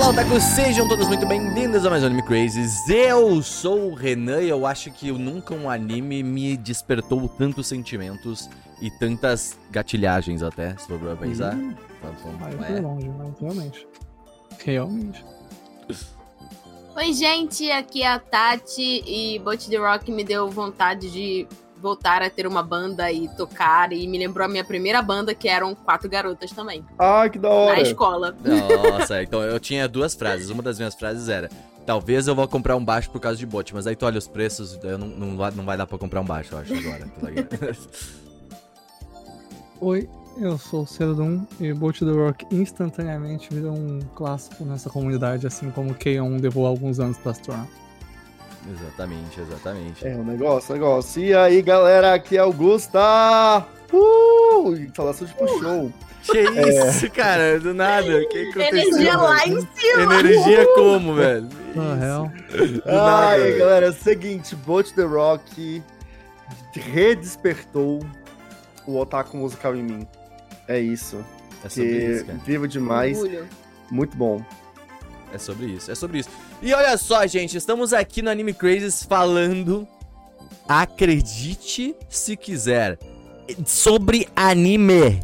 Olá, 0.00 0.12
otakus, 0.12 0.42
sejam 0.42 0.88
todos 0.88 1.06
muito 1.08 1.26
bem-vindos 1.26 1.84
a 1.84 1.90
mais 1.90 2.02
um 2.02 2.06
Anime 2.06 2.22
Crazes. 2.22 2.88
Eu 2.88 3.42
sou 3.42 3.90
o 3.90 3.94
Renan 3.94 4.40
e 4.40 4.48
eu 4.48 4.64
acho 4.64 4.90
que 4.90 5.12
nunca 5.12 5.52
um 5.52 5.68
anime 5.68 6.22
me 6.22 6.56
despertou 6.56 7.28
tantos 7.28 7.66
sentimentos 7.66 8.48
e 8.80 8.90
tantas 8.90 9.58
gatilhagens 9.70 10.42
até, 10.42 10.74
se 10.78 10.86
for 10.86 10.98
pra 10.98 11.14
pensar. 11.16 11.54
Hum. 11.54 11.74
Tá 12.00 12.08
bom, 12.22 12.32
Vai 12.38 12.78
é. 12.78 12.80
longe, 12.80 13.10
mas 13.10 13.38
realmente. 13.38 13.86
Realmente. 14.64 15.22
Oi, 16.96 17.12
gente, 17.12 17.70
aqui 17.70 18.02
é 18.02 18.10
a 18.10 18.18
Tati 18.18 19.04
e 19.06 19.38
Bot 19.40 19.68
The 19.68 19.76
Rock 19.76 20.10
me 20.10 20.24
deu 20.24 20.48
vontade 20.48 21.10
de 21.10 21.46
voltar 21.80 22.22
a 22.22 22.30
ter 22.30 22.46
uma 22.46 22.62
banda 22.62 23.10
e 23.10 23.28
tocar 23.36 23.92
e 23.92 24.06
me 24.06 24.18
lembrou 24.18 24.44
a 24.44 24.48
minha 24.48 24.64
primeira 24.64 25.00
banda 25.02 25.34
que 25.34 25.48
eram 25.48 25.74
quatro 25.74 26.08
garotas 26.08 26.50
também, 26.52 26.84
Ai, 26.98 27.30
que 27.30 27.38
da 27.38 27.48
hora. 27.48 27.76
na 27.76 27.82
escola. 27.82 28.36
Nossa, 28.44 29.22
então 29.22 29.42
eu 29.42 29.58
tinha 29.58 29.88
duas 29.88 30.14
frases. 30.14 30.50
Uma 30.50 30.62
das 30.62 30.78
minhas 30.78 30.94
frases 30.94 31.28
era: 31.28 31.48
Talvez 31.86 32.28
eu 32.28 32.34
vou 32.34 32.46
comprar 32.46 32.76
um 32.76 32.84
baixo 32.84 33.10
por 33.10 33.20
causa 33.20 33.38
de 33.38 33.46
bot, 33.46 33.74
mas 33.74 33.86
aí 33.86 33.96
tu 33.96 34.06
olha 34.06 34.18
os 34.18 34.28
preços, 34.28 34.78
eu 34.82 34.98
não, 34.98 35.08
não, 35.08 35.36
vai, 35.36 35.50
não 35.50 35.64
vai 35.64 35.76
dar 35.76 35.86
pra 35.86 35.98
comprar 35.98 36.20
um 36.20 36.24
baixo, 36.24 36.54
eu 36.54 36.58
acho, 36.58 36.74
agora. 36.74 37.06
tá? 37.06 37.28
Oi, 39.80 40.08
eu 40.36 40.58
sou 40.58 40.82
o 40.82 40.86
Cerodum 40.86 41.44
e 41.58 41.72
Bolt 41.72 42.00
the 42.00 42.04
Rock 42.04 42.46
instantaneamente 42.54 43.48
virou 43.52 43.72
um 43.72 44.00
clássico 44.14 44.64
nessa 44.64 44.90
comunidade, 44.90 45.46
assim 45.46 45.70
como 45.70 45.94
K-On! 45.94 46.36
levou 46.38 46.66
alguns 46.66 47.00
anos 47.00 47.16
pra 47.18 47.32
se 47.32 47.42
tornar. 47.42 47.66
Exatamente, 48.70 49.40
exatamente. 49.40 50.06
É 50.06 50.14
um 50.14 50.24
negócio, 50.24 50.72
negócio. 50.74 51.22
E 51.22 51.34
aí, 51.34 51.60
galera, 51.62 52.14
aqui 52.14 52.36
é 52.36 52.40
Augusta. 52.40 53.66
Uh! 53.92 54.74
Instalação 54.76 55.26
de 55.26 55.32
show. 55.58 55.92
Que 56.22 56.38
isso, 56.40 57.10
cara? 57.10 57.58
Do 57.58 57.72
nada. 57.72 58.18
O 58.18 58.28
que 58.28 58.50
aconteceu? 58.50 58.62
Energia 58.68 59.10
velho? 59.10 59.22
lá 59.22 59.46
em 59.46 59.60
cima. 59.74 60.14
Energia 60.20 60.66
como, 60.74 61.14
velho? 61.14 61.48
Na 61.74 61.94
real, 61.94 62.32
Ai, 62.86 63.40
velho. 63.40 63.58
galera, 63.58 63.86
é 63.86 63.88
o 63.90 63.92
seguinte, 63.94 64.54
Bolt 64.54 64.92
The 64.92 65.02
Rock 65.04 65.82
redespertou 66.74 68.00
o 68.86 68.98
otaku 68.98 69.36
musical 69.36 69.74
em 69.74 69.82
mim. 69.82 70.06
É 70.68 70.78
isso. 70.78 71.24
É 71.64 71.68
sobre 71.68 71.88
Que 71.88 71.96
isso, 71.96 72.24
cara. 72.26 72.38
vivo 72.44 72.68
demais. 72.68 73.18
Orgulho. 73.18 73.46
Muito 73.90 74.16
bom. 74.16 74.44
É 75.32 75.38
sobre 75.38 75.66
isso, 75.66 75.90
é 75.90 75.94
sobre 75.94 76.18
isso. 76.18 76.30
E 76.62 76.74
olha 76.74 76.96
só, 76.98 77.26
gente, 77.26 77.56
estamos 77.56 77.92
aqui 77.92 78.20
no 78.20 78.28
Anime 78.30 78.52
Crazes 78.52 79.02
falando, 79.02 79.88
acredite 80.68 81.94
se 82.08 82.36
quiser, 82.36 82.98
sobre 83.64 84.28
anime. 84.36 85.20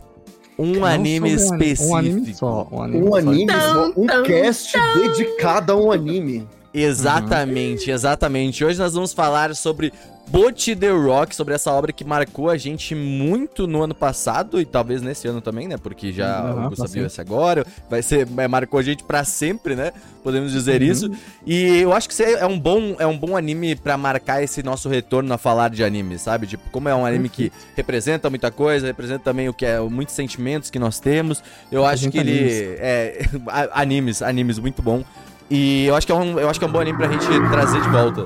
Um 0.58 0.82
anime 0.86 1.34
específico. 1.34 1.90
Um 1.90 1.96
anime 1.96 2.34
só. 2.34 2.66
Um 2.72 2.82
anime, 2.82 3.04
Um 3.04 3.10
só. 3.10 3.16
anime, 3.18 3.46
Tum, 3.46 4.02
um 4.02 4.22
cast 4.22 4.72
dedicado 4.94 5.72
a 5.72 5.76
um 5.76 5.92
anime. 5.92 6.48
Exatamente, 6.72 7.90
exatamente. 7.90 8.64
Hoje 8.64 8.78
nós 8.78 8.94
vamos 8.94 9.12
falar 9.12 9.54
sobre 9.54 9.92
Bot 10.28 10.74
The 10.76 10.90
Rock, 10.90 11.34
sobre 11.34 11.54
essa 11.54 11.70
obra 11.72 11.92
que 11.92 12.04
marcou 12.04 12.50
a 12.50 12.56
gente 12.56 12.94
muito 12.94 13.66
no 13.66 13.82
ano 13.82 13.94
passado 13.94 14.60
e 14.60 14.64
talvez 14.64 15.00
nesse 15.00 15.28
ano 15.28 15.40
também, 15.40 15.68
né? 15.68 15.76
Porque 15.76 16.12
já 16.12 16.52
o 16.52 16.60
Augusto 16.64 17.20
agora, 17.20 17.64
vai 17.88 18.02
ser, 18.02 18.26
é, 18.36 18.48
marcou 18.48 18.78
a 18.80 18.82
gente 18.82 19.04
pra 19.04 19.24
sempre, 19.24 19.74
né? 19.76 19.92
Podemos 20.24 20.50
dizer 20.52 20.82
Uhum. 20.82 20.88
isso. 20.88 21.10
E 21.46 21.78
eu 21.80 21.92
acho 21.92 22.08
que 22.08 22.22
é 22.22 22.44
um 22.44 22.58
bom, 22.58 22.96
é 22.98 23.06
um 23.06 23.16
bom 23.16 23.36
anime 23.36 23.76
pra 23.76 23.96
marcar 23.96 24.42
esse 24.42 24.62
nosso 24.62 24.88
retorno 24.88 25.32
a 25.32 25.38
falar 25.38 25.70
de 25.70 25.84
anime, 25.84 26.18
sabe? 26.18 26.46
Tipo, 26.46 26.68
como 26.70 26.88
é 26.88 26.94
um 26.94 27.06
anime 27.06 27.28
que 27.28 27.52
representa 27.76 28.28
muita 28.28 28.50
coisa, 28.50 28.86
representa 28.86 29.20
também 29.20 29.48
o 29.48 29.54
que 29.54 29.64
é 29.64 29.78
muitos 29.80 30.14
sentimentos 30.14 30.70
que 30.70 30.78
nós 30.78 30.98
temos. 30.98 31.42
Eu 31.70 31.86
acho 31.86 32.10
que 32.10 32.18
ele 32.18 32.76
é 32.78 33.24
a- 33.46 33.80
animes, 33.82 34.20
animes 34.22 34.58
muito 34.58 34.82
bom. 34.82 35.04
E 35.48 35.86
eu 35.86 35.94
acho 35.94 36.04
que 36.04 36.12
é 36.12 36.16
um, 36.16 36.38
eu 36.40 36.50
acho 36.50 36.58
que 36.58 36.64
é 36.64 36.68
um 36.68 36.72
bom 36.72 36.80
anime 36.80 36.98
pra 36.98 37.06
gente 37.08 37.26
trazer 37.52 37.80
de 37.80 37.88
volta. 37.88 38.24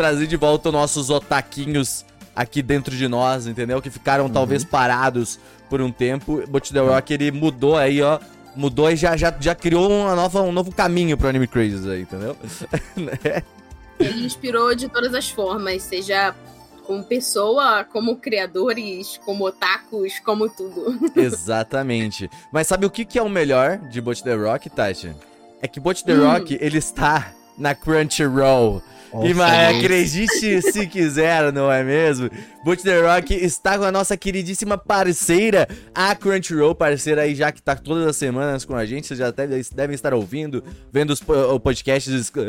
Trazer 0.00 0.26
de 0.26 0.34
volta 0.34 0.70
os 0.70 0.72
nossos 0.72 1.10
otaquinhos 1.10 2.06
aqui 2.34 2.62
dentro 2.62 2.96
de 2.96 3.06
nós, 3.06 3.46
entendeu? 3.46 3.82
Que 3.82 3.90
ficaram 3.90 4.30
talvez 4.30 4.64
parados 4.64 5.38
por 5.68 5.82
um 5.82 5.92
tempo. 5.92 6.42
Bot 6.48 6.72
The 6.72 6.80
Rock, 6.80 7.12
ele 7.12 7.30
mudou 7.30 7.76
aí, 7.76 8.00
ó. 8.00 8.18
Mudou 8.56 8.90
e 8.90 8.96
já, 8.96 9.14
já, 9.14 9.30
já 9.38 9.54
criou 9.54 9.90
uma 9.90 10.16
nova, 10.16 10.40
um 10.40 10.52
novo 10.52 10.72
caminho 10.72 11.18
pro 11.18 11.28
Anime 11.28 11.46
Crazes 11.46 11.86
aí, 11.86 12.00
entendeu? 12.00 12.34
Né? 12.96 13.42
Ele 13.98 14.24
inspirou 14.24 14.74
de 14.74 14.88
todas 14.88 15.12
as 15.12 15.28
formas, 15.28 15.82
seja 15.82 16.34
como 16.86 17.04
pessoa, 17.04 17.84
como 17.84 18.16
criadores, 18.16 19.20
como 19.22 19.44
otakus, 19.44 20.18
como 20.24 20.48
tudo. 20.48 20.98
Exatamente. 21.14 22.30
Mas 22.50 22.66
sabe 22.66 22.86
o 22.86 22.90
que, 22.90 23.04
que 23.04 23.18
é 23.18 23.22
o 23.22 23.28
melhor 23.28 23.76
de 23.90 24.00
Bot 24.00 24.24
The 24.24 24.34
Rock, 24.34 24.70
Tati? 24.70 25.14
É 25.60 25.68
que 25.68 25.78
Bot 25.78 26.02
The 26.02 26.14
Hum. 26.14 26.32
Rock, 26.32 26.56
ele 26.58 26.78
está 26.78 27.34
na 27.60 27.74
Crunchyroll. 27.74 28.82
E, 29.24 29.34
mas 29.34 29.76
acredite 29.76 30.62
se 30.62 30.86
quiser, 30.86 31.52
não 31.52 31.70
é 31.70 31.82
mesmo? 31.82 32.30
Boot 32.64 32.80
The 32.80 33.00
Rock 33.00 33.34
está 33.34 33.76
com 33.76 33.82
a 33.84 33.90
nossa 33.90 34.16
queridíssima 34.16 34.78
parceira, 34.78 35.66
a 35.92 36.14
Crunchyroll, 36.14 36.76
parceira 36.76 37.22
aí 37.22 37.34
já 37.34 37.50
que 37.50 37.60
tá 37.60 37.74
todas 37.74 38.06
as 38.06 38.16
semanas 38.16 38.64
com 38.64 38.76
a 38.76 38.84
gente. 38.86 39.08
Vocês 39.08 39.18
já 39.18 39.32
deve- 39.32 39.60
devem 39.74 39.94
estar 39.94 40.14
ouvindo, 40.14 40.62
vendo 40.92 41.10
os 41.10 41.20
po- 41.20 41.58
podcasts 41.58 42.12
ex- 42.12 42.28
uh, 42.28 42.40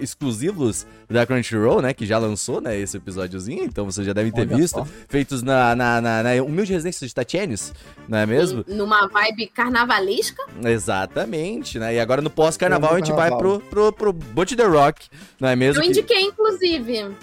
uh, 0.00 0.02
exclusivos 0.02 0.84
da 1.08 1.24
Crunchyroll, 1.24 1.80
né? 1.80 1.92
Que 1.94 2.04
já 2.04 2.18
lançou, 2.18 2.60
né? 2.60 2.76
Esse 2.76 2.96
episódiozinho. 2.96 3.62
Então 3.62 3.84
vocês 3.84 4.04
já 4.04 4.12
devem 4.12 4.32
ter 4.32 4.40
Olha 4.48 4.56
visto. 4.56 4.76
só. 4.78 4.86
Feitos 5.08 5.42
na, 5.44 5.76
na, 5.76 6.00
na, 6.00 6.22
na 6.24 6.42
humilde 6.42 6.72
residência 6.72 7.06
de 7.06 7.14
Tatienes, 7.14 7.72
não 8.08 8.18
é 8.18 8.26
mesmo? 8.26 8.64
Numa 8.66 9.06
vibe 9.06 9.46
carnavalesca. 9.54 10.42
Exatamente, 10.64 11.78
né? 11.78 11.94
E 11.94 12.00
agora 12.00 12.20
no 12.20 12.30
pós-carnaval 12.30 12.94
a 12.94 12.96
gente 12.96 13.12
vai 13.12 13.30
pro, 13.36 13.60
pro, 13.60 13.92
pro 13.92 14.12
The 14.56 14.64
Rock, 14.64 15.08
não 15.38 15.48
é 15.48 15.56
mesmo? 15.56 15.78
Eu 15.80 15.84
Que- 15.84 15.88
indiquei, 15.90 16.20
inclusive. 16.22 17.02
Uhum. 17.04 17.14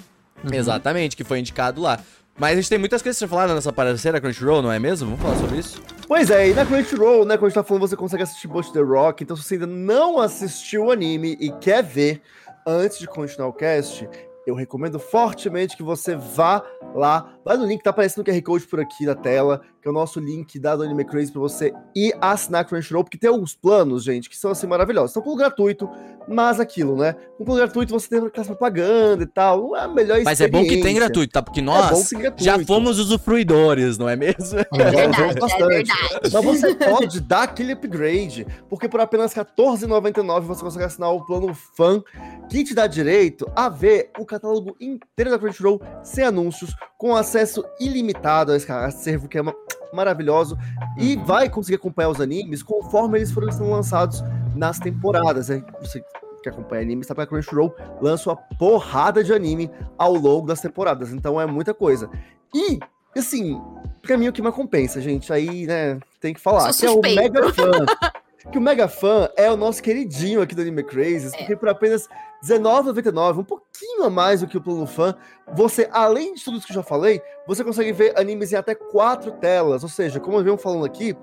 Exatamente, 0.53 1.15
que 1.15 1.23
foi 1.23 1.39
indicado 1.39 1.81
lá. 1.81 1.99
Mas 2.39 2.51
a 2.53 2.55
gente 2.55 2.69
tem 2.69 2.77
muitas 2.77 3.01
coisas 3.01 3.17
pra 3.17 3.27
falar 3.27 3.47
na 3.47 3.55
nossa 3.55 3.73
parceira 3.73 4.21
Crunchyroll, 4.21 4.61
não 4.61 4.71
é 4.71 4.77
mesmo? 4.77 5.09
Vamos 5.09 5.21
falar 5.23 5.35
sobre 5.37 5.57
isso? 5.57 5.81
Pois 6.07 6.29
é, 6.29 6.49
e 6.49 6.53
na 6.53 6.65
Crunchyroll, 6.65 7.25
né, 7.25 7.35
quando 7.35 7.45
a 7.45 7.49
gente 7.49 7.55
tá 7.55 7.63
falando, 7.63 7.81
você 7.87 7.95
consegue 7.95 8.21
assistir 8.23 8.47
Bolt 8.47 8.71
The 8.71 8.79
Rock, 8.81 9.23
então 9.23 9.35
se 9.35 9.43
você 9.43 9.55
ainda 9.55 9.65
não 9.65 10.19
assistiu 10.19 10.85
o 10.85 10.91
anime 10.91 11.35
e 11.39 11.51
quer 11.53 11.81
ver 11.83 12.21
antes 12.65 12.99
de 12.99 13.07
continuar 13.07 13.47
o 13.47 13.53
cast, 13.53 14.07
eu 14.45 14.53
recomendo 14.53 14.99
fortemente 14.99 15.75
que 15.75 15.81
você 15.83 16.15
vá 16.15 16.63
lá, 16.93 17.33
vai 17.43 17.57
no 17.57 17.65
link 17.65 17.79
que 17.79 17.83
tá 17.83 17.89
aparecendo 17.89 18.21
o 18.21 18.23
QR 18.31 18.41
Code 18.43 18.67
por 18.67 18.79
aqui 18.79 19.03
na 19.05 19.15
tela, 19.15 19.61
que 19.87 19.89
é 19.89 19.91
o 19.91 19.93
nosso 19.93 20.19
link 20.19 20.59
da 20.59 20.75
do 20.75 20.83
Anime 20.83 21.05
Crazy 21.05 21.31
pra 21.31 21.39
você 21.39 21.73
ir 21.95 22.13
assinar 22.19 22.61
a 22.61 22.65
Crunchyroll, 22.65 23.05
porque 23.05 23.17
tem 23.17 23.29
alguns 23.29 23.55
planos, 23.55 24.03
gente, 24.03 24.29
que 24.29 24.35
são 24.35 24.51
assim 24.51 24.67
maravilhosos. 24.67 25.13
São 25.13 25.21
plano 25.23 25.37
gratuito, 25.37 25.89
mas 26.27 26.59
aquilo, 26.59 26.97
né? 26.97 27.15
Com 27.37 27.45
plano 27.45 27.61
gratuito 27.61 27.93
você 27.93 28.09
tem 28.09 28.19
aquela 28.19 28.45
propaganda 28.45 29.23
e 29.23 29.27
tal, 29.27 29.75
é 29.77 29.81
a 29.83 29.87
melhor 29.87 30.21
Mas 30.25 30.41
é 30.41 30.47
bom 30.49 30.61
que 30.63 30.81
tem 30.81 30.93
gratuito, 30.95 31.31
tá? 31.31 31.41
Porque 31.41 31.61
É 31.61 31.63
nós 31.63 32.09
gratuito. 32.11 32.43
já 32.43 32.59
fomos 32.65 32.99
usufruidores, 32.99 33.97
não 33.97 34.09
é 34.09 34.17
mesmo? 34.17 34.59
É 34.59 34.67
Já 34.77 34.89
verdade, 34.89 35.21
é 35.37 35.39
bastante. 35.39 35.67
verdade. 35.67 36.29
Mas 36.33 36.43
você 36.45 36.75
pode 36.75 37.19
dar 37.21 37.43
aquele 37.43 37.71
upgrade, 37.71 38.45
porque 38.69 38.89
por 38.89 38.99
apenas 38.99 39.33
R$14,99 39.33 40.41
você 40.41 40.61
consegue 40.63 40.83
assinar 40.85 41.11
o 41.13 41.25
plano 41.25 41.53
Fan, 41.77 42.03
que 42.49 42.63
te 42.65 42.75
dá 42.75 42.87
direito 42.87 43.49
a 43.55 43.69
ver 43.69 44.11
o 44.19 44.25
catálogo 44.25 44.75
inteiro 44.81 45.31
da 45.31 45.39
Crunchyroll 45.39 45.81
sem 46.03 46.25
anúncios, 46.25 46.75
com 46.97 47.15
acesso 47.15 47.63
ilimitado 47.79 48.51
a 48.51 48.57
esse 48.57 48.69
acervo 48.69 49.27
que 49.29 49.37
é 49.37 49.41
ma- 49.41 49.53
maravilhoso, 49.93 50.57
e 50.97 51.15
vai 51.17 51.49
conseguir 51.49 51.75
acompanhar 51.75 52.09
os 52.09 52.21
animes 52.21 52.61
conforme 52.63 53.17
eles 53.19 53.31
foram 53.31 53.51
sendo 53.51 53.69
lançados 53.69 54.23
nas 54.55 54.79
temporadas. 54.79 55.49
né? 55.49 55.63
Você 55.81 56.03
que 56.43 56.49
acompanha 56.49 56.83
anime 56.83 57.03
sabe 57.03 57.17
que 57.17 57.23
a 57.23 57.27
Crunchyroll 57.27 57.75
lança 57.99 58.29
uma 58.29 58.35
porrada 58.57 59.23
de 59.23 59.33
anime 59.33 59.71
ao 59.97 60.13
longo 60.13 60.47
das 60.47 60.61
temporadas, 60.61 61.11
então 61.11 61.41
é 61.41 61.45
muita 61.47 61.73
coisa. 61.73 62.09
E, 62.53 62.79
assim, 63.17 63.59
pra 64.01 64.17
mim 64.17 64.27
o 64.27 64.31
que 64.33 64.41
mais 64.41 64.53
compensa, 64.55 65.01
gente, 65.01 65.33
aí, 65.33 65.65
né, 65.65 65.99
tem 66.21 66.33
que 66.33 66.39
falar, 66.39 66.71
que 66.73 66.85
é 66.85 66.89
o. 66.91 67.01
Mega 67.01 67.51
Fan. 67.51 67.85
que 68.51 68.57
o 68.57 68.61
Mega 68.61 68.87
Fan 68.87 69.29
é 69.35 69.51
o 69.51 69.57
nosso 69.57 69.81
queridinho 69.83 70.41
aqui 70.41 70.55
do 70.55 70.61
Anime 70.61 70.83
Crazes, 70.83 71.33
É. 71.33 71.37
porque 71.39 71.55
por 71.55 71.69
apenas 71.69 72.07
R$19,99, 72.41 73.39
um 73.39 73.43
pouquinho 73.43 74.03
a 74.03 74.09
mais 74.09 74.41
do 74.41 74.47
que 74.47 74.57
o 74.57 74.61
plano 74.61 74.85
Fan, 74.85 75.15
você, 75.53 75.89
além 75.91 76.33
de 76.33 76.43
tudo 76.43 76.57
isso 76.57 76.67
que 76.67 76.73
eu 76.73 76.75
já 76.75 76.83
falei, 76.83 77.21
você 77.47 77.63
consegue 77.63 77.91
ver 77.91 78.17
animes 78.17 78.51
em 78.51 78.55
até 78.55 78.75
quatro 78.75 79.31
telas, 79.33 79.83
ou 79.83 79.89
seja, 79.89 80.19
como 80.19 80.37
eu 80.37 80.43
venho 80.43 80.57
falando 80.57 80.85
aqui, 80.85 81.15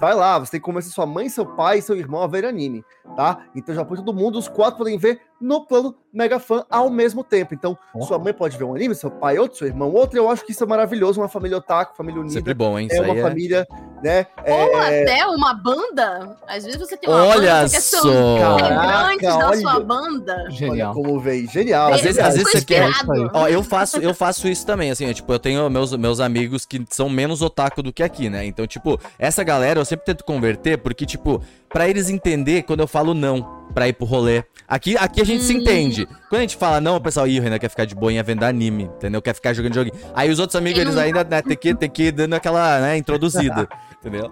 vai 0.00 0.14
lá, 0.14 0.38
você 0.38 0.52
tem 0.52 0.60
que 0.60 0.64
convencer 0.64 0.92
sua 0.92 1.06
mãe, 1.06 1.28
seu 1.28 1.44
pai 1.44 1.78
e 1.78 1.82
seu 1.82 1.96
irmão 1.96 2.22
a 2.22 2.26
ver 2.26 2.44
anime, 2.44 2.84
tá? 3.16 3.46
Então 3.54 3.74
já 3.74 3.84
põe 3.84 3.98
todo 3.98 4.14
mundo, 4.14 4.38
os 4.38 4.48
quatro 4.48 4.78
podem 4.78 4.96
ver 4.96 5.20
no 5.40 5.64
plano 5.66 5.94
Mega 6.12 6.38
Fan 6.38 6.64
ao 6.68 6.90
mesmo 6.90 7.22
tempo. 7.24 7.54
Então, 7.54 7.78
Ó. 7.94 8.02
sua 8.02 8.18
mãe 8.18 8.32
pode 8.32 8.56
ver 8.58 8.64
um 8.64 8.74
anime, 8.74 8.94
seu 8.94 9.10
pai 9.10 9.38
outro, 9.38 9.56
seu 9.58 9.66
irmão 9.68 9.92
outro, 9.92 10.18
eu 10.18 10.28
acho 10.28 10.44
que 10.44 10.52
isso 10.52 10.62
é 10.62 10.66
maravilhoso, 10.66 11.20
uma 11.20 11.28
família 11.28 11.56
otaku, 11.58 11.96
família 11.96 12.20
unida, 12.20 12.34
Sempre 12.34 12.52
bom, 12.54 12.78
hein? 12.78 12.88
é 12.90 12.94
Isso 12.94 13.02
uma 13.04 13.12
aí 13.14 13.18
é... 13.18 13.22
família, 13.22 13.68
né? 14.02 14.26
Ou 14.46 14.80
É, 14.82 15.02
até 15.02 15.26
uma 15.26 15.54
banda. 15.54 16.36
Às 16.48 16.64
vezes 16.64 16.78
você 16.78 16.96
tem 16.96 17.08
uma 17.08 17.24
Olha 17.24 17.62
banda 17.62 17.70
que 17.70 17.80
só! 17.80 18.38
Caraca, 18.38 19.14
integrantes 19.14 19.38
da 19.38 19.48
olha. 19.48 19.60
sua 19.60 19.80
banda. 19.80 20.50
Genial. 20.50 20.92
Olha 20.94 21.02
como 21.06 21.20
veio, 21.20 21.48
genial. 21.48 21.92
Às 21.92 22.00
vezes- 22.02 22.18
às 22.18 22.34
vezes 22.36 22.50
você 22.52 22.64
quer-. 22.64 22.90
Ó, 23.32 23.48
eu 23.48 23.62
faço, 23.62 23.98
eu 23.98 24.12
faço 24.12 24.48
isso 24.48 24.66
também, 24.66 24.90
assim, 24.90 25.06
é, 25.06 25.14
tipo, 25.14 25.32
eu 25.32 25.38
tenho 25.38 25.68
meus, 25.70 25.94
meus 25.96 26.20
amigos 26.20 26.66
que 26.66 26.84
são 26.90 27.08
menos 27.08 27.40
otaku 27.40 27.82
do 27.82 27.92
que 27.92 28.02
aqui, 28.02 28.28
né? 28.28 28.44
Então, 28.44 28.66
tipo, 28.66 29.00
essa 29.18 29.42
galera 29.44 29.80
eu 29.80 29.84
sempre 29.84 30.04
tento 30.06 30.24
converter, 30.24 30.78
porque, 30.78 31.06
tipo, 31.06 31.40
pra 31.68 31.88
eles 31.88 32.10
entender 32.10 32.62
quando 32.64 32.80
eu 32.80 32.88
falo 32.88 33.14
não. 33.14 33.59
Pra 33.74 33.88
ir 33.88 33.92
pro 33.94 34.04
rolê. 34.06 34.42
Aqui, 34.68 34.96
aqui 34.96 35.20
a 35.20 35.24
gente 35.24 35.42
se 35.42 35.52
Hum. 35.54 35.58
entende. 35.58 36.06
Quando 36.28 36.38
a 36.38 36.42
gente 36.42 36.56
fala, 36.56 36.80
não, 36.80 36.96
o 36.96 37.00
pessoal, 37.00 37.26
ih, 37.26 37.40
o 37.40 37.42
Renan 37.42 37.58
quer 37.58 37.68
ficar 37.68 37.84
de 37.84 37.94
boinha 37.94 38.22
vendo 38.22 38.44
anime, 38.44 38.84
entendeu? 38.84 39.20
Quer 39.20 39.34
ficar 39.34 39.52
jogando 39.52 39.74
joguinho. 39.74 39.94
Aí 40.14 40.30
os 40.30 40.38
outros 40.38 40.54
amigos, 40.56 40.78
Ele 40.78 40.88
eles 40.90 40.94
não- 40.96 41.02
ainda, 41.02 41.24
né, 41.24 41.42
tem 41.42 41.56
que, 41.56 41.74
tem 41.74 41.90
que 41.90 42.04
ir 42.04 42.12
dando 42.12 42.34
aquela, 42.34 42.80
né, 42.80 42.96
introduzida, 42.96 43.68
entendeu? 44.00 44.30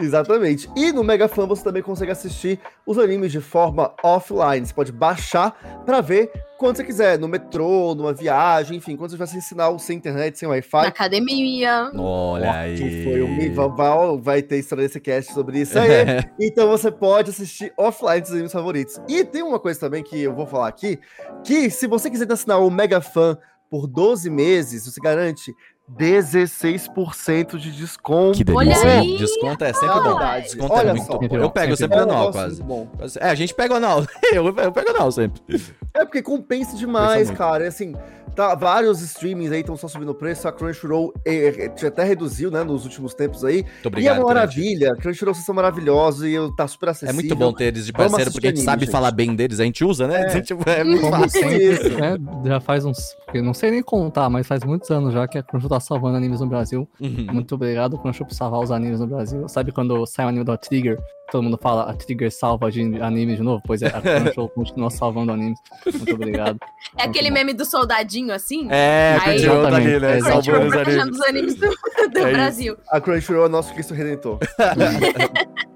Exatamente. 0.00 0.70
E 0.76 0.92
no 0.92 1.04
Mega 1.04 1.28
Fan 1.28 1.46
você 1.46 1.62
também 1.62 1.82
consegue 1.82 2.12
assistir 2.12 2.58
os 2.86 2.98
animes 2.98 3.30
de 3.32 3.40
forma 3.40 3.92
offline. 4.02 4.64
Você 4.64 4.72
pode 4.72 4.92
baixar 4.92 5.82
pra 5.84 6.00
ver 6.00 6.30
quando 6.56 6.76
você 6.76 6.84
quiser, 6.84 7.18
no 7.18 7.28
metrô, 7.28 7.94
numa 7.94 8.12
viagem, 8.12 8.78
enfim, 8.78 8.96
quando 8.96 9.10
você 9.10 9.16
vai 9.16 9.26
sem 9.26 9.40
sinal, 9.40 9.78
sem 9.78 9.96
internet, 9.98 10.38
sem 10.38 10.48
Na 10.48 10.54
Wi-Fi. 10.54 10.86
academia. 10.86 11.90
Olha 11.94 12.52
aí. 12.52 12.76
que 12.76 13.04
foi 13.04 13.20
o 13.20 13.28
Mivaval, 13.28 14.18
vai 14.18 14.40
ter 14.40 14.58
história 14.58 14.84
desse 14.84 15.00
cast 15.00 15.32
sobre 15.32 15.60
isso 15.60 15.78
aí. 15.78 15.88
então 16.40 16.68
você 16.68 16.90
pode 16.90 17.30
assistir 17.30 17.72
offline 17.76 18.20
dos 18.20 18.30
animes 18.30 18.52
favoritos. 18.52 19.00
E 19.08 19.24
tem 19.24 19.42
uma 19.42 19.58
coisa 19.58 19.80
também 19.80 20.02
que 20.02 20.22
eu 20.22 20.34
vou 20.34 20.46
falar 20.46 20.68
aqui, 20.68 20.98
que 21.44 21.68
se 21.68 21.86
você 21.86 22.08
quiser 22.08 22.30
assinar 22.32 22.60
o 22.60 22.70
Mega 22.70 23.00
Fan 23.00 23.36
por 23.68 23.88
12 23.88 24.30
meses, 24.30 24.86
você 24.86 25.00
garante 25.00 25.52
16% 25.90 27.58
de 27.58 27.70
desconto. 27.72 28.42
Que 28.44 28.50
Olha 28.52 28.68
delícia. 28.70 29.00
aí. 29.00 29.16
Desconto 29.18 29.64
é 29.64 29.72
sempre 29.72 29.94
bom. 30.00 30.02
Verdade. 30.16 30.44
Desconto 30.44 30.72
Olha 30.72 30.88
é 30.90 30.94
muito 30.94 31.06
só. 31.06 31.18
bom. 31.18 31.36
Eu 31.36 31.50
pego 31.50 31.76
sempre 31.76 31.96
É 31.98 32.00
um 32.00 32.02
anual, 32.04 32.32
quase. 32.32 32.62
bom. 32.62 32.88
É, 33.20 33.28
a 33.30 33.34
gente 33.34 33.54
pega 33.54 33.76
anual. 33.76 34.04
Eu, 34.32 34.46
eu 34.46 34.72
pego 34.72 34.90
anual 34.90 35.12
sempre. 35.12 35.40
É 35.92 36.04
porque 36.04 36.22
compensa 36.22 36.76
demais, 36.76 37.30
cara. 37.30 37.64
É 37.64 37.68
Assim, 37.68 37.94
tá, 38.34 38.54
vários 38.54 39.00
streamings 39.00 39.52
aí 39.52 39.60
estão 39.60 39.76
só 39.76 39.86
subindo 39.88 40.08
o 40.10 40.14
preço. 40.14 40.46
A 40.48 40.52
Crunchyroll 40.52 41.12
eh, 41.24 41.70
eh, 41.82 41.86
até 41.86 42.02
reduziu, 42.04 42.50
né, 42.50 42.62
nos 42.64 42.84
últimos 42.84 43.14
tempos 43.14 43.44
aí. 43.44 43.62
Muito 43.62 43.68
e 43.74 43.84
é 43.84 43.88
obrigado. 43.88 44.18
uma 44.18 44.26
maravilha. 44.28 44.94
Crunchyroll, 44.96 45.34
vocês 45.34 45.44
são 45.46 45.54
maravilhosos 45.54 46.24
e 46.24 46.32
eu, 46.32 46.54
tá 46.54 46.66
super 46.66 46.88
É 46.88 46.90
acessível. 46.90 47.14
muito 47.14 47.36
bom 47.36 47.52
ter 47.52 47.64
eles 47.66 47.86
de 47.86 47.92
parceiro, 47.92 48.32
porque 48.32 48.46
a 48.46 48.50
gente 48.50 48.62
sabe 48.62 48.84
gente. 48.84 48.92
falar 48.92 49.10
bem 49.12 49.34
deles, 49.36 49.60
a 49.60 49.64
gente 49.64 49.84
usa, 49.84 50.06
né? 50.08 50.22
É. 50.36 50.40
Tipo, 50.44 50.68
é 50.68 50.82
muito 50.84 51.08
fácil. 51.08 51.30
sempre, 51.30 51.56
Isso. 51.72 51.88
né, 51.98 52.16
já 52.44 52.60
faz 52.60 52.84
uns. 52.84 52.98
Eu 53.32 53.42
não 53.42 53.54
sei 53.54 53.70
nem 53.70 53.82
contar, 53.82 54.28
mas 54.30 54.46
faz 54.46 54.62
muitos 54.64 54.90
anos 54.90 55.12
já 55.12 55.26
que 55.28 55.38
a 55.38 55.42
Crunchyroll 55.42 55.73
tá 55.74 55.80
salvando 55.80 56.16
animes 56.16 56.40
no 56.40 56.46
Brasil. 56.46 56.88
Uhum. 57.00 57.26
Muito 57.32 57.54
obrigado, 57.54 57.98
Crunchyroll, 57.98 58.28
por 58.28 58.34
salvar 58.34 58.60
os 58.60 58.70
animes 58.70 59.00
no 59.00 59.06
Brasil. 59.06 59.48
Sabe 59.48 59.72
quando 59.72 60.04
sai 60.06 60.24
um 60.24 60.28
anime 60.28 60.44
da 60.44 60.56
Trigger, 60.56 60.98
todo 61.30 61.42
mundo 61.42 61.58
fala 61.60 61.82
a 61.90 61.94
Trigger 61.94 62.30
salva 62.30 62.70
de 62.70 62.80
anime 63.00 63.36
de 63.36 63.42
novo? 63.42 63.62
Pois 63.66 63.82
é, 63.82 63.88
a 63.88 64.00
Crunchyroll 64.00 64.48
continua 64.50 64.90
salvando 64.90 65.32
animes. 65.32 65.58
Muito 65.86 66.14
obrigado. 66.14 66.58
É 66.96 67.04
aquele 67.04 67.28
bom. 67.28 67.34
meme 67.34 67.52
do 67.54 67.64
soldadinho, 67.64 68.32
assim? 68.32 68.68
É, 68.70 69.18
Aí- 69.20 69.38
Crunchyroll 69.40 69.62
tá 69.70 69.76
ali, 69.76 70.00
né? 70.00 70.20
Salvando 70.20 70.70
Crunchyroll 70.70 71.10
os 71.10 71.20
animes. 71.22 71.54
do, 71.54 71.60
do 71.60 72.18
É 72.18 72.22
isso. 72.22 72.32
Brasil. 72.32 72.76
A 72.90 73.00
Crunchyroll 73.00 73.46
é 73.46 73.48
nosso 73.48 73.72
Cristo 73.74 73.94
Redentor. 73.94 74.38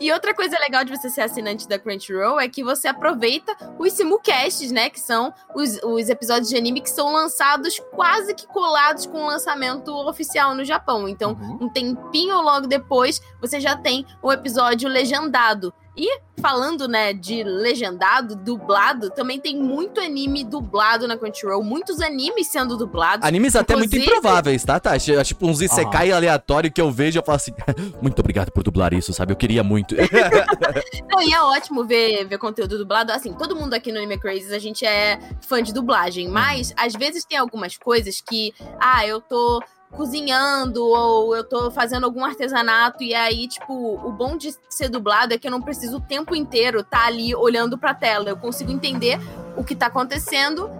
E 0.00 0.10
outra 0.12 0.34
coisa 0.34 0.58
legal 0.58 0.84
de 0.84 0.90
você 0.96 1.10
ser 1.10 1.20
assinante 1.22 1.68
da 1.68 1.78
Crunchyroll 1.78 2.40
é 2.40 2.48
que 2.48 2.64
você 2.64 2.88
aproveita 2.88 3.54
os 3.78 3.92
simulcasts, 3.92 4.70
né? 4.70 4.88
Que 4.90 4.98
são 5.00 5.32
os, 5.54 5.78
os 5.82 6.08
episódios 6.08 6.48
de 6.48 6.56
anime 6.56 6.80
que 6.80 6.90
são 6.90 7.12
lançados 7.12 7.78
quase 7.94 8.34
que 8.34 8.46
colados 8.46 9.06
com 9.06 9.18
o 9.22 9.26
lançamento 9.26 9.88
oficial 10.08 10.54
no 10.54 10.64
Japão. 10.64 11.08
Então, 11.08 11.32
Uhum. 11.32 11.58
um 11.62 11.68
tempinho 11.68 12.40
logo 12.40 12.66
depois, 12.66 13.20
você 13.40 13.60
já 13.60 13.76
tem 13.76 14.06
o 14.22 14.32
episódio 14.32 14.88
legendado. 14.88 15.72
E 16.00 16.18
falando, 16.40 16.88
né, 16.88 17.12
de 17.12 17.44
legendado, 17.44 18.34
dublado, 18.34 19.10
também 19.10 19.38
tem 19.38 19.54
muito 19.54 20.00
anime 20.00 20.42
dublado 20.42 21.06
na 21.06 21.14
Crunchyroll, 21.14 21.62
muitos 21.62 22.00
animes 22.00 22.46
sendo 22.46 22.74
dublados. 22.74 23.26
Animes 23.26 23.54
até 23.54 23.76
muito 23.76 23.94
improváveis, 23.94 24.64
tá, 24.64 24.80
tá? 24.80 24.98
Tipo 24.98 25.46
uns 25.46 25.60
Isekai 25.60 26.10
aleatório 26.10 26.72
que 26.72 26.80
eu 26.80 26.90
vejo 26.90 27.18
e 27.18 27.20
eu 27.20 27.22
falo 27.22 27.36
assim, 27.36 27.52
muito 28.00 28.18
obrigado 28.18 28.50
por 28.50 28.62
dublar 28.62 28.94
isso, 28.94 29.12
sabe? 29.12 29.34
Eu 29.34 29.36
queria 29.36 29.62
muito. 29.62 29.94
Não, 31.10 31.20
e 31.20 31.34
é 31.34 31.42
ótimo 31.42 31.84
ver, 31.84 32.24
ver 32.24 32.38
conteúdo 32.38 32.78
dublado. 32.78 33.12
Assim, 33.12 33.34
todo 33.34 33.54
mundo 33.54 33.74
aqui 33.74 33.92
no 33.92 33.98
Anime 33.98 34.18
Crazes, 34.18 34.52
a 34.52 34.58
gente 34.58 34.86
é 34.86 35.20
fã 35.42 35.62
de 35.62 35.74
dublagem. 35.74 36.28
Mas, 36.28 36.72
às 36.78 36.94
vezes, 36.94 37.26
tem 37.26 37.36
algumas 37.36 37.76
coisas 37.76 38.22
que... 38.22 38.54
Ah, 38.80 39.06
eu 39.06 39.20
tô 39.20 39.62
cozinhando 39.90 40.84
ou 40.84 41.34
eu 41.36 41.44
tô 41.44 41.70
fazendo 41.70 42.04
algum 42.04 42.24
artesanato 42.24 43.02
e 43.02 43.14
aí, 43.14 43.48
tipo, 43.48 43.72
o 43.74 44.12
bom 44.12 44.36
de 44.36 44.54
ser 44.68 44.88
dublado 44.88 45.34
é 45.34 45.38
que 45.38 45.46
eu 45.46 45.50
não 45.50 45.60
preciso 45.60 45.96
o 45.98 46.00
tempo 46.00 46.34
inteiro 46.34 46.80
estar 46.80 47.06
ali 47.06 47.34
olhando 47.34 47.76
pra 47.76 47.92
tela. 47.94 48.28
Eu 48.28 48.36
consigo 48.36 48.70
entender 48.70 49.18
o 49.56 49.64
que 49.64 49.74
tá 49.74 49.86
acontecendo 49.86 50.70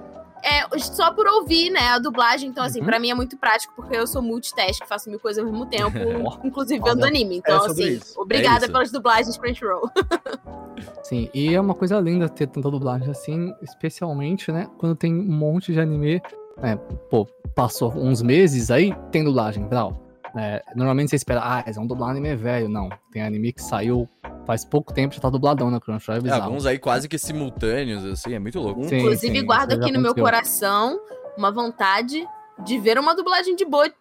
é, 0.42 0.78
só 0.78 1.12
por 1.12 1.26
ouvir, 1.26 1.68
né, 1.70 1.88
a 1.88 1.98
dublagem. 1.98 2.48
Então, 2.48 2.64
assim, 2.64 2.80
Uhum. 2.80 2.86
pra 2.86 2.98
mim 2.98 3.10
é 3.10 3.14
muito 3.14 3.36
prático 3.36 3.74
porque 3.76 3.94
eu 3.94 4.06
sou 4.06 4.22
multitask, 4.22 4.86
faço 4.86 5.10
mil 5.10 5.20
coisas 5.20 5.44
ao 5.44 5.50
mesmo 5.50 5.66
tempo, 5.66 5.98
inclusive 6.44 6.80
vendo 6.82 7.04
anime. 7.04 7.36
Então, 7.36 7.62
é 7.62 7.66
assim, 7.66 7.88
isso. 7.88 8.18
obrigada 8.18 8.64
É 8.64 8.68
pelas 8.68 8.90
dublagens 8.90 9.36
Crunchyroll. 9.36 9.90
Sim, 11.02 11.28
e 11.34 11.54
é 11.54 11.60
uma 11.60 11.74
coisa 11.74 12.00
linda 12.00 12.28
ter 12.28 12.46
tanta 12.46 12.70
dublagem 12.70 13.10
assim, 13.10 13.52
especialmente, 13.60 14.50
né? 14.50 14.66
Quando 14.78 14.94
tem 14.96 15.12
um 15.12 15.30
monte 15.36 15.72
de 15.72 15.80
anime. 15.80 16.22
Né, 16.62 16.76
pô, 17.10 17.26
passou 17.54 17.92
uns 17.96 18.22
meses 18.22 18.70
aí, 18.70 18.94
tem 19.10 19.24
dublagem, 19.24 19.66
Brau. 19.66 20.06
É, 20.36 20.62
normalmente 20.76 21.10
você 21.10 21.16
espera, 21.16 21.40
ah, 21.42 21.62
eles 21.64 21.76
vão 21.76 21.86
dublar 21.86 22.10
anime 22.10 22.36
velho. 22.36 22.68
Não, 22.68 22.88
tem 23.12 23.22
anime 23.22 23.52
que 23.52 23.62
saiu 23.62 24.08
faz 24.46 24.64
pouco 24.64 24.92
tempo, 24.92 25.14
já 25.14 25.20
tá 25.20 25.30
dubladão 25.30 25.70
na 25.70 25.80
Crunchyroll, 25.80 26.26
é 26.26 26.28
É, 26.28 26.32
alguns 26.32 26.66
aí 26.66 26.78
quase 26.78 27.08
que 27.08 27.18
simultâneos, 27.18 28.04
assim, 28.04 28.34
é 28.34 28.38
muito 28.38 28.58
louco. 28.58 28.84
Sim, 28.84 28.98
Inclusive, 28.98 29.38
sim, 29.38 29.44
guardo 29.44 29.72
aqui 29.72 29.92
no 29.92 30.00
meu 30.00 30.14
coração 30.14 31.00
uma 31.36 31.50
vontade 31.50 32.26
de 32.64 32.78
ver 32.78 32.98
uma 32.98 33.14
dublagem 33.14 33.56
de 33.56 33.64
bot 33.64 33.94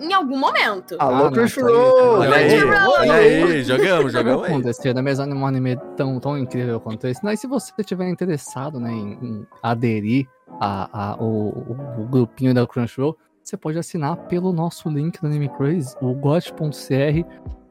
em 0.00 0.12
algum 0.12 0.38
momento. 0.38 0.96
Alô, 0.98 1.26
Ah, 1.26 1.30
Crunchyroll! 1.30 2.18
Olha 2.20 2.36
aí, 2.36 2.64
olha 2.64 3.14
aí, 3.14 3.62
jogamos, 3.62 4.12
jogamos 4.12 4.44
aí. 4.44 4.50
acontecer, 4.52 4.94
né? 4.94 5.02
Mas 5.02 5.18
um 5.18 5.46
anime 5.46 5.76
tão, 5.96 6.18
tão 6.20 6.36
incrível 6.38 6.80
quanto 6.80 7.06
esse. 7.06 7.22
Mas 7.24 7.40
se 7.40 7.46
você 7.46 7.72
estiver 7.78 8.08
interessado 8.08 8.78
né, 8.80 8.90
em, 8.92 9.12
em 9.22 9.46
aderir 9.62 10.26
a, 10.60 11.12
a- 11.12 11.16
o, 11.16 11.48
o- 11.50 12.02
o 12.02 12.04
grupinho 12.06 12.54
da 12.54 12.66
Crunchyroll, 12.66 13.16
você 13.42 13.56
pode 13.56 13.78
assinar 13.78 14.16
pelo 14.26 14.52
nosso 14.52 14.88
link 14.88 15.20
do 15.20 15.26
Anime 15.26 15.48
Craze, 15.50 15.94
o 16.00 16.12
got.cr 16.14 17.24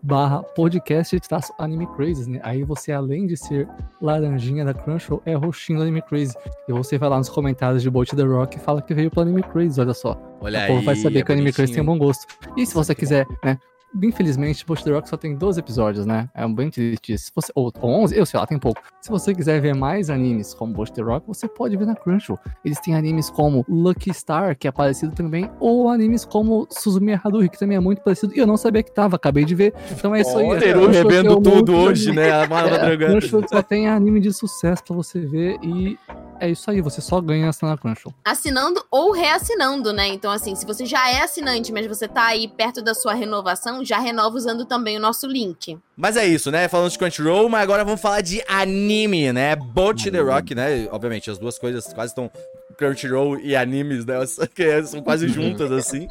barra 0.06 0.44
podcast 0.44 1.20
anime 1.58 1.88
crazy, 1.96 2.30
né? 2.30 2.40
Aí 2.44 2.64
você, 2.64 2.92
além 2.92 3.26
de 3.26 3.36
ser 3.36 3.68
laranjinha 4.00 4.64
da 4.64 4.72
Crunchyroll, 4.72 5.22
é 5.26 5.34
roxinho 5.34 5.80
do 5.80 5.84
Anime 5.84 6.02
Crazy. 6.04 6.36
E 6.70 6.72
você 6.72 6.98
vai 6.98 7.10
lá 7.10 7.18
nos 7.18 7.28
comentários 7.28 7.82
de 7.82 7.90
Bolt 7.90 8.14
The 8.14 8.22
Rock 8.22 8.58
e 8.58 8.60
fala 8.60 8.84
que 8.84 8.94
veio 8.94 9.10
pro 9.10 9.22
Anime 9.22 9.42
Crazy, 9.42 9.82
olha 9.82 9.96
só. 9.96 10.16
Olha 10.40 10.66
o 10.66 10.68
povo 10.68 10.84
vai 10.84 10.96
saber 10.96 11.20
é 11.20 11.24
que 11.24 11.32
o 11.32 11.34
Anime 11.34 11.52
Crazy 11.52 11.74
tem 11.74 11.84
bonitinho. 11.84 12.00
bom 12.00 12.06
gosto. 12.06 12.28
E 12.56 12.66
se 12.68 12.76
você 12.76 12.94
quiser, 12.94 13.26
né? 13.44 13.58
Infelizmente, 14.02 14.66
Bush 14.66 14.84
The 14.84 14.92
Rock 14.92 15.10
só 15.10 15.18
tem 15.18 15.36
12 15.36 15.60
episódios, 15.60 16.06
né? 16.06 16.30
É 16.34 16.48
bem 16.48 16.70
triste. 16.70 17.18
Se 17.18 17.32
você, 17.34 17.52
ou, 17.56 17.72
ou 17.80 17.90
11, 18.04 18.18
eu 18.18 18.26
sei 18.26 18.40
lá, 18.40 18.46
tem 18.46 18.60
pouco. 18.60 18.82
Se 19.02 19.10
você 19.10 19.34
quiser 19.34 19.62
ver 19.62 19.76
mais 19.76 20.10
animes 20.10 20.54
como 20.54 20.74
Bush 20.74 20.92
The 20.92 21.02
Rock, 21.02 21.28
você 21.28 21.48
pode 21.48 21.76
ver 21.78 21.86
na 21.86 21.96
Crunchyroll. 21.96 22.40
Eles 22.64 22.80
têm 22.80 22.96
animes 22.96 23.30
como 23.30 23.66
Lucky 23.68 24.14
Star, 24.14 24.58
que 24.58 24.68
é 24.68 24.72
parecido 24.72 25.14
também, 25.14 25.50
ou 25.60 25.90
animes 25.90 26.26
como 26.26 26.68
Suzumi 26.70 27.14
Haruhi, 27.14 27.50
que 27.50 27.60
também 27.60 27.78
é 27.78 27.80
muito 27.80 28.02
parecido. 28.02 28.34
E 28.36 28.40
eu 28.40 28.48
não 28.48 28.58
sabia 28.58 28.84
que 28.84 28.94
tava, 28.94 29.16
acabei 29.16 29.46
de 29.46 29.56
ver. 29.56 29.74
Então 29.92 30.14
é 30.14 30.22
isso 30.22 30.38
aí. 30.38 30.52
A 30.52 30.60
Teru 30.60 30.88
revendo 30.88 31.38
um 31.38 31.42
tudo 31.42 31.76
hoje, 31.76 32.10
anime. 32.10 32.24
né? 32.24 32.32
A 32.32 32.48
mala 32.48 32.76
É, 32.76 32.94
a. 32.94 32.98
Crunchyroll 32.98 33.48
só 33.48 33.62
tem 33.62 33.88
anime 33.88 34.20
de 34.20 34.34
sucesso 34.34 34.84
pra 34.84 34.96
você 34.96 35.20
ver 35.20 35.58
e 35.64 35.98
é 36.40 36.50
isso 36.50 36.70
aí, 36.70 36.82
você 36.82 37.00
só 37.00 37.22
ganha 37.22 37.48
essa 37.48 37.66
na 37.66 37.78
Crunchyroll. 37.78 38.14
Assinando 38.24 38.84
ou 38.92 39.12
reassinando, 39.12 39.94
né? 39.94 40.08
Então, 40.08 40.32
assim, 40.32 40.54
se 40.56 40.66
você 40.66 40.86
já 40.86 41.10
é 41.10 41.22
assinante, 41.22 41.72
mas 41.72 41.88
você 41.88 42.08
tá 42.08 42.26
aí 42.26 42.48
perto 42.48 42.82
da 42.82 42.94
sua 42.94 43.14
renovação, 43.14 43.84
já 43.86 44.00
renova 44.00 44.36
usando 44.36 44.66
também 44.66 44.98
o 44.98 45.00
nosso 45.00 45.28
link. 45.28 45.78
Mas 45.96 46.18
é 46.18 46.26
isso, 46.26 46.52
né? 46.52 46.68
Falando 46.68 46.92
de 46.92 46.98
Crunchyroll, 46.98 47.50
mas 47.50 47.62
agora 47.62 47.84
vamos 47.84 48.02
falar 48.02 48.22
de 48.22 48.44
anime, 48.48 49.32
né? 49.32 49.56
Boat 49.56 50.10
the 50.10 50.20
Rock, 50.20 50.54
né? 50.56 50.88
Obviamente, 50.92 51.30
as 51.30 51.38
duas 51.38 51.58
coisas 51.58 51.92
quase 51.94 52.12
estão 52.12 52.30
Crunchyroll 52.78 53.40
e 53.40 53.56
animes, 53.56 54.06
né? 54.06 54.16
Que 54.54 54.84
são 54.84 55.02
quase 55.02 55.28
juntas, 55.28 55.72
assim. 55.72 56.08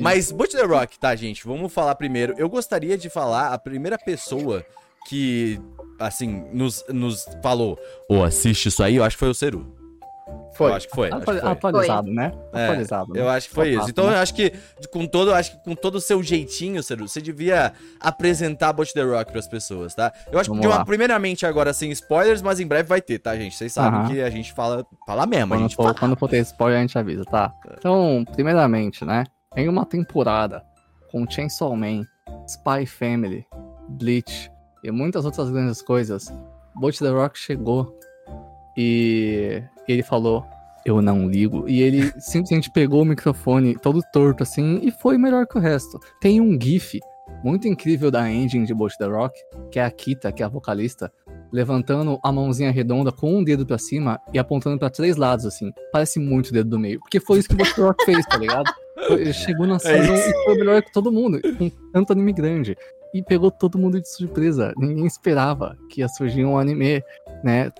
Mas 0.00 0.30
Boat 0.30 0.56
the 0.56 0.64
Rock, 0.64 0.98
tá, 0.98 1.14
gente? 1.14 1.46
Vamos 1.46 1.72
falar 1.72 1.94
primeiro. 1.94 2.34
Eu 2.38 2.48
gostaria 2.48 2.96
de 2.96 3.10
falar 3.10 3.52
a 3.52 3.58
primeira 3.58 3.98
pessoa 3.98 4.64
que, 5.08 5.60
assim, 5.98 6.44
nos, 6.52 6.84
nos 6.88 7.26
falou, 7.42 7.78
ô, 8.08 8.22
assiste 8.22 8.66
isso 8.66 8.82
aí, 8.82 8.96
eu 8.96 9.04
acho 9.04 9.16
que 9.16 9.20
foi 9.20 9.30
o 9.30 9.34
Seru. 9.34 9.85
Foi. 10.54 10.70
Eu 10.70 10.74
acho 10.74 10.88
que 10.88 10.94
foi. 10.94 11.08
acho 11.10 11.20
que 11.24 11.30
Atu- 11.30 11.40
foi. 11.40 11.50
Atualizado, 11.50 12.10
né? 12.10 12.32
É, 12.52 12.64
Atualizado. 12.64 13.12
né? 13.12 13.20
Eu 13.20 13.28
acho 13.28 13.48
que 13.48 13.54
foi 13.54 13.74
Só 13.74 13.80
isso. 13.80 13.90
Então 13.90 14.06
né? 14.06 14.14
eu 14.14 14.18
acho 14.18 14.34
que 14.34 14.52
com 14.90 15.06
todo, 15.06 15.30
eu 15.30 15.34
acho 15.34 15.52
que 15.52 15.64
com 15.64 15.74
todo 15.74 15.96
o 15.96 16.00
seu 16.00 16.22
jeitinho, 16.22 16.82
Seru, 16.82 17.06
você 17.06 17.20
devia 17.20 17.72
apresentar 18.00 18.72
Bot 18.72 18.92
the 18.92 19.02
Rock 19.02 19.30
pras 19.32 19.46
pessoas, 19.46 19.94
tá? 19.94 20.12
Eu 20.32 20.38
acho 20.38 20.48
Vamos 20.50 20.62
que 20.66 20.72
uma- 20.72 20.84
primeiramente 20.84 21.44
agora 21.46 21.72
sem 21.72 21.90
spoilers, 21.92 22.42
mas 22.42 22.58
em 22.58 22.66
breve 22.66 22.88
vai 22.88 23.00
ter, 23.02 23.18
tá, 23.18 23.36
gente? 23.36 23.54
Vocês 23.56 23.72
sabem 23.72 24.00
Aham. 24.00 24.08
que 24.10 24.20
a 24.22 24.30
gente 24.30 24.52
fala, 24.52 24.84
fala 25.06 25.26
mesmo, 25.26 25.52
a 25.52 25.56
Quando 25.56 25.62
gente 25.68 25.76
for, 25.76 25.82
fala. 25.84 25.94
quando 25.94 26.16
for 26.16 26.28
ter 26.28 26.38
spoiler, 26.40 26.78
a 26.78 26.80
gente 26.82 26.98
avisa, 26.98 27.24
tá? 27.24 27.52
Então, 27.78 28.24
primeiramente, 28.32 29.04
né? 29.04 29.24
Em 29.54 29.68
uma 29.68 29.84
temporada 29.86 30.62
com 31.10 31.28
Chainsaw 31.28 31.74
Man, 31.76 32.02
Spy 32.48 32.86
Family, 32.86 33.46
Bleach 33.88 34.50
e 34.82 34.90
muitas 34.90 35.24
outras 35.24 35.50
grandes 35.50 35.80
coisas, 35.82 36.32
Bolt 36.74 36.98
The 36.98 37.08
Rock 37.10 37.38
chegou 37.38 37.96
e 38.76 39.62
ele 39.88 40.02
falou: 40.02 40.44
Eu 40.84 41.00
não 41.00 41.28
ligo. 41.28 41.68
E 41.68 41.82
ele 41.82 42.12
simplesmente 42.18 42.70
pegou 42.70 43.02
o 43.02 43.06
microfone 43.06 43.76
todo 43.76 44.02
torto 44.12 44.42
assim 44.42 44.80
e 44.82 44.90
foi 44.90 45.16
melhor 45.16 45.46
que 45.46 45.58
o 45.58 45.60
resto. 45.60 45.98
Tem 46.20 46.40
um 46.40 46.58
GIF 46.60 47.00
muito 47.42 47.68
incrível 47.68 48.10
da 48.10 48.30
engine 48.30 48.66
de 48.66 48.74
Bolt 48.74 48.94
The 48.98 49.06
Rock, 49.06 49.38
que 49.70 49.78
é 49.78 49.84
a 49.84 49.90
Kita, 49.90 50.32
que 50.32 50.42
é 50.42 50.46
a 50.46 50.48
vocalista, 50.48 51.12
levantando 51.52 52.18
a 52.22 52.32
mãozinha 52.32 52.70
redonda 52.70 53.12
com 53.12 53.36
um 53.36 53.44
dedo 53.44 53.64
pra 53.66 53.78
cima 53.78 54.20
e 54.32 54.38
apontando 54.38 54.78
pra 54.78 54.90
três 54.90 55.16
lados, 55.16 55.46
assim. 55.46 55.72
Parece 55.92 56.18
muito 56.18 56.48
o 56.48 56.52
dedo 56.52 56.70
do 56.70 56.78
meio. 56.78 57.00
Porque 57.00 57.20
foi 57.20 57.38
isso 57.38 57.48
que 57.48 57.54
o 57.54 57.58
Buster 57.58 57.84
Rock 57.84 58.04
fez, 58.04 58.24
tá 58.26 58.36
ligado? 58.36 58.72
Ele 59.10 59.32
chegou 59.32 59.66
na 59.66 59.78
season 59.78 60.14
e 60.14 60.44
foi 60.44 60.56
melhor 60.56 60.82
que 60.82 60.92
todo 60.92 61.12
mundo, 61.12 61.40
com 61.56 61.70
tanto 61.92 62.12
anime 62.12 62.32
grande. 62.32 62.76
E 63.14 63.22
pegou 63.22 63.50
todo 63.50 63.78
mundo 63.78 64.00
de 64.00 64.08
surpresa. 64.08 64.74
Ninguém 64.76 65.06
esperava 65.06 65.76
que 65.90 66.00
ia 66.00 66.08
surgir 66.08 66.44
um 66.44 66.58
anime, 66.58 67.02
né? 67.42 67.72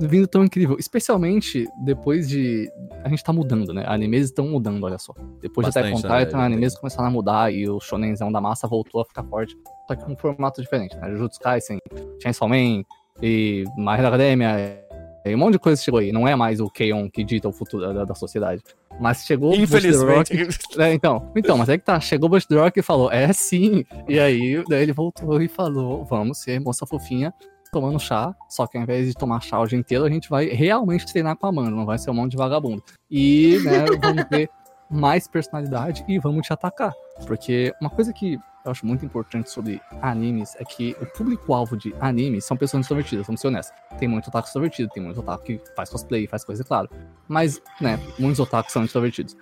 vindo 0.00 0.26
tão 0.26 0.44
incrível. 0.44 0.76
Especialmente 0.78 1.68
depois 1.84 2.28
de. 2.28 2.70
A 3.04 3.08
gente 3.08 3.22
tá 3.22 3.32
mudando, 3.32 3.72
né? 3.72 3.84
Animes 3.86 4.26
estão 4.26 4.46
mudando, 4.46 4.82
olha 4.84 4.98
só. 4.98 5.14
Depois 5.40 5.66
de 5.66 5.70
Attack 5.70 5.88
on 5.88 5.92
Bastante, 5.92 6.12
né? 6.12 6.24
Titan, 6.24 6.38
animes 6.38 6.78
começaram 6.78 7.08
a 7.08 7.10
mudar 7.10 7.52
e 7.52 7.68
o 7.68 7.80
shonenzão 7.80 8.30
da 8.30 8.40
massa 8.40 8.66
voltou 8.66 9.00
a 9.00 9.04
ficar 9.04 9.24
forte. 9.24 9.56
Só 9.88 9.96
que 9.96 10.04
com 10.04 10.12
um 10.12 10.16
formato 10.16 10.60
diferente, 10.60 10.96
né? 10.96 11.10
Jujutsu 11.10 11.40
Kaisen, 11.40 11.78
Chainsaw 12.22 12.48
Man 12.48 12.82
e 13.22 13.64
My 13.76 13.94
Hero 13.98 14.08
Academia. 14.08 14.80
E 15.24 15.34
um 15.34 15.38
monte 15.38 15.52
de 15.52 15.58
coisa 15.58 15.82
chegou 15.82 16.00
aí. 16.00 16.12
Não 16.12 16.26
é 16.26 16.34
mais 16.34 16.60
o 16.60 16.70
Keion 16.70 17.08
que 17.10 17.22
dita 17.22 17.48
o 17.48 17.52
futuro 17.52 17.92
da, 17.92 18.04
da 18.04 18.14
sociedade. 18.14 18.62
Mas 18.98 19.24
chegou 19.24 19.56
Buster 19.56 19.80
Rock 20.06 20.34
Infelizmente. 20.34 20.80
é, 20.80 20.92
então, 20.92 21.30
então, 21.34 21.56
mas 21.56 21.68
é 21.68 21.78
que 21.78 21.84
tá, 21.84 21.98
chegou 22.00 22.28
o 22.28 22.30
Bush 22.30 22.46
Rock 22.50 22.80
e 22.80 22.82
falou, 22.82 23.10
é 23.10 23.32
sim. 23.32 23.84
E 24.08 24.18
aí, 24.18 24.62
daí 24.68 24.82
ele 24.82 24.92
voltou 24.92 25.40
e 25.40 25.48
falou, 25.48 26.04
vamos 26.04 26.38
ser 26.38 26.60
moça 26.60 26.86
fofinha 26.86 27.32
tomando 27.70 27.98
chá, 27.98 28.34
só 28.48 28.66
que 28.66 28.76
ao 28.76 28.82
invés 28.82 29.06
de 29.08 29.14
tomar 29.14 29.40
chá 29.40 29.58
o 29.58 29.66
dia 29.66 29.78
inteiro, 29.78 30.04
a 30.04 30.10
gente 30.10 30.28
vai 30.28 30.46
realmente 30.46 31.06
treinar 31.06 31.36
com 31.36 31.46
a 31.46 31.48
Amanda, 31.48 31.70
não 31.70 31.86
vai 31.86 31.98
ser 31.98 32.10
um 32.10 32.14
monte 32.14 32.32
de 32.32 32.36
vagabundo. 32.36 32.82
E, 33.10 33.58
né, 33.64 33.84
vamos 34.00 34.24
ter 34.24 34.50
mais 34.90 35.28
personalidade 35.28 36.04
e 36.08 36.18
vamos 36.18 36.46
te 36.46 36.52
atacar. 36.52 36.92
Porque 37.26 37.72
uma 37.80 37.90
coisa 37.90 38.12
que 38.12 38.38
eu 38.64 38.70
acho 38.70 38.84
muito 38.84 39.04
importante 39.04 39.50
sobre 39.50 39.80
animes 40.02 40.54
é 40.56 40.64
que 40.64 40.94
o 41.00 41.06
público-alvo 41.06 41.76
de 41.76 41.94
animes 42.00 42.44
são 42.44 42.56
pessoas 42.56 42.82
extrovertidas, 42.82 43.26
vamos 43.26 43.40
ser 43.40 43.48
honestos. 43.48 43.74
Tem 43.98 44.08
muito 44.08 44.28
otaku 44.28 44.46
extrovertido, 44.46 44.90
tem 44.92 45.02
muito 45.02 45.20
otaku 45.20 45.44
que 45.44 45.60
faz 45.74 45.88
cosplay, 45.88 46.26
faz 46.26 46.44
coisa, 46.44 46.62
claro. 46.62 46.90
Mas, 47.26 47.60
né, 47.80 47.98
muitos 48.18 48.40
otakus 48.40 48.72
são 48.72 48.84
introvertidos. 48.84 49.36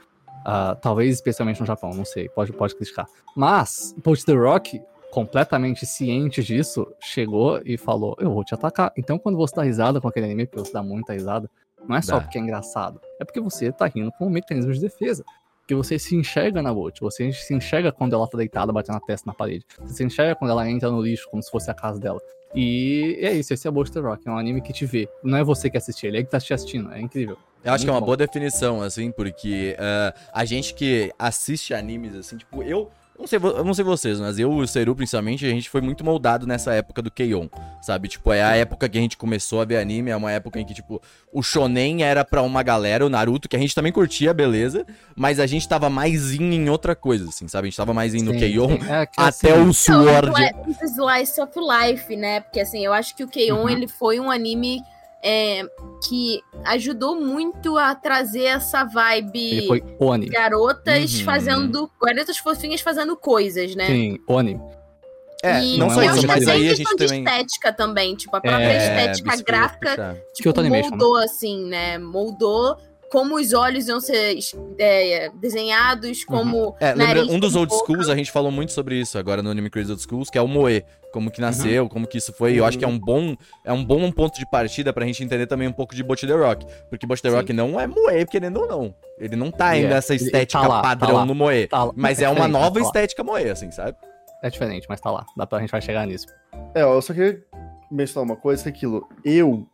Ah, 0.45 0.77
talvez 0.81 1.15
especialmente 1.15 1.61
no 1.61 1.67
Japão, 1.67 1.91
não 1.91 2.05
sei, 2.05 2.29
pode, 2.29 2.53
pode 2.53 2.75
criticar. 2.77 3.07
Mas, 3.35 3.95
Post 4.03 4.25
The 4.25 4.35
Rock, 4.35 4.81
completamente 5.11 5.87
ciente 5.87 6.43
disso, 6.43 6.87
chegou 7.01 7.61
e 7.65 7.77
falou: 7.77 8.17
Eu 8.19 8.33
vou 8.33 8.45
te 8.45 8.55
atacar. 8.55 8.93
Então, 8.97 9.19
quando 9.19 9.37
você 9.37 9.55
dá 9.55 9.63
risada 9.63 10.01
com 10.01 10.09
aquele 10.09 10.27
anime, 10.27 10.47
porque 10.47 10.61
você 10.61 10.73
dá 10.73 10.83
muita 10.83 11.13
risada, 11.13 11.51
não 11.87 11.97
é 11.97 12.03
só 12.03 12.17
Dá. 12.17 12.21
porque 12.23 12.39
é 12.39 12.41
engraçado, 12.41 13.01
é 13.21 13.25
porque 13.25 13.41
você 13.41 13.73
tá 13.73 13.87
rindo 13.87 14.13
com 14.13 14.27
um 14.27 14.31
mecanismo 14.31 14.73
de 14.73 14.81
defesa. 14.81 15.25
Porque 15.61 15.75
você 15.75 15.99
se 15.99 16.17
enxerga 16.17 16.63
na 16.63 16.73
Bolt, 16.73 16.99
você 16.99 17.31
se 17.31 17.53
enxerga 17.53 17.93
quando 17.93 18.15
ela 18.15 18.27
tá 18.27 18.39
deitada 18.39 18.73
batendo 18.73 18.97
a 18.97 19.01
testa 19.01 19.27
na 19.27 19.35
parede. 19.35 19.67
Você 19.81 19.97
se 19.97 20.05
enxerga 20.05 20.35
quando 20.35 20.51
ela 20.51 20.69
entra 20.69 20.91
no 20.91 21.03
lixo, 21.03 21.29
como 21.31 21.43
se 21.43 21.51
fosse 21.51 21.71
a 21.71 21.75
casa 21.75 22.01
dela. 22.01 22.19
E 22.55 23.19
é 23.21 23.33
isso, 23.33 23.53
esse 23.53 23.69
é 23.69 23.71
Buster 23.71 24.03
Rock, 24.03 24.27
é 24.27 24.31
um 24.31 24.39
anime 24.39 24.63
que 24.63 24.73
te 24.73 24.87
vê. 24.87 25.07
Não 25.23 25.37
é 25.37 25.45
você 25.45 25.69
que 25.69 25.77
assiste 25.77 26.07
ele, 26.07 26.19
é 26.19 26.23
que 26.23 26.31
tá 26.31 26.41
te 26.41 26.55
assistindo, 26.55 26.91
é 26.91 27.01
incrível. 27.01 27.37
Eu 27.63 27.73
acho 27.75 27.85
que 27.85 27.91
é 27.91 27.93
uma 27.93 28.01
Muito 28.01 28.07
boa 28.07 28.17
definição, 28.17 28.81
assim, 28.81 29.11
porque 29.11 29.77
ah, 29.79 30.15
a 30.33 30.45
gente 30.47 30.73
que 30.73 31.13
assiste 31.19 31.75
animes, 31.75 32.15
assim, 32.15 32.39
tipo, 32.39 32.63
eu. 32.63 32.91
Eu 33.19 33.23
Não 33.23 33.27
sei, 33.27 33.39
não 33.39 33.75
sei 33.75 33.85
vocês, 33.85 34.21
mas 34.21 34.39
eu 34.39 34.53
e 34.61 34.63
o 34.63 34.67
Seru, 34.69 34.95
principalmente, 34.95 35.45
a 35.45 35.51
gente 35.51 35.69
foi 35.69 35.81
muito 35.81 36.05
moldado 36.05 36.47
nessa 36.47 36.73
época 36.73 37.03
do 37.03 37.11
Keion, 37.11 37.49
sabe? 37.83 38.07
Tipo, 38.09 38.33
é 38.33 38.43
a 38.43 38.55
época 38.57 38.89
que 38.89 38.97
a 38.97 39.01
gente 39.01 39.17
começou 39.17 39.61
a 39.61 39.65
ver 39.65 39.79
anime, 39.79 40.11
é 40.11 40.17
uma 40.17 40.31
época 40.31 40.61
em 40.61 40.65
que, 40.65 40.73
tipo, 40.73 41.03
o 41.33 41.43
shonen 41.43 42.03
era 42.05 42.25
pra 42.25 42.43
uma 42.43 42.63
galera, 42.63 43.05
o 43.05 43.09
Naruto, 43.09 43.49
que 43.49 43.57
a 43.57 43.59
gente 43.59 43.75
também 43.75 43.91
curtia, 43.93 44.33
beleza, 44.33 44.87
mas 45.17 45.41
a 45.41 45.47
gente 45.47 45.69
tava 45.69 45.91
mais 45.91 46.33
in 46.33 46.53
em 46.55 46.69
outra 46.71 46.95
coisa, 46.95 47.29
assim, 47.29 47.49
sabe? 47.49 47.67
A 47.67 47.71
gente 47.71 47.77
tava 47.77 47.93
mais 47.93 48.15
in 48.15 48.23
no 48.23 48.33
Sim, 48.33 48.39
Keion. 48.39 48.71
É 48.89 49.05
que, 49.07 49.21
até 49.21 49.53
assim, 49.53 49.69
o 49.69 49.73
Sword. 49.75 50.29
Então, 50.31 50.71
Sli- 50.71 50.85
Slice 50.85 51.41
of 51.41 51.53
Life, 51.59 52.17
né? 52.17 52.41
Porque 52.41 52.61
assim, 52.61 52.85
eu 52.85 52.93
acho 52.93 53.15
que 53.17 53.25
o 53.25 53.29
Keion, 53.29 53.63
Uhum. 53.63 53.69
ele 53.69 53.89
foi 53.89 54.21
um 54.21 54.31
anime 54.31 54.81
é, 55.23 55.63
que 56.07 56.41
ajudou 56.65 57.21
muito 57.21 57.77
a 57.77 57.95
trazer 57.95 58.45
essa 58.45 58.85
vibe 58.85 59.59
Ele 59.59 59.67
foi 59.67 59.83
garotas 60.29 61.19
Uhum. 61.19 61.25
fazendo. 61.25 61.91
Garotas 62.01 62.39
fofinhas 62.39 62.81
fazendo 62.81 63.17
coisas, 63.17 63.75
né? 63.75 63.87
Sim, 63.87 64.19
o 64.29 64.39
anime. 64.39 64.61
É, 65.43 65.63
e, 65.63 65.79
não 65.79 65.87
é 65.87 65.91
só 65.91 66.03
isso, 66.03 66.27
mas 66.27 66.49
aí 66.49 66.69
a 66.69 66.75
gente 66.75 66.79
questão 66.79 66.97
de 66.97 67.07
também... 67.07 67.25
estética 67.25 67.73
também, 67.73 68.15
tipo, 68.17 68.35
a 68.35 68.41
própria 68.41 68.73
É, 68.73 69.11
estética 69.13 69.43
gráfica 69.45 70.23
tipo, 70.35 70.59
Animation, 70.61 70.91
né? 70.91 70.97
moldou, 70.97 71.17
assim, 71.17 71.65
né? 71.67 71.99
Moldou 71.99 72.77
como 73.11 73.37
os 73.37 73.53
olhos 73.53 73.89
iam 73.89 74.01
ser 74.01 74.39
é, 74.79 75.31
desenhados, 75.41 76.25
como. 76.25 76.77
É, 76.81 76.89
lembra, 76.95 77.15
nariz, 77.15 77.29
um 77.33 77.39
dos 77.39 77.55
old 77.57 77.71
boca. 77.71 77.85
schools, 77.85 78.09
a 78.09 78.17
gente 78.17 78.31
falou 78.31 78.51
muito 78.51 78.73
sobre 78.73 78.97
isso 79.01 79.19
agora 79.19 79.43
no 79.43 79.51
Anime 79.51 79.71
Crazy 79.71 79.91
Old 79.91 80.03
Schools, 80.03 80.31
que 80.31 80.39
é 80.39 80.43
o 80.43 80.49
Moe. 80.49 80.85
Como 81.11 81.31
que 81.31 81.41
nasceu, 81.41 81.89
como 81.89 82.07
que 82.07 82.19
isso 82.19 82.35
foi. 82.35 82.59
Eu 82.59 82.67
acho 82.67 82.79
que 82.79 82.85
é 82.85 82.89
um 82.89 82.99
bom 82.99 83.35
é 83.65 83.73
um 83.73 83.83
bom 83.83 84.13
ponto 84.13 84.39
de 84.39 84.45
partida 84.51 84.93
pra 84.93 85.07
gente 85.07 85.25
entender 85.25 85.47
também 85.47 85.67
um 85.67 85.73
pouco 85.73 85.95
de 85.95 86.03
Bot 86.03 86.27
The 86.27 86.35
Rock. 86.35 86.67
Porque 86.91 87.07
Bot 87.07 87.23
The 87.23 87.31
Sim. 87.31 87.35
Rock 87.37 87.53
não 87.55 87.81
é 87.81 87.87
Moe, 87.87 88.27
querendo 88.27 88.61
ou 88.61 88.67
não. 88.69 88.95
Ele 89.19 89.35
não 89.35 89.51
tá 89.51 89.69
ainda 89.69 89.95
é. 89.95 89.99
essa 89.99 90.13
Ele- 90.13 90.25
ele 90.25 90.27
estética 90.27 90.61
tá 90.61 90.69
lá, 90.69 90.83
tá 90.83 90.89
padrão 90.89 91.17
lá. 91.17 91.25
no 91.25 91.35
Moe. 91.35 91.67
Tá. 91.67 91.91
Mas 91.97 92.21
é 92.21 92.29
uma 92.29 92.35
diferente, 92.35 92.53
mas 92.53 92.63
nova 92.63 92.75
tá 92.81 92.87
estética 92.87 93.25
Moe, 93.25 93.49
assim, 93.49 93.71
sabe? 93.71 93.97
É 94.43 94.51
diferente, 94.51 94.87
mas 94.87 95.01
tá 95.01 95.11
lá. 95.11 95.25
Dá 95.35 95.47
pra, 95.47 95.59
a 95.59 95.61
gente 95.63 95.71
vai 95.71 95.81
chegar 95.81 96.07
nisso. 96.07 96.27
É, 96.75 96.83
eu 96.83 97.01
só 97.01 97.15
queria 97.15 97.43
mencionar 97.91 98.25
uma 98.31 98.37
coisa, 98.37 98.63
que 98.63 98.69
é 98.69 98.73
aquilo. 98.73 99.09
Eu 99.25 99.67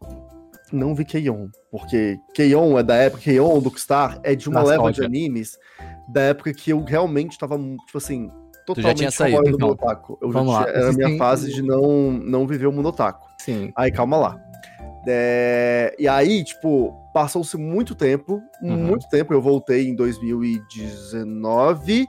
não 0.73 0.95
vi 0.95 1.05
Keion, 1.05 1.49
porque 1.71 2.19
Keion 2.35 2.79
é 2.79 2.83
da 2.83 2.97
época, 2.97 3.23
Keion 3.23 3.61
do 3.61 3.71
Star 3.79 4.19
é 4.23 4.35
de 4.35 4.49
uma 4.49 4.61
Nostalgia. 4.61 4.83
leva 4.83 4.93
de 4.93 5.05
animes 5.05 5.59
da 6.09 6.23
época 6.23 6.53
que 6.53 6.71
eu 6.71 6.83
realmente 6.83 7.39
tava, 7.39 7.57
tipo 7.59 7.99
assim, 7.99 8.31
totalmente 8.67 9.15
fora 9.17 9.31
do 9.31 9.37
então. 9.51 9.69
mundo 9.69 9.73
otaku. 9.73 10.19
Eu 10.23 10.33
já 10.33 10.39
Vamos 10.39 10.55
lá, 10.55 10.65
tinha, 10.65 10.75
era 10.77 10.89
a 10.89 10.93
minha 10.93 11.19
fase 11.19 11.53
de 11.53 11.63
não, 11.63 12.11
não 12.13 12.47
viver 12.47 12.67
o 12.67 12.73
mundo 12.73 12.89
otaku. 12.89 13.27
Sim. 13.41 13.71
Aí, 13.77 13.91
calma 13.93 14.17
lá. 14.17 14.41
É, 15.07 15.95
e 15.99 16.09
aí, 16.09 16.43
tipo, 16.43 16.95
passou-se 17.13 17.57
muito 17.59 17.95
tempo, 17.95 18.41
Uhum. 18.63 18.77
muito 18.77 19.07
tempo. 19.11 19.35
Eu 19.35 19.43
voltei 19.43 19.87
em 19.89 19.95
2019 19.95 22.07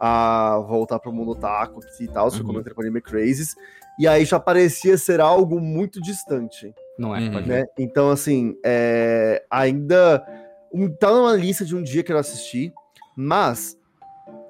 a 0.00 0.58
voltar 0.66 0.98
pro 0.98 1.12
mundo 1.12 1.30
otaku 1.32 1.80
e 2.00 2.08
tal, 2.08 2.26
Uhum. 2.26 2.30
quando 2.38 2.54
eu 2.54 2.60
entrei 2.60 2.74
pro 2.74 2.82
Anime 2.82 3.00
Crazes. 3.00 3.54
E 3.98 4.08
aí 4.08 4.24
já 4.24 4.40
parecia 4.40 4.96
ser 4.96 5.20
algo 5.20 5.60
muito 5.60 6.00
distante, 6.00 6.74
Não 6.98 7.14
é, 7.16 7.20
Uhum. 7.20 7.40
né? 7.46 7.64
Então, 7.78 8.10
assim, 8.10 8.54
é, 8.64 9.42
ainda 9.50 10.24
um, 10.72 10.88
tá 10.88 11.10
numa 11.10 11.34
lista 11.34 11.64
de 11.64 11.74
um 11.74 11.82
dia 11.82 12.02
que 12.02 12.12
eu 12.12 12.18
assisti, 12.18 12.72
mas 13.16 13.76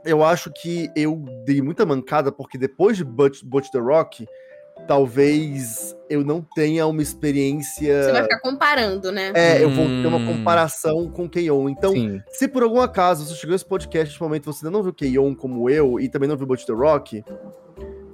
eu 0.04 0.24
acho 0.24 0.50
que 0.52 0.90
eu 0.96 1.24
dei 1.44 1.62
muita 1.62 1.86
mancada, 1.86 2.32
porque 2.32 2.58
depois 2.58 2.96
de 2.96 3.04
Butch, 3.04 3.42
Butch 3.44 3.70
the 3.70 3.78
Rock, 3.78 4.26
talvez 4.88 5.96
eu 6.10 6.24
não 6.24 6.42
tenha 6.54 6.86
uma 6.86 7.00
experiência. 7.00 8.02
Você 8.02 8.12
vai 8.12 8.22
ficar 8.24 8.40
comparando, 8.40 9.12
né? 9.12 9.32
É, 9.34 9.62
eu 9.62 9.70
vou 9.70 9.86
ter 9.86 10.06
uma 10.06 10.18
Hum. 10.18 10.26
comparação 10.26 11.08
com 11.10 11.28
Keion. 11.28 11.68
Então, 11.68 11.92
Sim. 11.92 12.20
se 12.30 12.48
por 12.48 12.62
algum 12.64 12.80
acaso 12.80 13.24
você 13.24 13.34
chegou 13.36 13.52
nesse 13.52 13.64
podcast 13.64 14.12
nesse 14.12 14.22
momento 14.22 14.52
você 14.52 14.66
ainda 14.66 14.76
não 14.76 14.82
viu 14.82 14.92
Keion 14.92 15.34
como 15.34 15.70
eu 15.70 16.00
e 16.00 16.08
também 16.08 16.28
não 16.28 16.36
viu 16.36 16.46
Butch 16.46 16.64
the 16.64 16.72
Rock, 16.72 17.22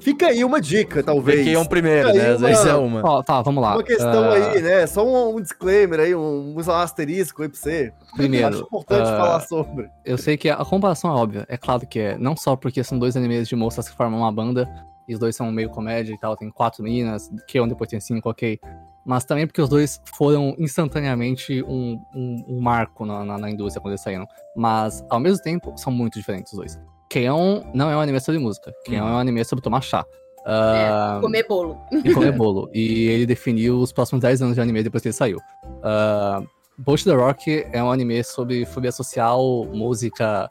fica 0.00 0.26
aí 0.28 0.44
uma 0.44 0.60
dica, 0.60 1.02
talvez. 1.02 1.38
Peguei 1.38 1.56
um 1.56 1.64
primeiro, 1.64 2.12
né? 2.12 2.30
Às 2.30 2.40
vezes 2.40 2.66
é 2.66 2.74
uma-. 2.74 3.02
Ó, 3.04 3.22
tá, 3.22 3.42
vamos 3.42 3.62
lá. 3.62 3.74
Uma 3.74 3.82
questão 3.82 4.24
Ah, 4.24 4.34
aí, 4.34 4.62
né? 4.62 4.86
Só 4.86 5.06
um, 5.06 5.36
um 5.36 5.40
disclaimer 5.40 6.00
aí, 6.00 6.14
um, 6.14 6.54
um 6.56 6.70
asterisco 6.70 7.42
aí 7.42 7.48
pra 7.48 7.58
você. 7.58 7.92
Acho 8.00 8.16
Primeiro, 8.16 8.58
importante 8.58 9.08
ah, 9.08 9.16
falar 9.16 9.40
sobre. 9.40 9.90
eu 10.04 10.18
sei 10.18 10.36
que 10.36 10.48
a 10.48 10.64
comparação 10.64 11.10
é 11.10 11.14
óbvia. 11.14 11.46
É 11.48 11.56
claro 11.56 11.86
que 11.86 11.98
é. 11.98 12.18
Não 12.18 12.36
só 12.36 12.56
porque 12.56 12.82
são 12.82 12.98
dois 12.98 13.16
animes 13.16 13.48
de 13.48 13.56
moças 13.56 13.88
que 13.88 13.96
formam 13.96 14.20
uma 14.20 14.32
banda, 14.32 14.68
e 15.08 15.14
os 15.14 15.18
dois 15.18 15.34
são 15.34 15.50
meio 15.50 15.70
comédia 15.70 16.12
e 16.12 16.18
tal, 16.18 16.36
tem 16.36 16.50
quatro 16.50 16.82
meninas, 16.84 17.30
que 17.46 17.58
onde 17.58 17.70
depois 17.70 17.88
tem 17.88 17.98
cinco, 17.98 18.28
ok. 18.28 18.58
Mas 19.06 19.24
também 19.24 19.46
porque 19.46 19.62
os 19.62 19.70
dois 19.70 19.98
foram 20.16 20.54
instantaneamente 20.58 21.62
um, 21.62 21.98
um, 22.14 22.44
um 22.46 22.60
marco 22.60 23.06
na, 23.06 23.24
na, 23.24 23.38
na 23.38 23.50
indústria 23.50 23.80
quando 23.80 23.92
eles 23.92 24.02
saíram. 24.02 24.26
Mas, 24.54 25.02
ao 25.08 25.18
mesmo 25.18 25.42
tempo, 25.42 25.72
são 25.78 25.90
muito 25.90 26.18
diferentes 26.18 26.52
os 26.52 26.58
dois. 26.58 26.78
Keion 27.08 27.62
não 27.74 27.90
é 27.90 27.96
um 27.96 28.00
anime 28.00 28.20
sobre 28.20 28.38
música. 28.40 28.72
Keion 28.84 29.02
Uhum. 29.04 29.08
é 29.08 29.12
um 29.12 29.18
anime 29.18 29.44
sobre 29.44 29.62
tomar 29.62 29.80
chá. 29.82 30.04
Ah, 30.46 31.18
Comer 31.20 31.46
bolo. 31.46 31.78
e 32.04 32.12
comer 32.14 32.32
bolo. 32.32 32.70
E 32.72 33.06
ele 33.08 33.26
definiu 33.26 33.78
os 33.80 33.92
próximos 33.92 34.22
10 34.22 34.40
anos 34.42 34.54
de 34.54 34.60
anime 34.60 34.82
depois 34.82 35.02
que 35.02 35.08
ele 35.08 35.12
saiu. 35.14 35.38
Uh, 35.38 36.46
Bolt 36.78 37.02
the 37.04 37.12
Rock 37.12 37.66
é 37.72 37.82
um 37.82 37.90
anime 37.90 38.22
sobre 38.24 38.64
fobia 38.64 38.92
social, 38.92 39.66
música 39.72 40.50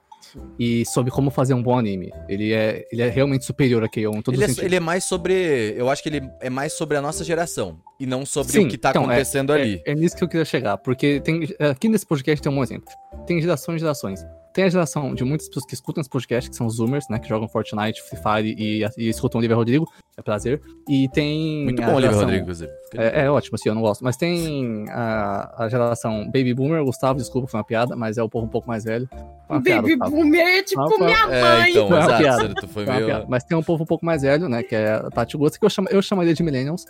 e 0.60 0.86
sobre 0.86 1.10
como 1.10 1.32
fazer 1.32 1.54
um 1.54 1.64
bom 1.64 1.80
anime. 1.80 2.12
Ele 2.28 2.52
é, 2.54 2.86
ele 2.92 3.02
é 3.02 3.10
realmente 3.10 3.46
superior 3.46 3.84
a 3.84 3.88
Keion 3.88 4.12
em 4.18 4.22
todos 4.22 4.38
Ele 4.40 4.44
os 4.46 4.52
é, 4.52 4.54
sentidos. 4.54 4.66
ele 4.66 4.76
é 4.76 4.80
mais 4.80 5.04
sobre. 5.06 5.74
Eu 5.78 5.90
acho 5.90 6.04
que 6.04 6.10
ele 6.10 6.30
é 6.42 6.50
mais 6.50 6.74
sobre 6.74 6.98
a 6.98 7.02
nossa 7.02 7.24
geração. 7.24 7.80
E 8.00 8.06
não 8.06 8.26
sobre 8.26 8.52
Sim, 8.52 8.66
o 8.66 8.68
que 8.70 8.78
tá 8.78 8.90
então, 8.92 9.04
é- 9.04 9.06
acontecendo 9.06 9.52
ali. 9.54 9.82
É, 9.86 9.94
é 9.94 9.96
nisso 9.96 10.16
que 10.16 10.24
eu 10.24 10.28
queria 10.28 10.46
chegar, 10.46 10.78
porque 10.78 11.22
tem, 11.22 11.48
aqui 11.60 11.88
nesse 11.90 12.06
podcast 12.06 12.42
tem 12.44 12.52
um 12.52 12.56
bom 12.56 12.62
exemplo. 12.64 12.90
Tem 13.26 13.42
gerações 13.42 13.78
e 13.78 13.80
gerações. 13.80 14.20
Tem 14.58 14.66
a 14.66 14.70
geração 14.70 15.14
de 15.14 15.24
muitas 15.24 15.48
pessoas 15.48 15.68
que 15.68 15.76
escutam 15.76 16.02
esse 16.02 16.10
podcast, 16.10 16.50
que 16.50 16.56
são 16.56 16.66
os 16.66 16.78
Zoomers, 16.78 17.08
né? 17.12 17.20
Que 17.20 17.30
jogam 17.30 17.48
Fortnite, 17.48 18.02
Free 18.02 18.18
Fire 18.18 18.56
e, 18.58 18.84
e 18.98 19.08
escutam 19.08 19.38
o 19.38 19.40
Oliver 19.40 19.56
Rodrigo. 19.56 19.86
É 20.18 20.22
prazer. 20.24 20.60
E 20.90 21.08
tem. 21.10 21.64
Muito 21.66 21.80
bom, 21.80 21.94
Oliver 21.94 22.16
Rodrigo, 22.18 22.42
inclusive. 22.42 22.72
É, 22.96 23.26
é 23.26 23.30
ótimo, 23.30 23.54
assim, 23.54 23.70
eu 23.70 23.76
não 23.76 23.84
gosto. 23.84 24.04
Mas 24.04 24.18
tem 24.18 24.86
a, 24.90 25.66
a 25.66 25.70
geração 25.70 26.26
Baby 26.26 26.56
Boomer, 26.56 26.84
Gustavo, 26.84 27.20
desculpa, 27.20 27.48
foi 27.48 27.60
uma 27.60 27.64
piada, 27.64 27.96
mas 27.96 28.18
é 28.18 28.24
o 28.24 28.28
povo 28.28 28.48
um 28.48 28.50
pouco 28.50 28.68
mais 28.68 28.84
velho. 28.84 29.08
Piada, 29.08 29.60
Baby 29.84 29.96
Gustavo. 29.96 30.16
Boomer 30.16 30.42
é 30.48 30.64
tipo 30.64 30.98
minha 31.06 31.18
É, 31.30 31.42
mãe. 31.60 31.70
então, 31.70 31.88
Foi 31.90 31.98
exato. 32.00 32.18
piada. 32.18 32.56
Tu 32.56 32.68
foi 32.68 32.86
meio. 32.88 33.06
piada. 33.06 33.26
Mas 33.30 33.44
tem 33.44 33.56
um 33.56 33.62
povo 33.62 33.84
um 33.84 33.86
pouco 33.86 34.04
mais 34.04 34.24
velho, 34.24 34.50
né? 34.50 34.64
Que 34.64 34.74
é 34.76 34.94
a 34.94 35.10
Tati 35.12 35.38
Gosta, 35.38 35.60
que 35.60 35.66
eu, 35.66 35.70
chamo, 35.70 35.88
eu 35.92 36.02
chamaria 36.02 36.34
de 36.34 36.42
Millennials. 36.42 36.84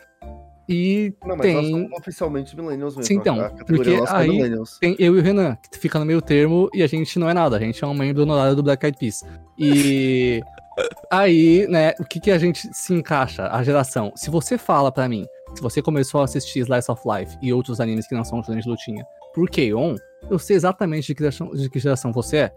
E 0.69 1.13
Não, 1.25 1.38
mas 1.38 1.41
tem... 1.41 1.55
nós 1.55 1.69
somos 1.69 1.91
oficialmente 2.00 2.55
millennials 2.55 2.95
mesmo. 2.95 3.07
Sim, 3.07 3.15
então, 3.15 3.39
a 3.39 3.50
porque 3.50 3.97
aí-. 4.09 4.51
Tem 4.81 4.95
eu 5.00 5.15
e 5.15 5.19
o 5.19 5.21
Renan, 5.21 5.57
que 5.71 5.79
fica 5.79 5.97
no 5.97 6.05
meio 6.05 6.21
termo 6.21 6.69
e 6.74 6.83
a 6.83 6.88
gente 6.88 7.17
não 7.17 7.29
é 7.29 7.33
nada, 7.33 7.55
a 7.55 7.59
gente 7.59 7.81
é 7.83 7.88
um 7.88 7.93
membro 7.93 8.24
honorário 8.24 8.55
do 8.55 8.63
Black 8.63 8.86
Eyed 8.86 8.97
Peas. 8.97 9.24
E 9.57 10.41
aí, 11.09 11.65
né, 11.67 11.93
o 12.00 12.03
que, 12.03 12.19
que 12.19 12.31
a 12.31 12.38
gente 12.38 12.67
se 12.74 12.93
encaixa? 12.93 13.47
A 13.50 13.63
geração. 13.63 14.12
Se 14.15 14.29
você 14.29 14.57
fala 14.57 14.91
pra 14.91 15.07
mim, 15.07 15.25
se 15.55 15.62
você 15.62 15.81
começou 15.81 16.21
a 16.21 16.25
assistir 16.25 16.59
Slice 16.59 16.91
of 16.91 17.01
Life 17.05 17.38
e 17.41 17.53
outros 17.53 17.79
animes 17.79 18.07
que 18.07 18.15
não 18.15 18.25
são 18.25 18.41
de 18.41 18.67
lutinha 18.67 19.05
por 19.33 19.50
K-On!, 19.50 19.95
eu 20.29 20.38
sei 20.38 20.55
exatamente 20.55 21.07
de 21.07 21.15
que, 21.15 21.21
geração, 21.21 21.51
de 21.51 21.69
que 21.69 21.79
geração 21.79 22.12
você 22.12 22.38
é. 22.38 22.51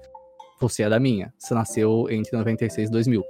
Você 0.60 0.82
é 0.82 0.88
da 0.88 0.98
minha. 0.98 1.32
Você 1.38 1.54
nasceu 1.54 2.06
entre 2.10 2.36
96 2.36 2.88
e 2.88 2.92
2000. 2.92 3.22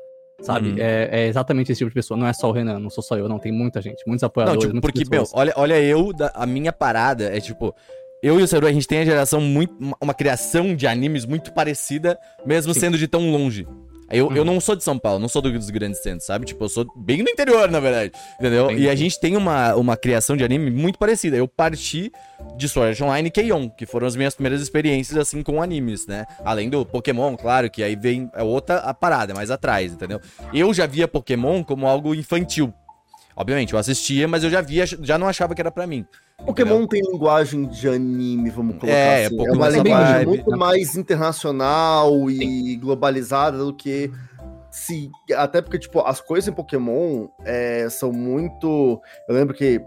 Sabe? 0.42 0.70
Uhum. 0.70 0.76
É, 0.78 1.08
é 1.12 1.26
exatamente 1.26 1.70
esse 1.70 1.78
tipo 1.78 1.90
de 1.90 1.94
pessoa. 1.94 2.18
Não 2.18 2.26
é 2.26 2.32
só 2.32 2.48
o 2.48 2.52
Renan, 2.52 2.78
não 2.78 2.88
sou 2.90 3.02
só 3.04 3.16
eu, 3.16 3.28
não. 3.28 3.38
Tem 3.38 3.52
muita 3.52 3.80
gente, 3.80 4.02
muitos 4.06 4.22
Não, 4.22 4.26
apoiadores. 4.28 4.60
tipo, 4.62 4.72
muitas 4.74 4.90
porque, 4.90 5.08
meu, 5.10 5.24
olha, 5.34 5.52
olha 5.56 5.80
eu, 5.80 6.10
a 6.34 6.46
minha 6.46 6.72
parada 6.72 7.24
é 7.24 7.40
tipo. 7.40 7.74
Eu 8.22 8.38
e 8.38 8.42
o 8.42 8.46
Seru, 8.46 8.66
a 8.66 8.72
gente 8.72 8.86
tem 8.86 8.98
a 8.98 9.04
geração 9.04 9.40
muito. 9.40 9.74
uma- 9.80 9.96
Uma 10.00 10.14
criação 10.14 10.74
de 10.76 10.86
animes 10.86 11.24
muito 11.24 11.52
parecida, 11.52 12.18
mesmo 12.44 12.74
Sim. 12.74 12.80
sendo 12.80 12.98
de 12.98 13.06
tão 13.08 13.30
longe. 13.30 13.66
Eu, 14.10 14.30
eu 14.32 14.38
Uhum. 14.38 14.44
não 14.44 14.60
sou 14.60 14.74
de 14.74 14.82
São 14.82 14.98
Paulo, 14.98 15.18
não 15.20 15.28
sou 15.28 15.40
do- 15.40 15.52
dos 15.52 15.70
grandes 15.70 16.02
centros, 16.02 16.24
sabe? 16.26 16.44
Tipo, 16.46 16.64
eu 16.64 16.68
sou 16.68 16.86
bem 16.96 17.22
do 17.22 17.30
interior, 17.30 17.70
na 17.70 17.78
verdade. 17.80 18.12
Entendeu? 18.38 18.66
Bem 18.66 18.78
e 18.78 18.88
a 18.88 18.94
gente 18.94 19.20
tem 19.20 19.36
uma, 19.36 19.74
uma 19.76 19.96
criação 19.96 20.36
de 20.36 20.42
anime 20.44 20.70
muito 20.70 20.98
parecida. 20.98 21.36
Eu 21.36 21.46
parti 21.46 22.10
de 22.56 22.68
Sword 22.68 22.90
Art 22.90 23.00
Online 23.08 23.28
e 23.28 23.30
Keion, 23.30 23.68
que 23.70 23.86
foram 23.86 24.06
as 24.06 24.16
minhas 24.16 24.34
primeiras 24.34 24.60
experiências, 24.60 25.16
assim, 25.16 25.42
com 25.42 25.62
animes, 25.62 26.06
né? 26.06 26.26
Além 26.44 26.68
do 26.68 26.84
Pokémon, 26.84 27.36
claro, 27.36 27.70
que 27.70 27.82
aí 27.82 27.94
vem 27.94 28.28
é 28.34 28.42
outra 28.42 28.78
a 28.78 28.92
parada, 28.92 29.32
mais 29.34 29.50
atrás, 29.50 29.92
entendeu? 29.92 30.20
Eu 30.52 30.74
já 30.74 30.86
via 30.86 31.06
Pokémon 31.06 31.62
como 31.62 31.86
algo 31.86 32.14
infantil. 32.14 32.72
Obviamente, 33.36 33.72
eu 33.72 33.78
assistia, 33.78 34.26
mas 34.28 34.42
eu 34.44 34.50
já 34.50 34.60
via, 34.60 34.84
já 34.86 35.16
não 35.16 35.28
achava 35.28 35.54
que 35.54 35.60
era 35.60 35.70
pra 35.70 35.86
mim. 35.86 36.04
Pokémon 36.46 36.86
tem 36.86 37.00
linguagem 37.02 37.66
de 37.66 37.88
anime, 37.88 38.50
vamos 38.50 38.76
colocar 38.76 38.96
É, 38.96 39.26
assim. 39.26 39.34
é 39.34 39.36
É, 39.36 39.36
pouco 39.36 39.54
uma 39.56 39.68
linguagem 39.68 40.14
vibe, 40.14 40.26
muito 40.26 40.50
né? 40.50 40.56
mais 40.56 40.96
internacional 40.96 42.30
e 42.30 42.76
globalizada 42.76 43.58
do 43.58 43.74
que 43.74 44.10
se 44.70 45.10
até 45.36 45.60
porque 45.60 45.78
tipo 45.78 46.00
as 46.00 46.20
coisas 46.20 46.48
em 46.48 46.52
Pokémon 46.52 47.26
é, 47.44 47.88
são 47.90 48.12
muito 48.12 49.00
eu 49.28 49.34
lembro 49.34 49.52
que 49.54 49.80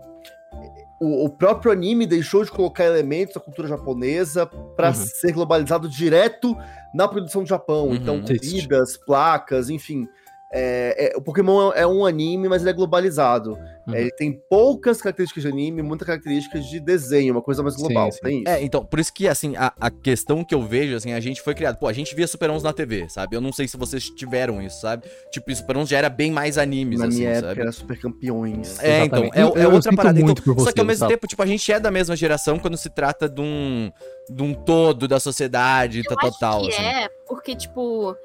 o, 1.02 1.26
o 1.26 1.30
próprio 1.30 1.72
anime 1.72 2.06
deixou 2.06 2.44
de 2.44 2.52
colocar 2.52 2.84
elementos 2.86 3.34
da 3.34 3.40
cultura 3.42 3.68
japonesa 3.68 4.46
para 4.46 4.90
Uhum. 4.90 4.94
ser 4.94 5.32
globalizado 5.32 5.88
direto 5.90 6.56
na 6.94 7.08
produção 7.08 7.44
do 7.44 7.48
Japão 7.50 7.88
Uhum. 7.88 7.96
então 7.96 8.22
Triste. 8.24 8.56
comidas 8.68 8.98
placas 8.98 9.70
enfim 9.70 10.06
é, 10.54 11.12
é, 11.14 11.18
o 11.18 11.22
Pokémon 11.22 11.72
é 11.74 11.86
um 11.86 12.06
anime 12.06 12.48
mas 12.48 12.62
ele 12.62 12.70
é 12.70 12.74
globalizado 12.74 13.58
Uhum. 13.86 13.96
É, 13.96 14.02
ele 14.02 14.12
tem 14.12 14.32
poucas 14.50 15.02
características 15.02 15.44
de 15.44 15.50
anime, 15.50 15.82
muitas 15.82 16.06
características 16.06 16.66
de 16.68 16.80
desenho, 16.80 17.34
uma 17.34 17.42
coisa 17.42 17.62
mais 17.62 17.76
Sim, 17.76 17.82
global. 17.82 18.12
sim. 18.12 18.20
Tem 18.22 18.38
isso. 18.42 18.48
É, 18.50 18.64
então, 18.64 18.86
por 18.86 18.98
isso 18.98 19.14
que, 19.14 19.28
assim, 19.28 19.56
a, 19.58 19.74
a 19.80 19.92
questão 19.92 20.44
que 20.44 20.56
eu 20.56 20.62
vejo, 20.66 20.96
assim, 20.96 21.12
a 21.12 21.20
gente 21.20 21.42
foi 21.42 21.54
criado. 21.54 21.78
Pô, 21.78 21.88
a 21.88 21.92
gente 21.94 22.16
via 22.16 22.26
Super 22.26 22.50
11 22.50 22.64
na 22.64 22.72
TV, 22.72 23.10
sabe? 23.10 23.36
Eu 23.36 23.42
não 23.42 23.52
sei 23.52 23.68
se 23.68 23.76
vocês 23.76 24.06
tiveram 24.10 24.62
isso, 24.62 24.80
sabe? 24.80 25.06
Tipo, 25.32 25.54
Super 25.54 25.76
11 25.78 25.92
já 25.92 25.98
era 25.98 26.10
bem 26.10 26.32
mais 26.32 26.58
animes, 26.58 26.98
Na 27.00 27.08
assim, 27.08 27.18
minha 27.18 27.30
época 27.32 27.48
sabe? 27.50 27.62
era 27.62 27.72
super 27.74 28.00
campeões. 28.00 28.80
É, 28.82 29.04
então, 29.04 29.26
Exatamente. 29.26 29.38
é, 29.38 29.42
Eu- 29.44 29.58
é 29.58 29.66
eu 29.66 29.72
outra 29.74 29.94
parada. 29.94 30.20
muito 30.22 30.42
Então, 30.42 30.56
por 30.56 30.64
só 30.64 30.72
que 30.72 30.80
ao 30.80 30.86
mesmo 30.86 31.00
sabe? 31.00 31.14
tempo, 31.14 31.28
tipo, 31.28 31.44
a 31.44 31.46
gente 31.46 31.70
é 31.70 31.78
da 31.78 31.92
mesma 31.92 32.16
geração 32.16 32.58
quando 32.58 32.78
se 32.78 32.90
trata 32.90 33.28
de 33.28 33.42
um, 33.42 33.92
de 34.30 34.42
um 34.44 34.54
todo 34.54 35.10
da 35.10 35.20
sociedade 35.20 36.00
Eu 36.00 36.04
tá, 36.06 36.16
acho 36.22 36.32
total, 36.40 36.62
que 36.62 36.70
assim. 36.72 36.82
é, 36.84 37.10
porque, 37.28 37.54
tipo, 37.54 38.16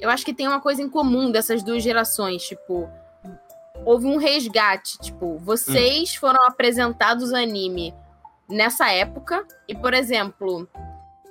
eu 0.00 0.10
acho 0.10 0.24
que 0.24 0.34
tem 0.34 0.46
uma 0.48 0.60
coisa 0.60 0.82
em 0.82 0.88
comum 0.88 1.30
dessas 1.30 1.62
duas 1.62 1.82
gerações, 1.82 2.42
tipo, 2.42 2.88
houve 3.84 4.06
um 4.06 4.16
resgate, 4.16 4.98
tipo, 4.98 5.38
vocês 5.38 6.14
Hum. 6.14 6.20
foram 6.20 6.44
apresentados 6.46 7.32
anime 7.32 7.94
nessa 8.48 8.90
época, 8.90 9.44
e, 9.68 9.74
por 9.74 9.92
exemplo, 9.94 10.68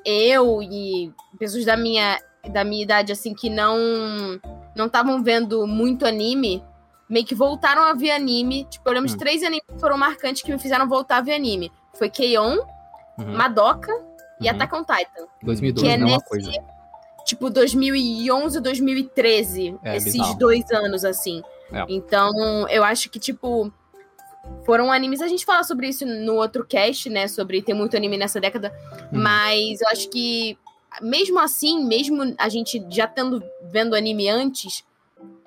eu 0.05 0.61
e 0.61 1.11
pessoas 1.39 1.65
da 1.65 1.75
minha, 1.77 2.19
da 2.51 2.63
minha 2.63 2.83
idade, 2.83 3.11
assim, 3.11 3.33
que 3.33 3.49
não 3.49 3.77
não 4.75 4.87
estavam 4.87 5.23
vendo 5.23 5.65
muito 5.65 6.05
anime, 6.05 6.61
meio 7.09 7.25
que 7.25 7.33
voltaram 7.33 7.83
a 7.83 7.93
ver 7.93 8.11
anime, 8.11 8.65
tipo, 8.65 8.87
eu 8.89 8.93
lembro 8.93 9.07
de 9.07 9.15
Hum. 9.15 9.19
três 9.19 9.41
animes 9.41 9.63
que 9.73 9.79
foram 9.79 9.97
marcantes 9.97 10.41
que 10.41 10.51
me 10.51 10.59
fizeram 10.59 10.85
voltar 10.89 11.17
a 11.17 11.21
ver 11.21 11.33
anime. 11.35 11.71
Foi 11.93 12.09
Keion, 12.09 12.57
Uhum. 13.17 13.37
Madoka 13.37 13.89
e 14.41 14.43
Uhum. 14.49 14.51
Attack 14.53 14.75
on 14.75 14.83
Titan. 14.83 15.27
2012 15.41 15.85
que 15.87 15.93
é 15.93 15.97
não 15.97 16.07
é 16.07 16.09
uma 16.11 16.17
nesse- 16.17 16.27
coisa. 16.29 16.51
Tipo 17.25 17.49
2011, 17.49 18.59
2013, 18.61 19.75
É, 19.83 19.97
esses 19.97 20.13
bizarro. 20.13 20.37
dois 20.37 20.69
anos 20.71 21.03
assim. 21.03 21.41
É. 21.73 21.83
Então, 21.89 22.31
eu 22.69 22.83
acho 22.83 23.09
que 23.09 23.19
tipo 23.19 23.71
foram 24.63 24.91
animes, 24.91 25.21
a 25.21 25.27
gente 25.27 25.43
fala 25.43 25.63
sobre 25.63 25.87
isso 25.89 26.05
no 26.05 26.35
outro 26.35 26.63
cast, 26.63 27.09
né, 27.09 27.27
sobre 27.27 27.63
ter 27.63 27.73
muito 27.73 27.97
anime 27.97 28.15
nessa 28.15 28.39
década, 28.39 28.71
Uhum. 29.11 29.19
mas 29.21 29.81
eu 29.81 29.87
acho 29.89 30.07
que 30.09 30.55
mesmo 31.01 31.39
assim, 31.39 31.83
mesmo 31.83 32.35
a 32.37 32.47
gente 32.47 32.85
já 32.89 33.07
tendo 33.07 33.43
vendo 33.63 33.95
anime 33.95 34.29
antes, 34.29 34.83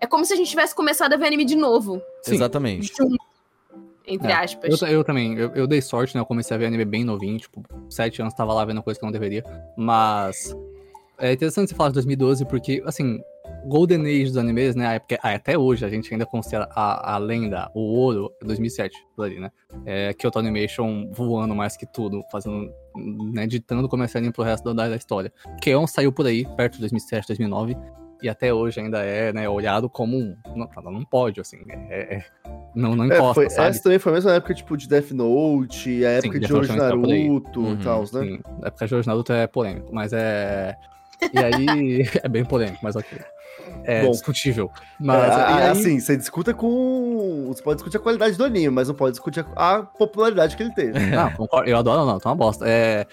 é 0.01 0.07
como 0.07 0.25
se 0.25 0.33
a 0.33 0.37
gente 0.37 0.51
tivesse 0.51 0.75
começado 0.75 1.13
a 1.13 1.17
ver 1.17 1.27
anime 1.27 1.45
de 1.45 1.55
novo, 1.55 2.03
Sim. 2.23 2.35
Exatamente. 2.35 2.93
junto, 2.97 3.17
entre 4.05 4.33
É, 4.33 4.35
aspas. 4.35 4.83
Eu, 4.83 4.89
eu 4.89 5.05
também, 5.05 5.39
eu, 5.39 5.55
eu 5.55 5.67
dei 5.69 5.81
sorte, 5.81 6.15
né? 6.17 6.21
Eu 6.21 6.27
comecei 6.27 6.55
a 6.55 6.59
ver 6.59 6.67
anime 6.67 6.85
bem 6.85 7.05
novinho, 7.05 7.39
tipo, 7.39 7.63
sete 7.89 8.21
anos 8.21 8.35
tava 8.35 8.53
lá 8.53 8.65
vendo 8.65 8.83
coisa 8.83 8.99
que 8.99 9.05
eu 9.05 9.07
não 9.07 9.13
deveria. 9.13 9.45
Mas 9.77 10.55
é 11.21 11.33
interessante 11.33 11.69
você 11.71 11.75
falar 11.75 11.91
de 11.91 11.95
2012, 11.95 12.45
porque, 12.47 12.83
assim, 12.87 13.21
Golden 13.67 14.03
Age 14.07 14.25
dos 14.27 14.37
animes, 14.37 14.75
né? 14.75 14.87
a 14.87 14.93
época- 14.95 15.19
ah, 15.23 15.35
até 15.35 15.59
hoje 15.59 15.85
a 15.85 15.89
gente 15.89 16.13
ainda 16.13 16.25
considera 16.25 16.69
a, 16.75 17.15
a 17.15 17.19
lenda, 17.19 17.71
o 17.75 17.81
ouro, 17.81 18.33
2007, 18.43 18.95
por 19.17 19.25
ali, 19.25 19.41
né? 19.41 19.51
É, 19.85 20.13
Kyoto 20.15 20.39
Animation 20.39 21.11
voando 21.13 21.55
mais 21.55 21.77
que 21.77 21.87
tudo, 21.87 22.23
fazendo, 22.31 22.71
né, 23.33 23.47
ditando 23.47 23.89
como 23.89 24.05
é 24.05 24.07
pro 24.33 24.43
resto 24.45 24.73
da, 24.73 24.89
da 24.89 24.97
história. 24.97 25.33
Keon 25.61 25.87
saiu 25.87 26.13
por 26.13 26.27
aí, 26.27 26.47
perto 26.57 26.75
de 26.75 26.81
2007, 26.81 27.27
2009, 27.29 27.77
e 28.23 28.29
até 28.29 28.53
hoje 28.53 28.81
ainda 28.81 28.99
é, 29.01 29.33
né, 29.33 29.49
olhado 29.49 29.89
como 29.89 30.17
um, 30.17 30.37
não, 30.57 30.69
não 30.93 31.05
pode, 31.05 31.41
assim, 31.41 31.59
é, 31.69 32.17
é- 32.17 32.25
não, 32.75 32.95
não 32.95 33.05
É, 33.05 33.17
encosta, 33.17 33.35
foi, 33.35 33.47
essa 33.47 33.83
também 33.83 33.99
foi 33.99 34.13
a 34.13 34.15
mesma 34.17 34.33
época 34.33 34.55
tipo, 34.55 34.77
de 34.77 34.89
Death 34.89 35.11
Note, 35.13 36.05
a 36.05 36.11
época 36.11 36.35
de 36.41 36.41
Note 36.41 36.67
Jorge 36.67 36.69
também 36.69 36.79
tá. 36.81 36.97
Naruto 36.97 37.61
Uhum, 37.61 37.73
e 37.75 37.77
tal, 37.79 38.01
né? 38.01 38.07
Sim, 38.07 38.41
é 38.63 38.71
porque 38.71 38.85
a 38.85 38.87
Jorge 38.87 39.09
Naruto 39.09 39.33
é 39.33 39.47
polêmico, 39.47 39.89
mas 39.93 40.13
é. 40.13 40.77
E 41.33 41.39
aí. 41.39 42.09
é 42.23 42.29
bem 42.29 42.45
polêmico, 42.45 42.79
mas 42.83 42.97
ok. 42.97 43.19
É 43.85 44.03
Bom. 44.05 44.13
discutível. 44.13 44.71
É, 44.75 44.81
Mas 44.99 45.37
e 45.37 45.41
aí- 45.41 45.69
assim, 45.69 46.01
você 46.01 46.17
discuta 46.17 46.55
com. 46.55 47.45
Você 47.49 47.63
pode 47.63 47.77
discutir 47.77 47.97
a 47.97 48.01
qualidade 48.01 48.37
do 48.37 48.45
anime, 48.45 48.71
mas 48.71 48.89
não 48.89 48.95
pode 48.95 49.13
discutir 49.13 49.45
a, 49.55 49.77
a 49.77 49.83
popularidade 49.83 50.57
que 50.57 50.63
ele 50.63 50.73
teve. 50.75 50.99
Não, 50.99 51.31
concordo, 51.33 51.69
eu 51.69 51.77
adoro, 51.77 52.07
não, 52.07 52.19
tá 52.19 52.31
uma 52.31 52.37
bosta. 52.37 52.65
É. 52.69 53.07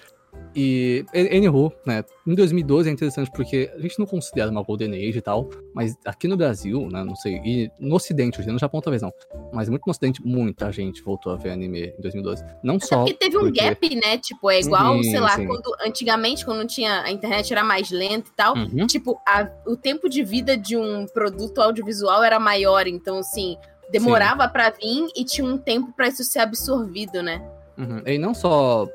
E, 0.58 1.04
anywho, 1.14 1.70
né, 1.86 2.02
em 2.26 2.34
2012 2.34 2.88
é 2.88 2.92
interessante 2.92 3.30
porque 3.30 3.70
a 3.76 3.78
gente 3.78 3.98
não 3.98 4.06
considera 4.06 4.50
uma 4.50 4.62
Golden 4.62 4.94
Age 4.94 5.18
e 5.18 5.20
tal, 5.20 5.50
mas 5.74 5.94
aqui 6.02 6.26
no 6.26 6.34
Brasil, 6.36 6.88
né, 6.90 7.04
não 7.04 7.14
sei, 7.14 7.34
e 7.44 7.70
no 7.78 7.94
Ocidente, 7.94 8.40
hoje 8.40 8.50
no 8.50 8.58
Japão 8.58 8.80
talvez 8.80 9.02
não, 9.02 9.12
mas 9.52 9.68
muito 9.68 9.82
no 9.86 9.90
Ocidente, 9.90 10.24
muita 10.24 10.72
gente 10.72 11.02
voltou 11.02 11.30
a 11.32 11.36
ver 11.36 11.50
anime 11.50 11.92
em 11.98 12.00
2012. 12.00 12.42
Não 12.62 12.76
Até 12.76 12.86
só. 12.86 12.96
porque 13.00 13.12
teve 13.14 13.36
um 13.36 13.40
porque- 13.42 13.60
gap, 13.60 13.94
né? 13.96 14.16
Tipo, 14.16 14.50
é 14.50 14.60
igual, 14.60 15.02
sei 15.02 15.20
lá, 15.20 15.36
sim. 15.36 15.46
quando 15.46 15.76
antigamente, 15.84 16.42
quando 16.42 16.66
tinha 16.66 17.02
a 17.02 17.10
internet 17.10 17.52
era 17.52 17.62
mais 17.62 17.90
lenta 17.90 18.30
e 18.30 18.34
tal, 18.34 18.56
Uhum. 18.56 18.86
tipo, 18.86 19.20
a- 19.28 19.50
o 19.66 19.76
tempo 19.76 20.08
de 20.08 20.22
vida 20.24 20.56
de 20.56 20.74
um 20.74 21.04
produto 21.06 21.60
audiovisual 21.60 22.24
era 22.24 22.40
maior, 22.40 22.86
então, 22.86 23.18
assim, 23.18 23.58
demorava 23.92 24.48
pra 24.48 24.70
vir 24.70 25.06
e 25.14 25.22
tinha 25.22 25.46
um 25.46 25.58
tempo 25.58 25.92
pra 25.94 26.08
isso 26.08 26.24
ser 26.24 26.38
absorvido, 26.38 27.22
né? 27.22 27.46
Uhum. 27.76 28.00
E 28.06 28.16
não 28.16 28.32
só 28.32 28.86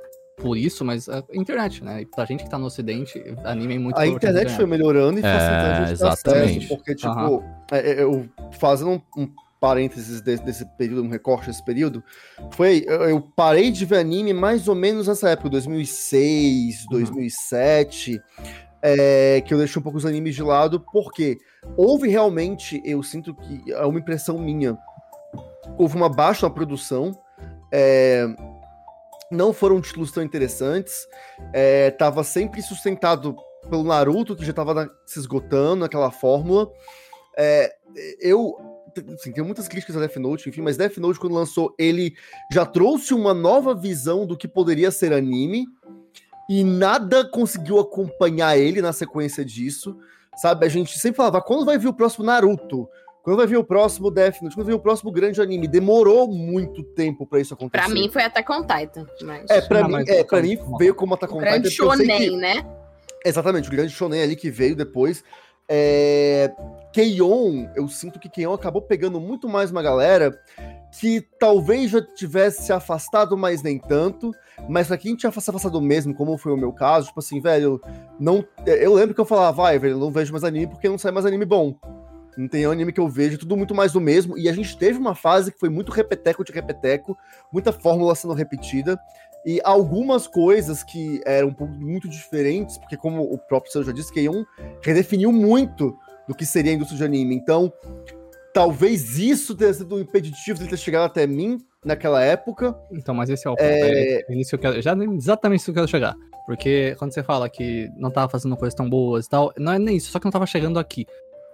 por 0.41 0.58
isso, 0.58 0.84
mas 0.84 1.08
a 1.08 1.23
internet, 1.34 1.84
né? 1.84 2.01
E 2.01 2.06
pra 2.06 2.25
gente 2.25 2.43
que 2.43 2.49
tá 2.49 2.58
no 2.58 2.65
ocidente, 2.65 3.21
anime 3.43 3.75
é 3.75 3.80
muito 3.80 3.99
A 3.99 4.08
internet 4.08 4.51
foi 4.56 4.65
melhorando 4.65 5.19
e 5.19 5.23
É, 5.23 5.32
facilitando 5.32 5.71
a 5.71 5.75
gente 5.75 5.88
ter 5.88 5.93
exatamente. 5.93 6.58
acesso, 6.58 6.67
porque, 6.67 6.95
tipo, 6.95 7.10
Aham. 7.10 7.43
é, 7.71 7.77
é, 7.91 8.01
eu 8.04 8.27
fazendo 8.51 8.91
um, 8.91 9.01
um 9.21 9.30
parênteses 9.60 10.21
desse, 10.21 10.43
desse 10.43 10.65
período, 10.77 11.04
um 11.04 11.10
recorte 11.10 11.47
desse 11.47 11.63
período, 11.63 12.04
foi, 12.51 12.84
eu, 12.88 13.01
eu 13.10 13.21
parei 13.21 13.69
de 13.69 13.86
ver 13.86 13.99
anime 13.99 14.34
mais 14.34 14.67
ou 14.67 14.73
menos 14.73 15.08
nessa 15.08 15.30
época, 15.30 15.49
2006, 15.49 16.84
Uhum. 16.86 16.89
2007, 16.89 18.19
é, 18.82 19.41
que 19.45 19.54
eu 19.54 19.60
deixei 19.60 19.80
um 19.80 19.84
pouco 19.84 19.99
os 19.99 20.06
animes 20.08 20.34
de 20.34 20.41
lado, 20.41 20.80
porque 20.91 21.38
houve 21.77 22.10
realmente, 22.10 22.82
eu 22.84 23.04
sinto 23.04 23.36
que 23.36 23.71
é 23.71 23.86
uma 23.86 23.99
impressão 23.99 24.39
minha, 24.39 24.75
houve 25.77 25.95
uma 25.95 26.10
baixa 26.10 26.47
na 26.47 26.54
produção, 26.54 27.12
é, 27.71 28.25
não 29.32 29.54
foram 29.54 29.82
títulos 29.82 30.12
tão 30.12 30.22
interessantes, 30.22 31.08
é, 31.54 31.89
tava 31.91 32.24
sempre 32.24 32.62
sustentado 32.62 33.36
pelo 33.70 33.84
Naruto, 33.84 34.36
que 34.36 34.46
já 34.46 34.54
tava 34.54 34.74
na- 34.74 34.89
se 35.06 35.20
esgotando 35.20 35.78
naquela 35.82 36.12
fórmula. 36.12 36.72
É, 37.38 37.74
eu. 38.20 38.56
Assim, 39.13 39.32
tem 39.32 39.41
muitas 39.44 39.70
críticas 39.70 39.96
a 39.96 40.00
Death 40.02 40.17
Note, 40.17 40.50
enfim, 40.50 40.62
mas 40.62 40.76
Death 40.76 40.98
Note, 40.98 41.17
quando 41.17 41.34
lançou, 41.34 41.74
ele 41.80 42.13
já 42.52 42.65
trouxe 42.65 43.13
uma 43.13 43.34
nova 43.34 43.74
visão 43.74 44.26
do 44.26 44.36
que 44.36 44.50
poderia 44.50 44.91
ser 44.91 45.13
anime, 45.13 45.65
e 46.50 46.62
nada 46.62 47.24
conseguiu 47.24 47.80
acompanhar 47.80 48.58
ele 48.58 48.82
na 48.82 48.91
sequência 48.91 49.46
disso. 49.46 49.98
Sabe, 50.36 50.65
a 50.65 50.70
gente 50.70 51.00
sempre 51.00 51.17
falava, 51.17 51.41
quando 51.41 51.65
vai 51.65 51.78
vir 51.78 51.88
o 51.88 51.94
próximo 51.94 52.26
Naruto? 52.26 52.89
Quando 53.24 53.38
vai 53.38 53.46
vir 53.48 53.58
o 53.58 53.64
próximo 53.64 54.10
Death 54.10 54.42
Note, 54.42 54.56
quando 54.56 54.66
vai 54.66 54.74
vir 54.74 54.80
o 54.80 54.82
próximo 54.82 55.12
grande 55.12 55.40
anime, 55.42 55.68
demorou 55.68 56.28
muito 56.28 56.84
tempo 56.84 57.26
pra 57.28 57.40
isso 57.40 57.54
acontecer. 57.54 57.84
Pra 57.86 57.94
mim 57.94 58.10
foi 58.10 58.24
Attack 58.24 58.52
on 58.52 58.62
Titan. 58.62 59.06
Mas... 59.22 59.50
É, 59.50 59.62
pra 59.62 59.82
Não, 59.82 59.88
mim, 59.88 59.94
mas 59.94 60.08
é, 60.10 60.24
pra 60.24 60.42
mim 60.42 60.58
veio 60.80 60.96
como 60.96 61.14
Attack 61.14 61.32
o 61.34 61.38
on 61.38 61.40
grande 61.40 61.70
Titan, 61.70 61.96
sei 61.96 62.06
shonen, 62.08 62.18
que- 62.18 62.36
né? 62.38 62.66
Exatamente, 63.24 63.68
o 63.68 63.72
grande 63.72 63.92
shonen 63.94 64.22
ali 64.24 64.36
que 64.36 64.50
veio 64.50 64.76
depois. 64.76 65.24
É... 65.70 66.52
Keion, 66.92 67.68
eu 67.76 67.88
sinto 67.88 68.20
que 68.20 68.28
Keion 68.28 68.52
acabou 68.54 68.82
pegando 68.82 69.20
muito 69.22 69.48
mais 69.48 69.72
uma 69.72 69.82
galera 69.82 70.38
que 71.00 71.22
talvez 71.40 71.92
já 71.92 72.02
tivesse 72.02 72.64
se 72.64 72.74
afastado, 72.74 73.38
mas 73.38 73.62
nem 73.64 73.78
tanto. 73.80 74.32
Mas 74.68 74.88
pra 74.88 74.98
quem 74.98 75.16
tinha 75.16 75.32
se 75.32 75.50
afastado 75.50 75.80
mesmo, 75.80 76.14
como 76.14 76.38
foi 76.38 76.52
o 76.52 76.58
meu 76.58 76.74
caso, 76.74 77.08
tipo 77.08 77.20
assim, 77.20 77.40
velho, 77.40 77.80
não. 78.20 78.44
Eu 78.66 78.94
lembro 78.94 79.16
que 79.16 79.22
eu 79.22 79.26
falava, 79.26 79.56
vai, 79.56 79.80
velho, 79.80 79.94
eu 79.94 80.00
não 80.00 80.12
vejo 80.12 80.32
mais 80.34 80.44
anime 80.44 80.68
porque 80.68 80.90
não 80.90 80.98
sai 80.98 81.12
mais 81.12 81.26
anime 81.26 81.46
bom. 81.46 81.76
Não 82.38 82.48
tem 82.48 82.65
anime 82.65 82.94
que 82.94 83.00
eu 83.00 83.08
vejo, 83.10 83.38
tudo 83.38 83.58
muito 83.58 83.76
mais 83.76 83.91
do 83.91 84.02
mesmo. 84.02 84.38
E 84.38 84.48
a 84.48 84.54
gente 84.54 84.78
teve 84.78 84.98
uma 84.98 85.15
fase 85.15 85.52
que 85.52 85.60
foi 85.60 85.70
muito 85.70 85.91
repeteco 85.91 86.44
de 86.44 86.52
repeteco, 86.52 87.17
muita 87.52 87.72
fórmula 87.72 88.15
sendo 88.15 88.34
repetida. 88.34 89.00
E 89.46 89.60
algumas 89.63 90.28
coisas 90.28 90.84
que 90.84 91.20
eram 91.26 91.50
um 91.50 91.54
pouco 91.54 91.74
muito 91.74 92.08
diferentes, 92.08 92.78
porque 92.78 92.96
como 92.96 93.24
o 93.24 93.38
próprio 93.38 93.72
Sérgio 93.72 93.91
já 93.91 93.96
disse, 93.96 94.13
Keion 94.13 94.44
redefiniu 94.84 95.32
muito 95.32 95.98
do 96.28 96.36
que 96.36 96.46
seria 96.46 96.72
a 96.72 96.76
indústria 96.76 96.98
de 97.00 97.04
anime. 97.04 97.36
Então, 97.36 97.74
talvez 98.54 99.17
isso 99.17 99.56
tenha 99.56 99.74
sido 99.74 99.96
um 99.96 100.00
impeditivo 100.00 100.60
de 100.60 100.70
ter 100.70 100.78
chegado 100.78 101.06
até 101.06 101.26
mim 101.26 101.58
naquela 101.84 102.24
época. 102.24 102.78
Então, 102.91 103.15
mas 103.15 103.30
esse 103.30 103.48
é 103.48 103.50
o 103.50 103.56
ponto. 103.56 103.65
É- 103.65 104.24
É... 104.30 104.36
Isso 104.36 104.58
que 104.58 104.67
eu 104.67 104.82
já 104.82 104.96
exatamente 104.96 105.62
isso 105.62 105.65
que 105.65 105.72
eu 105.72 105.76
quero 105.76 105.88
chegar. 105.88 106.15
Porque 106.46 106.96
quando 106.98 107.13
você 107.13 107.24
fala 107.24 107.50
que 107.50 107.89
não 107.98 108.12
tava 108.12 108.30
fazendo 108.30 108.56
coisas 108.58 108.76
tão 108.76 108.89
boas 108.89 109.26
e 109.26 109.30
tal, 109.30 109.54
não 109.58 109.74
é 109.74 109.80
nem 109.80 109.98
isso, 109.98 110.12
só 110.12 110.20
que 110.20 110.26
não 110.26 110.32
tava 110.32 110.46
chegando 110.46 110.80
aqui. 110.80 111.06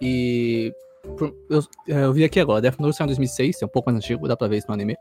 E 0.02 0.74
eu, 1.50 1.64
é, 1.88 2.04
eu 2.06 2.14
vi 2.14 2.24
aqui 2.24 2.40
agora, 2.40 2.62
Death 2.62 2.80
Note 2.80 2.96
saiu 2.96 3.06
em 3.06 3.08
2006, 3.08 3.62
é 3.62 3.66
um 3.66 3.70
pouco 3.70 3.90
mais 3.90 3.98
antigo, 3.98 4.28
dá 4.28 4.36
pra 4.36 4.48
ver 4.48 4.58
isso 4.58 4.68
no 4.68 4.74
anime. 4.74 4.96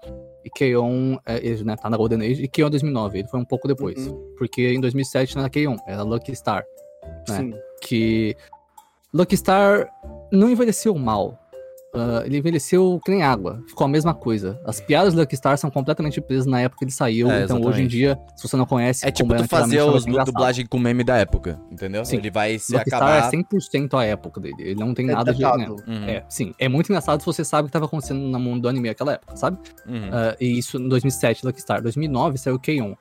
E 0.45 0.51
Keion, 0.51 1.17
é, 1.27 1.45
ele 1.45 1.65
né, 1.65 1.77
tá 1.77 1.91
na 1.91 1.97
Golden 1.97 2.21
Age, 2.21 2.43
e 2.43 2.49
Keion 2.49 2.71
2009, 2.71 3.19
ele 3.19 3.29
foi 3.29 3.41
um 3.41 3.45
pouco 3.45 3.67
depois. 3.67 4.07
Uhum. 4.07 4.35
Porque 4.39 4.69
em 4.69 4.81
2007 4.81 5.35
não 5.35 5.43
era 5.43 5.51
Keion, 5.51 5.77
era 5.87 6.03
Lucky 6.03 6.35
Star. 6.35 6.65
É. 7.29 7.33
Sim. 7.33 7.55
que 7.83 8.37
Lucky 9.13 9.37
Star 9.37 9.89
não 10.33 10.51
envelheceu 10.51 10.95
mal. 10.95 11.39
Ah, 11.97 12.23
ele 12.27 12.39
envelheceu 12.39 13.01
que 13.05 13.11
nem 13.11 13.23
água. 13.23 13.63
Ficou 13.69 13.85
a 13.85 13.89
mesma 13.89 14.15
coisa. 14.15 14.61
As 14.65 14.81
piadas 14.81 15.15
do 15.15 15.21
Lucky 15.21 15.37
Star 15.37 15.57
são 15.59 15.71
completamente 15.71 16.21
presas 16.21 16.47
na 16.47 16.61
época 16.61 16.79
que 16.81 16.85
ele 16.85 16.93
saiu. 16.93 17.31
É, 17.31 17.45
então 17.45 17.61
hoje 17.63 17.83
em 17.83 17.87
dia, 17.87 18.19
se 18.37 18.47
você 18.49 18.57
não 18.57 18.67
conhece, 18.67 19.07
É 19.07 19.11
tipo 19.11 19.29
como 19.29 19.43
tu 19.43 19.49
fazer 19.49 19.81
os 19.83 20.07
é 20.07 20.25
dublagem 20.25 20.67
com 20.67 20.79
meme 20.79 21.03
da 21.05 21.17
época, 21.17 21.61
entendeu? 21.71 22.05
Sim. 22.05 22.17
Ele 22.17 22.31
vai 22.31 22.59
se 22.59 22.73
Lucky 22.77 22.89
acabar. 22.89 23.23
Star 23.29 23.35
é 23.35 23.43
100% 23.43 23.95
a 23.99 24.05
época 24.05 24.41
dele. 24.41 24.57
Ele 24.59 24.75
não 24.81 24.93
tem 24.95 25.09
É 25.09 25.13
nada 25.13 25.33
de. 25.33 25.41
datado. 25.41 25.77
né? 25.77 25.83
Uhum, 25.87 26.05
É, 26.09 26.25
sim. 26.29 26.55
É 26.59 26.69
muito 26.69 26.89
engraçado 26.91 27.21
se 27.21 27.27
você 27.27 27.45
sabe 27.45 27.63
o 27.63 27.67
que 27.67 27.71
estava 27.71 27.87
acontecendo 27.87 28.21
no 28.21 28.39
mundo 28.39 28.63
do 28.63 28.69
anime 28.69 28.89
naquela 28.89 29.13
época, 29.15 29.37
sabe? 29.37 29.59
uhum. 29.87 30.09
Ah, 30.13 30.37
e 30.41 30.59
isso 30.59 30.77
em 30.79 30.89
2007, 30.89 31.45
Lucky 31.47 31.61
Star. 31.61 31.83
2009 31.83 32.39
saiu 32.39 32.59
Keion. 32.59 32.95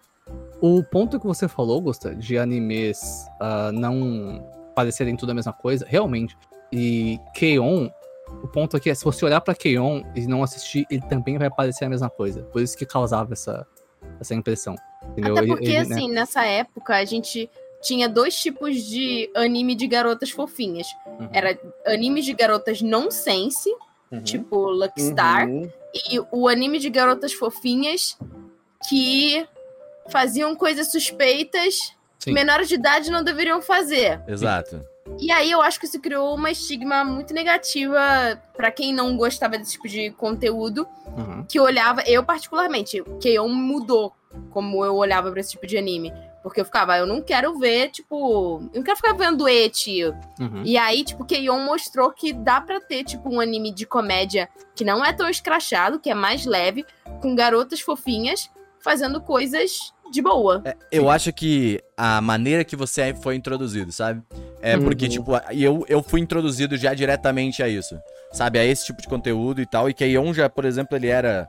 O 0.61 0.81
ponto 0.83 1.19
que 1.19 1.25
você 1.27 1.47
falou, 1.47 1.79
Gusta, 1.81 2.15
de 2.15 2.37
animes 2.37 3.27
ah, 3.39 3.71
não 3.73 4.43
parecerem 4.75 5.15
tudo 5.15 5.31
a 5.31 5.35
mesma 5.35 5.53
coisa, 5.53 5.85
realmente. 5.87 6.35
E 6.71 7.19
Keion, 7.33 7.89
o 8.43 8.47
ponto 8.47 8.77
aqui 8.77 8.89
é, 8.89 8.95
se 8.95 9.03
você 9.03 9.25
olhar 9.25 9.41
pra 9.41 9.55
Keion 9.55 10.03
e 10.15 10.27
não 10.27 10.43
assistir, 10.43 10.85
ele 10.89 11.01
também 11.07 11.37
vai 11.37 11.49
parecer 11.49 11.85
a 11.85 11.89
mesma 11.89 12.09
coisa. 12.09 12.43
Por 12.43 12.61
isso 12.61 12.77
que 12.77 12.85
causava 12.85 13.33
essa, 13.33 13.65
essa 14.19 14.33
impressão. 14.35 14.75
Entendeu? 15.11 15.33
Até 15.33 15.41
Ele- 15.43 15.51
porque, 15.51 15.65
ele, 15.65 15.85
né, 15.89 15.95
assim, 15.95 16.09
nessa 16.11 16.45
época, 16.45 16.95
a 16.95 17.05
gente 17.05 17.49
tinha 17.81 18.09
dois 18.09 18.35
tipos 18.35 18.75
de 18.83 19.29
anime 19.35 19.75
de 19.75 19.85
garotas 19.87 20.31
fofinhas. 20.31 20.87
Uhum. 21.05 21.29
Era 21.31 21.57
animes 21.85 22.25
de 22.25 22.33
garotas 22.33 22.81
nonsense, 22.81 23.69
Uhum. 24.11 24.21
tipo 24.21 24.55
Lucky 24.69 25.01
Star, 25.01 25.47
Uhum. 25.47 25.69
e 26.09 26.19
o 26.31 26.47
anime 26.47 26.79
de 26.79 26.89
garotas 26.89 27.33
fofinhas 27.33 28.17
que 28.89 29.47
faziam 30.09 30.55
coisas 30.55 30.91
suspeitas 30.91 31.75
Sim. 31.75 31.93
que 32.19 32.31
menores 32.31 32.67
de 32.67 32.75
idade 32.75 33.09
não 33.11 33.23
deveriam 33.23 33.61
fazer. 33.61 34.21
Exato. 34.27 34.81
E 35.19 35.31
aí 35.31 35.51
eu 35.51 35.61
acho 35.61 35.79
que 35.79 35.85
isso 35.85 35.99
criou 35.99 36.35
uma 36.35 36.51
estigma 36.51 37.03
muito 37.05 37.33
negativa 37.33 38.41
pra 38.55 38.71
quem 38.71 38.93
não 38.93 39.15
gostava 39.15 39.57
desse 39.57 39.73
tipo 39.73 39.87
de 39.87 40.11
conteúdo, 40.11 40.87
Uhum. 41.17 41.45
que 41.47 41.59
olhava, 41.59 42.01
eu 42.07 42.23
particularmente, 42.23 43.01
Keion 43.21 43.47
mudou 43.47 44.13
como 44.49 44.83
eu 44.83 44.95
olhava 44.95 45.31
pra 45.31 45.39
esse 45.39 45.51
tipo 45.51 45.65
de 45.67 45.77
anime. 45.77 46.11
Porque 46.43 46.61
eu 46.61 46.65
ficava, 46.65 46.95
eu 46.97 47.07
não 47.07 47.21
quero 47.23 47.57
ver, 47.57 47.89
tipo, 47.89 48.61
eu 48.71 48.77
não 48.79 48.83
quero 48.83 48.97
ficar 48.97 49.13
vendo 49.13 49.47
eti. 49.47 50.03
Uhum. 50.39 50.61
E 50.63 50.77
aí, 50.77 51.03
tipo, 51.03 51.25
Keion 51.25 51.59
mostrou 51.65 52.11
que 52.11 52.33
dá 52.33 52.61
pra 52.61 52.79
ter, 52.79 53.03
tipo, 53.03 53.33
um 53.33 53.39
anime 53.39 53.71
de 53.71 53.85
comédia 53.87 54.47
que 54.75 54.83
não 54.83 55.03
é 55.03 55.11
tão 55.11 55.27
escrachado, 55.27 55.99
que 55.99 56.09
é 56.09 56.13
mais 56.13 56.45
leve, 56.45 56.85
com 57.21 57.33
garotas 57.33 57.79
fofinhas 57.81 58.49
fazendo 58.79 59.19
coisas 59.21 59.91
de 60.11 60.21
boa. 60.21 60.61
É, 60.65 60.75
eu 60.91 61.09
acho 61.09 61.31
que 61.33 61.79
a 61.97 62.21
maneira 62.21 62.63
que 62.63 62.75
você 62.75 63.13
foi 63.13 63.35
introduzido, 63.35 63.91
sabe? 63.91 64.21
É 64.61 64.75
Uhum. 64.77 64.83
porque, 64.83 65.07
tipo, 65.07 65.31
eu, 65.51 65.85
eu 65.87 66.01
fui 66.01 66.19
introduzido 66.21 66.75
já 66.77 66.93
diretamente 66.93 67.61
a 67.61 67.67
isso. 67.67 67.95
Sabe? 68.31 68.59
A 68.59 68.65
esse 68.65 68.85
tipo 68.85 69.01
de 69.01 69.07
conteúdo 69.07 69.61
e 69.61 69.65
tal. 69.65 69.89
E 69.89 69.93
Keion 69.93 70.33
já, 70.33 70.49
por 70.49 70.65
exemplo, 70.65 70.95
ele 70.97 71.07
era. 71.07 71.47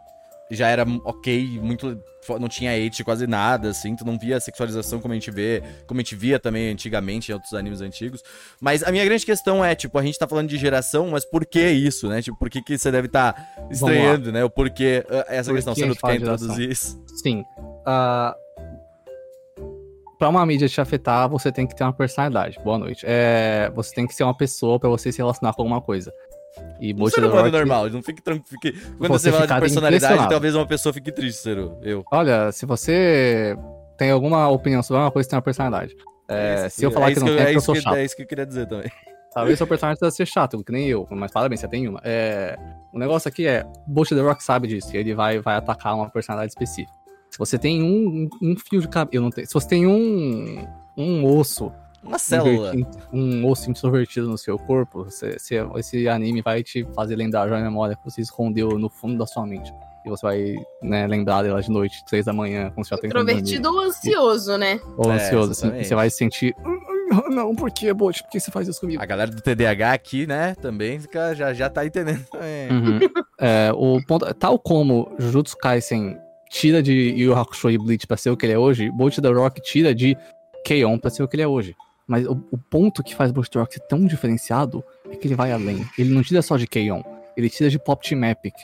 Já 0.49 0.69
era 0.69 0.85
ok, 1.05 1.59
muito. 1.61 1.99
Não 2.41 2.49
tinha 2.49 2.71
hate 2.73 3.03
quase 3.03 3.27
nada, 3.27 3.71
assim. 3.71 3.97
Tu 3.97 4.05
não 4.05 4.17
via 4.17 4.37
a 4.37 4.41
sexualização 4.41 5.01
como 5.01 5.13
a 5.13 5.17
gente 5.17 5.31
vê, 5.31 5.61
como 5.89 5.99
a 5.99 6.03
gente 6.05 6.15
via 6.15 6.39
também 6.39 6.71
antigamente 6.71 7.31
em 7.33 7.35
outros 7.35 7.53
animes 7.55 7.81
antigos. 7.81 8.23
Mas 8.61 8.85
a 8.85 8.93
minha 8.93 9.05
grande 9.05 9.27
questão 9.27 9.65
é, 9.65 9.75
tipo, 9.75 9.99
a 9.99 10.03
gente 10.03 10.17
tá 10.17 10.29
falando 10.29 10.49
de 10.49 10.57
geração, 10.57 11.09
mas 11.11 11.25
por 11.25 11.45
que 11.45 11.69
isso, 11.69 12.09
né? 12.09 12.23
Tipo, 12.23 12.37
por 12.39 12.49
que, 12.49 12.63
que 12.63 12.79
você 12.79 12.93
deve 12.93 13.07
estar 13.09 13.33
tá 13.33 13.67
estranhando, 13.71 14.31
né? 14.31 14.45
O 14.45 14.51
porquê. 14.51 15.05
ah, 15.11 15.25
Essa 15.29 15.51
Por 15.51 15.57
questão, 15.57 15.75
que 15.75 15.81
gente 15.81 15.99
fala 15.99 16.13
quer 16.13 16.21
introduzir 16.21 16.71
isso. 16.71 17.03
Sim. 17.25 17.45
Ah, 17.85 18.37
pra 20.19 20.29
uma 20.29 20.45
mídia 20.45 20.69
te 20.69 20.81
afetar, 20.81 21.29
você 21.29 21.53
tem 21.53 21.67
que 21.67 21.75
ter 21.75 21.85
uma 21.85 21.93
personalidade. 21.93 22.59
Boa 22.65 22.79
noite. 22.79 23.05
É, 23.07 23.71
você 23.75 23.95
tem 23.95 24.07
que 24.07 24.15
ser 24.15 24.25
uma 24.25 24.37
pessoa 24.37 24.79
pra 24.79 24.89
você 24.89 25.13
se 25.13 25.19
relacionar 25.19 25.53
com 25.55 25.63
alguma 25.63 25.81
coisa. 25.81 26.13
E 26.81 26.93
Bolt 26.93 27.13
ser 27.13 27.25
humano 27.25 27.51
normal, 27.51 27.91
não 27.91 28.03
fique 28.03 28.23
tranquilo. 28.23 28.47
Fique... 28.49 28.73
Quando 28.97 29.13
Você 29.13 29.31
você, 29.31 29.33
fala 29.33 29.47
de 29.47 29.61
personalidade, 29.61 30.29
talvez 30.29 30.55
uma 30.55 30.67
pessoa 30.67 30.93
fique 30.93 31.13
triste, 31.13 31.43
Ciro. 31.43 31.79
Eu. 31.83 32.03
Olha, 32.11 32.51
se 32.51 32.65
você 32.65 33.57
tem 33.99 34.11
alguma 34.11 34.49
opinião 34.49 34.83
sobre 34.83 35.03
uma 35.03 35.11
coisa, 35.11 35.29
tem 35.29 35.37
uma 35.37 35.43
personalidade. 35.43 35.95
É, 36.29 36.69
se 36.69 36.85
eu 36.85 36.91
falar 36.91 37.11
é 37.11 37.15
que 37.15 37.21
não 37.21 37.27
tem, 37.27 37.37
é 37.37 37.41
é 37.41 37.45
porque 37.45 37.57
eu 37.57 37.61
sou 37.61 37.75
que, 37.75 37.81
chato. 37.81 37.97
é 37.97 38.05
isso 38.05 38.17
que 38.17 38.23
eu 38.23 38.27
queria 38.27 38.47
dizer 38.47 38.67
também. 38.67 38.91
Talvez 39.33 39.59
seu 39.59 39.67
personagem 39.67 40.01
deve 40.01 40.13
ser 40.13 40.27
chato, 40.27 40.65
que 40.65 40.73
nem 40.73 40.89
eu, 40.89 41.07
mas 41.11 41.31
parabéns, 41.31 41.61
você 41.61 41.69
tem 41.69 41.87
uma. 41.87 42.01
É, 42.03 42.57
o 42.93 42.99
negócio 42.99 43.29
aqui 43.29 43.47
é, 43.47 43.67
Bolt 43.87 44.09
the 44.09 44.21
Rock 44.21 44.43
sabe 44.43 44.67
disso, 44.67 44.97
e 44.97 44.99
ele 44.99 45.15
vai, 45.15 45.41
vai 45.41 45.57
atacar 45.57 45.95
uma 45.95 46.09
personalidade 46.09 46.53
específica. 46.53 46.91
Se 47.37 47.39
você 47.39 47.59
tem 47.59 47.83
um, 47.83 48.31
um, 48.41 48.57
fio 48.57 48.81
de 48.81 48.89
cabelo, 48.89 49.25
não 49.25 49.31
tem, 49.31 49.45
se 49.45 49.53
você 49.53 49.69
tem 49.69 49.87
um, 49.87 50.67
um 50.97 51.23
osso, 51.27 51.71
Uma 52.03 52.19
célula. 52.19 52.73
um 53.13 53.47
osso 53.47 53.71
introvertido 53.71 54.27
no 54.27 54.39
seu 54.39 54.59
corpo, 54.59 55.05
você, 55.05 55.39
você- 55.39 55.61
esse 55.77 56.09
anime 56.09 56.41
vai 56.41 56.63
te 56.63 56.83
fazer 56.95 57.15
lembrar 57.15 57.53
a 57.53 57.61
memória 57.61 57.95
que 57.95 58.03
você 58.11 58.23
escondeu 58.23 58.79
no 58.79 58.89
fundo 58.89 59.19
da 59.19 59.27
sua 59.27 59.45
mente. 59.47 59.71
E 60.07 60.09
você 60.09 60.23
vai 60.25 60.55
né, 60.83 61.07
lembrar 61.07 61.43
dela 61.43 61.61
de 61.61 61.71
noite, 61.71 62.03
três 62.09 62.25
da 62.25 62.33
manhã, 62.33 62.71
quando 62.75 62.87
você 62.87 62.95
já 62.95 62.99
tem 63.03 63.11
Introvertido 63.11 63.71
ou 63.71 63.81
ansioso, 63.81 64.57
né? 64.57 64.81
ou 64.97 65.13
É, 65.13 65.17
ansioso, 65.17 65.53
assim, 65.53 65.71
você 65.85 65.95
vai 65.95 66.09
se 66.09 66.17
sentir. 66.17 66.55
"Ah, 67.13 67.29
Não, 67.31 67.55
por 67.55 67.71
que, 67.71 67.93
Bolt? 67.93 68.23
Por 68.23 68.31
que 68.31 68.41
você 68.41 68.51
faz 68.51 68.67
isso 68.67 68.81
comigo? 68.81 69.03
A 69.03 69.05
galera 69.05 69.31
do 69.31 69.43
TDAH 69.43 69.93
aqui, 69.93 70.27
né, 70.27 70.55
também 70.55 70.99
fica, 70.99 71.35
já, 71.35 71.53
já 71.53 71.69
tá 71.69 71.85
entendendo. 71.85 72.25
também. 72.31 72.71
Uhum. 72.71 72.99
É, 73.39 73.71
o 73.75 74.01
ponto, 74.07 74.25
tal 74.33 74.59
como 74.59 75.15
Jujutsu 75.19 75.59
Kaisen 75.59 76.17
tira 76.51 76.83
de 76.83 76.93
Yu 76.93 77.35
Hakusho 77.35 77.71
e 77.71 77.79
Bleach 77.79 78.07
pra 78.07 78.17
ser 78.17 78.31
o 78.31 78.37
que 78.37 78.47
ele 78.47 78.53
é 78.53 78.59
hoje, 78.59 78.91
Bolt 78.91 79.19
the 79.21 79.29
Rock 79.29 79.61
tira 79.63 79.95
de 79.95 80.17
Keion 80.65 80.99
pra 80.99 81.11
ser 81.11 81.23
o 81.23 81.29
que 81.29 81.37
ele 81.37 81.43
é 81.43 81.49
hoje. 81.49 81.75
Mas 82.09 82.25
o, 82.27 82.33
o 82.53 82.59
ponto 82.59 83.03
que 83.03 83.15
faz 83.15 83.31
Bolt 83.33 83.49
the 83.49 83.59
Rock 83.59 83.75
ser 83.75 83.81
tão 83.89 84.05
diferenciado 84.07 84.83
é 85.11 85.17
que 85.17 85.27
ele 85.27 85.35
vai 85.35 85.53
além. 85.53 85.85
Ele 85.99 86.11
não 86.15 86.23
tira 86.23 86.41
só 86.43 86.57
de 86.57 86.67
Keion, 86.67 87.03
ele 87.37 87.51
tira 87.51 87.69
de 87.71 87.79
Pop 87.79 88.07
Team 88.09 88.25
Epic, 88.25 88.55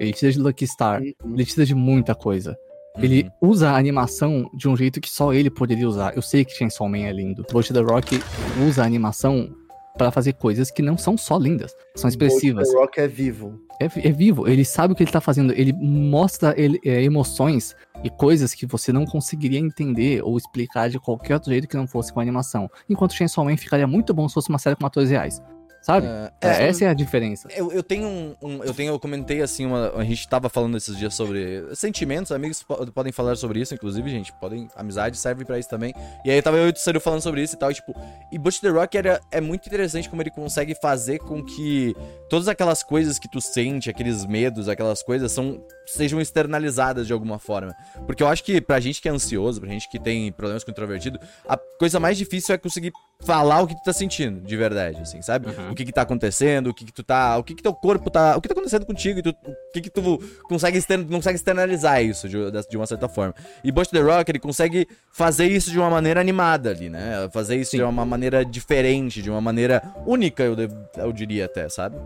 ele 0.00 0.12
tira 0.12 0.32
de 0.32 0.38
Lucky 0.38 0.66
Star, 0.66 1.02
ele 1.02 1.44
tira 1.44 1.64
de 1.66 1.74
muita 1.74 2.14
coisa. 2.14 2.56
Ele 2.98 3.30
Uhum. 3.42 3.50
usa 3.50 3.70
a 3.72 3.76
animação 3.76 4.50
de 4.54 4.66
um 4.68 4.74
jeito 4.76 5.02
que 5.02 5.10
só 5.10 5.32
ele 5.34 5.50
poderia 5.50 5.86
usar. 5.86 6.16
Eu 6.16 6.22
sei 6.22 6.46
que 6.46 6.54
Chainsaw 6.56 6.88
Man 6.88 7.00
é 7.04 7.12
lindo. 7.12 7.44
Bolt 7.52 7.70
the 7.70 7.80
Rock 7.80 8.18
usa 8.66 8.82
a 8.82 8.86
animação 8.86 9.50
pra 9.96 10.10
fazer 10.10 10.34
coisas 10.34 10.70
que 10.70 10.82
não 10.82 10.96
são 10.98 11.16
só 11.16 11.36
lindas, 11.38 11.74
são 11.94 12.08
expressivas. 12.08 12.68
O 12.70 12.78
Rock 12.80 13.00
é 13.00 13.08
vivo. 13.08 13.60
É, 13.80 13.84
é 13.84 14.12
vivo, 14.12 14.48
ele 14.48 14.64
sabe 14.64 14.92
o 14.92 14.96
que 14.96 15.02
ele 15.02 15.10
tá 15.10 15.20
fazendo, 15.20 15.52
ele 15.52 15.72
mostra 15.72 16.54
ele- 16.56 16.80
é, 16.84 17.02
emoções 17.02 17.74
e 18.02 18.08
coisas 18.10 18.54
que 18.54 18.64
você 18.66 18.92
não 18.92 19.04
conseguiria 19.04 19.58
entender 19.58 20.22
ou 20.22 20.36
explicar 20.36 20.88
de 20.88 20.98
qualquer 20.98 21.34
outro 21.34 21.50
jeito 21.50 21.68
que 21.68 21.76
não 21.76 21.86
fosse 21.86 22.12
com 22.12 22.20
animação. 22.20 22.70
Enquanto 22.88 23.14
Chainsaw 23.14 23.44
Man 23.44 23.56
ficaria 23.56 23.86
muito 23.86 24.14
bom 24.14 24.28
se 24.28 24.34
fosse 24.34 24.48
uma 24.48 24.58
série 24.58 24.76
com 24.76 24.86
atores 24.86 25.10
reais. 25.10 25.42
Sabe? 25.86 26.08
É, 26.08 26.32
é, 26.40 26.66
essa 26.66 26.84
é 26.84 26.88
a 26.88 26.94
diferença. 26.94 27.48
Eu, 27.54 27.70
eu 27.70 27.80
tenho 27.80 28.08
um, 28.08 28.34
um, 28.42 28.64
Eu 28.64 28.74
tenho. 28.74 28.92
Eu 28.92 28.98
comentei 28.98 29.40
assim, 29.40 29.64
uma, 29.64 29.92
a 29.94 30.02
gente 30.02 30.26
tava 30.26 30.48
falando 30.48 30.76
esses 30.76 30.96
dias 30.96 31.14
sobre 31.14 31.64
sentimentos, 31.76 32.32
amigos 32.32 32.66
podem 32.92 33.12
falar 33.12 33.36
sobre 33.36 33.60
isso, 33.60 33.72
inclusive, 33.72 34.10
gente. 34.10 34.32
Podem. 34.32 34.66
Amizade 34.74 35.16
serve 35.16 35.44
para 35.44 35.60
isso 35.60 35.68
também. 35.68 35.94
E 36.24 36.30
aí 36.32 36.42
tava 36.42 36.56
eu 36.56 36.66
e 36.66 36.72
o 36.72 36.76
Ciro 36.76 37.00
falando 37.00 37.20
sobre 37.20 37.40
isso 37.40 37.54
e 37.54 37.58
tal. 37.60 37.70
E, 37.70 37.74
tipo, 37.74 37.94
e 38.32 38.36
Butch 38.36 38.58
The 38.58 38.68
Rock 38.68 38.98
era, 38.98 39.20
é 39.30 39.40
muito 39.40 39.68
interessante 39.68 40.10
como 40.10 40.20
ele 40.20 40.30
consegue 40.32 40.74
fazer 40.74 41.20
com 41.20 41.40
que 41.40 41.94
todas 42.28 42.48
aquelas 42.48 42.82
coisas 42.82 43.16
que 43.16 43.30
tu 43.30 43.40
sente, 43.40 43.88
aqueles 43.88 44.26
medos, 44.26 44.68
aquelas 44.68 45.04
coisas, 45.04 45.30
são, 45.30 45.64
sejam 45.86 46.20
externalizadas 46.20 47.06
de 47.06 47.12
alguma 47.12 47.38
forma. 47.38 47.74
Porque 48.06 48.22
eu 48.22 48.28
acho 48.28 48.42
que 48.42 48.60
pra 48.60 48.80
gente 48.80 49.00
que 49.00 49.08
é 49.08 49.12
ansioso, 49.12 49.60
pra 49.60 49.70
gente 49.70 49.88
que 49.88 49.98
tem 49.98 50.30
problemas 50.32 50.64
com 50.64 50.70
introvertido, 50.70 51.18
a 51.48 51.56
coisa 51.56 52.00
mais 52.00 52.18
difícil 52.18 52.54
é 52.54 52.58
conseguir 52.58 52.92
falar 53.20 53.62
o 53.62 53.66
que 53.66 53.74
tu 53.74 53.82
tá 53.82 53.92
sentindo, 53.92 54.40
de 54.40 54.56
verdade, 54.56 55.00
assim, 55.00 55.22
sabe? 55.22 55.48
Uhum. 55.48 55.70
O 55.70 55.74
que 55.74 55.84
que 55.84 55.92
tá 55.92 56.02
acontecendo, 56.02 56.68
o 56.68 56.74
que 56.74 56.84
que 56.84 56.92
tu 56.92 57.02
tá, 57.02 57.38
o 57.38 57.44
que 57.44 57.54
que 57.54 57.62
teu 57.62 57.72
corpo 57.72 58.10
tá, 58.10 58.36
o 58.36 58.40
que 58.40 58.48
tá 58.48 58.52
acontecendo 58.52 58.84
contigo, 58.84 59.20
e 59.20 59.22
tu, 59.22 59.30
o 59.30 59.72
que 59.72 59.80
que 59.80 59.90
tu 59.90 60.18
consegue, 60.48 60.76
extern, 60.78 61.04
consegue 61.04 61.36
externalizar 61.36 62.02
isso 62.02 62.28
de, 62.28 62.36
de, 62.68 62.76
uma 62.76 62.86
certa 62.86 63.08
forma. 63.08 63.34
E 63.64 63.72
Bush 63.72 63.88
The 63.88 64.00
Rock, 64.00 64.30
ele 64.30 64.38
consegue 64.38 64.86
fazer 65.12 65.46
isso 65.46 65.70
de 65.70 65.78
uma 65.78 65.88
maneira 65.88 66.20
animada 66.20 66.70
ali, 66.70 66.90
né? 66.90 67.28
Fazer 67.32 67.56
isso 67.56 67.72
Sim. 67.72 67.78
de 67.78 67.82
uma 67.82 68.04
maneira 68.04 68.44
diferente, 68.44 69.22
de 69.22 69.30
uma 69.30 69.40
maneira 69.40 69.82
única, 70.06 70.42
eu, 70.42 70.56
eu 70.96 71.12
diria 71.12 71.46
até, 71.46 71.68
sabe? 71.68 71.96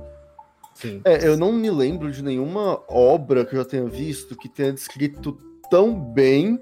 Sim. 0.81 1.03
É, 1.05 1.27
eu 1.27 1.37
não 1.37 1.53
me 1.53 1.71
lembro 1.71 2.11
de 2.11 2.23
nenhuma 2.23 2.83
obra 2.89 3.45
que 3.45 3.55
eu 3.55 3.59
já 3.59 3.69
tenha 3.69 3.87
visto 3.87 4.37
que 4.37 4.49
tenha 4.49 4.73
descrito 4.73 5.37
tão 5.71 5.95
bem 5.95 6.61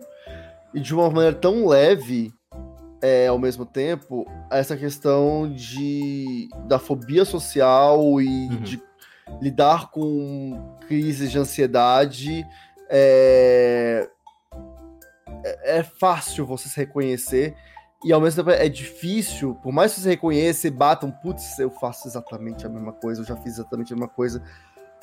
e 0.74 0.80
de 0.80 0.92
uma 0.92 1.08
maneira 1.08 1.36
tão 1.36 1.66
leve 1.66 2.32
é, 3.00 3.28
ao 3.28 3.38
mesmo 3.38 3.64
tempo, 3.64 4.26
essa 4.50 4.76
questão 4.76 5.52
de 5.52 6.48
da 6.66 6.78
fobia 6.78 7.24
social 7.24 8.20
e 8.20 8.48
uhum. 8.48 8.56
de 8.56 8.82
lidar 9.40 9.90
com 9.90 10.76
crises 10.88 11.30
de 11.30 11.38
ansiedade 11.38 12.44
é, 12.90 14.08
é, 15.44 15.78
é 15.78 15.82
fácil 15.82 16.44
você 16.44 16.68
se 16.68 16.76
reconhecer 16.76 17.54
e 18.04 18.12
ao 18.12 18.20
mesmo 18.20 18.44
tempo 18.44 18.56
é 18.56 18.68
difícil, 18.68 19.54
por 19.56 19.72
mais 19.72 19.94
que 19.94 20.00
você 20.00 20.10
reconheça 20.10 20.68
e 20.68 20.70
bata 20.70 21.04
um 21.04 21.10
putz, 21.10 21.58
eu 21.58 21.70
faço 21.70 22.06
exatamente 22.06 22.64
a 22.64 22.68
mesma 22.68 22.92
coisa, 22.92 23.20
eu 23.20 23.24
já 23.24 23.36
fiz 23.36 23.54
exatamente 23.54 23.92
a 23.92 23.96
mesma 23.96 24.08
coisa, 24.08 24.42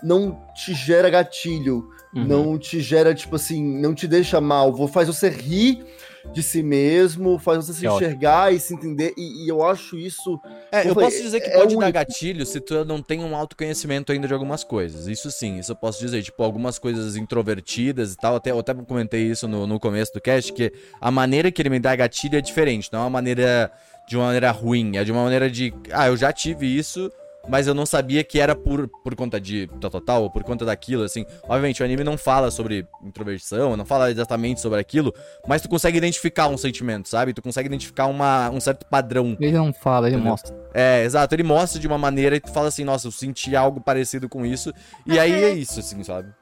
não 0.02 0.42
te 0.54 0.74
gera 0.74 1.10
gatilho, 1.10 1.90
uhum. 2.14 2.26
não 2.26 2.58
te 2.58 2.80
gera, 2.80 3.14
tipo 3.14 3.36
assim, 3.36 3.64
não 3.80 3.94
te 3.94 4.08
deixa 4.08 4.40
mal, 4.40 4.74
vou 4.74 4.88
faz 4.88 5.08
você 5.08 5.30
rir 5.30 5.86
de 6.34 6.44
si 6.44 6.62
mesmo, 6.62 7.40
faz 7.40 7.66
você 7.66 7.74
se 7.74 7.88
é 7.88 7.90
enxergar 7.90 8.46
ótimo. 8.46 8.58
e 8.58 8.60
se 8.60 8.74
entender, 8.74 9.14
e, 9.18 9.46
e, 9.46 9.48
eu 9.48 9.64
acho 9.66 9.98
isso. 9.98 10.40
É, 10.72 10.84
eu, 10.84 10.90
eu 10.90 10.96
posso 10.96 11.22
dizer 11.22 11.40
que 11.40 11.50
é 11.50 11.58
pode 11.58 11.78
dar 11.78 11.92
gatilho 11.92 12.46
se 12.46 12.60
tu 12.60 12.84
não 12.84 13.02
tem 13.02 13.24
um 13.24 13.36
autoconhecimento 13.36 14.12
ainda 14.12 14.28
de 14.28 14.34
algumas 14.34 14.64
coisas. 14.64 15.08
Isso 15.08 15.32
sim, 15.32 15.60
isso 15.60 15.72
eu 15.72 15.76
posso 15.76 16.00
dizer. 16.00 16.22
Tipo, 16.22 16.44
algumas 16.44 16.78
coisas 16.78 17.16
introvertidas 17.16 18.14
e 18.14 18.18
tal. 18.18 18.36
Até, 18.36 18.52
eu 18.52 18.60
até 18.60 18.74
comentei 18.74 19.24
isso 19.24 19.48
no, 19.48 19.66
no 19.66 19.80
começo 19.80 20.14
do 20.14 20.22
cast, 20.22 20.52
que 20.52 20.72
a 21.00 21.10
maneira 21.12 21.52
que 21.52 21.62
ele 21.62 21.70
me 21.70 21.80
dá 21.80 21.96
gatilho 21.96 22.38
é 22.38 22.42
diferente. 22.42 22.90
Não 22.92 23.00
é 23.00 23.04
uma 23.04 23.10
maneira 23.10 23.72
de 24.08 24.16
uma 24.16 24.26
maneira 24.26 24.52
ruim, 24.52 24.98
é 24.98 25.04
de 25.04 25.12
uma 25.12 25.24
maneira 25.24 25.50
de. 25.50 25.74
Ah, 25.92 26.08
eu 26.08 26.18
já 26.18 26.32
tive 26.32 26.66
isso 26.66 27.12
mas 27.48 27.68
eu 27.68 27.74
não 27.74 27.86
sabia 27.86 28.24
que 28.24 28.40
era 28.40 28.56
por, 28.56 28.88
por 28.88 29.16
conta 29.16 29.40
de 29.40 29.68
total 29.80 30.24
ou 30.24 30.30
por 30.30 30.44
conta 30.44 30.66
daquilo, 30.66 31.04
assim. 31.04 31.26
Obviamente, 31.44 31.82
o 31.82 31.86
anime 31.86 32.04
não 32.04 32.18
fala 32.18 32.52
sobre 32.52 32.88
introversão, 33.04 33.78
não 33.78 33.86
fala 33.86 34.12
exatamente 34.12 34.62
sobre 34.62 34.80
aquilo, 34.80 35.14
mas 35.48 35.62
tu 35.62 35.70
consegue 35.70 35.98
identificar 35.98 36.48
um 36.48 36.58
sentimento, 36.58 37.10
sabe? 37.10 37.34
Tu 37.34 37.42
consegue 37.42 37.68
identificar 37.68 38.08
uma, 38.08 38.50
um 38.50 38.60
certo 38.60 38.86
padrão. 38.86 39.38
Ele 39.40 39.52
não 39.52 39.74
fala, 39.74 40.08
ele 40.08 40.18
mostra. 40.18 40.56
É, 40.74 41.04
exato, 41.04 41.34
ele 41.34 41.44
mostra 41.44 41.80
de 41.80 41.88
uma 41.88 41.98
maneira 41.98 42.36
e 42.36 42.40
tu 42.40 42.52
fala 42.52 42.68
assim, 42.68 42.84
nossa, 42.84 43.08
eu 43.08 43.12
senti 43.12 43.56
algo 43.56 43.80
parecido 43.80 44.28
com 44.28 44.46
isso, 44.46 44.74
e 45.06 45.18
aí 45.18 45.32
é 45.32 45.54
isso, 45.54 45.80
assim, 45.80 46.04
sabe? 46.04 46.34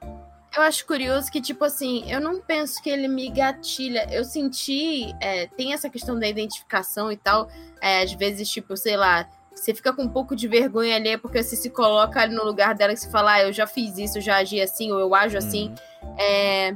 Eu 0.55 0.61
acho 0.61 0.85
curioso 0.85 1.31
que, 1.31 1.41
tipo 1.41 1.65
assim, 1.65 2.03
eu 2.11 2.21
não 2.21 2.39
penso 2.39 2.81
que 2.81 2.87
ele 2.87 3.07
me 3.07 3.27
gatilha. 3.29 4.07
Eu 4.11 4.23
senti. 4.23 5.11
É, 5.19 5.47
tem 5.47 5.73
essa 5.73 5.89
questão 5.89 6.17
da 6.17 6.27
identificação 6.27 7.11
e 7.11 7.17
tal. 7.17 7.49
É, 7.81 8.03
às 8.03 8.13
vezes, 8.13 8.47
tipo, 8.47 8.77
sei 8.77 8.95
lá, 8.95 9.27
você 9.63 9.73
fica 9.73 9.93
com 9.93 10.03
um 10.03 10.09
pouco 10.09 10.35
de 10.35 10.47
vergonha 10.47 10.97
ali, 10.97 11.17
porque 11.17 11.41
você 11.41 11.55
se 11.55 11.69
coloca 11.69 12.19
ali 12.19 12.35
no 12.35 12.43
lugar 12.43 12.75
dela 12.75 12.91
e 12.91 12.97
se 12.97 13.09
fala, 13.09 13.33
ah, 13.33 13.43
eu 13.43 13.53
já 13.53 13.65
fiz 13.65 13.97
isso, 13.97 14.17
eu 14.17 14.21
já 14.21 14.37
agi 14.37 14.61
assim, 14.61 14.91
ou 14.91 14.99
eu 14.99 15.15
ajo 15.15 15.37
assim. 15.37 15.69
Uhum. 16.03 16.15
É, 16.17 16.75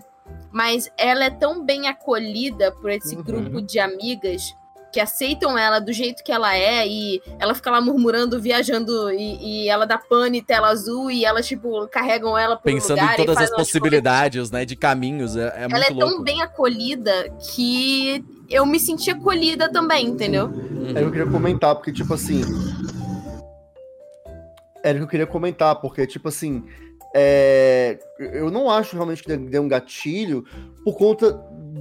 mas 0.51 0.89
ela 0.97 1.25
é 1.25 1.29
tão 1.29 1.65
bem 1.65 1.87
acolhida 1.87 2.71
por 2.71 2.89
esse 2.89 3.15
uhum. 3.15 3.23
grupo 3.23 3.61
de 3.61 3.77
amigas 3.77 4.55
que 4.93 5.01
aceitam 5.01 5.57
ela 5.57 5.79
do 5.79 5.91
jeito 5.91 6.23
que 6.23 6.31
ela 6.31 6.55
é 6.55 6.87
e 6.87 7.21
ela 7.37 7.53
fica 7.53 7.69
lá 7.69 7.81
murmurando, 7.81 8.41
viajando 8.41 9.11
e, 9.11 9.65
e 9.65 9.69
ela 9.69 9.85
dá 9.85 9.97
pane, 9.97 10.41
tela 10.41 10.69
azul 10.69 11.11
e 11.11 11.25
elas, 11.25 11.45
tipo, 11.45 11.85
carregam 11.89 12.37
ela 12.37 12.55
por 12.55 12.63
Pensando 12.63 13.01
lugar 13.01 13.19
em 13.19 13.25
todas 13.25 13.37
as 13.37 13.51
possibilidades, 13.51 14.49
né, 14.49 14.63
de 14.63 14.77
caminhos, 14.77 15.35
é, 15.35 15.47
é 15.57 15.67
Ela 15.69 15.85
é 15.85 15.89
louco. 15.89 15.99
tão 15.99 16.23
bem 16.23 16.41
acolhida 16.41 17.29
que 17.53 18.23
eu 18.49 18.65
me 18.65 18.79
senti 18.79 19.09
acolhida 19.11 19.71
também, 19.71 20.07
entendeu? 20.07 20.47
Uhum. 20.47 20.93
É, 20.95 21.03
eu 21.03 21.11
queria 21.11 21.27
comentar, 21.27 21.75
porque, 21.75 21.91
tipo 21.91 22.13
assim... 22.13 22.41
Era 24.83 24.95
o 24.95 24.99
que 24.99 25.03
eu 25.03 25.07
queria 25.07 25.27
comentar, 25.27 25.75
porque, 25.81 26.05
tipo 26.07 26.27
assim... 26.27 26.63
É... 27.15 27.97
eu 28.19 28.51
não 28.51 28.69
acho 28.69 28.95
realmente 28.95 29.23
que 29.23 29.35
deu 29.37 29.63
um 29.63 29.67
gatilho 29.67 30.43
por 30.83 30.97
conta 30.97 31.31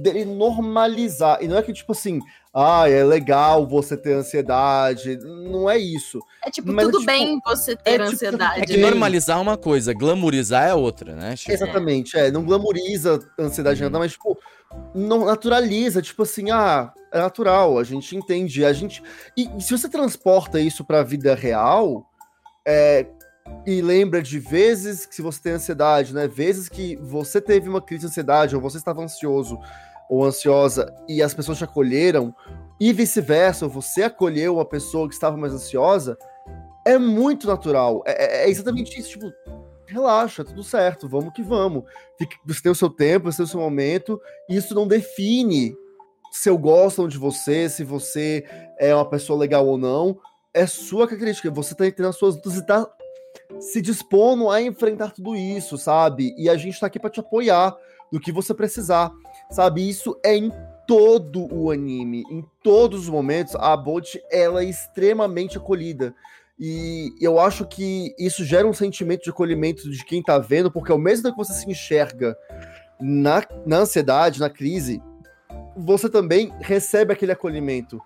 dele 0.01 0.25
normalizar. 0.25 1.39
E 1.41 1.47
não 1.47 1.57
é 1.57 1.61
que, 1.61 1.73
tipo 1.73 1.91
assim, 1.91 2.19
ah, 2.59 2.89
é 2.89 3.03
legal 3.03 3.67
você 3.67 3.95
ter 3.95 4.13
ansiedade. 4.13 5.15
Não 5.17 5.69
é 5.69 5.77
isso. 5.77 6.19
É 6.43 6.49
tipo, 6.49 6.73
Mas, 6.73 6.85
tudo 6.85 6.97
é, 6.97 6.99
tipo, 7.01 7.11
bem 7.11 7.39
você 7.45 7.75
ter 7.75 7.91
é, 7.91 7.97
tipo, 7.99 8.09
ansiedade. 8.09 8.61
É 8.61 8.65
que 8.65 8.77
normalizar 8.77 9.37
é 9.37 9.41
uma 9.41 9.57
coisa, 9.57 9.93
glamorizar 9.93 10.67
é 10.67 10.73
outra, 10.73 11.15
né? 11.15 11.35
Tipo... 11.35 11.51
Exatamente, 11.51 12.17
é. 12.17 12.31
Não 12.31 12.43
glamoriza 12.43 13.19
ansiedade 13.37 13.83
uhum. 13.83 13.89
nada, 13.89 13.99
mas, 13.99 14.13
tipo, 14.13 14.35
não 14.95 15.25
naturaliza, 15.25 16.01
tipo 16.01 16.23
assim, 16.23 16.49
ah, 16.49 16.91
é 17.11 17.19
natural, 17.19 17.77
a 17.77 17.83
gente 17.83 18.15
entende, 18.15 18.65
a 18.65 18.73
gente. 18.73 19.03
E, 19.37 19.47
e 19.55 19.61
se 19.61 19.77
você 19.77 19.87
transporta 19.87 20.59
isso 20.59 20.83
pra 20.83 21.03
vida 21.03 21.35
real, 21.35 22.09
é, 22.67 23.05
e 23.67 23.81
lembra 23.81 24.19
de 24.19 24.39
vezes 24.39 25.05
que 25.05 25.13
se 25.13 25.21
você 25.21 25.41
tem 25.43 25.51
ansiedade, 25.53 26.11
né? 26.11 26.27
Vezes 26.27 26.67
que 26.67 26.95
você 26.95 27.39
teve 27.39 27.69
uma 27.69 27.81
crise 27.81 28.01
de 28.01 28.07
ansiedade 28.07 28.55
ou 28.55 28.61
você 28.61 28.77
estava 28.77 29.03
ansioso 29.03 29.59
ou 30.09 30.23
ansiosa 30.23 30.93
e 31.07 31.21
as 31.21 31.33
pessoas 31.33 31.57
te 31.57 31.63
acolheram, 31.63 32.33
e 32.79 32.93
vice-versa, 32.93 33.67
você 33.67 34.03
acolheu 34.03 34.55
uma 34.55 34.65
pessoa 34.65 35.07
que 35.07 35.13
estava 35.13 35.35
mais 35.35 35.53
ansiosa, 35.53 36.17
é 36.85 36.97
muito 36.97 37.47
natural. 37.47 38.03
É, 38.05 38.43
é, 38.43 38.45
é 38.45 38.49
exatamente 38.49 38.99
isso, 38.99 39.09
tipo, 39.09 39.33
relaxa, 39.87 40.43
tudo 40.43 40.63
certo, 40.63 41.07
vamos 41.07 41.33
que 41.33 41.41
vamos. 41.41 41.83
Você 42.45 42.61
tem 42.61 42.71
o 42.71 42.75
seu 42.75 42.89
tempo, 42.89 43.31
você 43.31 43.37
tem 43.37 43.45
o 43.45 43.49
seu 43.49 43.59
momento, 43.59 44.21
e 44.49 44.55
isso 44.55 44.75
não 44.75 44.87
define 44.87 45.75
se 46.31 46.49
eu 46.49 46.57
gosto 46.57 47.07
de 47.07 47.17
você, 47.17 47.67
se 47.67 47.83
você 47.83 48.45
é 48.77 48.93
uma 48.93 49.09
pessoa 49.09 49.39
legal 49.39 49.65
ou 49.65 49.77
não. 49.77 50.19
É 50.53 50.65
sua 50.65 51.07
característica, 51.07 51.49
você 51.49 51.73
tá 51.73 51.87
entendendo 51.87 52.09
as 52.09 52.17
suas 52.17 52.35
lutas 52.35 52.55
e 52.55 52.65
tá 52.65 52.87
se 53.59 53.81
dispondo 53.81 54.49
a 54.49 54.61
enfrentar 54.61 55.11
tudo 55.11 55.35
isso, 55.35 55.77
sabe? 55.77 56.35
E 56.37 56.49
a 56.49 56.57
gente 56.57 56.79
tá 56.79 56.87
aqui 56.87 56.99
para 56.99 57.09
te 57.09 57.19
apoiar 57.19 57.75
no 58.11 58.19
que 58.19 58.31
você 58.31 58.53
precisar 58.53 59.11
sabe? 59.49 59.87
Isso 59.87 60.19
é 60.23 60.35
em 60.35 60.51
todo 60.87 61.53
o 61.53 61.69
anime, 61.69 62.23
em 62.31 62.45
todos 62.63 63.01
os 63.01 63.09
momentos, 63.09 63.55
a 63.55 63.75
Bot 63.75 64.21
ela 64.31 64.61
é 64.61 64.65
extremamente 64.65 65.57
acolhida. 65.57 66.15
E 66.59 67.13
eu 67.21 67.39
acho 67.39 67.65
que 67.65 68.15
isso 68.17 68.43
gera 68.43 68.67
um 68.67 68.73
sentimento 68.73 69.23
de 69.23 69.29
acolhimento 69.29 69.89
de 69.91 70.03
quem 70.03 70.23
tá 70.23 70.39
vendo, 70.39 70.71
porque 70.71 70.91
ao 70.91 70.97
mesmo 70.97 71.23
tempo 71.23 71.35
que 71.37 71.45
você 71.45 71.53
se 71.53 71.69
enxerga 71.69 72.35
na, 72.99 73.43
na 73.65 73.77
ansiedade, 73.79 74.39
na 74.39 74.49
crise, 74.49 75.01
você 75.75 76.09
também 76.09 76.51
recebe 76.59 77.13
aquele 77.13 77.31
acolhimento. 77.31 78.01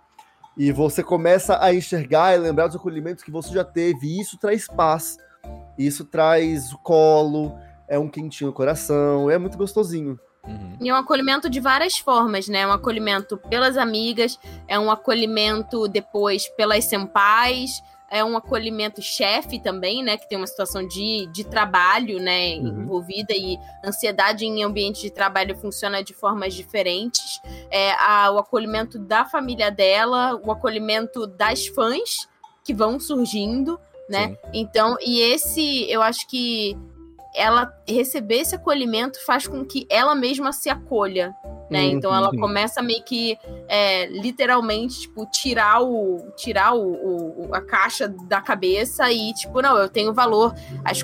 E 0.57 0.71
você 0.71 1.01
começa 1.01 1.63
a 1.63 1.73
enxergar 1.73 2.35
e 2.35 2.39
lembrar 2.39 2.67
dos 2.67 2.75
acolhimentos 2.75 3.23
que 3.23 3.31
você 3.31 3.53
já 3.53 3.63
teve. 3.63 4.07
E 4.07 4.19
isso 4.19 4.37
traz 4.37 4.67
paz. 4.67 5.17
Isso 5.77 6.03
traz 6.03 6.73
colo, 6.83 7.57
é 7.87 7.97
um 7.97 8.09
quentinho 8.09 8.49
no 8.49 8.53
coração, 8.53 9.29
é 9.29 9.37
muito 9.37 9.57
gostosinho. 9.57 10.19
Uhum. 10.45 10.77
E 10.81 10.89
é 10.89 10.93
um 10.93 10.97
acolhimento 10.97 11.49
de 11.49 11.59
várias 11.59 11.97
formas, 11.97 12.47
né? 12.47 12.65
Um 12.65 12.71
acolhimento 12.71 13.37
pelas 13.37 13.77
amigas, 13.77 14.39
é 14.67 14.79
um 14.79 14.89
acolhimento 14.89 15.87
depois 15.87 16.47
pelas 16.49 16.85
senpais, 16.85 17.81
é 18.11 18.23
um 18.25 18.35
acolhimento 18.35 19.01
chefe 19.01 19.57
também, 19.57 20.03
né? 20.03 20.17
Que 20.17 20.27
tem 20.27 20.37
uma 20.37 20.45
situação 20.45 20.85
de, 20.85 21.27
de 21.31 21.45
trabalho, 21.45 22.19
né? 22.19 22.55
Uhum. 22.55 22.81
Envolvida 22.81 23.33
e 23.33 23.57
ansiedade 23.85 24.45
em 24.45 24.63
ambiente 24.63 25.01
de 25.01 25.09
trabalho 25.09 25.55
funciona 25.55 26.03
de 26.03 26.13
formas 26.13 26.53
diferentes. 26.53 27.39
É 27.69 27.93
a, 27.93 28.29
o 28.31 28.37
acolhimento 28.37 28.99
da 28.99 29.23
família 29.23 29.71
dela, 29.71 30.35
o 30.43 30.51
acolhimento 30.51 31.25
das 31.25 31.67
fãs 31.67 32.27
que 32.65 32.73
vão 32.73 32.99
surgindo, 32.99 33.79
né? 34.09 34.27
Sim. 34.27 34.37
Então, 34.53 34.97
e 34.99 35.21
esse, 35.21 35.89
eu 35.89 36.01
acho 36.01 36.27
que 36.27 36.77
ela 37.33 37.73
receber 37.87 38.39
esse 38.41 38.55
acolhimento 38.55 39.23
faz 39.25 39.47
com 39.47 39.63
que 39.65 39.85
ela 39.89 40.13
mesma 40.15 40.51
se 40.51 40.69
acolha, 40.69 41.33
Né? 41.69 41.83
Uhum, 41.85 41.91
Então 41.91 42.13
ela 42.13 42.29
começa 42.31 42.81
meio 42.81 43.01
que 43.03 43.37
é, 43.69 44.05
literalmente, 44.07 45.01
tipo, 45.01 45.25
tirar 45.27 45.81
o. 45.81 46.31
tirar 46.35 46.73
o, 46.75 47.47
o- 47.47 47.55
a 47.55 47.61
caixa 47.61 48.09
da 48.09 48.41
cabeça 48.41 49.09
e, 49.09 49.33
tipo, 49.33 49.61
não, 49.61 49.77
eu 49.77 49.87
tenho 49.87 50.13
valor. 50.13 50.53
As 50.83 51.01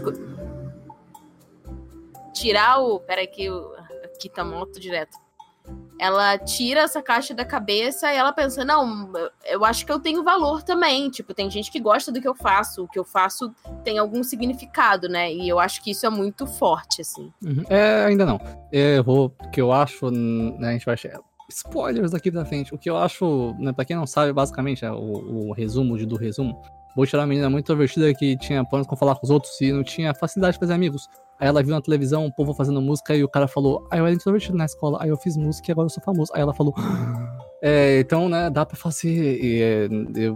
Tirar 2.33 2.79
o. 2.81 2.99
Peraí, 2.99 3.27
que 3.27 3.49
o- 3.49 3.73
aqui 4.03 4.29
tá 4.29 4.43
moto 4.43 4.79
direto. 4.79 5.17
Ela 5.99 6.37
tira 6.37 6.81
essa 6.81 7.01
caixa 7.01 7.33
da 7.33 7.43
cabeça 7.43 8.13
e 8.13 8.15
ela 8.15 8.31
pensa, 8.31 8.63
não, 8.63 9.11
eu 9.45 9.65
acho 9.65 9.83
que 9.83 9.91
eu 9.91 9.99
tenho 9.99 10.23
valor 10.23 10.61
também. 10.61 11.09
Tipo, 11.09 11.33
tem 11.33 11.49
gente 11.49 11.71
que 11.71 11.79
gosta 11.79 12.11
do 12.11 12.21
que 12.21 12.27
eu 12.27 12.35
faço. 12.35 12.83
O 12.83 12.87
que 12.87 12.99
eu 12.99 13.03
faço 13.03 13.51
tem 13.83 13.97
algum 13.97 14.23
significado, 14.23 15.09
né? 15.09 15.33
E 15.33 15.49
eu 15.49 15.57
acho 15.59 15.81
que 15.83 15.89
isso 15.89 16.05
é 16.05 16.09
muito 16.09 16.45
forte, 16.45 17.01
assim. 17.01 17.31
Uhum. 17.43 17.63
É, 17.67 18.05
ainda 18.05 18.25
não. 18.27 18.39
Eu 18.71 19.03
vou, 19.03 19.33
o 19.43 19.49
que 19.49 19.59
eu 19.59 19.71
acho, 19.71 20.11
né, 20.11 20.69
a 20.69 20.71
gente 20.73 20.85
vai. 20.85 20.95
Spoilers 21.49 22.11
daqui 22.11 22.31
pra 22.31 22.45
frente. 22.45 22.75
O 22.75 22.77
que 22.77 22.89
eu 22.89 22.97
acho, 22.97 23.55
né, 23.57 23.71
pra 23.73 23.85
quem 23.85 23.95
não 23.95 24.05
sabe, 24.05 24.31
basicamente, 24.33 24.85
é 24.85 24.91
o, 24.91 25.47
o 25.49 25.53
resumo 25.53 25.97
de- 25.97 26.05
do 26.05 26.15
resumo. 26.15 26.61
Vou 26.95 27.05
tirar 27.05 27.21
uma 27.21 27.27
menina 27.27 27.49
muito 27.49 27.63
introvertida 27.65 28.13
que 28.13 28.37
tinha 28.37 28.65
planos 28.65 28.85
com 28.87 28.95
falar 28.95 29.15
com 29.15 29.25
os 29.25 29.29
outros 29.29 29.59
e 29.61 29.71
não 29.71 29.83
tinha 29.83 30.13
facilidade 30.13 30.53
de 30.53 30.59
fazer 30.59 30.73
amigos. 30.73 31.07
Aí 31.39 31.47
ela 31.47 31.61
viu 31.61 31.73
na 31.73 31.81
televisão 31.81 32.25
o 32.25 32.33
povo 32.33 32.53
fazendo 32.53 32.81
música 32.81 33.15
e 33.15 33.23
o 33.23 33.29
cara 33.29 33.47
falou: 33.47 33.87
Ah, 33.91 33.97
eu 33.97 34.05
era 34.05 34.15
introvertido 34.15 34.57
na 34.57 34.65
escola, 34.65 34.97
aí 35.01 35.09
eu 35.09 35.17
fiz 35.17 35.37
música 35.37 35.69
e 35.69 35.71
agora 35.71 35.85
eu 35.85 35.89
sou 35.89 36.03
famoso. 36.03 36.31
Aí 36.33 36.41
ela 36.41 36.53
falou: 36.53 36.73
é, 37.61 37.99
então, 37.99 38.29
né, 38.29 38.49
dá 38.51 38.65
pra 38.65 38.77
fazer, 38.77 39.39
é, 39.43 39.87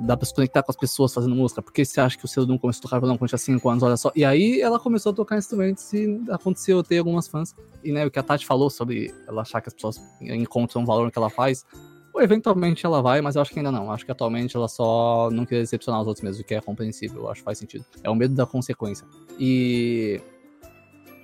dá 0.05 0.17
pra 0.17 0.25
se 0.25 0.33
conectar 0.33 0.63
com 0.63 0.71
as 0.71 0.75
pessoas 0.75 1.13
fazendo 1.13 1.35
música. 1.35 1.61
Por 1.61 1.71
que 1.71 1.85
você 1.85 2.01
acha 2.01 2.17
que 2.17 2.25
o 2.25 2.27
seu 2.27 2.47
não 2.47 2.57
começou 2.57 2.79
a 2.79 2.83
tocar 2.83 2.99
violão 2.99 3.17
quando 3.17 3.29
tinha 3.29 3.37
5 3.37 3.69
anos? 3.69 3.83
Olha 3.83 3.97
só. 3.97 4.11
E 4.15 4.25
aí 4.25 4.59
ela 4.59 4.79
começou 4.79 5.11
a 5.11 5.15
tocar 5.15 5.37
instrumentos 5.37 5.91
e 5.93 6.19
aconteceu 6.29 6.77
eu 6.77 6.83
ter 6.83 6.97
algumas 6.97 7.27
fãs. 7.27 7.53
E 7.83 7.91
né, 7.91 8.05
o 8.05 8.11
que 8.11 8.17
a 8.17 8.23
Tati 8.23 8.45
falou 8.45 8.69
sobre 8.69 9.13
ela 9.27 9.43
achar 9.43 9.61
que 9.61 9.69
as 9.69 9.73
pessoas 9.73 10.01
encontram 10.19 10.83
valor 10.83 11.05
no 11.05 11.11
que 11.11 11.17
ela 11.17 11.29
faz. 11.29 11.63
ou 12.11 12.21
Eventualmente 12.21 12.85
ela 12.87 13.01
vai, 13.03 13.21
mas 13.21 13.35
eu 13.35 13.41
acho 13.43 13.51
que 13.51 13.59
ainda 13.59 13.71
não. 13.71 13.91
Acho 13.91 14.03
que 14.03 14.11
atualmente 14.11 14.55
ela 14.55 14.67
só 14.67 15.29
não 15.31 15.45
quer 15.45 15.59
decepcionar 15.59 16.01
os 16.01 16.07
outros 16.07 16.23
mesmo, 16.23 16.41
o 16.41 16.45
que 16.45 16.55
é 16.55 16.61
compreensível. 16.61 17.21
Eu 17.21 17.29
acho 17.29 17.41
que 17.41 17.45
faz 17.45 17.59
sentido. 17.59 17.85
É 18.03 18.09
o 18.09 18.15
medo 18.15 18.33
da 18.33 18.47
consequência. 18.47 19.05
E 19.39 20.19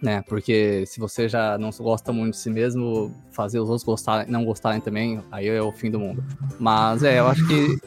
né? 0.01 0.23
Porque 0.27 0.85
se 0.85 0.99
você 0.99 1.27
já 1.27 1.57
não 1.57 1.69
gosta 1.71 2.11
muito 2.11 2.33
de 2.33 2.39
si 2.39 2.49
mesmo, 2.49 3.13
fazer 3.31 3.59
os 3.59 3.69
outros 3.69 3.83
gostarem, 3.83 4.31
não 4.31 4.45
gostarem 4.45 4.79
também, 4.79 5.21
aí 5.31 5.47
é 5.47 5.61
o 5.61 5.71
fim 5.71 5.89
do 5.89 5.99
mundo. 5.99 6.23
Mas 6.59 7.03
é, 7.03 7.19
eu 7.19 7.27
acho 7.27 7.47
que. 7.47 7.77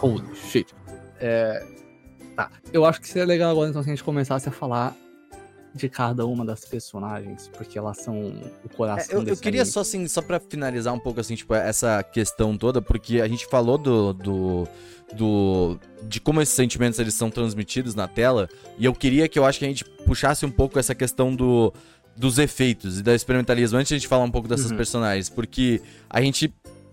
Holy 0.00 0.34
shit. 0.34 0.74
É, 1.20 1.64
tá. 2.36 2.50
Eu 2.72 2.84
acho 2.84 3.00
que 3.00 3.08
seria 3.08 3.26
legal 3.26 3.50
agora 3.50 3.68
então 3.68 3.82
se 3.82 3.88
a 3.88 3.92
gente 3.92 4.04
começasse 4.04 4.48
a 4.48 4.52
falar 4.52 4.94
de 5.74 5.88
cada 5.88 6.26
uma 6.26 6.44
das 6.44 6.64
personagens, 6.64 7.48
porque 7.56 7.78
elas 7.78 7.98
são 7.98 8.14
o 8.18 8.42
É, 8.64 8.68
coração 8.76 9.14
eu, 9.14 9.18
eu 9.20 9.24
desse 9.26 9.42
queria 9.42 9.60
anime. 9.62 9.72
só 9.72 9.80
assim, 9.80 10.06
só 10.08 10.20
pra 10.22 10.40
finalizar 10.40 10.92
um 10.94 10.98
pouco 10.98 11.20
assim, 11.20 11.34
tipo, 11.34 11.54
essa 11.54 12.02
questão 12.02 12.56
toda, 12.56 12.80
porque 12.82 13.20
a 13.20 13.28
gente 13.28 13.46
falou 13.46 13.76
do, 13.78 14.12
do, 14.12 14.68
do 15.14 15.78
de 16.02 16.20
como 16.20 16.40
esses 16.40 16.54
sentimentos 16.54 16.98
eles 16.98 17.14
são 17.14 17.30
transmitidos 17.30 17.94
na 17.94 18.08
tela, 18.08 18.48
e 18.78 18.84
eu 18.84 18.94
queria 18.94 19.28
que 19.28 19.38
eu 19.38 19.44
acho 19.44 19.58
que 19.58 19.64
a 19.64 19.68
gente 19.68 19.84
puxasse 20.06 20.44
um 20.46 20.50
pouco 20.50 20.78
essa 20.78 20.94
questão 20.94 21.34
do 21.34 21.72
dos 22.16 22.36
efeitos 22.38 22.98
e 22.98 23.02
da 23.04 23.14
experimentalismo 23.14 23.78
antes 23.78 23.90
de 23.90 23.94
a 23.94 23.98
gente 23.98 24.08
falar 24.08 24.24
um 24.24 24.30
pouco 24.30 24.48
dessas 24.48 24.72
Uhum. 24.72 24.76
personagens, 24.76 25.28
porque 25.28 25.80
a 26.10 26.20
gente 26.20 26.52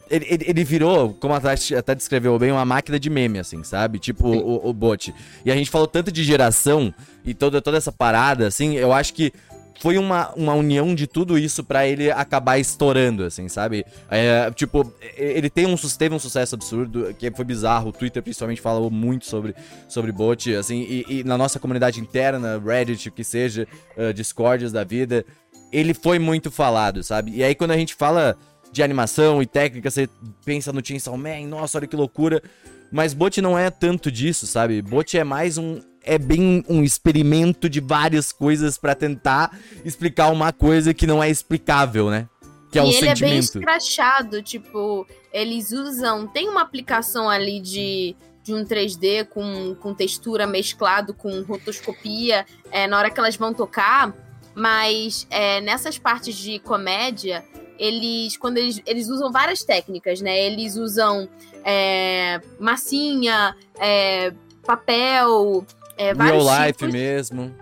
ele, 0.10 0.26
ele, 0.30 0.46
ele 0.48 0.64
virou, 0.64 1.14
como 1.14 1.34
a 1.34 1.40
Tati 1.40 1.76
até 1.76 1.96
descreveu 1.96 2.38
bem, 2.38 2.52
uma 2.52 2.66
máquina 2.66 3.00
de 3.00 3.10
meme, 3.10 3.40
assim, 3.40 3.64
sabe? 3.64 4.00
Tipo 4.00 4.28
o, 4.28 4.70
o 4.70 4.74
bot. 4.74 5.14
E 5.44 5.52
a 5.52 5.56
gente 5.56 5.70
falou 5.70 5.88
tanto 5.88 6.12
de 6.12 6.24
geração 6.24 6.94
e 7.24 7.34
toda, 7.34 7.62
toda 7.62 7.78
essa 7.78 7.92
parada, 7.92 8.48
assim, 8.48 8.76
eu 8.76 8.94
acho 8.94 9.14
que 9.14 9.34
foi 9.80 9.98
uma, 9.98 10.34
uma 10.36 10.54
união 10.54 10.96
de 10.96 11.06
tudo 11.06 11.38
isso 11.38 11.64
pra 11.64 11.88
ele 11.88 12.10
acabar 12.10 12.58
estourando, 12.58 13.24
assim, 13.24 13.50
sabe? 13.50 13.86
É, 14.10 14.50
tipo, 14.52 14.92
ele 15.18 15.50
tem 15.50 15.66
um, 15.66 15.76
teve 15.76 16.16
um 16.16 16.20
sucesso 16.20 16.56
absurdo, 16.56 17.14
que 17.14 17.30
foi 17.32 17.46
bizarro. 17.46 17.90
O 17.90 17.92
Twitter, 17.92 18.24
principalmente, 18.24 18.62
falou 18.62 18.90
muito 18.90 19.26
sobre, 19.26 19.54
sobre 19.88 20.12
bot, 20.12 20.56
assim, 20.56 20.82
e, 20.82 21.20
e 21.20 21.24
na 21.24 21.38
nossa 21.38 21.60
comunidade 21.60 22.00
interna, 22.00 22.62
Reddit, 22.64 23.10
o 23.10 23.12
que 23.12 23.24
seja, 23.24 23.68
uh, 23.98 24.14
Discordias 24.14 24.72
da 24.72 24.84
vida, 24.84 25.26
ele 25.72 25.94
foi 25.94 26.20
muito 26.20 26.50
falado, 26.50 27.04
sabe? 27.04 27.32
E 27.36 27.44
aí, 27.44 27.54
quando 27.54 27.72
a 27.72 27.78
gente 27.78 27.96
fala 27.96 28.38
de 28.76 28.84
animação 28.84 29.42
e 29.42 29.46
técnica, 29.46 29.90
você 29.90 30.10
pensa 30.44 30.74
no 30.74 30.86
Chainsaw 30.86 31.16
Man, 31.18 31.48
nossa, 31.48 31.78
olha 31.78 31.88
que 31.88 31.96
loucura. 31.96 32.44
Mas 32.92 33.14
bot 33.14 33.42
não 33.42 33.58
é 33.58 33.72
tanto 33.72 34.12
disso, 34.12 34.46
sabe? 34.46 34.82
Bot 34.82 35.18
é 35.18 35.24
mais 35.24 35.58
um. 35.58 35.80
É 36.04 36.20
bem 36.20 36.64
um 36.70 36.84
experimento 36.84 37.68
de 37.70 37.80
várias 37.80 38.32
coisas 38.32 38.78
pra 38.78 38.94
tentar 38.94 39.58
explicar 39.84 40.30
uma 40.30 40.52
coisa 40.52 40.94
que 40.94 41.08
não 41.08 41.24
é 41.24 41.30
explicável, 41.30 42.10
né? 42.10 42.28
Que 42.70 42.78
é 42.78 42.82
e 42.82 42.86
o 42.86 42.90
ele 42.90 42.98
é 42.98 43.16
bem 43.16 43.42
sentimento. 43.42 43.58
escrachado, 43.58 44.44
tipo, 44.44 45.08
eles 45.34 45.72
usam. 45.72 46.28
Tem 46.28 46.48
uma 46.50 46.62
aplicação 46.62 47.30
ali 47.30 47.60
de, 47.60 48.16
de 48.44 48.54
um 48.54 48.64
3D 48.64 49.26
com, 49.26 49.74
com 49.76 49.94
textura 49.94 50.46
mesclado 50.46 51.14
com 51.14 51.42
rotoscopia 51.44 52.46
é, 52.70 52.86
na 52.88 53.00
hora 53.00 53.10
que 53.10 53.20
elas 53.20 53.36
vão 53.36 53.54
tocar, 53.54 54.14
mas 54.54 55.26
é, 55.30 55.60
nessas 55.62 55.98
partes 55.98 56.36
de 56.36 56.60
comédia, 56.60 57.44
eles. 57.80 58.38
Quando 58.38 58.58
eles, 58.58 58.82
eles 58.86 59.10
usam 59.10 59.32
várias 59.32 59.64
técnicas, 59.64 60.22
né? 60.22 60.38
Eles 60.46 60.76
usam 60.76 61.28
é, 61.64 62.40
massinha, 62.60 63.56
é, 63.80 64.32
papel. 64.66 65.66
É, 65.98 66.06
Real 66.14 66.16
vários 66.16 66.46
life 66.46 66.74
tipos. 66.80 66.94
mesmo. 66.94 67.56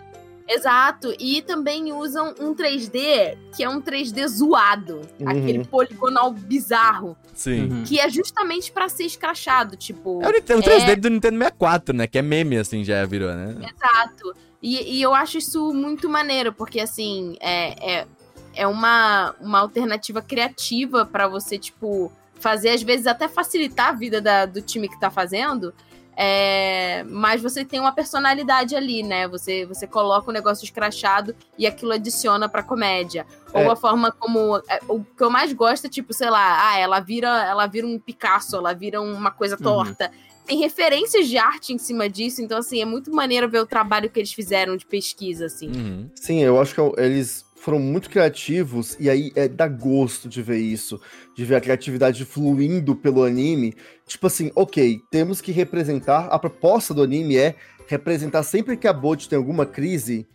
Exato, 0.45 1.15
e 1.19 1.41
também 1.41 1.93
usam 1.93 2.35
um 2.37 2.53
3D 2.53 3.37
que 3.55 3.63
é 3.63 3.69
um 3.69 3.79
3D 3.81 4.27
zoado, 4.27 4.99
Uhum. 5.17 5.29
aquele 5.29 5.63
poligonal 5.65 6.31
bizarro, 6.31 7.15
Sim. 7.33 7.69
Uhum. 7.71 7.83
que 7.85 7.97
é 7.97 8.09
justamente 8.09 8.69
pra 8.69 8.89
ser 8.89 9.05
escrachado, 9.05 9.77
tipo, 9.77 10.21
É 10.21 10.27
o, 10.27 10.31
Nintendo, 10.33 10.59
o 10.59 10.63
3D 10.63 10.95
do 10.97 11.09
Nintendo 11.09 11.37
64, 11.37 11.95
né? 11.95 12.07
Que 12.07 12.17
é 12.17 12.21
meme, 12.21 12.57
assim, 12.57 12.83
já 12.83 13.05
virou, 13.05 13.33
né? 13.33 13.55
exato. 13.73 14.35
E, 14.61 14.97
e 14.97 15.01
eu 15.01 15.13
acho 15.15 15.37
isso 15.37 15.73
muito 15.73 16.09
maneiro, 16.09 16.51
porque 16.53 16.79
assim, 16.81 17.37
é, 17.39 17.99
é, 18.01 18.07
é 18.55 18.67
uma, 18.67 19.33
uma 19.41 19.59
alternativa 19.59 20.21
criativa 20.21 21.05
pra 21.05 21.27
você, 21.27 21.57
tipo, 21.57 22.11
fazer, 22.39 22.69
às 22.69 22.83
vezes, 22.83 23.07
até 23.07 23.27
facilitar 23.27 23.89
a 23.89 23.93
vida 23.93 24.21
da- 24.21 24.45
do 24.45 24.61
time 24.61 24.87
que 24.89 24.99
tá 24.99 25.09
fazendo. 25.09 25.73
É, 26.15 27.03
mas 27.09 27.41
você 27.41 27.65
tem 27.65 27.79
uma 27.79 27.91
personalidade 27.91 28.75
ali, 28.75 29.01
né? 29.01 29.27
Você, 29.27 29.65
você 29.65 29.87
coloca 29.87 30.29
o 30.29 30.33
negócio 30.33 30.63
escrachado 30.63 31.35
e 31.57 31.65
aquilo 31.65 31.91
adiciona 31.91 32.47
pra 32.47 32.61
comédia. 32.61 33.25
É. 33.51 33.63
Ou 33.65 33.71
a 33.71 33.75
forma 33.75 34.11
como. 34.11 34.57
é, 34.69 34.79
O 34.87 35.03
que 35.03 35.23
eu 35.23 35.29
mais 35.31 35.51
gosto 35.53 35.85
é, 35.87 35.89
tipo, 35.89 36.13
sei 36.13 36.29
lá, 36.29 36.69
ah, 36.69 36.77
ela 36.77 36.99
vira, 36.99 37.27
ela 37.45 37.65
vira 37.65 37.87
um 37.87 37.97
Picasso, 37.97 38.55
ela 38.55 38.73
vira 38.73 39.01
uma 39.01 39.31
coisa 39.31 39.55
Uhum. 39.55 39.63
torta. 39.63 40.11
Tem 40.45 40.59
referências 40.59 41.27
de 41.27 41.37
arte 41.37 41.73
em 41.73 41.77
cima 41.77 42.07
disso, 42.09 42.41
então, 42.41 42.57
assim, 42.59 42.81
é 42.81 42.85
muito 42.85 43.11
maneiro 43.11 43.49
ver 43.49 43.59
o 43.61 43.65
trabalho 43.65 44.09
que 44.09 44.19
eles 44.19 44.33
fizeram 44.33 44.75
de 44.77 44.85
pesquisa, 44.85 45.45
assim. 45.47 45.69
Uhum. 45.69 46.09
Sim, 46.15 46.39
eu 46.41 46.61
acho 46.61 46.75
que 46.75 46.81
eles 47.01 47.43
foram 47.63 47.79
muito 47.79 48.09
criativos 48.09 48.97
e 48.99 49.09
aí 49.09 49.31
é 49.37 49.47
dá 49.47 49.69
gosto 49.69 50.27
de 50.27 50.41
ver 50.41 50.57
isso, 50.57 50.99
de 51.33 51.45
ver 51.45 51.55
a 51.55 51.61
criatividade 51.61 52.25
fluindo 52.25 52.93
pelo 52.93 53.23
anime. 53.23 53.73
Tipo 54.05 54.27
assim, 54.27 54.51
ok, 54.53 54.99
temos 55.09 55.39
que 55.39 55.53
representar. 55.53 56.25
A 56.25 56.37
proposta 56.37 56.93
do 56.93 57.01
anime 57.01 57.37
é 57.37 57.55
representar 57.87 58.43
sempre 58.43 58.75
que 58.75 58.85
a 58.85 58.91
Bot 58.91 59.29
tem 59.29 59.37
alguma 59.37 59.65
crise, 59.65 60.27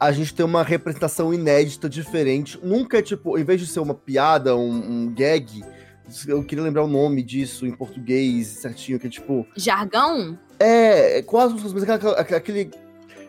a 0.00 0.10
gente 0.10 0.34
tem 0.34 0.46
uma 0.46 0.62
representação 0.62 1.32
inédita, 1.34 1.90
diferente. 1.90 2.58
Nunca 2.62 3.00
é 3.00 3.02
tipo, 3.02 3.38
em 3.38 3.44
vez 3.44 3.60
de 3.60 3.66
ser 3.66 3.80
uma 3.80 3.94
piada, 3.94 4.56
um, 4.56 4.70
um 4.70 5.14
gag, 5.14 5.62
eu 6.26 6.42
queria 6.42 6.64
lembrar 6.64 6.84
o 6.84 6.88
nome 6.88 7.22
disso 7.22 7.66
em 7.66 7.72
português 7.72 8.46
certinho, 8.46 8.98
que 8.98 9.08
é 9.08 9.10
tipo. 9.10 9.46
Jargão? 9.56 10.38
É, 10.58 11.18
é 11.18 11.22
quase 11.22 11.54
aquele. 12.34 12.70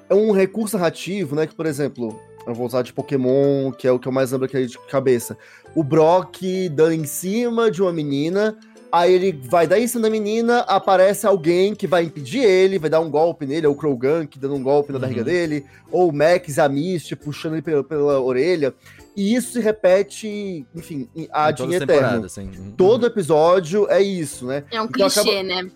É 0.10 0.16
um 0.16 0.32
recurso 0.32 0.78
narrativo, 0.78 1.36
né? 1.36 1.46
Que, 1.46 1.54
por 1.54 1.66
exemplo, 1.66 2.18
eu 2.48 2.54
vou 2.54 2.66
usar 2.66 2.82
de 2.82 2.94
Pokémon, 2.94 3.72
que 3.72 3.88
é 3.88 3.92
o 3.92 4.00
que 4.00 4.08
eu 4.08 4.12
mais 4.12 4.32
lembro 4.32 4.46
aqui 4.46 4.66
de 4.66 4.78
cabeça. 4.90 5.38
O 5.76 5.84
Brock 5.84 6.42
dando 6.72 6.94
em 6.94 7.06
cima 7.06 7.70
de 7.70 7.82
uma 7.82 7.92
menina, 7.92 8.58
aí 8.92 9.14
ele 9.14 9.32
vai 9.50 9.68
dar 9.68 9.80
em 9.80 9.88
cima 9.88 10.04
da 10.04 10.10
menina, 10.10 10.60
aparece 10.62 11.28
alguém 11.28 11.76
que 11.76 11.86
vai 11.86 12.04
impedir 12.04 12.44
ele, 12.44 12.80
vai 12.80 12.90
dar 12.90 13.02
um 13.02 13.10
golpe 13.12 13.46
nele, 13.46 13.66
é 13.66 13.70
o 13.70 13.76
Krogank 13.76 14.40
dando 14.40 14.56
um 14.56 14.64
golpe 14.64 14.92
na 14.92 14.96
Uhum. 14.98 15.02
barriga 15.02 15.24
dele, 15.24 15.66
ou 15.92 16.10
o 16.10 16.14
Max 16.16 16.56
e 16.58 16.62
a 16.62 16.70
Misty 16.70 17.16
puxando 17.16 17.54
ele 17.54 17.62
pela, 17.62 17.84
pela 17.84 18.20
orelha. 18.22 18.74
E 19.16 19.34
isso 19.36 19.54
se 19.54 19.60
repete, 19.60 20.66
enfim, 20.76 21.10
a 21.32 21.50
Em 21.50 21.54
eterno. 21.54 21.80
temporadas, 21.80 22.26
assim. 22.38 22.50
Uhum. 22.58 22.72
Todo 22.78 23.06
episódio 23.08 23.88
é 23.90 24.02
isso, 24.02 24.46
né? 24.46 24.64
É 24.72 24.80
um 24.80 24.86
Então 24.86 25.10
clichê, 25.10 25.20
acaba- 25.20 25.44
né? 25.44 25.72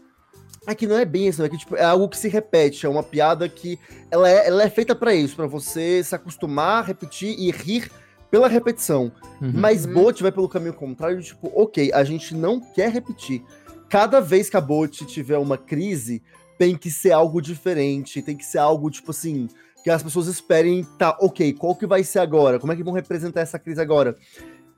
É 0.67 0.76
que 0.76 0.86
não 0.86 0.98
é 0.98 1.06
bem 1.06 1.27
isso, 1.27 1.44
é 1.44 1.50
que 1.50 1.58
tipo, 1.58 1.75
é 1.75 1.83
algo 1.83 2.08
que 2.08 2.17
se 2.17 2.27
repete, 2.27 2.86
é 2.86 2.90
uma 2.90 3.02
piada 3.02 3.50
que 3.50 3.79
ela 4.12 4.29
é, 4.29 4.48
ela 4.48 4.63
é 4.63 4.69
feita 4.69 4.94
pra 4.94 5.13
isso, 5.13 5.36
pra 5.36 5.48
você 5.48 6.04
se 6.04 6.13
acostumar, 6.13 6.86
repetir 6.86 7.36
e 7.40 7.50
rir 7.50 7.92
pela 8.29 8.48
repetição. 8.48 9.12
Uhum. 9.42 9.52
Mas 9.56 9.86
Uhum. 9.86 9.94
Bot 9.94 10.21
vai 10.21 10.31
pelo 10.31 10.48
caminho 10.48 10.73
contrário, 10.73 11.21
tipo, 11.21 11.52
ok, 11.56 11.92
a 11.92 12.04
gente 12.04 12.36
não 12.36 12.60
quer 12.60 12.92
repetir. 12.92 13.44
Cada 13.90 14.21
vez 14.21 14.50
que 14.50 14.58
a 14.58 14.62
Bot 14.62 15.04
tiver 15.06 15.38
uma 15.38 15.58
crise, 15.58 16.21
tem 16.60 16.77
que 16.77 16.92
ser 16.92 17.12
algo 17.12 17.42
diferente, 17.42 18.21
tem 18.21 18.38
que 18.38 18.46
ser 18.46 18.60
algo, 18.60 18.90
tipo 18.92 19.10
assim, 19.10 19.50
que 19.83 19.90
as 19.90 20.04
pessoas 20.04 20.27
esperem, 20.27 20.86
tá, 20.98 21.17
ok, 21.19 21.54
qual 21.54 21.75
que 21.75 21.88
vai 21.88 22.04
ser 22.04 22.19
agora? 22.19 22.60
Como 22.60 22.71
é 22.71 22.75
que 22.75 22.83
vão 22.83 22.94
representar 22.94 23.42
essa 23.42 23.58
crise 23.58 23.81
agora? 23.81 24.15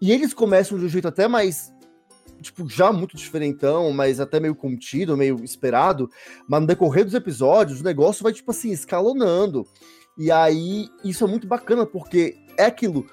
E 0.02 0.12
eles 0.12 0.34
começam 0.34 0.80
de 0.80 0.86
um 0.86 0.90
jeito 0.90 1.10
até 1.10 1.28
mais 1.28 1.74
tipo, 2.44 2.70
já 2.70 2.92
muito 2.94 3.18
diferentão, 3.18 3.92
mas 3.92 4.20
até 4.20 4.40
meio 4.40 4.54
contido, 4.56 5.18
meio 5.18 5.44
esperado. 5.44 6.10
Mas 6.48 6.62
no 6.62 6.68
decorrer 6.68 7.04
dos 7.06 7.14
episódios, 7.16 7.82
o 7.82 7.84
negócio 7.84 8.22
vai, 8.24 8.32
tipo 8.34 8.52
assim, 8.52 8.72
escalonando. 8.72 9.66
E 10.18 10.32
aí, 10.32 10.88
isso 11.04 11.24
é 11.24 11.28
muito 11.28 11.48
bacana, 11.48 11.86
porque 11.86 12.36
é 12.58 12.66
aquilo. 12.66 13.06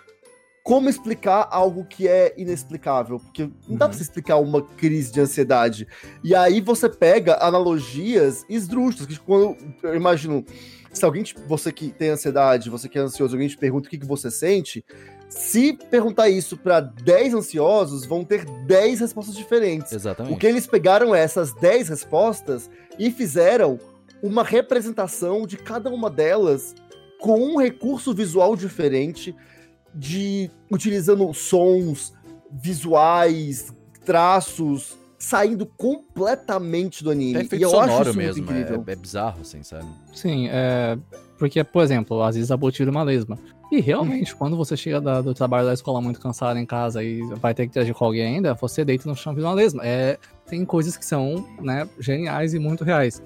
Como 0.62 0.90
explicar 0.90 1.48
algo 1.50 1.86
que 1.86 2.06
é 2.06 2.34
inexplicável? 2.36 3.18
Porque 3.18 3.44
não 3.66 3.76
dá 3.76 3.86
pra 3.86 3.86
Uhum. 3.88 3.92
você 3.94 4.02
explicar 4.02 4.36
uma 4.36 4.60
crise 4.60 5.10
de 5.10 5.18
ansiedade. 5.20 5.88
E 6.22 6.34
aí 6.34 6.60
você 6.60 6.86
pega 6.88 7.38
analogias 7.42 8.44
esdrúxulas, 8.48 9.06
que 9.06 9.14
tipo, 9.14 9.24
quando 9.24 9.56
eu 9.82 9.94
imagino, 9.96 10.44
se 10.92 11.02
alguém, 11.04 11.22
te- 11.22 11.34
você 11.48 11.72
que 11.72 11.88
tem 11.90 12.10
ansiedade, 12.10 12.68
você 12.68 12.88
que 12.90 12.98
é 12.98 13.00
ansioso, 13.00 13.34
alguém 13.34 13.48
te 13.48 13.56
pergunta 13.56 13.86
o 13.88 13.90
que, 13.90 13.96
que 13.98 14.06
você 14.06 14.30
sente, 14.30 14.84
se 15.30 15.72
perguntar 15.72 16.28
isso 16.28 16.56
pra 16.56 16.80
10 16.80 17.34
ansiosos, 17.34 18.04
vão 18.04 18.24
ter 18.24 18.44
10 18.44 19.00
respostas 19.00 19.36
diferentes. 19.36 19.92
Exatamente. 19.92 20.34
O 20.34 20.36
que 20.36 20.46
eles 20.46 20.66
pegaram 20.66 21.14
é 21.14 21.22
essas 21.22 21.54
10 21.54 21.88
respostas 21.88 22.68
e 22.98 23.12
fizeram 23.12 23.78
uma 24.20 24.42
representação 24.42 25.46
de 25.46 25.56
cada 25.56 25.88
uma 25.88 26.10
delas 26.10 26.74
com 27.20 27.38
um 27.38 27.58
recurso 27.58 28.12
visual 28.12 28.56
diferente, 28.56 29.34
de 29.94 30.50
utilizando 30.70 31.32
sons, 31.32 32.12
visuais, 32.50 33.72
traços, 34.04 34.98
saindo 35.20 35.66
completamente 35.66 37.04
do 37.04 37.10
anime. 37.10 37.40
É 37.52 37.56
e 37.56 37.62
eu 37.62 37.68
acho 37.68 37.88
sonoro 37.88 38.08
isso 38.08 38.18
mesmo, 38.18 38.42
muito 38.44 38.50
incrível. 38.58 38.84
é, 38.86 38.92
é 38.92 38.96
bizarro, 38.96 39.40
assim, 39.42 39.62
sabe? 39.62 39.86
Sim, 40.12 40.48
é. 40.50 40.98
Porque, 41.38 41.62
por 41.62 41.82
exemplo, 41.82 42.22
às 42.22 42.34
vezes 42.34 42.50
a 42.50 42.56
Bolt 42.56 42.76
vira 42.76 42.90
uma 42.90 43.02
lesma. 43.02 43.38
E 43.72 43.80
realmente, 43.80 44.34
quando 44.34 44.56
você 44.56 44.76
chega 44.76 45.00
da- 45.00 45.20
do 45.22 45.32
trabalho 45.32 45.66
da 45.66 45.72
escola 45.72 46.00
muito 46.00 46.20
cansado 46.20 46.58
em 46.58 46.66
casa 46.66 47.02
e 47.04 47.22
vai 47.36 47.54
ter 47.54 47.62
que 47.64 47.68
interagir 47.70 47.94
com 47.94 48.04
alguém 48.04 48.34
ainda, 48.36 48.52
você 48.54 48.84
deita 48.84 49.08
no 49.08 49.14
chão 49.14 49.32
e 49.32 49.36
vira 49.36 49.48
uma 49.48 49.54
lesma. 49.54 49.82
É, 49.86 50.18
tem 50.46 50.64
coisas 50.64 50.96
que 50.96 51.04
são, 51.04 51.46
né, 51.60 51.88
geniais 51.98 52.52
e 52.52 52.58
muito 52.58 52.82
reais. 52.82 53.22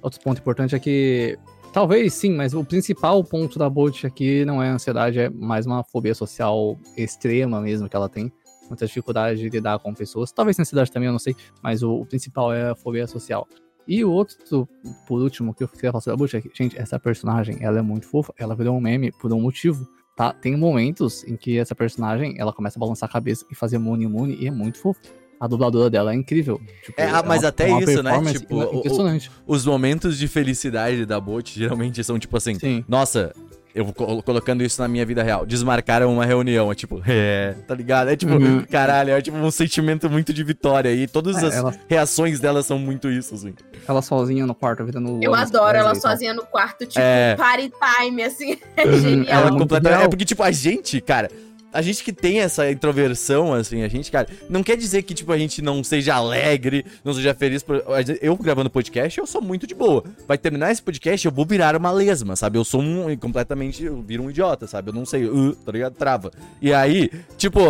Outro 0.00 0.20
ponto 0.20 0.38
importante 0.38 0.74
é 0.74 0.78
que. 0.78 1.36
Talvez 1.72 2.14
sim, 2.14 2.32
mas 2.34 2.54
o 2.54 2.64
principal 2.64 3.22
ponto 3.22 3.58
da 3.58 3.68
Bolt 3.68 4.04
aqui 4.04 4.42
não 4.46 4.62
é 4.62 4.70
a 4.70 4.72
ansiedade, 4.74 5.18
é 5.18 5.28
mais 5.28 5.66
uma 5.66 5.84
fobia 5.84 6.14
social 6.14 6.78
extrema 6.96 7.60
mesmo 7.60 7.88
que 7.88 7.94
ela 7.96 8.08
tem. 8.08 8.32
Muita 8.68 8.86
dificuldade 8.86 9.40
de 9.40 9.48
lidar 9.48 9.78
com 9.78 9.92
pessoas. 9.94 10.30
Talvez 10.32 10.58
ansiedade 10.58 10.90
também, 10.92 11.06
eu 11.06 11.12
não 11.12 11.18
sei. 11.18 11.34
Mas 11.62 11.82
o, 11.82 11.92
o 11.92 12.06
principal 12.06 12.52
é 12.52 12.70
a 12.70 12.74
fobia 12.74 13.06
social. 13.06 13.46
E 13.86 14.04
o 14.04 14.10
outro, 14.12 14.68
por 15.06 15.20
último, 15.22 15.54
que 15.54 15.64
eu 15.64 15.68
queria 15.68 15.90
falar 15.90 16.02
sobre 16.02 16.14
a 16.14 16.16
Butch 16.18 16.34
é 16.34 16.42
gente, 16.54 16.78
essa 16.78 16.98
personagem, 16.98 17.56
ela 17.60 17.78
é 17.78 17.82
muito 17.82 18.06
fofa, 18.06 18.34
ela 18.38 18.54
virou 18.54 18.76
um 18.76 18.80
meme 18.80 19.10
por 19.12 19.32
um 19.32 19.40
motivo, 19.40 19.88
tá? 20.14 20.30
Tem 20.30 20.54
momentos 20.58 21.24
em 21.24 21.36
que 21.36 21.56
essa 21.56 21.74
personagem, 21.74 22.34
ela 22.38 22.52
começa 22.52 22.78
a 22.78 22.80
balançar 22.80 23.08
a 23.08 23.12
cabeça 23.12 23.46
e 23.50 23.54
fazer 23.54 23.78
muni 23.78 24.06
muni, 24.06 24.36
e 24.38 24.46
é 24.46 24.50
muito 24.50 24.78
fofo. 24.78 25.00
A 25.40 25.46
dubladora 25.46 25.88
dela 25.88 26.12
é 26.12 26.16
incrível. 26.16 26.60
Tipo, 26.84 27.00
É, 27.00 27.08
ah, 27.08 27.22
mas 27.24 27.44
até 27.44 27.70
isso, 27.80 28.02
né? 28.02 28.20
Tipo, 28.32 28.56
o- 28.56 28.58
o- 28.74 28.78
impressionante. 28.80 29.30
Os 29.46 29.64
momentos 29.64 30.18
de 30.18 30.28
felicidade 30.28 31.06
da 31.06 31.18
Bot 31.18 31.58
geralmente 31.58 32.02
são 32.04 32.18
tipo 32.18 32.36
assim, 32.36 32.58
Sim. 32.58 32.84
nossa, 32.88 33.32
eu 33.74 33.84
vou 33.84 33.92
colo- 33.94 34.22
colocando 34.22 34.62
isso 34.62 34.80
na 34.80 34.88
minha 34.88 35.04
vida 35.06 35.22
real. 35.22 35.44
Desmarcaram 35.46 36.12
uma 36.12 36.24
reunião, 36.24 36.70
é 36.70 36.74
tipo, 36.74 37.02
é, 37.06 37.54
tá 37.66 37.74
ligado? 37.74 38.08
É 38.08 38.16
tipo, 38.16 38.32
Uhum. 38.34 38.64
caralho, 38.64 39.10
é 39.10 39.20
tipo 39.22 39.36
um 39.36 39.50
sentimento 39.50 40.08
muito 40.10 40.32
de 40.32 40.42
vitória. 40.42 40.92
E 40.92 41.06
todas 41.06 41.42
É, 41.42 41.46
as 41.46 41.54
ela, 41.56 41.74
reações 41.88 42.40
dela 42.40 42.62
são 42.62 42.78
muito 42.78 43.08
isso, 43.10 43.34
assim. 43.34 43.54
ela 43.86 44.02
sozinha 44.02 44.46
no 44.46 44.54
quarto, 44.54 44.84
virando 44.84 45.08
Eu 45.22 45.30
lua, 45.30 45.40
adoro 45.42 45.76
ela 45.76 45.90
e 45.90 46.00
tal. 46.00 46.10
sozinha 46.10 46.34
no 46.34 46.42
quarto, 46.44 46.86
tipo, 46.86 47.00
É. 47.00 47.36
party 47.36 47.70
time, 47.98 48.22
assim. 48.22 48.56
É 48.76 48.86
Uhum, 48.86 49.00
genial. 49.00 49.26
Ela 49.28 49.48
é 49.50 49.76
Ela 49.78 49.88
real. 49.90 50.02
É 50.02 50.08
porque, 50.08 50.24
tipo, 50.24 50.42
a 50.42 50.50
gente, 50.50 51.00
cara. 51.00 51.30
A 51.72 51.82
gente 51.82 52.02
que 52.02 52.12
tem 52.12 52.40
essa 52.40 52.70
introversão, 52.70 53.52
assim, 53.52 53.82
a 53.82 53.88
gente, 53.88 54.10
cara, 54.10 54.26
não 54.48 54.62
quer 54.62 54.76
dizer 54.76 55.02
que, 55.02 55.12
tipo, 55.12 55.30
a 55.32 55.38
gente 55.38 55.60
não 55.60 55.84
seja 55.84 56.14
alegre, 56.14 56.84
não 57.04 57.12
seja 57.12 57.34
feliz. 57.34 57.62
Por... 57.62 57.82
Eu 58.22 58.36
gravando 58.36 58.70
podcast, 58.70 59.18
eu 59.18 59.26
sou 59.26 59.42
muito 59.42 59.66
de 59.66 59.74
boa. 59.74 60.02
Vai 60.26 60.38
terminar 60.38 60.72
esse 60.72 60.82
podcast, 60.82 61.26
eu 61.26 61.32
vou 61.32 61.44
virar 61.44 61.76
uma 61.76 61.90
lesma, 61.90 62.36
sabe? 62.36 62.58
Eu 62.58 62.64
sou 62.64 62.80
um 62.80 63.14
completamente. 63.16 63.84
Eu 63.84 64.00
viro 64.02 64.22
um 64.22 64.30
idiota, 64.30 64.66
sabe? 64.66 64.90
Eu 64.90 64.94
não 64.94 65.04
sei, 65.04 65.26
uh, 65.26 65.54
tá 65.56 65.72
ligado? 65.72 65.94
Trava. 65.94 66.30
E 66.60 66.72
aí, 66.72 67.10
tipo. 67.36 67.60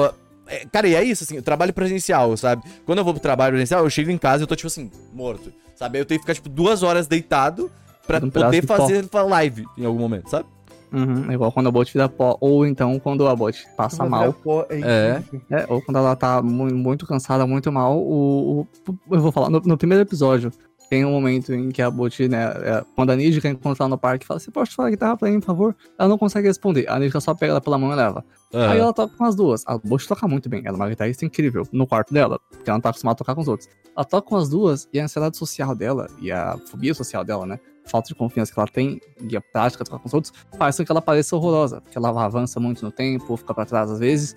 é, 0.47 0.65
Cara, 0.71 0.87
e 0.87 0.95
é 0.95 1.03
isso, 1.03 1.25
assim, 1.25 1.41
trabalho 1.43 1.73
presencial, 1.73 2.37
sabe? 2.37 2.63
Quando 2.87 2.99
eu 2.99 3.05
vou 3.05 3.13
pro 3.15 3.23
trabalho 3.23 3.53
presencial, 3.53 3.83
eu 3.83 3.91
chego 3.91 4.11
em 4.11 4.19
casa 4.19 4.43
e 4.43 4.45
eu 4.45 4.47
tô, 4.47 4.55
tipo 4.55 4.69
assim, 4.69 4.91
morto, 5.13 5.53
sabe? 5.75 5.99
Eu 5.99 6.05
tenho 6.05 6.21
que 6.21 6.25
ficar, 6.25 6.35
tipo, 6.35 6.49
duas 6.49 6.85
horas 6.85 7.09
deitado 7.09 7.71
pra 8.07 8.19
Um 8.19 8.31
poder 8.31 8.61
de 8.61 8.67
pó. 8.67 8.77
fazer 8.77 9.05
live 9.13 9.67
em 9.77 9.85
algum 9.85 9.99
momento, 9.99 10.31
sabe? 10.31 10.49
Uhum, 10.93 11.31
igual 11.33 11.53
quando 11.53 11.69
a 11.69 11.71
bot 11.71 11.93
vira 11.93 12.09
pó, 12.09 12.37
ou 12.41 12.67
então 12.67 12.99
quando 12.99 13.27
a 13.29 13.37
bot 13.37 13.67
passa 13.77 13.99
Vai 13.99 14.09
mal. 14.09 14.33
pó, 14.33 14.65
é 14.71 14.81
É. 14.81 15.19
incrível. 15.19 15.47
É, 15.51 15.67
ou 15.69 15.83
quando 15.83 15.97
ela 15.99 16.17
tá 16.17 16.41
mu- 16.43 16.73
muito 16.75 17.07
cansada, 17.07 17.47
muito 17.47 17.71
mal, 17.71 17.99
o, 17.99 18.61
o- 18.61 18.67
eu 19.15 19.21
vou 19.21 19.31
falar, 19.33 19.51
no, 19.51 19.61
no 19.61 19.77
primeiro 19.77 20.03
episódio, 20.03 20.51
tem 20.89 21.05
um 21.05 21.11
momento 21.11 21.53
em 21.53 21.69
que 21.71 21.83
a 21.83 21.91
Bot, 21.91 22.29
né, 22.29 22.45
é, 22.45 22.85
quando 22.95 23.11
a 23.11 23.17
Ninja 23.17 23.41
quer 23.41 23.51
encontrar 23.51 23.85
ela 23.85 23.91
no 23.91 23.99
parque, 23.99 24.27
fala, 24.27 24.41
você 24.41 24.51
pode 24.51 24.71
falar 24.75 24.89
a 24.89 24.91
guitarra 24.91 25.17
pra 25.17 25.31
mim, 25.31 25.41
por 25.41 25.47
favor? 25.47 25.77
Ela 25.99 26.09
não 26.09 26.19
consegue 26.19 26.49
responder, 26.49 26.89
a 26.89 26.99
Ninja 26.99 27.21
só 27.21 27.35
pega 27.35 27.53
ela 27.53 27.61
pela 27.61 27.77
mão 27.77 27.93
e 27.93 27.95
leva. 27.95 28.25
Aham. 28.55 28.71
Aí 28.71 28.79
ela 28.79 28.93
toca 28.93 29.15
com 29.17 29.25
as 29.25 29.35
duas, 29.35 29.63
a 29.67 29.77
Bot 29.77 30.09
toca 30.09 30.27
muito 30.27 30.49
bem, 30.49 30.63
ela 30.65 30.77
é 30.77 30.81
uma 30.81 30.89
guitarrista 30.89 31.25
incrível, 31.25 31.67
no 31.73 31.87
quarto 31.87 32.13
dela, 32.15 32.41
porque 32.51 32.69
ela 32.69 32.77
não 32.77 32.81
tá 32.83 32.91
acostumada 32.91 33.15
a 33.15 33.19
tocar 33.19 33.35
com 33.35 33.43
os 33.43 33.49
outros. 33.49 33.69
Ela 33.95 34.05
toca 34.05 34.29
com 34.29 34.37
as 34.37 34.49
duas, 34.49 34.89
e 34.93 34.99
a 34.99 35.05
ansiedade 35.05 35.37
social 35.37 35.75
dela, 35.75 36.09
e 36.21 36.33
a 36.33 36.57
fobia 36.71 36.95
social 36.95 37.25
dela, 37.25 37.45
né, 37.45 37.61
falta 37.85 38.09
de 38.09 38.15
confiança 38.15 38.53
que 38.53 38.59
ela 38.59 38.69
tem, 38.69 39.01
e 39.31 39.37
a 39.37 39.41
prática 39.41 39.85
de 39.85 39.91
tocar 39.91 40.03
com 40.03 40.09
os 40.09 40.15
outros, 40.15 40.33
faz 40.57 40.77
com 40.77 40.85
que 40.85 40.93
ela 40.93 41.03
pareça 41.03 41.37
horrorosa, 41.37 41.81
porque 41.81 41.99
ela 41.99 42.25
avança 42.25 42.59
muito 42.59 42.85
no 42.85 42.91
tempo, 42.91 43.37
fica 43.37 43.53
pra 43.53 43.67
trás 43.67 43.91
às 43.91 43.99
vezes, 43.99 44.37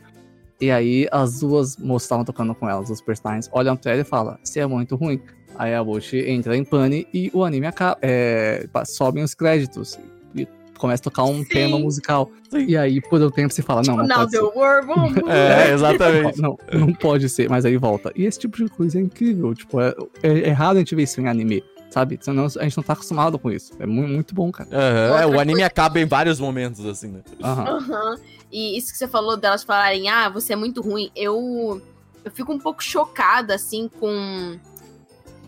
e 0.59 0.69
aí 0.69 1.07
as 1.11 1.39
duas 1.39 1.75
moças 1.77 2.03
estavam 2.03 2.23
tocando 2.23 2.53
com 2.53 2.69
elas, 2.69 2.89
os 2.89 3.01
personagens, 3.01 3.49
olham 3.51 3.75
pra 3.75 3.93
ela 3.93 4.01
e 4.01 4.03
falam, 4.03 4.37
você 4.43 4.59
é 4.59 4.67
muito 4.67 4.95
ruim. 4.95 5.19
Aí 5.55 5.73
a 5.75 5.83
Bochi 5.83 6.17
entra 6.29 6.55
em 6.57 6.63
pane 6.63 7.07
e 7.13 7.29
o 7.33 7.43
anime 7.43 7.67
acaba. 7.67 7.97
É, 8.01 8.67
sobem 8.85 9.23
os 9.23 9.33
créditos. 9.33 9.97
E 10.35 10.47
começa 10.77 11.01
a 11.01 11.03
tocar 11.03 11.23
um 11.25 11.39
Sim. 11.39 11.45
tema 11.45 11.77
musical. 11.79 12.29
Sim. 12.49 12.65
E 12.67 12.75
aí, 12.77 12.99
por 13.01 13.21
um 13.21 13.29
tempo, 13.29 13.53
se 13.53 13.61
fala, 13.61 13.81
não, 13.85 13.97
não 13.97 14.07
Now 14.07 14.17
pode 14.19 14.31
the 14.31 14.37
ser. 14.37 14.43
world 14.43 14.87
move. 14.87 15.21
É, 15.29 15.71
exatamente. 15.73 16.41
Não, 16.41 16.57
não 16.73 16.93
pode 16.93 17.29
ser, 17.29 17.49
mas 17.49 17.65
aí 17.65 17.77
volta. 17.77 18.11
E 18.15 18.25
esse 18.25 18.39
tipo 18.39 18.57
de 18.57 18.67
coisa 18.69 18.97
é 18.97 19.01
incrível. 19.01 19.53
Tipo, 19.53 19.79
é, 19.81 19.93
é, 20.23 20.49
é 20.49 20.51
raro 20.51 20.77
a 20.77 20.79
gente 20.79 20.95
ver 20.95 21.03
isso 21.03 21.21
em 21.21 21.27
anime, 21.27 21.63
sabe? 21.91 22.17
Senão 22.21 22.45
a 22.45 22.63
gente 22.63 22.77
não 22.77 22.83
tá 22.83 22.93
acostumado 22.93 23.37
com 23.37 23.51
isso. 23.51 23.71
É 23.79 23.85
muito, 23.85 24.09
muito 24.11 24.35
bom, 24.35 24.51
cara. 24.51 24.69
Aham, 24.71 25.21
é, 25.21 25.25
o 25.27 25.33
anime 25.39 25.53
coisa- 25.53 25.65
acaba 25.67 25.99
em 25.99 26.05
vários 26.05 26.39
momentos, 26.39 26.85
assim, 26.85 27.09
né? 27.09 27.21
Aham. 27.43 27.63
Aham. 27.77 28.15
E 28.51 28.77
isso 28.77 28.91
que 28.91 28.97
você 28.97 29.07
falou 29.07 29.37
delas 29.37 29.63
falarem, 29.63 30.09
ah, 30.09 30.27
você 30.29 30.53
é 30.53 30.55
muito 30.57 30.81
ruim, 30.81 31.09
eu, 31.15 31.81
eu 32.25 32.31
fico 32.31 32.51
um 32.51 32.59
pouco 32.59 32.83
chocada, 32.83 33.55
assim, 33.55 33.89
com 33.99 34.57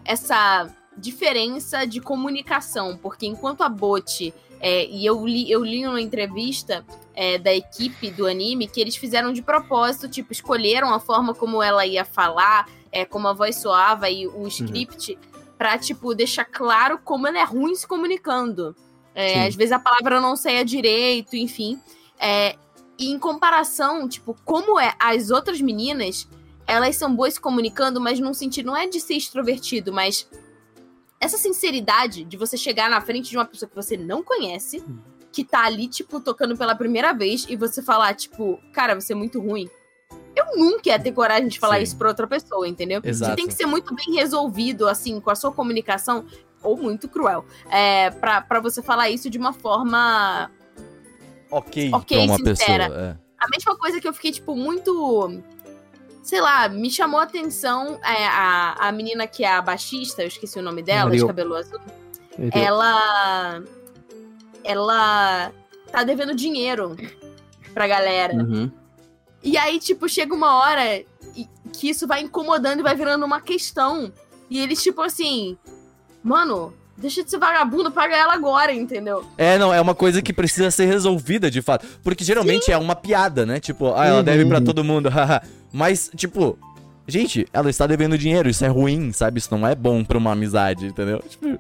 essa 0.05 0.67
diferença 0.97 1.85
de 1.85 1.99
comunicação, 1.99 2.97
porque 2.97 3.25
enquanto 3.25 3.61
a 3.61 3.69
Bot, 3.69 4.33
é, 4.59 4.85
e 4.85 5.05
eu 5.05 5.25
li, 5.25 5.49
eu 5.51 5.63
li 5.63 5.85
uma 5.85 5.99
entrevista 5.99 6.85
é, 7.13 7.37
da 7.37 7.53
equipe 7.53 8.11
do 8.11 8.27
anime 8.27 8.67
que 8.67 8.79
eles 8.79 8.95
fizeram 8.95 9.33
de 9.33 9.41
propósito, 9.41 10.07
tipo, 10.07 10.31
escolheram 10.31 10.93
a 10.93 10.99
forma 10.99 11.33
como 11.33 11.61
ela 11.61 11.85
ia 11.85 12.05
falar, 12.05 12.69
é, 12.91 13.05
como 13.05 13.27
a 13.27 13.33
voz 13.33 13.57
soava 13.57 14.09
e 14.09 14.27
o 14.27 14.47
script, 14.47 15.17
pra, 15.57 15.77
tipo, 15.77 16.13
deixar 16.13 16.45
claro 16.45 16.99
como 17.03 17.27
ela 17.27 17.39
é 17.39 17.43
ruim 17.43 17.75
se 17.75 17.87
comunicando. 17.87 18.75
É, 19.15 19.45
às 19.45 19.55
vezes 19.55 19.71
a 19.71 19.79
palavra 19.79 20.19
não 20.19 20.35
saia 20.35 20.65
direito, 20.65 21.35
enfim. 21.35 21.79
É, 22.19 22.55
e 22.97 23.11
em 23.11 23.19
comparação, 23.19 24.07
tipo, 24.07 24.35
como 24.45 24.79
é 24.79 24.93
as 24.99 25.29
outras 25.29 25.59
meninas, 25.59 26.27
elas 26.73 26.95
são 26.95 27.15
boas 27.15 27.35
se 27.35 27.39
comunicando, 27.41 27.99
mas 28.01 28.19
num 28.19 28.33
sentido 28.33 28.67
não 28.67 28.77
é 28.77 28.87
de 28.87 28.99
ser 28.99 29.15
extrovertido, 29.15 29.91
mas 29.93 30.27
essa 31.19 31.37
sinceridade 31.37 32.23
de 32.23 32.35
você 32.35 32.57
chegar 32.57 32.89
na 32.89 32.99
frente 33.01 33.29
de 33.29 33.37
uma 33.37 33.45
pessoa 33.45 33.69
que 33.69 33.75
você 33.75 33.95
não 33.95 34.23
conhece, 34.23 34.83
que 35.31 35.43
tá 35.43 35.63
ali, 35.65 35.87
tipo, 35.87 36.19
tocando 36.19 36.55
pela 36.57 36.75
primeira 36.75 37.13
vez, 37.13 37.45
e 37.49 37.55
você 37.55 37.81
falar, 37.81 38.13
tipo, 38.13 38.59
cara, 38.73 38.93
você 38.93 39.13
é 39.13 39.15
muito 39.15 39.39
ruim. 39.41 39.69
Eu 40.35 40.57
nunca 40.57 40.89
ia 40.89 40.99
ter 40.99 41.11
coragem 41.11 41.47
de 41.47 41.59
falar 41.59 41.77
Sim. 41.77 41.83
isso 41.83 41.97
pra 41.97 42.09
outra 42.09 42.27
pessoa, 42.27 42.67
entendeu? 42.67 43.01
Exato. 43.03 43.31
Você 43.31 43.35
tem 43.35 43.47
que 43.47 43.53
ser 43.53 43.65
muito 43.65 43.95
bem 43.95 44.15
resolvido, 44.15 44.87
assim, 44.87 45.19
com 45.19 45.29
a 45.29 45.35
sua 45.35 45.51
comunicação, 45.51 46.25
ou 46.61 46.77
muito 46.77 47.07
cruel, 47.09 47.45
é, 47.69 48.09
pra, 48.09 48.41
pra 48.41 48.59
você 48.59 48.81
falar 48.81 49.09
isso 49.09 49.29
de 49.29 49.37
uma 49.37 49.53
forma 49.53 50.49
Ok, 51.51 51.91
Ok, 51.93 52.17
pra 52.17 52.25
uma 52.25 52.37
sincera. 52.37 52.89
pessoa. 52.89 53.21
A 53.39 53.47
mesma 53.49 53.77
coisa 53.77 54.01
que 54.01 54.07
eu 54.07 54.13
fiquei, 54.13 54.31
tipo, 54.31 54.55
muito. 54.55 55.41
Sei 56.23 56.39
lá, 56.41 56.67
me 56.69 56.89
chamou 56.89 57.19
a 57.19 57.23
atenção 57.23 57.99
é, 58.03 58.25
a, 58.25 58.75
a 58.79 58.91
menina 58.91 59.27
que 59.27 59.43
é 59.43 59.51
a 59.53 59.61
baixista, 59.61 60.23
eu 60.23 60.27
esqueci 60.27 60.57
o 60.57 60.61
nome 60.63 60.81
dela, 60.81 61.11
de 61.11 61.17
Mario. 61.17 61.27
cabelo 61.27 61.55
azul. 61.55 61.79
Ele- 62.39 62.49
Ela. 62.53 63.61
Ela 64.63 65.51
tá 65.91 66.03
devendo 66.03 66.33
dinheiro 66.33 66.95
pra 67.73 67.85
galera. 67.87 68.33
Uhum. 68.35 68.71
E 69.43 69.57
aí, 69.57 69.77
tipo, 69.79 70.07
chega 70.07 70.33
uma 70.33 70.55
hora 70.55 71.03
que 71.73 71.89
isso 71.89 72.07
vai 72.07 72.21
incomodando 72.21 72.79
e 72.79 72.83
vai 72.83 72.95
virando 72.95 73.25
uma 73.25 73.41
questão. 73.41 74.11
E 74.49 74.59
eles, 74.59 74.81
tipo 74.81 75.01
assim, 75.01 75.57
mano, 76.23 76.73
Deixa 76.95 77.23
de 77.23 77.29
ser 77.31 77.39
vagabundo, 77.39 77.91
paga 77.91 78.15
ela 78.15 78.33
agora, 78.33 78.71
entendeu? 78.71 79.25
É, 79.37 79.57
não, 79.57 79.73
é 79.73 79.81
uma 79.81 79.95
coisa 79.95 80.21
que 80.21 80.31
precisa 80.31 80.69
ser 80.69 80.85
resolvida 80.85 81.49
de 81.49 81.61
fato. 81.61 81.85
Porque 82.03 82.23
geralmente 82.23 82.71
é 82.71 82.77
uma 82.77 82.95
piada, 82.95 83.45
né? 83.45 83.59
Tipo, 83.59 83.93
ah, 83.95 84.05
ela 84.05 84.17
Uhum. 84.19 84.23
deve 84.23 84.45
pra 84.45 84.61
todo 84.61 84.83
mundo, 84.83 85.09
haha. 85.09 85.41
Mas, 85.71 86.11
tipo, 86.15 86.57
gente, 87.07 87.47
ela 87.51 87.69
está 87.69 87.87
devendo 87.87 88.15
dinheiro, 88.17 88.47
isso 88.47 88.63
é 88.63 88.67
ruim, 88.67 89.11
sabe? 89.11 89.39
Isso 89.39 89.49
não 89.55 89.67
é 89.67 89.73
bom 89.73 90.03
pra 90.03 90.17
uma 90.17 90.31
amizade, 90.33 90.85
entendeu? 90.85 91.21
Tipo, 91.27 91.59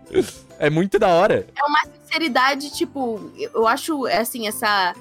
é 0.59 0.69
muito 0.69 0.99
da 0.99 1.07
hora. 1.07 1.47
É 1.57 1.63
uma 1.67 1.79
sinceridade, 1.85 2.71
tipo, 2.71 3.31
eu 3.53 3.67
acho, 3.67 4.05
assim, 4.05 4.47
essa. 4.47 4.93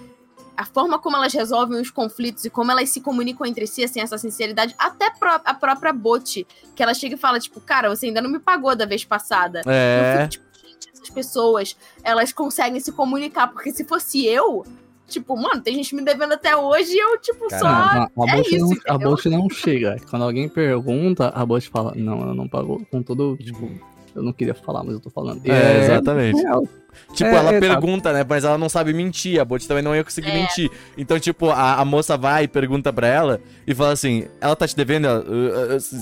A 0.63 0.65
forma 0.65 0.97
como 0.97 1.17
elas 1.17 1.33
resolvem 1.33 1.81
os 1.81 1.91
conflitos 1.91 2.45
e 2.45 2.51
como 2.51 2.71
elas 2.71 2.89
se 2.89 3.01
comunicam 3.01 3.45
entre 3.45 3.67
si, 3.67 3.83
assim, 3.83 4.01
essa 4.01 4.17
sinceridade, 4.17 4.77
até 4.79 5.11
pró- 5.11 5.41
a 5.45 5.53
própria 5.53 5.93
Bot, 5.93 6.47
que 6.77 6.81
ela 6.81 6.95
chega 6.95 7.17
e 7.17 7.19
fala, 7.19 7.41
tipo, 7.41 7.61
cara, 7.61 7.89
você 7.89 8.07
ainda 8.07 8.23
não 8.23 8.31
me 8.31 8.39
pagou 8.39 8.77
da 8.77 8.87
vez 8.87 9.05
passada. 9.05 9.63
Eu 9.67 9.73
É. 9.73 10.29
fico, 10.31 10.45
tipo, 10.45 10.69
gente, 10.69 10.89
essas 10.95 11.11
pessoas, 11.11 11.77
elas 12.05 12.33
conseguem 12.33 12.79
se 12.79 12.93
comunicar, 12.93 13.49
porque 13.49 13.73
se 13.73 13.83
fosse 13.83 14.25
eu, 14.25 14.65
tipo, 15.09 15.37
mano, 15.37 15.61
tem 15.61 15.75
gente 15.75 15.97
me 15.97 16.03
devendo 16.03 16.35
até 16.35 16.57
hoje 16.57 16.93
e 16.93 16.99
eu, 17.01 17.19
tipo, 17.21 17.51
só. 17.51 17.67
a, 17.67 18.05
a, 18.05 18.09
é 18.29 18.37
bot 18.37 18.55
isso, 18.55 18.65
não, 18.65 18.71
a 18.71 18.75
entendeu? 18.95 19.11
bot 19.11 19.29
não 19.31 19.51
chega. 19.51 19.97
Quando 20.09 20.23
alguém 20.25 20.49
pergunta, 20.49 21.29
a 21.35 21.45
bot 21.45 21.69
fala, 21.71 21.93
não, 21.97 22.23
ela 22.23 22.35
não 22.35 22.47
pagou. 22.49 22.87
Com 22.89 23.03
todo, 23.03 23.37
tipo, 23.37 23.69
eu 24.15 24.23
não 24.23 24.33
queria 24.33 24.55
falar, 24.55 24.83
mas 24.85 24.95
eu 24.95 25.01
tô 25.01 25.11
falando. 25.11 25.41
E 25.45 25.51
É, 25.51 25.85
exatamente. 25.85 26.41
real. 26.41 26.67
Tipo, 27.15 27.31
É, 27.31 27.37
ela 27.37 27.51
é, 27.55 27.55
tá. 27.55 27.61
pergunta, 27.61 28.13
né? 28.13 28.23
Mas 28.29 28.45
ela 28.45 28.59
não 28.59 28.69
sabe 28.69 28.93
mentir. 28.93 29.41
A 29.41 29.45
Bot 29.47 29.67
também 29.67 29.83
não 29.83 29.97
ia 29.97 30.05
conseguir 30.05 30.29
É. 30.29 30.35
mentir. 30.35 30.71
Então, 30.99 31.19
tipo, 31.19 31.49
a, 31.49 31.77
a 31.81 31.85
moça 31.87 32.19
vai 32.19 32.45
e 32.45 32.49
pergunta 32.49 32.93
pra 32.93 33.07
ela 33.07 33.41
e 33.67 33.75
fala 33.75 33.93
assim: 33.93 34.27
ela 34.43 34.55
tá 34.55 34.69
te 34.69 34.77
devendo? 34.77 35.07
Ela, 35.07 35.21
"Uh, 35.21 35.73
uh, 35.73 35.77
s- 35.77 35.97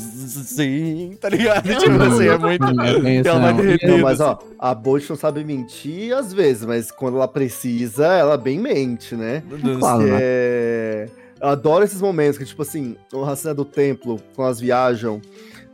sim, 0.46 1.16
tá 1.22 1.28
ligado? 1.28 1.62
Tipo 1.78 2.02
assim, 2.02 2.26
é 2.28 2.36
muito. 2.38 2.64
É 3.06 3.28
Ela 3.28 3.38
vai 3.38 3.54
derreter. 3.54 4.02
Mas 4.02 4.20
ó, 4.20 4.36
a 4.58 4.74
Bot 4.74 5.08
não 5.08 5.16
sabe 5.16 5.44
mentir 5.44 6.12
às 6.12 6.32
vezes, 6.32 6.64
mas 6.64 6.90
quando 6.90 7.18
ela 7.18 7.28
precisa, 7.28 8.06
ela 8.08 8.36
bem 8.36 8.58
mente, 8.58 9.14
né? 9.14 9.44
Claro, 9.78 10.02
né? 10.02 10.18
É... 10.20 11.08
Eu 11.40 11.48
adoro 11.48 11.84
esses 11.84 12.00
momentos 12.02 12.36
que, 12.36 12.44
tipo 12.44 12.62
assim, 12.62 12.96
a 13.26 13.36
cena 13.36 13.54
do 13.54 13.64
templo, 13.64 14.20
quando 14.34 14.46
elas 14.48 14.60
viajam, 14.60 15.22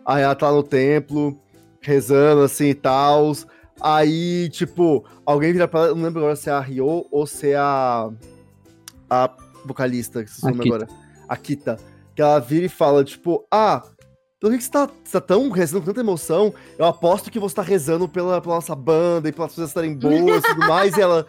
aí 0.04 0.22
ela 0.22 0.34
tá 0.34 0.52
no 0.52 0.62
templo, 0.62 1.36
rezando 1.86 2.42
assim 2.42 2.66
e 2.66 2.74
tal. 2.74 3.32
Aí, 3.80 4.48
tipo, 4.50 5.04
alguém 5.24 5.52
vira 5.52 5.68
pra 5.68 5.80
ela, 5.80 5.94
não 5.94 6.02
lembro 6.02 6.20
agora 6.20 6.36
se 6.36 6.50
é 6.50 6.52
a 6.52 6.60
Ryo 6.60 7.06
ou 7.10 7.26
se 7.26 7.50
é 7.50 7.56
a. 7.56 8.10
A 9.08 9.30
vocalista, 9.64 10.24
que 10.24 10.30
se 10.30 10.40
chama 10.40 10.64
agora. 10.64 10.88
A 11.28 11.36
Kita. 11.36 11.76
Que 12.14 12.22
ela 12.22 12.40
vira 12.40 12.66
e 12.66 12.68
fala, 12.68 13.04
tipo, 13.04 13.46
ah. 13.50 13.82
Por 14.40 14.50
que 14.50 14.60
você 14.60 14.70
tá, 14.70 14.90
você 15.02 15.12
tá 15.12 15.20
tão 15.20 15.48
rezando 15.50 15.80
com 15.80 15.86
tanta 15.86 16.00
emoção? 16.00 16.52
Eu 16.78 16.86
aposto 16.86 17.30
que 17.30 17.38
você 17.38 17.54
tá 17.54 17.62
rezando 17.62 18.08
pela, 18.08 18.40
pela 18.40 18.56
nossa 18.56 18.74
banda 18.74 19.28
e 19.28 19.32
pelas 19.32 19.52
pessoas 19.52 19.70
estarem 19.70 19.94
boas 19.94 20.44
e 20.44 20.48
tudo 20.48 20.66
mais. 20.66 20.96
E 20.96 21.00
ela. 21.00 21.26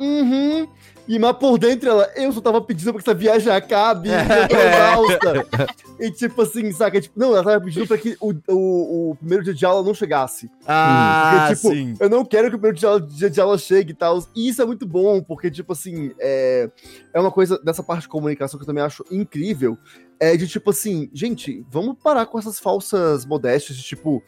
Uhum. 0.00 0.68
E 1.06 1.18
mas 1.18 1.36
por 1.36 1.58
dentro 1.58 1.88
ela, 1.88 2.10
eu 2.16 2.32
só 2.32 2.40
tava 2.40 2.60
pedindo 2.60 2.92
pra 2.92 3.02
que 3.02 3.08
essa 3.08 3.18
viagem 3.18 3.52
acabe, 3.52 4.08
eu 4.08 4.48
tô 4.48 4.56
exausta. 4.56 5.68
E 6.00 6.10
tipo 6.10 6.42
assim, 6.42 6.72
saca? 6.72 7.00
Tipo, 7.00 7.18
não, 7.18 7.34
ela 7.34 7.44
tava 7.44 7.64
pedindo 7.64 7.86
pra 7.86 7.98
que 7.98 8.16
o, 8.20 8.32
o, 8.48 9.10
o 9.10 9.16
primeiro 9.16 9.44
dia 9.44 9.54
de 9.54 9.66
aula 9.66 9.82
não 9.82 9.94
chegasse. 9.94 10.50
Ah, 10.66 11.46
Porque, 11.48 11.56
tipo, 11.56 11.74
sim. 11.74 11.94
Eu 12.00 12.08
não 12.08 12.24
quero 12.24 12.48
que 12.48 12.56
o 12.56 12.58
primeiro 12.58 12.76
dia, 12.76 13.00
dia 13.00 13.30
de 13.30 13.40
aula 13.40 13.58
chegue 13.58 13.92
e 13.92 13.94
tal. 13.94 14.24
E 14.34 14.48
isso 14.48 14.62
é 14.62 14.64
muito 14.64 14.86
bom, 14.86 15.22
porque, 15.22 15.50
tipo 15.50 15.72
assim, 15.72 16.12
é, 16.18 16.70
é 17.12 17.20
uma 17.20 17.30
coisa 17.30 17.58
dessa 17.62 17.82
parte 17.82 18.02
de 18.02 18.08
comunicação 18.08 18.58
que 18.58 18.62
eu 18.62 18.66
também 18.66 18.82
acho 18.82 19.04
incrível. 19.10 19.76
É 20.18 20.36
de 20.36 20.46
tipo 20.46 20.70
assim, 20.70 21.10
gente, 21.12 21.66
vamos 21.70 21.96
parar 22.02 22.24
com 22.26 22.38
essas 22.38 22.58
falsas 22.58 23.26
modéstias 23.26 23.76
de 23.76 23.82
tipo, 23.82 24.22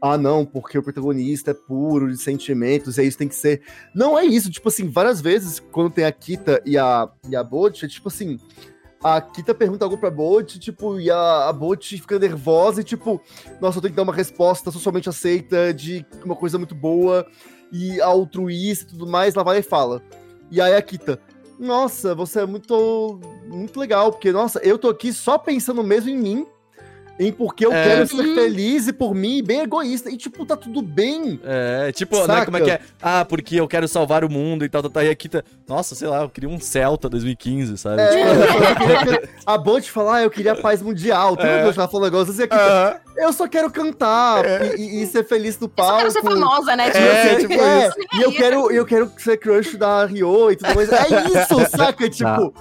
ah, 0.00 0.18
não, 0.18 0.44
porque 0.44 0.76
o 0.76 0.82
protagonista 0.82 1.52
é 1.52 1.54
puro 1.54 2.10
de 2.10 2.16
sentimentos, 2.16 2.98
e 2.98 3.02
é 3.02 3.04
isso 3.04 3.16
tem 3.16 3.28
que 3.28 3.36
ser. 3.36 3.62
Não 3.94 4.18
é 4.18 4.24
isso, 4.24 4.50
tipo 4.50 4.68
assim, 4.68 4.88
várias 4.88 5.20
vezes, 5.20 5.60
quando 5.60 5.92
tem 5.92 6.04
a 6.04 6.10
Kita 6.22 6.62
e 6.64 6.78
a, 6.78 7.08
e 7.28 7.34
a 7.34 7.42
Bot, 7.42 7.84
é 7.84 7.88
tipo 7.88 8.08
assim. 8.08 8.38
A 9.02 9.20
Kita 9.20 9.52
pergunta 9.52 9.84
algo 9.84 9.98
pra 9.98 10.10
Bot, 10.10 10.60
tipo, 10.60 11.00
e 11.00 11.10
a, 11.10 11.48
a 11.48 11.52
Bot 11.52 11.98
fica 11.98 12.20
nervosa 12.20 12.80
e, 12.80 12.84
tipo, 12.84 13.20
nossa, 13.60 13.78
eu 13.78 13.82
tenho 13.82 13.92
que 13.92 13.96
dar 13.96 14.04
uma 14.04 14.14
resposta 14.14 14.70
socialmente 14.70 15.08
aceita 15.08 15.74
de 15.74 16.06
uma 16.24 16.36
coisa 16.36 16.56
muito 16.56 16.74
boa 16.74 17.26
e 17.72 18.00
altruísta 18.00 18.84
e 18.84 18.88
tudo 18.90 19.08
mais, 19.08 19.34
lá 19.34 19.42
vai 19.42 19.58
e 19.58 19.62
fala. 19.62 20.00
E 20.52 20.60
aí 20.60 20.76
a 20.76 20.80
Kita, 20.80 21.18
nossa, 21.58 22.14
você 22.14 22.42
é 22.42 22.46
muito, 22.46 23.18
muito 23.48 23.80
legal, 23.80 24.12
porque, 24.12 24.30
nossa, 24.30 24.60
eu 24.60 24.78
tô 24.78 24.88
aqui 24.88 25.12
só 25.12 25.36
pensando 25.36 25.82
mesmo 25.82 26.10
em 26.10 26.16
mim, 26.16 26.46
em 27.18 27.30
porque 27.32 27.64
eu 27.66 27.72
É. 27.72 27.84
quero 27.84 28.06
ser 28.06 28.16
Uhum. 28.26 28.34
feliz 28.34 28.88
e 28.88 28.92
por 28.92 29.14
mim, 29.14 29.42
bem 29.42 29.60
egoísta. 29.60 30.10
E, 30.10 30.16
tipo, 30.16 30.44
tá 30.46 30.56
tudo 30.56 30.80
bem. 30.82 31.38
É, 31.44 31.92
tipo, 31.92 32.16
né, 32.18 32.26
Saca? 32.26 32.44
como 32.46 32.56
é 32.56 32.60
que 32.60 32.70
é? 32.70 32.80
Ah, 33.00 33.24
porque 33.24 33.56
eu 33.56 33.68
quero 33.68 33.86
salvar 33.86 34.24
o 34.24 34.30
mundo 34.30 34.64
e 34.64 34.68
tal, 34.68 34.82
tal, 34.82 34.90
tal. 34.90 35.04
E 35.04 35.10
aqui 35.10 35.28
tá. 35.28 35.42
Nossa, 35.68 35.94
sei 35.94 36.08
lá, 36.08 36.22
eu 36.22 36.28
queria 36.28 36.48
um 36.48 36.58
Celta 36.58 37.08
2015, 37.08 37.76
sabe? 37.78 38.00
É, 38.02 38.08
Tipo, 38.08 38.28
eu 38.72 38.76
queria 38.76 39.18
que- 39.20 39.28
a 39.46 39.58
Bot 39.58 39.90
falar, 39.90 40.16
ah, 40.16 40.22
eu 40.22 40.30
queria 40.30 40.54
paz 40.56 40.82
mundial. 40.82 41.36
Tu 41.36 41.42
É. 41.46 41.70
que 41.72 41.78
ela 41.78 41.88
falou 41.88 42.02
um 42.02 42.04
negócio 42.10 42.32
assim, 42.32 42.42
a 42.42 42.48
Kita, 42.48 42.60
aham. 42.60 42.96
Eu 43.16 43.32
só 43.32 43.46
quero 43.48 43.70
cantar 43.70 44.44
e, 44.76 44.80
e- 44.82 45.02
e 45.02 45.06
ser 45.06 45.24
feliz 45.24 45.58
no 45.58 45.66
Eu 45.66 45.70
só 45.70 45.74
palco. 45.90 45.98
quero 45.98 46.10
ser 46.10 46.22
famosa, 46.22 46.76
né? 46.76 46.88
É, 46.88 47.34
Tipo, 47.36 47.48
tipo 47.48 47.62
É, 47.62 47.88
isso. 47.88 47.96
E 48.14 48.22
eu 48.22 48.32
quero, 48.32 48.70
eu 48.70 48.84
quero 48.84 49.12
ser 49.18 49.36
crush 49.38 49.76
da 49.76 50.04
Rio 50.06 50.50
e 50.50 50.56
tudo 50.56 50.74
mais. 50.74 50.92
É 50.92 51.06
isso, 51.42 51.66
saca? 51.76 52.08
Tipo, 52.10 52.54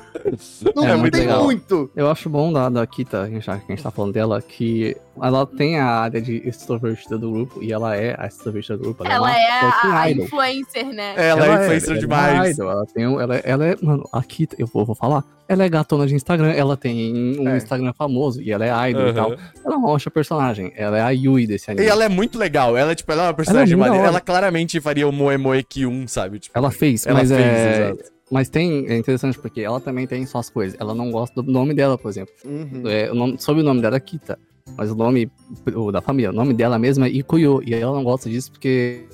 não, 0.75 0.83
É 0.85 0.87
não 0.89 0.97
muito 0.99 1.13
tem 1.13 1.21
legal. 1.27 1.43
muito. 1.43 1.89
Eu 1.95 2.09
acho 2.09 2.29
bom 2.29 2.51
da, 2.51 2.69
da 2.69 2.85
Kita, 2.85 3.29
já 3.39 3.57
que 3.57 3.65
a 3.71 3.75
gente 3.75 3.83
tá 3.83 3.91
falando 3.91 4.13
dela, 4.13 4.41
que 4.41 4.95
ela 5.21 5.45
tem 5.45 5.79
a 5.79 5.85
área 5.85 6.21
de 6.21 6.37
extrovertida 6.47 7.17
do 7.17 7.31
grupo, 7.31 7.61
e 7.63 7.71
ela 7.73 7.95
é 7.95 8.15
a 8.17 8.27
extrovertida 8.27 8.77
do 8.77 8.83
grupo. 8.83 9.05
Ela 9.05 9.19
uma 9.27 9.35
é 9.37 9.59
fucking 9.59 9.87
a, 9.91 9.99
a 10.01 10.09
idol. 10.11 10.25
influencer, 10.25 10.85
né? 10.93 11.13
Ela, 11.17 11.45
é 11.45 11.63
influencer 11.63 11.89
ela 11.91 11.99
demais. 11.99 12.57
idol, 12.57 12.71
ela, 12.71 12.85
tem, 12.85 13.07
um- 13.07 13.19
ela, 13.19 13.35
é- 13.37 13.41
ela 13.43 13.65
é. 13.67 13.75
Mano, 13.81 14.07
a 14.11 14.23
Kita, 14.23 14.55
eu 14.59 14.67
vou, 14.67 14.85
vou 14.85 14.95
falar. 14.95 15.23
Ela 15.47 15.65
é 15.65 15.69
gatona 15.69 16.07
de 16.07 16.15
Instagram, 16.15 16.51
ela 16.51 16.77
tem 16.77 17.37
um 17.39 17.49
É. 17.49 17.57
Instagram 17.57 17.91
famoso, 17.93 18.41
e 18.41 18.51
ela 18.51 18.65
é 18.65 18.89
idol 18.91 19.01
e 19.01 19.05
Aham. 19.09 19.13
tal. 19.13 19.31
Ela 19.65 19.75
é 19.75 19.77
uma 19.77 19.89
ótima 19.89 20.11
personagem. 20.11 20.71
Ela 20.75 20.97
é 20.97 21.01
a 21.01 21.09
Yui 21.09 21.45
desse 21.45 21.69
E 21.69 21.71
anime. 21.71 21.87
ela 21.87 22.05
é 22.05 22.09
muito 22.09 22.37
legal. 22.39 22.77
Ela, 22.77 22.95
tipo, 22.95 23.11
ela 23.11 23.23
é 23.23 23.27
uma 23.27 23.33
personagem 23.33 23.75
maneira. 23.75 24.07
Ela 24.07 24.21
claramente 24.21 24.79
faria 24.79 25.07
o 25.07 25.11
Moe 25.11 25.37
Moe 25.37 25.61
Kyun, 25.63 26.07
sabe? 26.07 26.39
Tipo, 26.39 26.57
Ela 26.57 26.71
fez, 26.71 27.05
ela 27.05 27.19
mas 27.19 27.29
fez, 27.29 27.41
é. 27.41 27.85
exato. 27.91 28.11
Mas 28.31 28.47
tem, 28.47 28.85
é 28.87 28.95
interessante 28.97 29.37
porque 29.37 29.59
ela 29.59 29.81
também 29.81 30.07
tem 30.07 30.25
suas 30.25 30.49
coisas. 30.49 30.79
Ela 30.79 30.95
não 30.95 31.11
gosta 31.11 31.41
do 31.43 31.51
nome 31.51 31.73
dela, 31.73 31.97
por 31.97 32.07
exemplo. 32.07 32.33
Uhum. 32.45 32.83
É, 32.87 33.11
o 33.11 33.13
nome, 33.15 33.35
sobre 33.37 33.61
o 33.61 33.65
nome 33.65 33.81
dela 33.81 33.97
é 33.97 33.99
Kita. 33.99 34.39
Mas 34.77 34.91
o 34.91 34.95
nome 34.95 35.31
o 35.75 35.91
da 35.91 36.01
família, 36.01 36.29
o 36.31 36.33
nome 36.33 36.53
dela 36.53 36.77
mesmo 36.79 37.05
é 37.05 37.09
Ikuyo. 37.09 37.61
E 37.65 37.73
ela 37.73 37.93
não 37.95 38.03
gosta 38.03 38.29
disso 38.29 38.51
porque. 38.51 39.05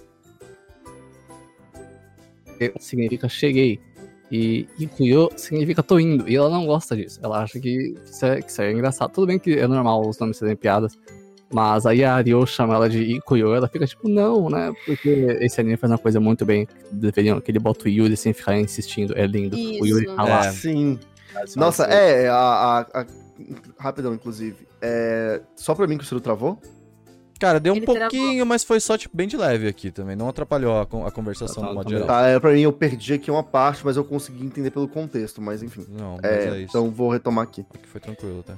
Significa 2.79 3.29
cheguei. 3.29 3.79
E 4.31 4.67
Ikuyo 4.79 5.29
significa 5.37 5.81
tô 5.83 5.99
indo. 5.99 6.27
E 6.27 6.35
ela 6.35 6.49
não 6.49 6.65
gosta 6.65 6.95
disso. 6.95 7.19
Ela 7.23 7.43
acha 7.43 7.59
que 7.59 7.95
isso 8.05 8.25
é, 8.25 8.41
que 8.41 8.49
isso 8.51 8.61
é 8.61 8.71
engraçado. 8.71 9.11
Tudo 9.11 9.27
bem 9.27 9.39
que 9.39 9.53
é 9.53 9.67
normal 9.67 10.07
os 10.07 10.17
nomes 10.19 10.37
serem 10.37 10.55
piadas. 10.55 10.97
Mas 11.53 11.85
aí 11.85 12.03
a 12.03 12.19
Ryo 12.19 12.45
chama 12.45 12.75
ela 12.75 12.89
de 12.89 12.99
Ikuyo. 13.03 13.53
Ela 13.53 13.69
fica 13.69 13.85
tipo, 13.87 14.09
não, 14.09 14.49
né? 14.49 14.73
Porque 14.85 15.09
esse 15.39 15.61
anime 15.61 15.77
faz 15.77 15.91
uma 15.91 15.97
coisa 15.97 16.19
muito 16.19 16.45
bem. 16.45 16.67
Deveriam, 16.91 17.39
que 17.39 17.51
ele 17.51 17.59
bota 17.59 17.85
o 17.85 17.89
Yuri 17.89 18.17
sem 18.17 18.33
ficar 18.33 18.59
insistindo. 18.59 19.17
É 19.17 19.25
lindo. 19.25 19.55
O 19.55 19.85
Yuri 19.85 20.05
Isso. 20.07 20.15
tá 20.15 20.23
lá. 20.23 20.45
É. 20.47 20.51
Sim. 20.51 20.99
Nossa, 21.55 21.85
é, 21.85 22.27
a, 22.27 22.35
a- 22.35 22.87
a- 23.01 23.05
Rapidão, 23.79 24.13
inclusive. 24.13 24.67
É, 24.81 25.41
só 25.55 25.73
pra 25.75 25.87
mim 25.87 25.97
que 25.97 26.03
o 26.03 26.07
Ciro 26.07 26.19
travou? 26.21 26.59
Cara, 27.39 27.59
deu 27.59 27.73
um 27.73 27.77
Ele 27.77 27.85
pouquinho, 27.85 28.45
mas 28.47 28.63
foi 28.63 28.79
só, 28.79 28.97
tipo, 28.97 29.15
bem 29.15 29.27
de 29.27 29.37
leve 29.37 29.67
aqui 29.67 29.91
também. 29.91 30.15
Não 30.15 30.27
atrapalhou 30.27 30.79
a, 30.81 30.85
con- 30.87 31.05
a 31.05 31.11
conversação 31.11 31.61
Tá, 31.61 31.61
no 31.61 31.67
tá, 31.67 31.73
modo 31.75 31.83
tá 31.85 31.89
geral. 31.91 32.07
Tá, 32.07 32.27
é, 32.27 32.39
pra 32.39 32.51
mim 32.51 32.61
eu 32.61 32.73
perdi 32.73 33.13
aqui 33.13 33.29
uma 33.29 33.43
parte, 33.43 33.85
mas 33.85 33.95
eu 33.95 34.03
consegui 34.03 34.43
entender 34.43 34.71
pelo 34.71 34.87
contexto, 34.87 35.39
mas 35.39 35.61
enfim. 35.61 35.85
Não, 35.87 36.17
mas 36.21 36.31
É, 36.31 36.47
é, 36.49 36.57
isso. 36.61 36.69
então 36.69 36.89
vou 36.89 37.11
retomar 37.11 37.43
aqui. 37.43 37.63
Aqui 37.75 37.87
foi 37.87 38.01
tranquilo, 38.01 38.41
tá? 38.41 38.55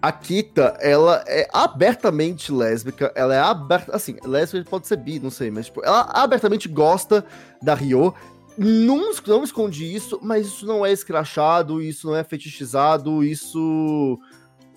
A 0.00 0.12
Kita, 0.12 0.76
ela 0.80 1.24
é 1.26 1.48
abertamente 1.52 2.52
lésbica, 2.52 3.10
ela 3.16 3.34
é 3.34 3.40
aberta, 3.40 3.96
assim, 3.96 4.16
lésbica 4.24 4.70
pode 4.70 4.86
ser 4.86 4.96
bi, 4.96 5.18
não 5.18 5.28
sei, 5.30 5.50
mas 5.50 5.66
tipo, 5.66 5.84
ela 5.84 6.02
abertamente 6.14 6.68
gosta 6.68 7.24
da 7.60 7.74
Rio, 7.74 8.14
não, 8.58 9.12
não 9.26 9.44
esconde 9.44 9.94
isso, 9.94 10.18
mas 10.22 10.46
isso 10.46 10.66
não 10.66 10.84
é 10.84 10.92
escrachado, 10.92 11.80
isso 11.80 12.06
não 12.08 12.16
é 12.16 12.24
fetichizado, 12.24 13.22
isso 13.22 14.18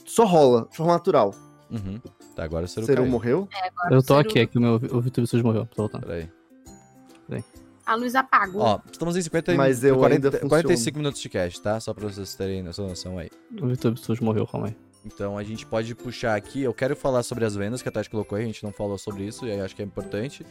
só 0.05 0.25
rola, 0.25 0.67
de 0.69 0.77
forma 0.77 0.93
natural. 0.93 1.33
Uhum. 1.69 1.99
Tá, 2.35 2.43
agora 2.43 2.65
o 2.65 2.67
Seru 2.67 3.05
morreu? 3.07 3.47
Eu 3.89 4.03
tô 4.03 4.15
aqui, 4.15 4.39
é 4.39 4.45
que 4.45 4.57
o 4.57 4.61
meu 4.61 4.75
o 4.75 5.01
Vitor 5.01 5.25
Sujo 5.25 5.43
morreu. 5.43 5.65
Tô 5.65 5.83
voltando. 5.83 6.05
Peraí. 6.05 6.29
A 7.85 7.95
luz 7.95 8.15
apagou. 8.15 8.61
Ó, 8.61 8.79
estamos 8.89 9.17
em 9.17 9.21
50 9.21 9.55
Mas 9.55 9.83
eu 9.83 9.97
40, 9.97 10.15
ainda 10.15 10.31
funciono. 10.31 10.49
45 10.49 10.97
minutos 10.97 11.21
de 11.21 11.29
cast, 11.29 11.61
tá? 11.61 11.79
Só 11.79 11.93
pra 11.93 12.07
vocês 12.07 12.35
terem 12.35 12.65
essa 12.67 12.81
noção 12.81 13.17
aí. 13.17 13.29
O 13.59 13.67
Vitor 13.67 13.97
Sujo 13.97 14.23
morreu, 14.23 14.45
calma 14.45 14.67
aí. 14.67 14.75
Então 15.05 15.37
a 15.37 15.43
gente 15.43 15.65
pode 15.65 15.93
puxar 15.95 16.35
aqui. 16.35 16.61
Eu 16.61 16.73
quero 16.73 16.95
falar 16.95 17.23
sobre 17.23 17.43
as 17.45 17.55
vendas 17.55 17.81
que 17.81 17.89
a 17.89 17.91
Tati 17.91 18.09
colocou 18.09 18.37
aí, 18.37 18.43
a 18.43 18.47
gente 18.47 18.63
não 18.63 18.71
falou 18.71 18.97
sobre 18.97 19.23
isso, 19.23 19.45
e 19.47 19.51
aí 19.51 19.59
acho 19.61 19.75
que 19.75 19.81
é 19.81 19.85
importante. 19.85 20.45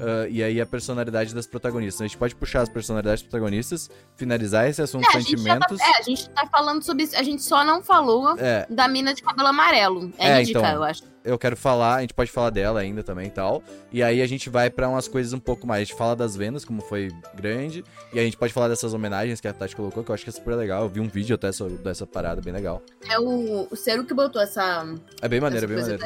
Ah, 0.00 0.26
e 0.28 0.42
aí 0.42 0.60
a 0.60 0.66
personalidade 0.66 1.34
das 1.34 1.46
protagonistas. 1.46 2.00
A 2.02 2.06
gente 2.06 2.16
pode 2.18 2.34
puxar 2.34 2.62
as 2.62 2.68
personalidades 2.68 3.22
dos 3.22 3.30
protagonistas, 3.30 3.88
finalizar 4.16 4.68
esse 4.68 4.82
assunto 4.82 5.04
É, 5.08 5.12
tá, 5.12 5.20
sentimentos. 5.20 5.80
é, 5.80 5.98
a 5.98 6.02
gente 6.02 6.28
tá 6.30 6.46
falando 6.50 6.82
sobre 6.82 7.04
isso. 7.04 7.16
A 7.16 7.22
gente 7.22 7.42
só 7.42 7.64
não 7.64 7.82
falou 7.82 8.36
É, 8.38 8.66
da 8.68 8.88
mina 8.88 9.14
de 9.14 9.22
cabelo 9.22 9.48
amarelo. 9.48 10.12
É, 10.18 10.28
É, 10.28 10.38
Rídica, 10.38 10.58
então. 10.58 10.72
eu 10.74 10.82
acho. 10.82 11.02
Eu 11.24 11.38
quero 11.38 11.56
falar, 11.56 11.96
a 11.96 12.00
gente 12.02 12.12
pode 12.12 12.30
falar 12.30 12.50
dela 12.50 12.80
ainda 12.80 13.02
também 13.02 13.28
e 13.28 13.30
tal. 13.30 13.62
E 13.90 14.02
aí 14.02 14.20
a 14.20 14.26
gente 14.26 14.50
vai 14.50 14.68
pra 14.68 14.88
umas 14.88 15.08
coisas 15.08 15.32
um 15.32 15.38
pouco 15.38 15.66
mais. 15.66 15.80
A 15.80 15.84
gente 15.84 15.96
fala 15.96 16.14
das 16.14 16.36
vendas, 16.36 16.64
como 16.64 16.82
foi 16.82 17.10
grande. 17.34 17.82
E 18.12 18.20
a 18.20 18.22
gente 18.22 18.36
pode 18.36 18.52
falar 18.52 18.68
dessas 18.68 18.92
homenagens 18.92 19.40
que 19.40 19.48
a 19.48 19.52
Tati 19.52 19.74
colocou, 19.74 20.04
que 20.04 20.10
eu 20.10 20.14
acho 20.14 20.22
que 20.22 20.28
é 20.30 20.32
super 20.32 20.54
legal. 20.54 20.82
Eu 20.82 20.88
vi 20.88 21.00
um 21.00 21.08
vídeo 21.08 21.34
até 21.34 21.50
sobre 21.50 21.78
dessa 21.78 22.06
parada, 22.06 22.42
bem 22.42 22.52
legal. 22.52 22.82
É 23.08 23.18
o, 23.18 23.66
o 23.70 23.74
Cero 23.74 24.04
que 24.04 24.12
botou 24.12 24.42
essa. 24.42 24.86
É 25.22 25.26
bem 25.26 25.40
maneiro, 25.40 25.64
é 25.64 25.68
bem 25.68 25.78
maneiro. 25.78 26.04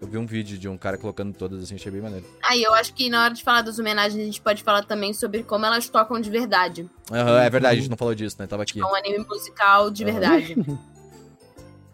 Eu 0.00 0.06
vi 0.06 0.16
um 0.16 0.26
vídeo 0.26 0.56
de 0.56 0.68
um 0.68 0.78
cara 0.78 0.96
colocando 0.96 1.34
todas 1.36 1.60
assim, 1.60 1.74
achei 1.74 1.90
bem 1.90 2.00
maneiro. 2.00 2.24
Aí, 2.44 2.62
eu 2.62 2.72
acho 2.74 2.94
que 2.94 3.08
na 3.10 3.24
hora 3.24 3.34
de 3.34 3.42
falar 3.42 3.62
das 3.62 3.80
homenagens, 3.80 4.22
a 4.22 4.24
gente 4.24 4.40
pode 4.40 4.62
falar 4.62 4.84
também 4.84 5.12
sobre 5.12 5.42
como 5.42 5.66
elas 5.66 5.88
tocam 5.88 6.20
de 6.20 6.30
verdade. 6.30 6.88
Aham, 7.10 7.42
é 7.42 7.50
verdade, 7.50 7.78
a 7.78 7.80
gente 7.80 7.90
não 7.90 7.96
falou 7.96 8.14
disso, 8.14 8.36
né? 8.38 8.46
Tava 8.46 8.62
aqui. 8.62 8.80
É 8.80 8.84
um 8.84 8.94
anime 8.94 9.26
musical 9.28 9.90
de 9.90 10.04
Aham. 10.04 10.12
verdade. 10.12 10.56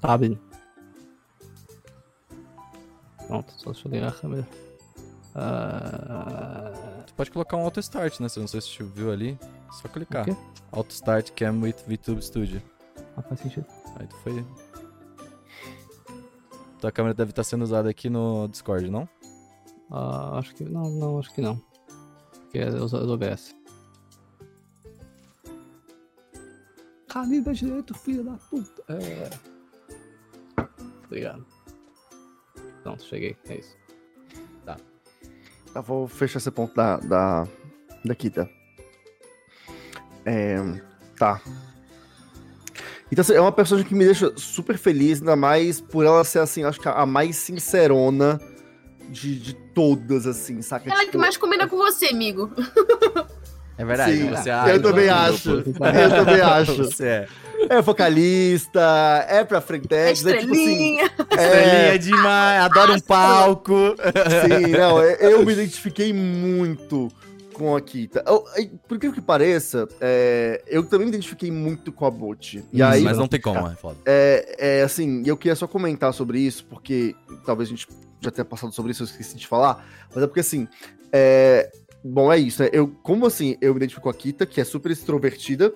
Sabe? 0.03 0.39
Pronto, 3.27 3.53
só 3.57 3.71
deixa 3.73 3.89
eu 3.89 3.93
ligar 3.93 4.09
a 4.09 4.13
câmera. 4.13 4.49
Ah, 5.35 6.73
Tu 7.07 7.15
pode 7.15 7.31
colocar 7.31 7.57
um 7.57 7.63
auto 7.63 7.81
start, 7.81 8.21
né? 8.21 8.29
Se 8.29 8.39
não 8.39 8.47
sei 8.47 8.61
se 8.61 8.69
você 8.69 8.85
viu 8.85 9.11
ali. 9.11 9.39
Só 9.73 9.89
clicar. 9.89 10.23
O 10.23 10.25
quê? 10.27 10.37
Auto 10.73 10.91
start 10.93 11.31
cam 11.33 11.61
with 11.61 11.77
VTube 11.87 12.23
Studio. 12.23 12.63
ah, 13.17 13.23
faz 13.23 13.41
sentido. 13.41 13.67
Aí 13.97 14.07
tu 14.07 14.17
foi. 14.19 14.45
Tua 16.81 16.93
câmera 16.93 17.15
deve 17.15 17.31
estar 17.31 17.45
sendo 17.45 17.63
usada 17.63 17.89
aqui 17.89 18.09
no 18.11 18.47
Discord, 18.49 18.91
não? 18.91 19.09
Ah, 19.91 20.39
acho 20.39 20.55
que. 20.55 20.65
Não, 20.65 20.91
não, 20.91 21.19
acho 21.19 21.33
que 21.35 21.41
não. 21.41 21.61
Porque 22.43 22.59
é 22.59 22.69
os, 22.69 22.93
os 22.93 23.11
OBS. 23.11 23.55
Canida 27.09 27.53
direito, 27.55 27.95
filho 27.95 28.25
da 28.25 28.33
puta. 28.33 28.85
É. 28.89 29.31
Obrigado. 31.07 31.47
Pronto, 32.85 33.03
cheguei. 33.03 33.37
É 33.49 33.57
isso. 33.57 33.77
Eu 35.75 35.83
vou 35.83 36.07
fechar 36.07 36.39
esse 36.39 36.51
ponto 36.53 36.73
da, 36.73 36.99
da, 36.99 37.49
da 38.05 38.15
Kita. 38.15 38.49
É, 40.25 40.57
tá. 41.19 41.41
Então, 43.11 43.23
assim, 43.23 43.35
é 43.35 43.41
uma 43.41 43.51
personagem 43.51 43.89
que 43.89 43.95
me 43.95 44.05
deixa 44.05 44.33
super 44.37 44.79
feliz, 44.79 45.19
ainda 45.19 45.35
mais 45.35 45.81
por 45.81 46.05
ela 46.05 46.23
ser, 46.23 46.39
assim, 46.39 46.63
acho 46.65 46.81
que 46.81 46.89
a 46.89 47.05
mais 47.05 47.37
sincerona 47.37 48.41
de, 49.09 49.39
de 49.39 49.55
todas, 49.55 50.27
assim, 50.27 50.63
saca? 50.63 50.89
Ela 50.89 51.01
que 51.01 51.07
Tipo, 51.07 51.19
mais 51.19 51.37
combina 51.37 51.67
com 51.67 51.77
você, 51.77 52.07
amigo. 52.07 52.53
É 53.77 53.85
verdade. 53.85 54.17
Sim, 54.17 54.31
você 54.31 54.51
eu 54.51 54.55
acha, 54.55 54.81
também 54.81 55.09
acho. 55.09 55.51
Eu 55.51 55.65
também 56.25 56.41
acho. 56.41 56.77
Você 56.77 57.07
é. 57.07 57.29
É 57.69 57.81
vocalista, 57.83 58.81
é 59.29 59.45
pra 59.45 59.61
frentex, 59.61 60.25
é 60.25 60.39
tipo 60.39 60.53
assim... 60.53 60.99
Estrelinha. 60.99 61.05
Estrelinha 61.31 61.99
demais, 61.99 62.63
adora 62.63 62.93
um 62.93 63.01
palco. 63.01 63.75
Sim, 63.97 64.73
não, 64.77 65.01
é- 65.01 65.17
eu 65.21 65.45
me 65.45 65.53
identifiquei 65.53 66.13
muito 66.13 67.11
com 67.53 67.75
a 67.77 67.81
Kita. 67.81 68.25
Eu- 68.27 68.45
eu- 68.57 68.71
Por 68.89 68.97
incrível 68.97 69.15
que 69.15 69.21
pareça, 69.21 69.87
é, 70.01 70.63
eu 70.67 70.83
também 70.85 71.07
me 71.07 71.13
identifiquei 71.13 71.51
muito 71.51 71.93
com 71.93 72.05
a 72.05 72.11
Bot. 72.11 72.65
E 72.73 72.83
aí, 72.83 73.03
Mas 73.03 73.17
não 73.19 73.29
tem 73.29 73.41
como, 73.41 73.67
é 73.69 73.75
foda. 73.77 73.97
é, 74.05 74.79
é, 74.81 74.83
assim, 74.83 75.23
eu 75.25 75.37
queria 75.37 75.55
só 75.55 75.67
comentar 75.67 76.13
sobre 76.13 76.39
isso, 76.41 76.65
porque 76.67 77.15
talvez 77.47 77.69
a 77.69 77.71
gente 77.71 77.87
já 78.21 78.31
tenha 78.31 78.45
passado 78.45 78.73
sobre 78.75 78.93
isso, 78.93 79.03
eu 79.03 79.07
esqueci 79.07 79.37
de 79.37 79.47
falar, 79.47 79.87
mas 80.15 80.25
é 80.25 80.27
porque 80.27 80.41
assim, 80.41 80.67
é, 81.13 81.71
bom, 82.03 82.33
é 82.33 82.39
isso, 82.39 82.63
né? 82.63 82.71
Eu, 82.73 82.89
como 83.03 83.25
assim, 83.27 83.57
eu 83.61 83.73
me 83.73 83.77
identifico 83.79 84.03
com 84.03 84.09
a 84.11 84.15
Kita, 84.15 84.45
que 84.47 84.61
é 84.61 84.65
super 84.65 84.91
extrovertida, 84.91 85.73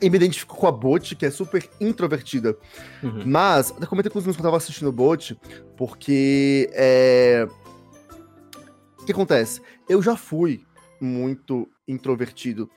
e 0.00 0.10
me 0.10 0.16
identifico 0.16 0.56
com 0.56 0.66
a 0.66 0.72
Bot, 0.72 1.14
que 1.16 1.24
é 1.26 1.30
super 1.30 1.68
introvertida. 1.80 2.56
Uhum. 3.02 3.22
Mas, 3.26 3.70
até 3.70 3.86
comentei 3.86 4.10
com 4.10 4.18
os 4.18 4.24
meus 4.24 4.36
que 4.36 4.40
eu 4.42 4.44
tava 4.44 4.56
assistindo 4.56 4.88
o 4.88 4.92
Bot, 4.92 5.38
porque 5.76 6.68
é. 6.72 7.48
O 9.00 9.04
que 9.06 9.12
acontece? 9.12 9.60
Eu 9.88 10.02
já 10.02 10.16
fui 10.16 10.64
muito 11.00 11.68
introvertido. 11.86 12.68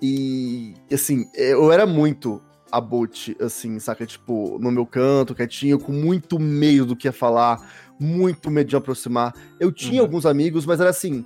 E, 0.00 0.74
assim, 0.92 1.26
eu 1.34 1.70
era 1.70 1.86
muito 1.86 2.40
a 2.72 2.80
Bot, 2.80 3.36
assim, 3.40 3.78
saca? 3.78 4.04
Tipo, 4.06 4.58
no 4.58 4.70
meu 4.70 4.86
canto, 4.86 5.34
quietinho, 5.34 5.78
com 5.78 5.92
muito 5.92 6.38
medo 6.38 6.86
do 6.86 6.96
que 6.96 7.06
ia 7.06 7.12
falar, 7.12 7.58
muito 8.00 8.50
medo 8.50 8.68
de 8.68 8.76
aproximar. 8.76 9.34
Eu 9.60 9.70
tinha 9.70 10.00
Uhum. 10.00 10.06
alguns 10.06 10.26
amigos, 10.26 10.66
mas 10.66 10.80
era 10.80 10.90
assim. 10.90 11.24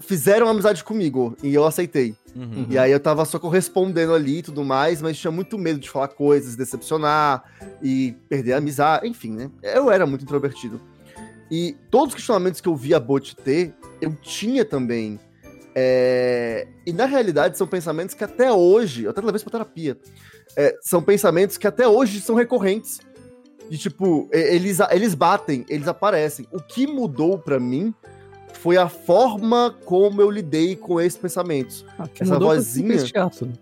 Fizeram 0.00 0.48
amizade 0.48 0.82
comigo 0.82 1.36
e 1.42 1.52
eu 1.52 1.64
aceitei. 1.66 2.14
Uhum. 2.36 2.66
E 2.68 2.76
aí 2.76 2.92
eu 2.92 3.00
tava 3.00 3.24
só 3.24 3.38
correspondendo 3.38 4.12
ali 4.12 4.38
e 4.38 4.42
tudo 4.42 4.62
mais, 4.62 5.00
mas 5.00 5.16
tinha 5.16 5.30
muito 5.30 5.56
medo 5.56 5.80
de 5.80 5.88
falar 5.88 6.08
coisas, 6.08 6.54
decepcionar 6.54 7.44
e 7.82 8.14
perder 8.28 8.52
a 8.52 8.58
amizade, 8.58 9.08
enfim, 9.08 9.32
né? 9.32 9.50
Eu 9.62 9.90
era 9.90 10.04
muito 10.04 10.22
introvertido. 10.22 10.78
E 11.50 11.76
todos 11.90 12.08
os 12.08 12.14
questionamentos 12.16 12.60
que 12.60 12.68
eu 12.68 12.76
via 12.76 12.98
a 12.98 13.00
Bot 13.00 13.34
ter, 13.36 13.74
eu 14.00 14.14
tinha 14.20 14.64
também. 14.64 15.18
É, 15.74 16.66
E 16.84 16.92
na 16.92 17.06
realidade 17.06 17.56
são 17.56 17.66
pensamentos 17.66 18.14
que 18.14 18.24
até 18.24 18.52
hoje, 18.52 19.04
eu 19.04 19.10
até 19.10 19.20
levei 19.20 19.36
isso 19.36 19.44
pra 19.44 19.58
terapia, 19.58 19.96
é, 20.56 20.76
são 20.82 21.02
pensamentos 21.02 21.56
que 21.56 21.66
até 21.66 21.88
hoje 21.88 22.20
são 22.20 22.34
recorrentes. 22.34 23.00
De 23.68 23.76
tipo, 23.76 24.28
eles, 24.30 24.78
eles 24.92 25.14
batem, 25.14 25.66
eles 25.68 25.88
aparecem. 25.88 26.46
O 26.52 26.60
que 26.60 26.86
mudou 26.86 27.36
pra 27.36 27.58
mim 27.58 27.92
foi 28.56 28.76
a 28.76 28.88
forma 28.88 29.74
como 29.84 30.20
eu 30.20 30.30
lidei 30.30 30.74
com 30.76 31.00
esses 31.00 31.18
pensamentos. 31.18 31.84
Ah, 31.98 32.06
que 32.08 32.22
Essa 32.22 32.38
vozinha- 32.38 33.02
teatro. 33.04 33.52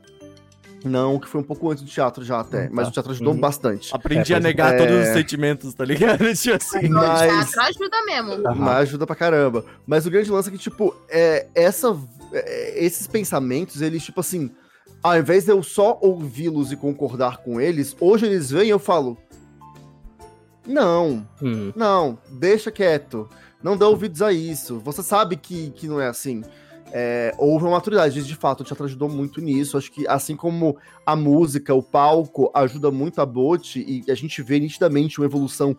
Não, 0.85 1.19
que 1.19 1.27
foi 1.27 1.41
um 1.41 1.45
pouco 1.45 1.71
antes 1.71 1.83
do 1.83 1.89
teatro 1.89 2.23
já 2.23 2.41
até. 2.41 2.67
Ah, 2.67 2.69
Mas 2.71 2.85
tá. 2.87 2.91
o 2.91 2.93
teatro 2.93 3.13
ajudou 3.13 3.33
Uhum. 3.33 3.41
bastante. 3.41 3.95
Aprendi 3.95 4.35
É, 4.35 4.37
a 4.37 4.41
negar 4.41 4.75
É. 4.75 4.77
todos 4.77 4.95
os 5.09 5.15
sentimentos, 5.15 5.73
tá 5.73 5.83
ligado? 5.85 6.19
Tipo 6.37 6.57
assim. 6.57 6.89
Mas... 6.89 7.33
Mas- 7.33 7.51
Teatro 7.51 7.61
ajuda 7.63 8.05
mesmo. 8.05 8.43
Mas 8.57 8.77
ajuda 8.83 9.07
pra 9.07 9.17
caramba. 9.17 9.65
Mas 9.87 10.05
o 10.05 10.11
grande 10.11 10.31
lance 10.31 10.51
é 10.51 10.53
que, 10.53 10.59
tipo, 10.59 10.95
é, 11.09 11.47
essa, 11.55 11.97
é, 12.35 12.85
esses 12.85 13.07
pensamentos, 13.07 13.81
eles, 13.81 14.05
tipo 14.05 14.21
assim, 14.21 14.51
ao 15.03 15.17
invés 15.17 15.47
de 15.47 15.53
eu 15.53 15.63
só 15.63 15.99
ouvi-los 16.03 16.71
e 16.71 16.77
concordar 16.77 17.39
com 17.39 17.59
eles, 17.59 17.97
hoje 17.99 18.27
eles 18.27 18.51
vêm 18.51 18.67
e 18.67 18.71
eu 18.71 18.79
falo. 18.79 19.17
Não, 20.67 21.27
Hum. 21.43 21.73
não, 21.77 22.19
deixa 22.31 22.71
quieto. 22.71 23.29
Não 23.65 23.79
dá 23.79 23.89
ouvidos 23.89 24.21
a 24.21 24.31
isso. 24.31 24.79
Você 24.81 25.03
sabe 25.03 25.39
que, 25.39 25.71
que 25.71 25.89
não 25.89 25.99
é 25.99 26.07
assim. 26.07 26.43
É, 26.93 27.33
houve 27.39 27.65
uma 27.65 27.71
maturidade, 27.71 28.23
de 28.23 28.37
fato, 28.37 28.63
teatro 28.63 28.85
ajudou 28.85 29.09
muito 29.09 29.41
nisso. 29.41 29.79
Acho 29.79 29.91
que 29.91 30.07
assim 30.07 30.37
como 30.37 30.77
a 31.07 31.17
música, 31.17 31.75
o 31.75 31.83
palco 31.83 32.51
ajuda 32.55 32.91
muito 32.91 33.23
a 33.23 33.27
Bot, 33.27 33.81
e 33.81 34.05
a 34.11 34.15
gente 34.15 34.43
vê 34.43 34.61
nitidamente 34.61 35.19
uma 35.19 35.25
evolução, 35.25 35.75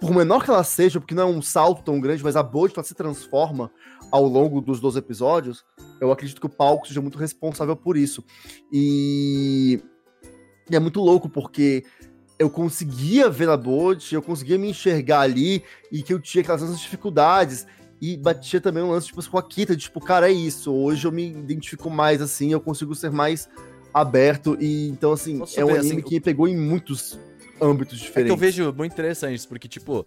por 0.00 0.10
menor 0.10 0.42
que 0.42 0.48
ela 0.48 0.64
seja, 0.64 0.98
porque 0.98 1.14
não 1.14 1.24
é 1.24 1.26
um 1.26 1.42
salto 1.42 1.84
tão 1.84 2.00
grande, 2.00 2.24
mas 2.24 2.34
a 2.34 2.42
Bot 2.42 2.72
ela 2.74 2.82
se 2.82 2.94
transforma 2.94 3.70
ao 4.10 4.24
longo 4.24 4.62
dos 4.62 4.80
12 4.80 4.98
episódios. 4.98 5.66
Eu 6.00 6.10
acredito 6.10 6.40
que 6.40 6.46
o 6.46 6.50
palco 6.50 6.88
seja 6.88 7.02
muito 7.02 7.18
responsável 7.18 7.76
por 7.76 7.98
isso. 7.98 8.24
E, 8.72 9.82
e 10.70 10.74
é 10.74 10.80
muito 10.80 11.00
louco, 11.00 11.28
porque 11.28 11.84
eu 12.38 12.50
conseguia 12.50 13.30
ver 13.30 13.46
na 13.46 13.56
Bot, 13.56 14.14
eu 14.14 14.22
conseguia 14.22 14.58
me 14.58 14.68
enxergar 14.70 15.20
ali, 15.20 15.62
e 15.90 16.02
que 16.02 16.12
eu 16.12 16.20
tinha 16.20 16.42
aquelas 16.42 16.62
mesmas 16.62 16.80
dificuldades. 16.80 17.66
E 18.00 18.14
batia 18.16 18.60
também 18.60 18.82
um 18.82 18.90
lance, 18.90 19.06
tipo, 19.06 19.30
com 19.30 19.38
a 19.38 19.42
Kita, 19.42 19.74
de, 19.74 19.84
tipo, 19.84 20.00
cara, 20.00 20.28
é 20.28 20.32
isso. 20.32 20.70
Hoje 20.70 21.06
eu 21.06 21.12
me 21.12 21.30
identifico 21.30 21.88
mais 21.88 22.20
assim, 22.20 22.52
eu 22.52 22.60
consigo 22.60 22.94
ser 22.94 23.10
mais 23.10 23.48
aberto. 23.92 24.56
E 24.60 24.88
então, 24.88 25.12
assim, 25.12 25.38
Posso 25.38 25.58
é 25.58 25.64
um 25.64 25.68
ver, 25.68 25.78
anime 25.78 25.94
assim, 25.94 26.02
que 26.02 26.14
me 26.16 26.20
pegou 26.20 26.46
em 26.46 26.56
muitos 26.56 27.18
âmbitos 27.58 27.94
É 27.94 28.00
que 28.00 28.06
diferentes. 28.06 28.30
eu 28.30 28.36
vejo 28.36 28.72
muito 28.74 28.92
interessante 28.92 29.34
isso, 29.36 29.48
porque, 29.48 29.66
tipo, 29.66 30.04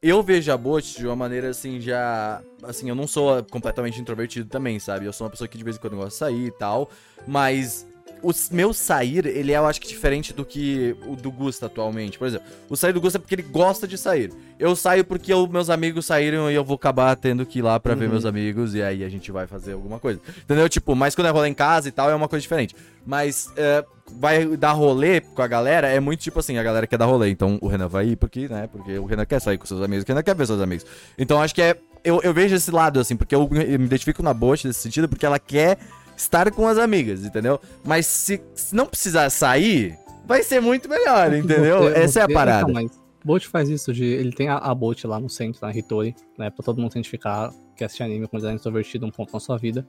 eu 0.00 0.22
vejo 0.22 0.50
a 0.50 0.56
Bot 0.56 0.96
de 0.96 1.06
uma 1.06 1.14
maneira 1.16 1.50
assim, 1.50 1.78
já. 1.78 2.42
Assim, 2.62 2.88
eu 2.88 2.94
não 2.94 3.06
sou 3.06 3.44
completamente 3.44 4.00
introvertido 4.00 4.48
também, 4.48 4.78
sabe? 4.78 5.04
Eu 5.04 5.12
sou 5.12 5.26
uma 5.26 5.30
pessoa 5.30 5.46
que 5.46 5.58
de 5.58 5.64
vez 5.64 5.76
em 5.76 5.78
quando 5.78 5.96
gosta 5.96 6.08
de 6.10 6.16
sair 6.16 6.46
e 6.46 6.50
tal, 6.50 6.88
mas. 7.26 7.86
O 8.28 8.32
meu 8.50 8.72
sair, 8.72 9.24
ele 9.24 9.52
é, 9.52 9.56
eu 9.56 9.66
acho 9.66 9.80
que, 9.80 9.86
diferente 9.86 10.32
do 10.32 10.44
que 10.44 10.96
o 11.06 11.14
do 11.14 11.30
Gusta 11.30 11.66
atualmente. 11.66 12.18
Por 12.18 12.26
exemplo, 12.26 12.46
o 12.68 12.76
sair 12.76 12.92
do 12.92 13.00
Gusta 13.00 13.18
é 13.18 13.20
porque 13.20 13.36
ele 13.36 13.42
gosta 13.42 13.86
de 13.86 13.96
sair. 13.96 14.32
Eu 14.58 14.74
saio 14.74 15.04
porque 15.04 15.32
os 15.32 15.48
meus 15.48 15.70
amigos 15.70 16.06
saíram 16.06 16.50
e 16.50 16.54
eu 16.54 16.64
vou 16.64 16.74
acabar 16.74 17.14
tendo 17.14 17.46
que 17.46 17.60
ir 17.60 17.62
lá 17.62 17.78
pra 17.78 17.94
ver 17.94 18.06
Uhum. 18.06 18.10
meus 18.10 18.24
amigos 18.24 18.74
e 18.74 18.82
aí 18.82 19.04
a 19.04 19.08
gente 19.08 19.30
vai 19.30 19.46
fazer 19.46 19.74
alguma 19.74 20.00
coisa. 20.00 20.20
Entendeu? 20.42 20.68
Tipo, 20.68 20.96
mas 20.96 21.14
quando 21.14 21.28
é 21.28 21.30
rolê 21.30 21.48
em 21.48 21.54
casa 21.54 21.88
e 21.88 21.92
tal, 21.92 22.10
é 22.10 22.14
uma 22.16 22.26
coisa 22.26 22.40
diferente. 22.42 22.74
Mas 23.06 23.48
é, 23.56 23.84
vai 24.18 24.44
dar 24.56 24.72
rolê 24.72 25.20
com 25.20 25.42
a 25.42 25.46
galera, 25.46 25.86
é 25.88 26.00
muito 26.00 26.18
tipo 26.20 26.40
assim, 26.40 26.58
a 26.58 26.62
galera 26.64 26.86
quer 26.86 26.96
dar 26.98 27.06
rolê. 27.06 27.30
Então 27.30 27.58
o 27.62 27.68
Renan 27.68 27.86
vai 27.86 28.08
ir 28.08 28.16
porque, 28.16 28.48
né? 28.48 28.68
Porque 28.72 28.98
o 28.98 29.04
Renan 29.04 29.24
quer 29.24 29.40
sair 29.40 29.56
com 29.56 29.66
seus 29.66 29.80
amigos, 29.82 30.04
o 30.04 30.08
Renan 30.08 30.22
quer 30.24 30.34
ver 30.34 30.46
seus 30.48 30.60
amigos. 30.60 30.84
Então 31.16 31.40
acho 31.40 31.54
que 31.54 31.62
é. 31.62 31.76
Eu, 32.02 32.20
eu 32.22 32.34
vejo 32.34 32.54
esse 32.56 32.70
lado, 32.70 32.98
assim, 33.00 33.16
porque 33.16 33.34
eu, 33.34 33.48
eu 33.52 33.78
me 33.78 33.86
identifico 33.86 34.22
na 34.22 34.32
Bosch 34.34 34.64
nesse 34.64 34.80
sentido, 34.80 35.08
porque 35.08 35.26
ela 35.26 35.38
quer 35.38 35.78
estar 36.16 36.50
com 36.50 36.66
as 36.66 36.78
amigas, 36.78 37.24
entendeu? 37.24 37.60
Mas 37.84 38.06
se, 38.06 38.40
se 38.54 38.74
não 38.74 38.86
precisar 38.86 39.28
sair, 39.30 39.96
vai 40.26 40.42
ser 40.42 40.60
muito 40.60 40.88
melhor, 40.88 41.32
entendeu? 41.34 41.88
Essa 41.88 42.20
é 42.20 42.22
a 42.22 42.28
parada. 42.28 42.70
Então, 42.70 43.06
Bolt 43.24 43.46
faz 43.46 43.68
isso 43.68 43.92
de. 43.92 44.04
Ele 44.04 44.32
tem 44.32 44.48
a, 44.48 44.56
a 44.56 44.74
Bolt 44.74 45.04
lá 45.04 45.18
no 45.18 45.28
centro, 45.28 45.60
na 45.66 45.76
Hitori, 45.76 46.14
né? 46.38 46.48
Pra 46.48 46.64
todo 46.64 46.80
mundo 46.80 46.92
identificar 46.92 47.52
que 47.76 47.84
assiste 47.84 48.02
anime 48.02 48.28
com 48.28 48.36
design 48.36 48.56
extrovertido 48.56 49.04
um 49.04 49.10
ponto 49.10 49.32
na 49.32 49.40
sua 49.40 49.58
vida. 49.58 49.86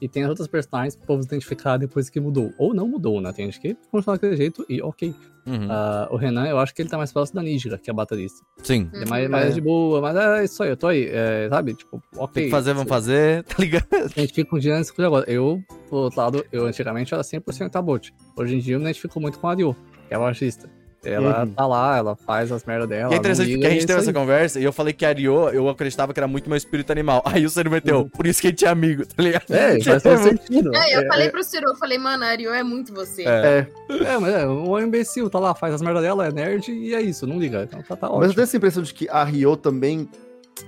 E 0.00 0.08
tem 0.08 0.22
as 0.22 0.28
outras 0.28 0.46
personagens 0.46 0.94
que 0.94 1.02
o 1.02 1.06
povo 1.06 1.22
se 1.22 1.28
identificar 1.28 1.76
depois 1.76 2.08
que 2.08 2.20
mudou. 2.20 2.52
Ou 2.56 2.72
não 2.72 2.86
mudou, 2.86 3.20
né? 3.20 3.32
Tem 3.32 3.46
gente 3.46 3.60
que 3.60 3.76
continua 3.90 4.16
daquele 4.16 4.36
jeito 4.36 4.64
e 4.68 4.80
ok. 4.80 5.12
Uhum. 5.46 5.66
Ah, 5.70 6.08
o 6.10 6.16
Renan, 6.16 6.46
eu 6.46 6.58
acho 6.58 6.74
que 6.74 6.82
ele 6.82 6.88
tá 6.90 6.96
mais 6.98 7.10
próximo 7.12 7.40
da 7.40 7.42
Nígida, 7.42 7.78
que 7.78 7.88
é 7.88 7.92
a 7.92 7.94
baterista. 7.94 8.44
Sim. 8.62 8.88
Ele 8.92 9.04
é 9.04 9.08
mais, 9.08 9.24
Uhum. 9.24 9.30
mais 9.32 9.46
É. 9.46 9.50
de 9.52 9.60
boa, 9.60 10.00
mas 10.00 10.14
é 10.16 10.44
isso 10.44 10.62
aí, 10.62 10.68
eu 10.70 10.76
tô 10.76 10.86
aí, 10.88 11.08
é, 11.10 11.48
sabe? 11.48 11.74
Tipo, 11.74 12.02
ok. 12.16 12.34
Tem 12.34 12.44
que 12.44 12.50
fazer, 12.50 12.74
vamos 12.74 12.88
fazer, 12.88 13.42
tá 13.48 13.56
ligado? 13.58 13.86
A 13.92 14.20
gente 14.20 14.32
fica 14.34 14.48
com 14.50 14.56
o 14.56 14.60
de 14.60 14.70
agora. 14.70 15.24
Eu, 15.30 15.60
por 15.88 15.96
outro 16.04 16.20
lado, 16.20 16.44
eu 16.52 16.66
antigamente 16.66 17.12
era 17.14 17.22
100% 17.22 17.70
Tabot. 17.70 18.14
Hoje 18.36 18.56
em 18.56 18.58
dia 18.58 18.74
eu 18.74 18.78
me 18.78 18.84
identifico 18.84 19.18
muito 19.20 19.38
com 19.38 19.48
a 19.48 19.54
Ryo, 19.54 19.74
que 20.06 20.14
é 20.14 20.16
a 20.16 20.20
artista. 20.20 20.68
Ela 21.04 21.44
Uhum. 21.44 21.50
tá 21.52 21.64
lá, 21.66 21.96
ela 21.96 22.16
faz 22.16 22.50
as 22.50 22.64
merdas 22.64 22.88
dela. 22.88 23.12
E 23.12 23.14
é 23.14 23.18
interessante 23.18 23.50
porque 23.52 23.64
a 23.66 23.68
liga, 23.68 23.80
gente 23.80 23.84
é 23.84 23.86
teve 23.86 24.00
essa 24.00 24.12
conversa 24.12 24.58
e 24.58 24.64
eu 24.64 24.72
falei 24.72 24.92
que 24.92 25.06
a 25.06 25.12
Ryo, 25.12 25.48
eu 25.50 25.68
acreditava 25.68 26.12
que 26.12 26.18
era 26.18 26.26
muito 26.26 26.48
meu 26.50 26.56
espírito 26.56 26.90
animal. 26.90 27.22
Aí 27.26 27.46
o 27.46 27.50
Ciro 27.50 27.70
meteu, 27.70 27.98
Uhum. 28.00 28.08
por 28.08 28.26
isso 28.26 28.40
que 28.40 28.48
a 28.48 28.50
gente 28.50 28.64
é 28.64 28.68
amigo, 28.68 29.06
tá 29.06 29.22
ligado? 29.22 29.44
É, 29.50 29.78
faz 29.84 30.02
todo 30.02 30.18
sentido. 30.18 30.74
É, 30.74 30.96
eu 30.96 31.00
É, 31.02 31.06
falei 31.06 31.30
pro 31.30 31.44
Ciro, 31.44 31.68
eu 31.68 31.76
falei, 31.76 31.98
mano, 31.98 32.24
a 32.24 32.26
Ariel 32.26 32.52
é 32.52 32.62
muito 32.64 32.92
você. 32.92 33.22
É. 33.22 33.66
É, 33.88 34.04
É, 34.04 34.18
mas 34.18 34.34
é, 34.34 34.46
o 34.46 34.78
imbecil 34.80 35.30
tá 35.30 35.38
lá, 35.38 35.54
faz 35.54 35.72
as 35.74 35.82
merdas 35.82 36.02
dela, 36.02 36.26
é 36.26 36.32
nerd 36.32 36.68
e 36.72 36.92
é 36.94 37.00
isso, 37.00 37.26
não 37.26 37.38
liga. 37.38 37.62
Então 37.62 37.80
tá, 37.82 37.94
tá 37.96 38.08
mas 38.08 38.10
eu 38.10 38.16
ótimo. 38.18 38.34
tenho 38.34 38.42
essa 38.44 38.56
impressão 38.56 38.82
de 38.82 38.92
que 38.92 39.08
a 39.08 39.22
Rio 39.22 39.56
também, 39.56 40.08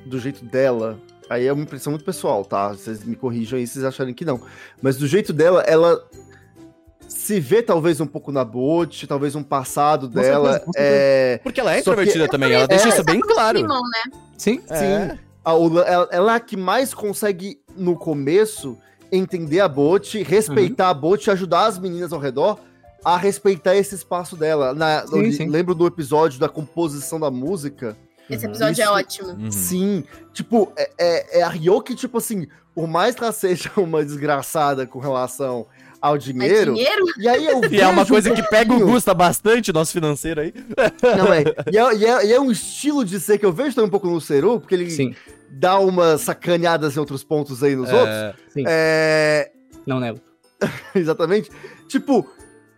do 0.06 0.20
jeito 0.20 0.44
dela, 0.44 0.96
aí 1.28 1.46
é 1.46 1.52
uma 1.52 1.62
impressão 1.64 1.90
muito 1.90 2.04
pessoal, 2.04 2.44
tá? 2.44 2.68
Vocês 2.68 3.04
me 3.04 3.16
corrijam 3.16 3.58
aí 3.58 3.66
se 3.66 3.72
vocês 3.74 3.84
acharem 3.84 4.14
que 4.14 4.24
não. 4.24 4.40
Mas 4.80 4.96
do 4.96 5.06
jeito 5.08 5.32
dela, 5.32 5.62
ela 5.66 6.00
se 7.11 7.40
vê 7.40 7.61
talvez 7.62 8.00
um 8.00 8.06
pouco 8.06 8.30
na 8.32 8.44
Bot, 8.44 9.06
talvez 9.06 9.34
um 9.34 9.42
passado 9.42 10.08
Com 10.08 10.14
dela. 10.14 10.52
certeza, 10.52 10.64
com 10.66 10.72
certeza. 10.72 10.94
É, 10.96 11.40
Porque 11.42 11.61
ela 11.61 11.72
é 11.72 11.74
Só 11.74 11.82
que- 11.84 11.90
introvertida 11.90 12.28
também, 12.28 12.52
ela 12.52 12.64
É, 12.64 12.68
deixa 12.68 12.88
isso 12.88 13.04
bem 13.04 13.16
se 13.16 13.22
claro. 13.22 13.58
aproximam, 13.58 13.82
né? 13.82 14.18
Sim, 14.38 14.61
É. 14.70 14.76
Sim. 15.11 15.18
Ela, 15.44 16.08
ela 16.12 16.32
é 16.32 16.36
a 16.36 16.40
que 16.40 16.56
mais 16.56 16.94
consegue, 16.94 17.58
no 17.76 17.96
começo, 17.96 18.76
entender 19.11 19.58
a 19.61 19.66
Bot, 19.68 20.22
respeitar 20.22 20.84
Uhum. 20.84 20.90
a 20.90 20.94
Bot 20.94 21.26
e 21.26 21.30
ajudar 21.30 21.66
as 21.66 21.78
meninas 21.78 22.12
ao 22.12 22.20
redor 22.20 22.58
a 23.04 23.16
respeitar 23.16 23.74
esse 23.74 23.94
espaço 23.94 24.36
dela. 24.36 24.72
Na, 24.74 25.06
Sim, 25.06 25.24
eu 25.24 25.32
sim. 25.32 25.48
lembro 25.48 25.74
do 25.74 25.86
episódio 25.86 26.38
da 26.38 26.48
composição 26.48 27.18
da 27.18 27.30
música. 27.30 27.96
Esse 28.28 28.46
episódio 28.46 28.80
é 28.82 28.84
Isso- 28.84 28.92
ótimo. 28.92 29.28
Uhum. 29.30 29.50
Sim, 29.50 30.04
tipo, 30.32 30.70
é, 30.76 30.90
é, 30.98 31.38
é 31.40 31.42
a 31.42 31.48
Ryo 31.48 31.80
que, 31.82 31.94
tipo 31.96 32.18
assim, 32.18 32.46
por 32.74 32.86
mais 32.86 33.14
que 33.16 33.22
ela 33.24 33.32
seja 33.32 33.70
uma 33.78 34.04
desgraçada 34.04 34.86
com 34.86 34.98
relação 35.00 35.66
ao 36.01 36.16
dinheiro, 36.16 36.74
dinheiro? 36.74 37.05
e 37.18 37.28
aí 37.28 37.46
eu 37.46 37.61
E 37.70 37.80
é 37.80 37.86
uma 37.86 38.03
vejo 38.05 38.05
um 38.05 38.07
coisa 38.07 38.34
que 38.34 38.42
pega 38.48 38.72
o 38.72 38.80
Gusta 38.80 39.12
bastante, 39.12 39.72
nosso 39.72 39.92
financeiro 39.92 40.40
aí. 40.40 40.55
Não, 41.16 41.32
é, 41.32 41.44
e, 41.70 41.76
é, 41.78 41.94
e 41.94 42.05
é- 42.07 42.26
e 42.26 42.32
é 42.32 42.40
um 42.40 42.51
estilo 42.51 43.05
de 43.05 43.20
ser 43.20 43.38
que 43.38 43.44
eu 43.46 43.53
vejo 43.53 43.74
também 43.74 43.88
um 43.88 43.90
pouco 43.90 44.09
no 44.09 44.20
Seru, 44.20 44.61
porque 44.61 44.74
ele 44.74 44.90
sim, 44.90 45.14
dá 45.51 45.78
umas 45.78 46.22
sacaneadas 46.22 46.96
em 46.96 47.01
outros 47.01 47.22
pontos 47.22 47.62
aí 47.62 47.76
nos 47.76 47.90
outros. 47.90 48.09
É, 48.09 48.34
sim. 48.48 48.64
É, 48.66 49.51
Não 49.86 50.01
nego. 50.01 50.20
exatamente. 50.94 51.51
Tipo, 51.88 52.28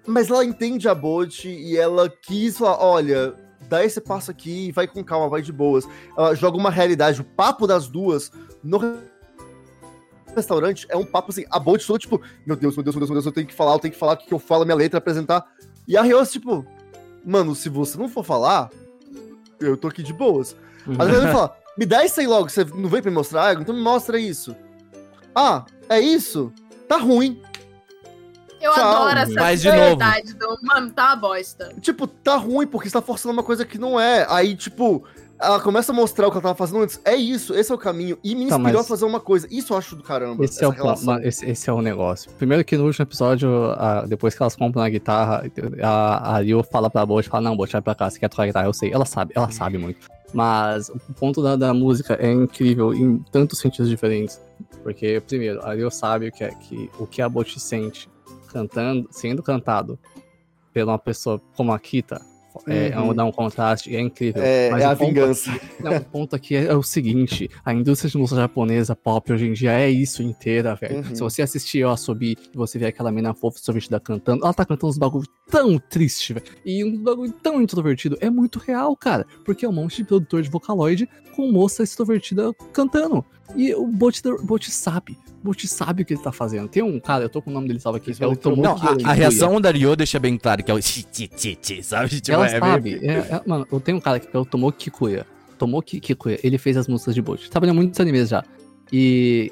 mas 0.07 0.29
ela 0.31 0.45
entende 0.45 0.89
a 0.89 0.95
Bot 0.95 1.49
e 1.49 1.77
ela 1.77 2.09
quis 2.09 2.59
falar: 2.59 2.83
olha, 2.85 3.35
dá 3.69 3.85
esse 3.85 4.01
passo 4.01 4.31
aqui, 4.31 4.73
vai 4.73 4.87
com 4.87 5.03
calma, 5.05 5.29
vai 5.29 5.43
de 5.43 5.53
boas. 5.53 5.89
Ela 6.17 6.35
joga 6.35 6.57
uma 6.57 6.71
realidade, 6.71 7.21
o 7.21 7.25
papo 7.25 7.67
das 7.67 7.87
duas 7.89 8.31
no 8.63 8.99
restaurante 10.35 10.87
é 10.89 10.97
um 10.97 11.05
papo 11.05 11.31
assim, 11.31 11.45
a 11.51 11.59
Bot 11.59 11.87
toda, 11.87 11.99
tipo, 11.99 12.21
meu 12.47 12.57
Deus, 12.57 12.75
meu 12.77 12.85
Deus, 12.85 12.95
meu 12.95 13.01
Deus, 13.01 13.11
meu 13.11 13.17
Deus, 13.17 13.27
eu 13.27 13.33
tenho 13.33 13.47
que 13.47 13.55
falar, 13.55 13.73
eu 13.73 13.79
tenho 13.79 13.93
que 13.93 13.99
falar 13.99 14.13
o 14.15 14.17
que 14.17 14.27
que 14.27 14.35
eu 14.35 14.39
falo, 14.39 14.63
a 14.63 14.65
minha 14.65 14.77
letra, 14.77 14.99
apresentar. 14.99 15.45
E 15.87 15.97
a 15.97 16.03
Rios, 16.03 16.31
tipo, 16.31 16.67
mano, 17.25 17.55
se 17.55 17.69
você 17.69 17.99
não 17.99 18.09
for 18.09 18.25
falar, 18.25 18.71
eu 19.61 19.77
tô 19.77 19.89
aqui 19.89 20.03
de 20.03 20.13
boas. 20.13 20.57
Às 20.99 21.07
vezes 21.09 21.23
ele 21.23 21.33
fala, 21.33 21.57
me 21.79 21.87
dá 21.87 22.05
isso 22.05 22.21
aí 22.21 22.27
logo, 22.27 22.49
você 22.49 22.65
não 22.65 22.89
veio 22.89 23.03
pra 23.03 23.11
me 23.11 23.17
mostrar 23.17 23.49
algo? 23.49 23.63
Então 23.63 23.75
me 23.75 23.83
mostra 23.83 24.19
isso. 24.19 24.55
Ah, 25.35 25.65
é 25.89 26.01
isso? 26.01 26.53
Tá 26.89 26.97
ruim. 26.99 27.41
Eu 28.61 28.73
Tchau. 28.75 28.85
adoro 28.85 29.19
essa 29.19 29.33
Mas, 29.33 29.61
de 29.61 29.69
novo. 29.69 29.81
verdade 29.81 30.35
do 30.35 30.59
mano, 30.63 30.91
tá 30.93 31.07
uma 31.07 31.17
bosta. 31.17 31.75
Tipo, 31.81 32.07
tá 32.07 32.37
ruim 32.37 32.67
porque 32.67 32.89
você 32.89 32.93
tá 32.93 33.03
forçando 33.03 33.33
uma 33.33 33.43
coisa 33.43 33.65
que 33.65 33.77
não 33.77 33.99
é. 33.99 34.25
Aí, 34.31 34.55
tipo, 34.55 35.05
ela 35.43 35.61
começa 35.61 35.93
a 35.93 35.95
mostrar 35.95 36.27
o 36.27 36.31
que 36.31 36.37
ela 36.37 36.43
tava 36.43 36.55
fazendo 36.55 36.83
antes. 36.83 37.01
É 37.05 37.15
isso, 37.15 37.55
esse 37.55 37.71
é 37.71 37.75
o 37.75 37.79
caminho. 37.79 38.17
E 38.23 38.35
me 38.35 38.47
Tá, 38.49 38.57
inspirou 38.57 38.79
mas- 38.79 38.87
a 38.87 38.89
fazer 38.89 39.05
uma 39.05 39.21
coisa. 39.21 39.47
Isso 39.51 39.73
eu 39.73 39.77
acho 39.79 39.97
do 39.97 40.03
caramba. 40.03 40.45
Esse 40.45 40.65
é, 40.65 40.69
o 40.69 40.73
esse, 41.23 41.45
esse 41.51 41.69
é 41.69 41.73
o 41.73 41.83
negócio. 41.83 42.31
Primeiro 42.39 42.65
que 42.65 42.77
no 42.77 42.85
último 42.87 43.03
episódio, 43.03 43.51
a- 43.77 44.07
depois 44.07 44.35
que 44.35 44.43
elas 44.43 44.55
compram 44.57 44.83
a 44.83 44.89
guitarra, 44.89 45.45
a, 45.83 46.37
a 46.37 46.39
Ryo 46.39 46.63
fala 46.63 46.89
pra 46.89 47.05
Bolt, 47.05 47.27
fala, 47.29 47.43
não, 47.49 47.57
Bolt, 47.57 47.71
vai 47.73 47.83
pra 47.83 47.95
cá, 47.95 48.09
você 48.11 48.19
quer 48.19 48.29
tocar 48.29 48.47
guitarra? 48.47 48.67
Eu 48.67 48.73
sei, 48.73 48.93
ela 48.93 49.05
sabe, 49.05 49.33
ela 49.35 49.51
sabe 49.51 49.79
muito. 49.79 50.07
Mas 50.35 50.89
o 50.89 50.99
ponto 51.15 51.43
da, 51.43 51.57
da 51.57 51.75
música 51.75 52.15
é 52.15 52.33
incrível 52.33 52.95
em 52.95 53.19
tantos 53.31 53.59
sentidos 53.59 53.89
diferentes. 53.91 54.41
Porque, 54.83 55.21
primeiro, 55.27 55.61
a 55.65 55.75
Ryo 55.75 55.91
sabe 55.91 56.29
o 56.29 56.33
que, 56.33 56.43
é, 56.45 56.49
que, 56.55 56.91
o 56.99 57.07
que 57.07 57.21
a 57.21 57.29
Bolt 57.29 57.57
sente 57.59 58.09
cantando, 58.49 59.07
sendo 59.11 59.43
cantado 59.43 59.99
por 60.73 60.83
uma 60.85 60.99
pessoa 60.99 61.41
como 61.57 61.73
a 61.73 61.79
Kita. 61.79 62.21
É, 62.67 62.99
Uhum. 62.99 63.15
dá 63.15 63.25
um 63.25 63.33
contraste 63.33 63.91
e 63.91 63.97
é 63.97 64.01
incrível. 64.01 64.43
É, 64.43 64.71
Mas 64.71 64.83
é 64.83 64.85
a 64.87 64.95
vingança. 64.95 65.51
não, 65.81 65.97
o 65.97 66.05
ponto 66.05 66.37
aqui 66.37 66.55
é, 66.57 66.65
é 66.67 66.75
o 66.75 66.83
seguinte: 66.83 67.49
a 67.65 67.73
indústria 67.73 68.11
de 68.11 68.19
música 68.19 68.41
japonesa 68.41 68.95
pop 68.97 69.33
hoje 69.33 69.47
em 69.47 69.53
dia 69.53 69.73
é 69.73 69.91
isso 69.91 70.23
inteira, 70.23 70.75
velho. 70.75 70.97
Uhum. 70.99 71.15
Se 71.15 71.21
você 71.21 71.43
assistir 71.43 71.85
a 71.85 71.93
Asobi 71.93 72.37
e 72.53 72.57
você 72.57 72.79
ver 72.79 72.87
aquela 72.87 73.11
mina 73.13 73.35
fofa 73.35 73.59
sorvetida 73.59 73.99
cantando, 74.01 74.45
ela 74.45 74.55
tá 74.55 74.65
cantando 74.65 74.91
uns 74.91 74.99
bagulho 74.99 75.27
tão 75.51 75.79
triste, 75.79 76.33
velho. 76.35 76.47
E 76.65 76.85
um 76.85 77.03
bagulho 77.03 77.33
tão 77.33 77.61
introvertido. 77.61 78.17
É 78.21 78.31
muito 78.31 78.59
real, 78.59 78.97
cara. 78.97 79.27
Porque 79.45 79.65
é 79.65 79.69
um 79.69 79.73
monte 79.73 79.97
de 79.99 80.05
produtor 80.05 80.43
de 80.43 80.51
vocaloid 80.51 81.09
com 81.37 81.51
moça 81.51 81.83
extrovertida 81.83 82.53
cantando. 82.73 83.25
E 83.57 83.75
o 83.75 83.87
Bot, 83.87 84.21
Bot 84.43 84.71
sabe. 84.71 85.19
Bot 85.43 85.67
sabe 85.67 86.03
o 86.03 86.07
que 86.07 86.15
ele 86.15 86.23
tá 86.23 86.31
fazendo. 86.33 86.69
Tem 86.69 86.83
um 86.83 86.99
cara, 87.01 87.25
eu 87.25 87.29
tô 87.29 87.43
com 87.43 87.51
o 87.51 87.53
nome 87.53 87.67
dele 87.69 87.81
salvo 87.81 87.97
aqui, 87.99 88.15
que 88.15 88.23
é 88.23 88.27
o 88.27 88.37
Tomoki 88.37 88.63
Não, 88.63 88.77
a, 88.77 89.11
a 89.11 89.13
reação 89.13 89.61
da 89.61 89.71
Ryo 89.71 89.97
deixa 89.97 90.19
bem 90.19 90.39
claro 90.39 90.63
que 90.63 90.71
é 90.71 90.75
o 90.75 90.81
chi, 90.81 91.05
sabe? 91.83 92.21
Tipo, 92.21 92.33
Ela 92.33 92.47
é 92.47 92.59
sabe. 92.61 92.95
É, 93.07 93.13
é- 93.13 93.43
mano, 93.47 93.67
eu 93.71 93.81
tenho 93.81 93.99
um 93.99 94.01
cara 94.01 94.21
que 94.21 94.35
é 94.35 94.39
o 94.39 94.45
Tomoki 94.45 94.91
Kikuya. 94.91 95.27
Tomoki 95.59 96.01
Kikuya, 96.01 96.39
ele 96.43 96.59
fez 96.59 96.77
as 96.77 96.87
músicas 96.89 97.15
de 97.15 97.21
Bolt. 97.23 97.49
Trabalhou 97.49 97.75
muitos 97.75 97.99
animes 98.01 98.29
já. 98.29 98.45
E. 98.93 99.51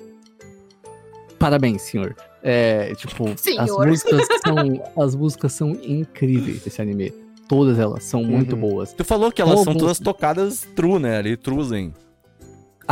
Parabéns, 1.39 1.83
senhor. 1.83 2.15
É, 2.43 2.95
tipo, 2.95 3.29
as 3.29 3.41
Senhor. 3.41 3.87
músicas 3.87 4.27
são. 4.47 4.83
As 5.05 5.15
músicas 5.15 5.53
são 5.53 5.71
incríveis 5.83 6.63
desse 6.63 6.81
anime. 6.81 7.13
Todas 7.49 7.79
elas 7.79 8.05
são 8.05 8.23
muito 8.23 8.55
Uhum. 8.55 8.61
boas. 8.61 8.93
Tu 8.93 9.05
falou 9.05 9.33
que 9.33 9.43
elas 9.43 9.57
são 9.57 9.65
Como- 9.67 9.79
todas 9.81 9.99
tocadas 9.99 10.67
true, 10.77 10.99
né? 10.99 11.17
Ali, 11.19 11.37
truzen. 11.37 11.93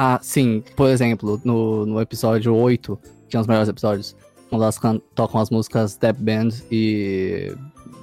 Ah, 0.01 0.21
sim, 0.23 0.63
por 0.77 0.89
exemplo, 0.89 1.41
no, 1.45 1.85
no 1.85 2.01
episódio 2.01 2.55
8, 2.55 2.97
que 3.29 3.37
é 3.37 3.41
um 3.41 3.43
dos 3.43 3.49
melhores 3.49 3.69
episódios, 3.69 4.15
quando 4.49 4.63
elas 4.63 4.79
tocam 5.13 5.41
as 5.41 5.51
músicas 5.51 5.91
Step 5.91 6.23
Band 6.23 6.51
e 6.71 7.53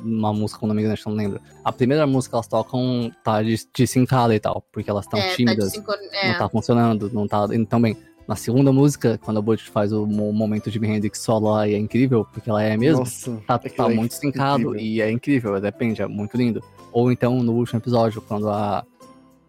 uma 0.03 0.33
música 0.33 0.59
com 0.59 0.65
o 0.65 0.67
nome 0.67 0.81
que 0.81 0.87
a 0.89 0.93
gente 0.93 1.05
não 1.05 1.13
lembra. 1.13 1.39
A 1.63 1.71
primeira 1.71 2.05
música 2.05 2.31
que 2.31 2.35
elas 2.35 2.47
tocam 2.49 3.09
tá 3.23 3.41
de, 3.41 3.55
de 3.73 3.87
cincada 3.87 4.35
e 4.35 4.39
tal, 4.41 4.61
porque 4.73 4.89
elas 4.89 5.05
estão 5.05 5.17
é, 5.17 5.29
tá 5.29 5.35
tímidas. 5.37 5.71
de 5.71 5.77
sincron... 5.77 5.93
é. 6.11 6.31
não 6.33 6.37
tá 6.37 6.49
funcionando, 6.49 7.09
não 7.13 7.29
tá 7.29 7.47
indo 7.53 7.65
tão 7.65 7.81
bem. 7.81 7.95
Na 8.27 8.35
segunda 8.35 8.73
música, 8.73 9.17
quando 9.23 9.37
a 9.37 9.41
Butch 9.41 9.69
faz 9.69 9.93
o 9.93 10.05
mo- 10.05 10.33
momento 10.33 10.69
de 10.69 10.77
Hendrix 10.85 11.19
solo 11.19 11.63
e 11.63 11.75
é 11.75 11.77
incrível, 11.77 12.27
porque 12.33 12.49
ela 12.49 12.61
é 12.61 12.75
mesmo, 12.75 12.99
Nossa, 12.99 13.41
tá, 13.47 13.55
aquilo 13.55 13.75
tá 13.75 13.89
é 13.89 13.95
muito 13.95 14.15
sincado 14.15 14.63
incrível. 14.63 14.79
e 14.85 15.01
é 15.01 15.09
incrível, 15.09 15.61
depende, 15.61 16.01
é 16.01 16.07
muito 16.07 16.35
lindo. 16.35 16.61
Ou 16.91 17.09
então 17.09 17.41
no 17.41 17.53
último 17.53 17.79
episódio, 17.79 18.21
quando 18.21 18.49
a, 18.49 18.83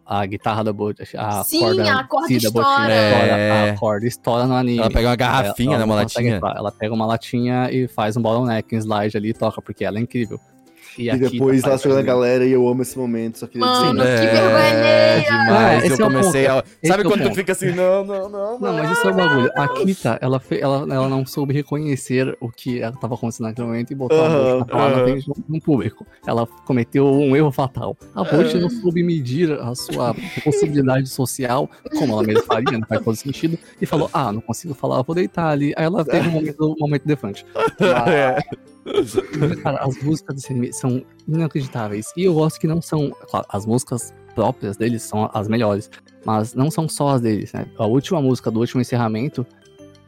a 0.06 0.24
guitarra 0.24 0.62
da 0.62 0.72
Butch, 0.72 1.14
a 1.16 1.42
Sim, 1.42 1.60
corda, 1.60 1.92
a 1.92 2.04
corda 2.04 2.28
da 2.28 2.36
estoura. 2.36 2.92
É. 2.92 3.70
a 3.70 3.76
corda 3.76 4.06
estoura 4.06 4.46
no 4.46 4.54
anime. 4.54 4.78
Ela 4.78 4.90
pega 4.90 5.08
uma 5.08 5.16
garrafinha, 5.16 5.70
Ela 5.70 5.78
né? 5.78 5.84
Uma 5.84 6.02
consegue 6.04 6.30
latinha. 6.30 6.52
Ela 6.56 6.72
pega 6.72 6.94
uma 6.94 7.06
latinha 7.06 7.70
e 7.72 7.88
faz 7.88 8.16
um 8.16 8.22
bottleneck, 8.22 8.74
um 8.74 8.78
slide 8.78 9.16
ali 9.16 9.30
e 9.30 9.34
toca, 9.34 9.60
porque 9.60 9.84
ela 9.84 9.98
é 9.98 10.00
incrível. 10.00 10.40
E 10.98 11.16
depois 11.16 11.62
tá 11.62 11.68
ela 11.70 11.78
chega 11.78 11.88
na 11.90 11.94
fazendo- 12.00 12.06
galera 12.06 12.44
e 12.44 12.52
eu 12.52 12.66
amo 12.68 12.82
esse 12.82 12.96
momento. 12.98 13.38
Só 13.38 13.46
queria 13.46 13.66
Mano, 13.66 14.00
dizer. 14.00 14.20
que 14.20 14.36
É, 14.36 15.20
demais. 15.20 15.84
É, 15.84 15.86
esse 15.86 15.90
eu 16.02 16.06
é 16.06 16.08
comecei 16.10 16.46
ponto. 16.46 16.58
a... 16.82 16.86
Sabe 16.88 17.00
é 17.02 17.04
quando 17.06 17.22
tu 17.28 17.34
fica 17.34 17.52
assim, 17.52 17.72
não, 17.72 18.04
não, 18.04 18.28
não, 18.28 18.58
Não, 18.58 18.72
mas 18.74 18.90
isso 18.90 19.06
é 19.06 19.10
o 19.10 19.14
bagulho. 19.14 19.50
A 19.56 19.68
Kita, 19.68 20.18
ela, 20.20 20.40
fe... 20.40 20.60
ela, 20.60 20.78
ela 20.94 21.08
não 21.08 21.24
soube 21.26 21.52
reconhecer 21.54 22.36
o 22.40 22.48
que 22.50 22.80
ela 22.80 22.96
tava 22.96 23.14
acontecendo 23.14 23.46
naquele 23.46 23.66
momento 23.66 23.90
e 23.90 23.94
botou 23.94 24.24
a 24.24 24.64
palavra 24.64 25.04
frente 25.04 25.28
no- 25.28 25.36
no 25.48 25.60
público. 25.60 26.06
Ela 26.26 26.46
cometeu 26.64 27.06
um 27.06 27.36
erro 27.36 27.50
fatal. 27.52 27.96
A 28.14 28.24
Bolt 28.24 28.54
não 28.54 28.70
soube 28.70 29.02
medir 29.02 29.52
a 29.52 29.74
sua 29.74 30.14
possibilidade 30.44 31.08
social, 31.08 31.68
como 31.98 32.12
ela 32.14 32.22
mesma 32.22 32.42
faria, 32.42 32.78
não 32.78 32.86
faz 32.86 33.02
todo 33.02 33.14
sentido, 33.16 33.58
e 33.80 33.86
falou: 33.86 34.08
Ah, 34.12 34.32
não 34.32 34.40
consigo 34.40 34.74
falar, 34.74 34.98
eu 34.98 35.04
vou 35.04 35.14
deitar 35.14 35.48
ali. 35.48 35.72
Aí 35.76 35.84
ela 35.84 36.04
teve 36.04 36.28
um 36.28 36.32
momento, 36.32 36.64
um 36.64 36.74
momento 36.78 37.04
defante. 37.06 37.44
É. 38.08 38.38
Cara, 39.62 39.78
as 39.78 40.00
músicas 40.02 40.36
desse 40.36 40.52
anime 40.52 40.72
são 40.72 41.02
inacreditáveis. 41.26 42.06
E 42.16 42.24
eu 42.24 42.34
gosto 42.34 42.60
que 42.60 42.66
não 42.66 42.80
são. 42.80 43.10
Claro, 43.30 43.46
as 43.48 43.66
músicas 43.66 44.14
próprias 44.34 44.76
deles 44.76 45.02
são 45.02 45.30
as 45.32 45.48
melhores. 45.48 45.90
Mas 46.24 46.54
não 46.54 46.70
são 46.70 46.88
só 46.88 47.10
as 47.10 47.20
deles, 47.20 47.52
né? 47.52 47.66
A 47.78 47.86
última 47.86 48.20
música 48.20 48.50
do 48.50 48.60
último 48.60 48.80
encerramento 48.80 49.46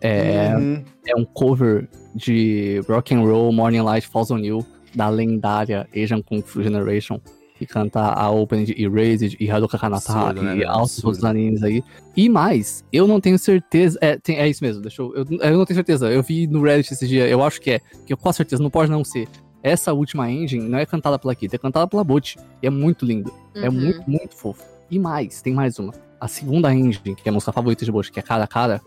é, 0.00 0.54
Uhum. 0.56 0.84
é 1.06 1.16
um 1.16 1.24
cover 1.24 1.88
de 2.14 2.80
Rock 2.88 3.14
and 3.14 3.20
Roll 3.20 3.52
Morning 3.52 3.80
Light 3.80 4.06
Falls 4.06 4.32
on 4.32 4.38
You, 4.38 4.64
da 4.94 5.08
lendária 5.08 5.88
Asian 5.94 6.22
Kung 6.22 6.40
Fu 6.42 6.62
Generation. 6.62 7.20
Que 7.58 7.66
canta 7.66 8.00
a 8.00 8.30
opening 8.30 8.64
de 8.64 8.82
Erased 8.82 9.36
e 9.40 9.50
Haruka 9.50 9.76
Kanata 9.78 10.12
Absurdo, 10.12 10.42
né, 10.42 10.56
e 10.58 10.64
altos 10.64 10.92
Absurdo. 10.92 11.06
outros 11.08 11.24
animes 11.24 11.62
aí. 11.62 11.82
E 12.16 12.28
mais, 12.28 12.84
eu 12.92 13.06
não 13.06 13.20
tenho 13.20 13.38
certeza. 13.38 13.98
É, 14.00 14.16
tem- 14.16 14.36
é 14.38 14.48
isso 14.48 14.62
mesmo, 14.64 14.80
deixa 14.80 15.02
eu, 15.02 15.14
eu. 15.14 15.26
eu 15.40 15.58
não 15.58 15.64
tenho 15.64 15.74
certeza. 15.76 16.08
Eu 16.10 16.22
vi 16.22 16.46
no 16.46 16.62
Reddit 16.62 16.92
esse 16.94 17.06
dia, 17.06 17.28
eu 17.28 17.42
acho 17.42 17.60
que 17.60 17.72
é. 17.72 17.80
Que 18.06 18.12
eu 18.12 18.16
com 18.16 18.32
certeza 18.32 18.62
não 18.62 18.70
pode 18.70 18.90
não 18.90 19.04
ser. 19.04 19.28
Essa 19.62 19.92
última 19.92 20.30
engine 20.30 20.68
não 20.68 20.78
é 20.78 20.86
cantada 20.86 21.18
pela 21.18 21.34
Kita, 21.34 21.56
é 21.56 21.58
cantada 21.58 21.86
pela 21.88 22.04
Bot. 22.04 22.38
E 22.62 22.66
é 22.66 22.70
muito 22.70 23.04
lindo. 23.04 23.32
É 23.56 23.68
Uhum. 23.68 23.74
muito, 23.74 24.08
muito 24.10 24.36
fofo. 24.36 24.62
E 24.90 24.98
mais, 24.98 25.42
tem 25.42 25.52
mais 25.52 25.78
uma. 25.78 25.92
A 26.20 26.28
segunda 26.28 26.72
engine, 26.72 27.14
que 27.16 27.28
é 27.28 27.30
a 27.30 27.32
música 27.32 27.52
favorita 27.52 27.84
de 27.84 27.90
Bosch, 27.92 28.08
que 28.10 28.18
é 28.20 28.22
Cara 28.22 28.44
a 28.44 28.46
Cara, 28.46 28.80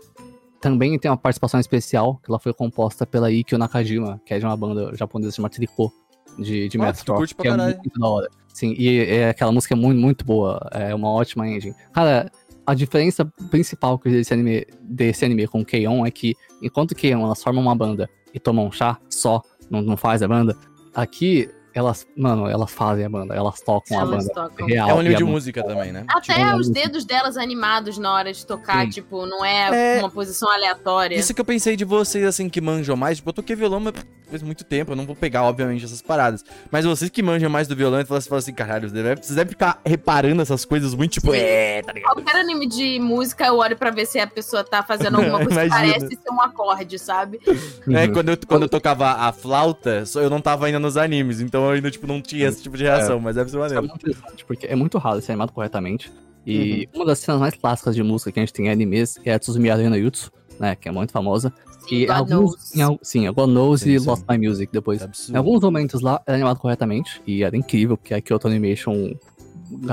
também 0.60 0.98
tem 0.98 1.10
uma 1.10 1.16
participação 1.16 1.58
especial, 1.60 2.20
que 2.24 2.30
ela 2.30 2.38
foi 2.38 2.52
composta 2.54 3.04
pela 3.06 3.30
Ikkyo 3.30 3.58
Nakajima, 3.58 4.20
que 4.24 4.32
é 4.32 4.38
de 4.38 4.44
uma 4.44 4.56
banda 4.56 4.94
japonesa 4.96 5.32
chamada 5.32 5.54
Tricô, 5.54 5.92
de, 6.38 6.68
de 6.68 6.78
Ah, 6.78 6.84
metalcore, 6.86 7.18
curte 7.18 7.34
pra 7.34 7.42
que 7.42 7.48
é 7.48 7.50
caralho. 7.50 7.76
muito 7.78 7.98
da 8.00 8.06
hora. 8.08 8.28
Sim, 8.62 8.76
e 8.78 9.00
é, 9.00 9.30
aquela 9.30 9.50
música 9.50 9.74
é 9.74 9.76
muito, 9.76 10.00
muito 10.00 10.24
boa, 10.24 10.60
é 10.70 10.94
uma 10.94 11.10
ótima 11.10 11.48
engine. 11.48 11.74
Cara, 11.92 12.30
a 12.64 12.74
diferença 12.74 13.24
principal 13.50 13.98
desse 13.98 14.32
anime, 14.32 14.64
desse 14.80 15.24
anime 15.24 15.48
com 15.48 15.62
o 15.62 15.64
Keion 15.64 16.06
é 16.06 16.12
que, 16.12 16.36
enquanto 16.62 16.92
o 16.92 16.94
Keion 16.94 17.24
elas 17.24 17.42
formam 17.42 17.60
uma 17.60 17.74
banda 17.74 18.08
e 18.32 18.38
tomam 18.38 18.64
um 18.64 18.70
chá 18.70 19.00
só, 19.10 19.42
não, 19.68 19.82
não 19.82 19.96
faz 19.96 20.22
a 20.22 20.28
banda, 20.28 20.56
aqui 20.94 21.50
elas, 21.74 22.06
mano, 22.16 22.48
elas 22.48 22.70
fazem 22.70 23.04
a 23.04 23.08
banda, 23.08 23.34
elas 23.34 23.60
tocam 23.60 23.98
a 23.98 24.02
Elas 24.02 24.26
banda 24.28 24.48
tocam. 24.48 24.66
real. 24.66 24.90
É 24.90 24.94
um 24.94 25.00
nível 25.02 25.16
a 25.16 25.18
de 25.18 25.24
música 25.24 25.62
também, 25.64 25.92
né? 25.92 26.04
Até 26.08 26.34
Tipo, 26.34 26.56
os 26.56 26.68
dedos 26.68 27.04
delas 27.04 27.36
animados 27.36 27.98
na 27.98 28.12
hora 28.12 28.32
de 28.32 28.44
tocar, 28.46 28.84
Sim. 28.84 28.90
tipo, 28.90 29.26
não 29.26 29.44
é, 29.44 29.96
É. 29.96 29.98
uma 30.00 30.10
posição 30.10 30.50
aleatória. 30.50 31.16
Isso 31.16 31.32
que 31.34 31.40
eu 31.40 31.44
pensei 31.44 31.76
de 31.76 31.84
vocês, 31.84 32.24
assim, 32.24 32.48
que 32.48 32.60
manjam 32.60 32.96
mais. 32.96 33.16
Tipo, 33.18 33.30
eu 33.30 33.34
toquei 33.34 33.56
violão, 33.56 33.80
mas 33.80 33.94
faz 34.30 34.42
muito 34.42 34.64
tempo. 34.64 34.92
Eu 34.92 34.96
não 34.96 35.04
vou 35.06 35.14
pegar, 35.16 35.42
obviamente, 35.44 35.84
essas 35.84 36.00
paradas. 36.02 36.42
Mas 36.70 36.84
vocês 36.84 37.10
que 37.10 37.22
manjam 37.22 37.50
mais 37.50 37.68
do 37.68 37.76
violão, 37.76 38.02
vocês 38.04 38.26
falam 38.26 38.38
assim, 38.38 38.52
caralho, 38.54 38.88
vocês 38.88 38.92
devem, 39.02 39.22
vocês 39.22 39.36
devem 39.36 39.50
ficar 39.50 39.80
reparando 39.84 40.40
essas 40.42 40.64
coisas 40.64 40.94
muito, 40.94 41.12
tipo, 41.12 41.34
é, 41.34 41.82
tá 41.82 41.92
ligado? 41.92 42.14
Qualquer 42.14 42.36
anime 42.36 42.66
de 42.66 42.98
música, 42.98 43.46
eu 43.46 43.56
olho 43.56 43.76
pra 43.76 43.90
ver 43.90 44.06
se 44.06 44.18
a 44.18 44.26
pessoa 44.26 44.64
tá 44.64 44.82
fazendo 44.82 45.16
alguma 45.18 45.38
coisa 45.44 45.62
que 45.64 45.68
parece 45.68 46.06
ser 46.08 46.30
um 46.30 46.40
acorde, 46.40 46.98
sabe? 46.98 47.40
É, 47.46 48.06
Uhum. 48.06 48.12
quando 48.12 48.28
eu, 48.30 48.36
quando 48.46 48.62
eu 48.62 48.68
tocava 48.68 49.10
a 49.12 49.32
flauta, 49.32 50.04
eu 50.16 50.30
não 50.30 50.40
tava 50.40 50.66
ainda 50.66 50.78
nos 50.78 50.96
animes, 50.96 51.40
então 51.40 51.61
eu 51.66 51.70
ainda, 51.70 51.90
tipo, 51.90 52.06
não 52.06 52.20
tinha 52.20 52.48
esse 52.48 52.62
tipo 52.62 52.76
de 52.76 52.84
reação, 52.84 53.18
mas 53.20 53.36
deve 53.36 53.50
ser 53.50 53.56
É 53.56 53.60
maneiro. 53.60 53.82
muito 53.86 53.96
interessante, 54.08 54.44
porque 54.44 54.66
é 54.66 54.74
muito 54.76 54.98
raro 54.98 55.20
ser 55.20 55.32
animado 55.32 55.52
corretamente. 55.52 56.12
E 56.46 56.88
uma 56.92 57.04
das 57.04 57.20
cenas 57.20 57.40
mais 57.40 57.54
clássicas 57.54 57.94
de 57.94 58.02
música 58.02 58.32
que 58.32 58.40
a 58.40 58.42
gente 58.42 58.52
tem 58.52 58.66
em 58.66 58.70
animes 58.70 59.16
é 59.24 59.32
a 59.32 59.38
Tsuzumi 59.38 59.70
Arena 59.70 59.96
Yutsu, 59.96 60.32
né? 60.58 60.74
Que 60.74 60.88
é 60.88 60.92
muito 60.92 61.12
famosa. 61.12 61.52
Sim, 61.88 61.94
E 61.96 62.06
God 62.06 62.16
alguns, 62.16 62.72
knows. 62.74 62.76
em, 62.76 62.98
sim, 63.02 63.32
God 63.32 63.50
Knows 63.50 63.80
Sim, 63.80 63.90
e 63.90 64.00
sim. 64.00 64.06
Lost 64.06 64.24
My 64.28 64.38
Music 64.38 64.72
depois. 64.72 65.02
É 65.02 65.08
Em 65.32 65.36
alguns 65.36 65.60
momentos 65.60 66.00
lá 66.00 66.20
era 66.26 66.36
animado 66.36 66.58
corretamente 66.58 67.20
e 67.26 67.42
era 67.44 67.56
incrível, 67.56 67.96
porque 67.96 68.14
a 68.14 68.20
Kyoto 68.20 68.46
Animation 68.48 69.14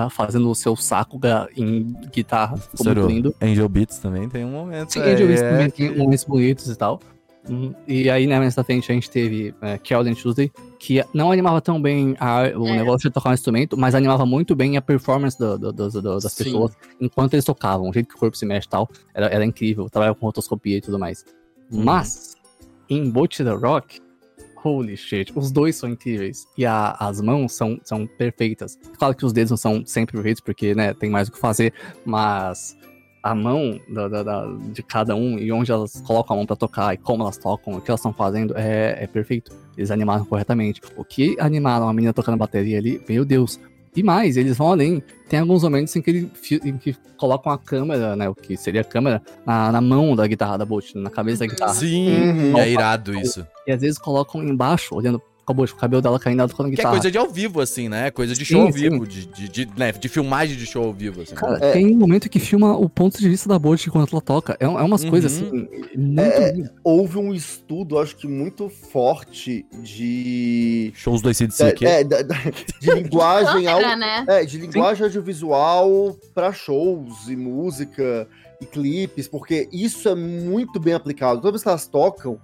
fazendo 0.10 0.50
o 0.50 0.56
seu 0.56 0.76
saco 0.76 1.20
em 1.56 1.96
guitarra, 2.12 2.58
ficou 2.58 2.84
Sério, 2.84 3.04
muito 3.04 3.14
lindo. 3.16 3.36
Angel 3.42 3.70
Beats 3.70 4.00
também 4.00 4.28
tem 4.28 4.44
um 4.44 4.52
momento. 4.52 4.92
Sim, 4.92 5.02
Angel 5.02 5.28
Beats 5.28 5.42
é, 5.42 5.50
também 5.52 5.70
tem 5.70 5.98
momentos 5.98 6.26
bonitos 6.26 6.68
e 6.70 6.76
tal. 6.76 7.00
Hum, 7.50 7.74
E 7.88 8.10
aí, 8.10 8.28
né, 8.28 8.38
mais 8.40 8.54
pra 8.56 8.64
frente, 8.64 8.92
a 8.92 8.96
gente 8.96 9.10
teve 9.10 9.54
é, 9.62 9.74
and 9.74 10.14
Tuesday, 10.16 10.52
que 10.80 11.04
não 11.14 11.32
animava 11.32 11.60
tão 11.62 11.80
bem 11.82 12.16
a- 12.20 12.44
o 12.58 12.66
É. 12.66 12.78
negócio 12.78 13.10
de 13.10 13.14
tocar 13.14 13.32
um 13.32 13.34
instrumento, 13.34 13.78
mas 13.78 13.94
animava 13.94 14.26
muito 14.26 14.56
bem 14.56 14.78
a 14.78 14.82
performance 14.82 15.38
do- 15.38 15.58
do- 15.58 15.74
do- 15.74 16.02
das 16.20 16.32
Sim. 16.32 16.46
pessoas 16.46 16.72
enquanto 17.02 17.34
eles 17.34 17.44
tocavam, 17.44 17.90
o 17.90 17.94
jeito 17.94 18.08
que 18.08 18.16
o 18.16 18.18
corpo 18.18 18.38
se 18.38 18.46
mexe 18.46 18.66
e 18.66 18.70
tal. 18.70 18.90
Era, 19.14 19.28
era 19.28 19.46
incrível, 19.46 19.90
trabalhava 19.90 20.18
com 20.18 20.26
rotoscopia 20.26 20.78
e 20.78 20.82
tudo 20.82 20.98
mais. 20.98 21.26
Uhum. 21.70 21.84
Mas, 21.84 22.36
em 22.90 23.10
Boat 23.10 23.44
the 23.44 23.52
Rock, 23.52 24.00
holy 24.64 24.96
shit, 24.98 25.32
os 25.36 25.52
dois 25.52 25.76
são 25.76 25.90
incríveis. 25.90 26.48
E 26.58 26.66
a- 26.66 26.96
as 27.00 27.20
mãos 27.22 27.54
são, 27.54 27.80
são 27.84 28.08
perfeitas. 28.08 28.78
Claro 28.98 29.16
que 29.16 29.26
os 29.26 29.34
dedos 29.34 29.52
não 29.52 29.58
são 29.58 29.86
sempre 29.86 30.14
perfeitos, 30.16 30.42
porque, 30.42 30.74
né, 30.74 30.94
tem 30.94 31.10
mais 31.10 31.28
o 31.28 31.32
que 31.32 31.38
fazer, 31.40 31.74
mas 32.06 32.76
a 33.22 33.36
mão 33.36 33.80
da- 33.90 34.08
da- 34.08 34.24
da- 34.24 34.48
de 34.72 34.82
cada 34.84 35.16
um 35.16 35.38
e 35.38 35.52
onde 35.52 35.72
elas 35.72 36.02
colocam 36.06 36.36
a 36.36 36.38
mão 36.38 36.46
pra 36.46 36.56
tocar 36.56 36.94
e 36.94 36.98
como 36.98 37.24
elas 37.24 37.38
tocam, 37.38 37.74
o 37.76 37.82
que 37.82 37.90
elas 37.92 38.00
estão 38.00 38.14
fazendo 38.14 38.54
é, 38.58 39.04
é 39.04 39.08
perfeito. 39.08 39.52
Eles 39.78 39.92
animaram 39.92 40.24
corretamente. 40.26 40.82
O 40.96 41.04
que 41.04 41.36
animaram 41.40 41.88
a 41.90 41.94
menina 41.94 42.14
tocando 42.14 42.38
bateria 42.38 42.78
ali, 42.78 43.02
meu 43.08 43.26
Deus. 43.26 43.60
E 43.96 44.04
mais, 44.04 44.38
eles 44.38 44.56
vão 44.58 44.72
além. 44.72 45.02
Tem 45.28 45.40
alguns 45.40 45.64
momentos 45.64 45.96
em 45.96 46.02
que, 46.02 46.10
ele, 46.12 46.32
em 46.64 46.78
que 46.78 46.96
colocam 47.18 47.52
a 47.52 47.58
câmera, 47.58 48.16
né? 48.16 48.30
O 48.30 48.36
que 48.36 48.56
seria 48.56 48.82
a 48.82 48.84
câmera, 48.84 49.22
na, 49.46 49.72
na 49.72 49.82
mão 49.82 50.16
da 50.16 50.26
guitarra 50.28 50.58
da 50.60 50.66
Bolt, 50.66 50.94
na 50.96 51.10
cabeça 51.10 51.40
da 51.40 51.48
guitarra. 51.48 51.74
Sim, 51.74 52.10
Uhum. 52.52 52.58
é 52.58 52.70
irado 52.70 53.14
isso. 53.16 53.46
E 53.68 53.72
às 53.72 53.82
vezes 53.82 53.98
colocam 53.98 54.44
embaixo, 54.44 54.94
olhando 54.96 55.20
com 55.50 55.54
a 55.54 55.56
Bolt, 55.56 55.72
o 55.72 55.76
cabelo 55.76 56.02
dela 56.02 56.20
caindo, 56.20 56.40
ela 56.42 56.48
tocando 56.50 56.68
Que 56.68 56.74
é 56.74 56.78
guitarra. 56.78 56.94
coisa 56.96 57.10
de 57.12 57.18
ao 57.18 57.28
vivo, 57.30 57.60
assim, 57.60 57.90
né? 57.90 58.12
Coisa 58.12 58.34
de 58.36 58.46
Sim, 58.46 58.54
show 58.54 58.62
ao 58.68 58.72
sim. 58.72 58.78
vivo, 58.80 59.08
de, 59.08 59.26
de, 59.26 59.50
de, 59.50 59.70
né, 59.76 59.92
de 59.92 60.08
filmagem 60.08 60.56
de 60.56 60.66
show 60.66 60.84
ao 60.86 60.94
vivo, 60.94 61.22
assim. 61.22 61.34
Cara, 61.34 61.58
É. 61.66 61.72
tem 61.74 61.88
um 61.88 61.98
momento 61.98 62.30
que 62.30 62.40
filma 62.40 62.78
o 62.78 62.88
ponto 62.88 63.20
de 63.20 63.28
vista 63.28 63.50
da 63.50 63.58
Bolt 63.58 63.88
quando 63.90 64.08
ela 64.12 64.22
toca. 64.22 64.56
É, 64.60 64.66
é 64.66 64.68
umas 64.68 65.04
Uhum. 65.04 65.10
coisas 65.10 65.34
assim, 65.36 65.68
muito 65.98 66.20
É. 66.22 66.54
Houve 66.84 67.18
um 67.18 67.34
estudo, 67.34 67.98
acho 67.98 68.16
que 68.16 68.28
muito 68.28 68.70
forte 68.70 69.66
de. 69.82 70.92
Shows 70.96 71.22
do 71.22 71.30
ICDC 71.32 71.64
É, 71.64 71.68
aqui. 71.68 71.86
é, 71.86 72.04
da- 72.04 72.22
da- 72.22 72.36
de 72.80 72.92
linguagem 72.94 73.66
Câmera, 73.66 73.96
né? 73.96 74.26
É, 74.28 74.46
de 74.46 74.58
linguagem 74.58 75.04
audiovisual 75.04 76.16
pra 76.34 76.52
shows 76.54 77.28
e 77.28 77.36
música 77.36 78.28
e 78.62 78.66
clipes, 78.66 79.28
porque 79.28 79.68
isso 79.72 80.08
é 80.10 80.16
muito 80.16 80.80
bem 80.80 80.94
aplicado. 80.94 81.40
Toda 81.42 81.52
vez 81.52 81.64
que 81.64 81.70
elas 81.70 81.88
tocam 81.88 82.40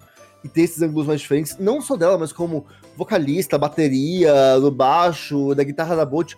e 0.46 0.48
tem 0.48 0.64
esses 0.64 0.80
ângulos 0.80 1.08
mais 1.08 1.22
diferentes, 1.22 1.58
não 1.58 1.82
só 1.82 1.98
dela, 1.98 2.20
mas 2.20 2.32
como 2.32 2.68
vocalista, 2.96 3.58
bateria, 3.58 4.60
no 4.60 4.70
baixo, 4.70 5.56
da 5.56 5.64
guitarra 5.64 5.96
da 5.96 6.06
Bolt, 6.06 6.36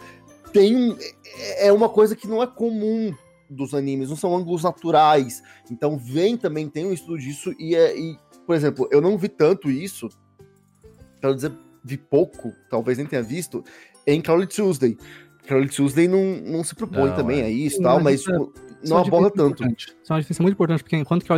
tem 0.53 0.73
um, 0.73 0.97
é 1.35 1.67
é 1.67 1.73
uma 1.73 1.89
coisa 1.89 2.15
que 2.15 2.25
não 2.25 2.41
é 2.41 2.47
comum 2.47 3.13
dos 3.49 3.73
animes, 3.73 4.09
não 4.09 4.15
são 4.15 4.33
ângulos 4.33 4.63
naturais. 4.63 5.43
Então 5.69 5.97
vem 5.97 6.37
também, 6.37 6.69
tem 6.69 6.85
um 6.85 6.93
estudo 6.93 7.17
disso 7.19 7.53
e 7.59 7.75
é, 7.75 7.99
e, 7.99 8.17
por 8.45 8.55
exemplo, 8.55 8.87
eu 8.91 9.01
não 9.01 9.17
vi 9.17 9.27
tanto 9.27 9.69
isso, 9.69 10.07
quero 11.19 11.35
dizer, 11.35 11.51
vi 11.83 11.97
pouco, 11.97 12.53
talvez 12.69 12.97
nem 12.97 13.05
tenha 13.07 13.21
visto, 13.21 13.61
em 14.05 14.21
Crowley 14.21 14.47
Tuesday. 14.47 14.97
Crowley 15.45 15.67
Tuesday 15.69 16.07
não, 16.07 16.23
não 16.45 16.63
se 16.63 16.73
propõe 16.73 17.09
Não, 17.09 17.15
também 17.15 17.41
é. 17.41 17.45
a 17.45 17.49
isso 17.49 17.79
e 17.81 17.83
tal, 17.83 17.99
mas 18.01 18.21
é- 18.21 18.31
tipo, 18.31 18.53
é 18.83 18.87
não 18.87 18.97
aborda 18.99 19.31
tanto. 19.31 19.63
importante. 19.63 19.87
Isso 20.01 20.11
é 20.11 20.13
uma 20.13 20.21
diferença 20.21 20.43
muito 20.43 20.55
importante, 20.55 20.83
porque 20.83 20.95
enquanto 20.95 21.25
que 21.25 21.31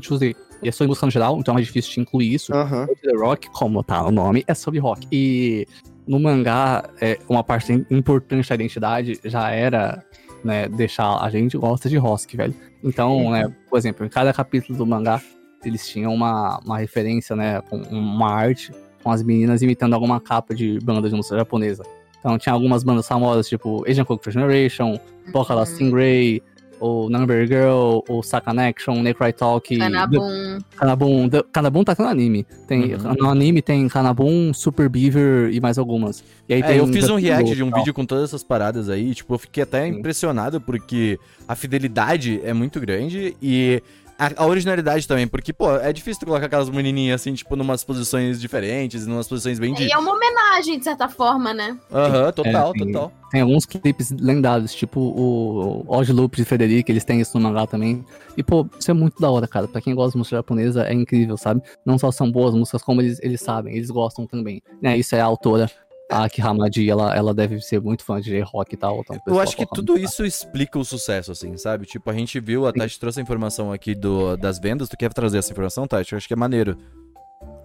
Tuesday 0.00 0.34
é 0.62 0.70
sobre 0.72 0.88
música 0.88 1.06
no 1.06 1.12
geral, 1.12 1.38
então 1.38 1.52
é 1.52 1.56
mais 1.56 1.66
difícil 1.66 1.92
de 1.94 2.00
incluir 2.00 2.34
isso. 2.34 2.52
Aham. 2.54 2.86
The 3.02 3.16
Rock, 3.16 3.48
como 3.50 3.82
tá 3.82 4.04
o 4.04 4.10
nome, 4.10 4.44
é 4.46 4.54
sobre 4.54 4.78
rock. 4.80 5.06
E 5.12 5.66
no 6.06 6.18
mangá, 6.18 6.88
é, 7.00 7.18
uma 7.28 7.44
parte 7.44 7.72
importante 7.90 8.48
da 8.48 8.54
identidade 8.54 9.20
já 9.24 9.50
era 9.50 10.04
né, 10.42 10.68
deixar 10.68 11.18
a 11.18 11.30
gente 11.30 11.56
gosta 11.56 11.88
de 11.88 11.96
rock, 11.96 12.36
velho. 12.36 12.54
Então, 12.82 13.30
né, 13.30 13.52
por 13.68 13.78
exemplo, 13.78 14.04
em 14.04 14.08
cada 14.08 14.32
capítulo 14.32 14.76
do 14.78 14.86
mangá, 14.86 15.20
eles 15.64 15.86
tinham 15.88 16.14
uma, 16.14 16.60
uma 16.64 16.78
referência, 16.78 17.34
né, 17.36 17.60
com 17.62 17.76
uma 17.76 18.30
arte 18.30 18.72
com 19.02 19.10
as 19.10 19.22
meninas 19.22 19.62
imitando 19.62 19.94
alguma 19.94 20.20
capa 20.20 20.54
de 20.54 20.78
banda 20.82 21.08
de 21.08 21.14
música 21.14 21.36
japonesa. 21.36 21.82
Então 22.18 22.36
tinha 22.36 22.52
algumas 22.52 22.82
bandas 22.82 23.06
famosas, 23.06 23.48
tipo 23.48 23.88
Asian 23.88 24.04
Culture 24.04 24.32
Generation, 24.32 24.98
Boca 25.32 25.54
da 25.54 25.60
Uhum. 25.60 25.66
Stingray, 25.66 26.42
ou 26.80 27.08
Number 27.10 27.46
Girl, 27.46 28.00
ou 28.08 28.22
Sakanation, 28.22 29.02
Necry 29.02 29.32
Talk, 29.32 29.76
Kanabum. 29.76 30.58
Kanabum. 30.76 31.28
The- 31.28 31.44
Kanabum 31.52 31.84
tá 31.84 31.94
no 31.98 32.06
anime. 32.06 32.44
Tem, 32.66 32.94
Uhum. 32.94 33.14
No 33.18 33.28
anime 33.30 33.60
tem 33.62 33.86
Kanabum, 33.88 34.52
Super 34.54 34.88
Beaver 34.88 35.50
e 35.52 35.60
mais 35.60 35.78
algumas. 35.78 36.22
E 36.48 36.54
aí 36.54 36.60
É, 36.62 36.66
tem 36.66 36.76
eu 36.78 36.86
fiz 36.86 37.08
um 37.10 37.16
react 37.16 37.54
de 37.54 37.62
um 37.62 37.70
tal. 37.70 37.78
vídeo 37.80 37.92
com 37.94 38.04
todas 38.06 38.24
essas 38.24 38.42
paradas 38.42 38.88
aí, 38.88 39.14
tipo, 39.14 39.34
eu 39.34 39.38
fiquei 39.38 39.62
até 39.62 39.84
Sim. 39.86 39.98
impressionado 39.98 40.60
porque 40.60 41.18
a 41.46 41.54
fidelidade 41.54 42.40
é 42.44 42.52
muito 42.52 42.80
grande 42.80 43.36
e 43.42 43.82
a, 44.18 44.42
a 44.42 44.46
originalidade 44.46 45.06
também, 45.06 45.28
porque, 45.28 45.52
pô, 45.52 45.70
é 45.76 45.92
difícil 45.92 46.20
tu 46.20 46.26
colocar 46.26 46.46
aquelas 46.46 46.68
menininhas 46.68 47.20
assim, 47.20 47.32
tipo, 47.34 47.54
numas 47.54 47.84
posições 47.84 48.40
diferentes, 48.40 49.06
numas 49.06 49.28
posições 49.28 49.58
bem 49.58 49.72
de... 49.72 49.84
E 49.84 49.92
é 49.92 49.96
uma 49.96 50.12
homenagem, 50.12 50.76
de 50.78 50.84
certa 50.84 51.08
forma, 51.08 51.54
né? 51.54 51.78
Aham, 51.92 52.32
total, 52.32 52.70
É, 52.70 52.72
tem- 52.72 52.86
total. 52.92 53.12
Tem 53.30 53.40
alguns 53.42 53.66
clipes 53.66 54.10
lendários, 54.10 54.74
tipo 54.74 54.98
o 55.00 55.84
Odd 55.86 56.10
Loop 56.12 56.34
de 56.36 56.44
Frederic, 56.46 56.90
eles 56.90 57.04
têm 57.04 57.20
isso 57.20 57.38
no 57.38 57.44
mangá 57.46 57.66
também. 57.66 58.04
E, 58.36 58.42
pô, 58.42 58.66
isso 58.78 58.90
é 58.90 58.94
muito 58.94 59.20
da 59.20 59.30
hora, 59.30 59.46
cara. 59.46 59.68
Pra 59.68 59.80
quem 59.82 59.94
gosta 59.94 60.12
de 60.12 60.18
música 60.18 60.36
japonesa, 60.36 60.84
é 60.84 60.94
incrível, 60.94 61.36
sabe? 61.36 61.60
Não 61.84 61.98
só 61.98 62.10
são 62.10 62.30
boas 62.32 62.54
músicas, 62.54 62.82
como 62.82 63.02
eles, 63.02 63.20
eles 63.22 63.40
sabem, 63.42 63.76
eles 63.76 63.90
gostam 63.90 64.26
também. 64.26 64.62
Né, 64.82 64.96
isso 64.96 65.14
é 65.14 65.20
a 65.20 65.26
autora, 65.26 65.70
a 66.10 66.24
Aki 66.24 66.40
Hamadi, 66.40 66.88
ela, 66.88 67.14
ela 67.14 67.34
deve 67.34 67.60
ser 67.60 67.80
muito 67.80 68.02
fã 68.02 68.20
de 68.20 68.40
rock 68.40 68.74
e 68.74 68.78
tal. 68.78 69.00
Então, 69.00 69.20
o 69.26 69.30
Eu 69.30 69.40
acho 69.40 69.54
que 69.54 69.64
toca 69.64 69.76
tudo 69.76 69.92
muito. 69.92 70.04
isso 70.04 70.24
explica 70.24 70.78
o 70.78 70.84
sucesso, 70.84 71.32
assim, 71.32 71.56
sabe? 71.56 71.84
Tipo, 71.84 72.10
a 72.10 72.14
gente 72.14 72.40
viu, 72.40 72.66
a 72.66 72.72
Tati 72.72 72.98
trouxe 72.98 73.20
a 73.20 73.22
informação 73.22 73.70
aqui 73.70 73.94
do, 73.94 74.36
das 74.36 74.58
vendas. 74.58 74.88
Tu 74.88 74.96
quer 74.96 75.12
trazer 75.12 75.38
essa 75.38 75.52
informação, 75.52 75.86
Tati? 75.86 76.12
Eu 76.12 76.16
acho 76.16 76.26
que 76.26 76.32
é 76.32 76.36
maneiro. 76.36 76.78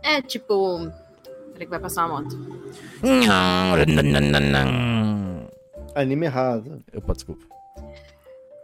É 0.02 0.22
tipo. 0.22 0.92
Peraí 1.54 1.66
que 1.66 1.70
vai 1.70 1.80
passar 1.80 2.06
uma 2.06 2.22
moto. 2.22 2.38
Anime 5.96 6.26
errado. 6.26 6.84
Opa, 6.96 7.14
desculpa. 7.14 7.46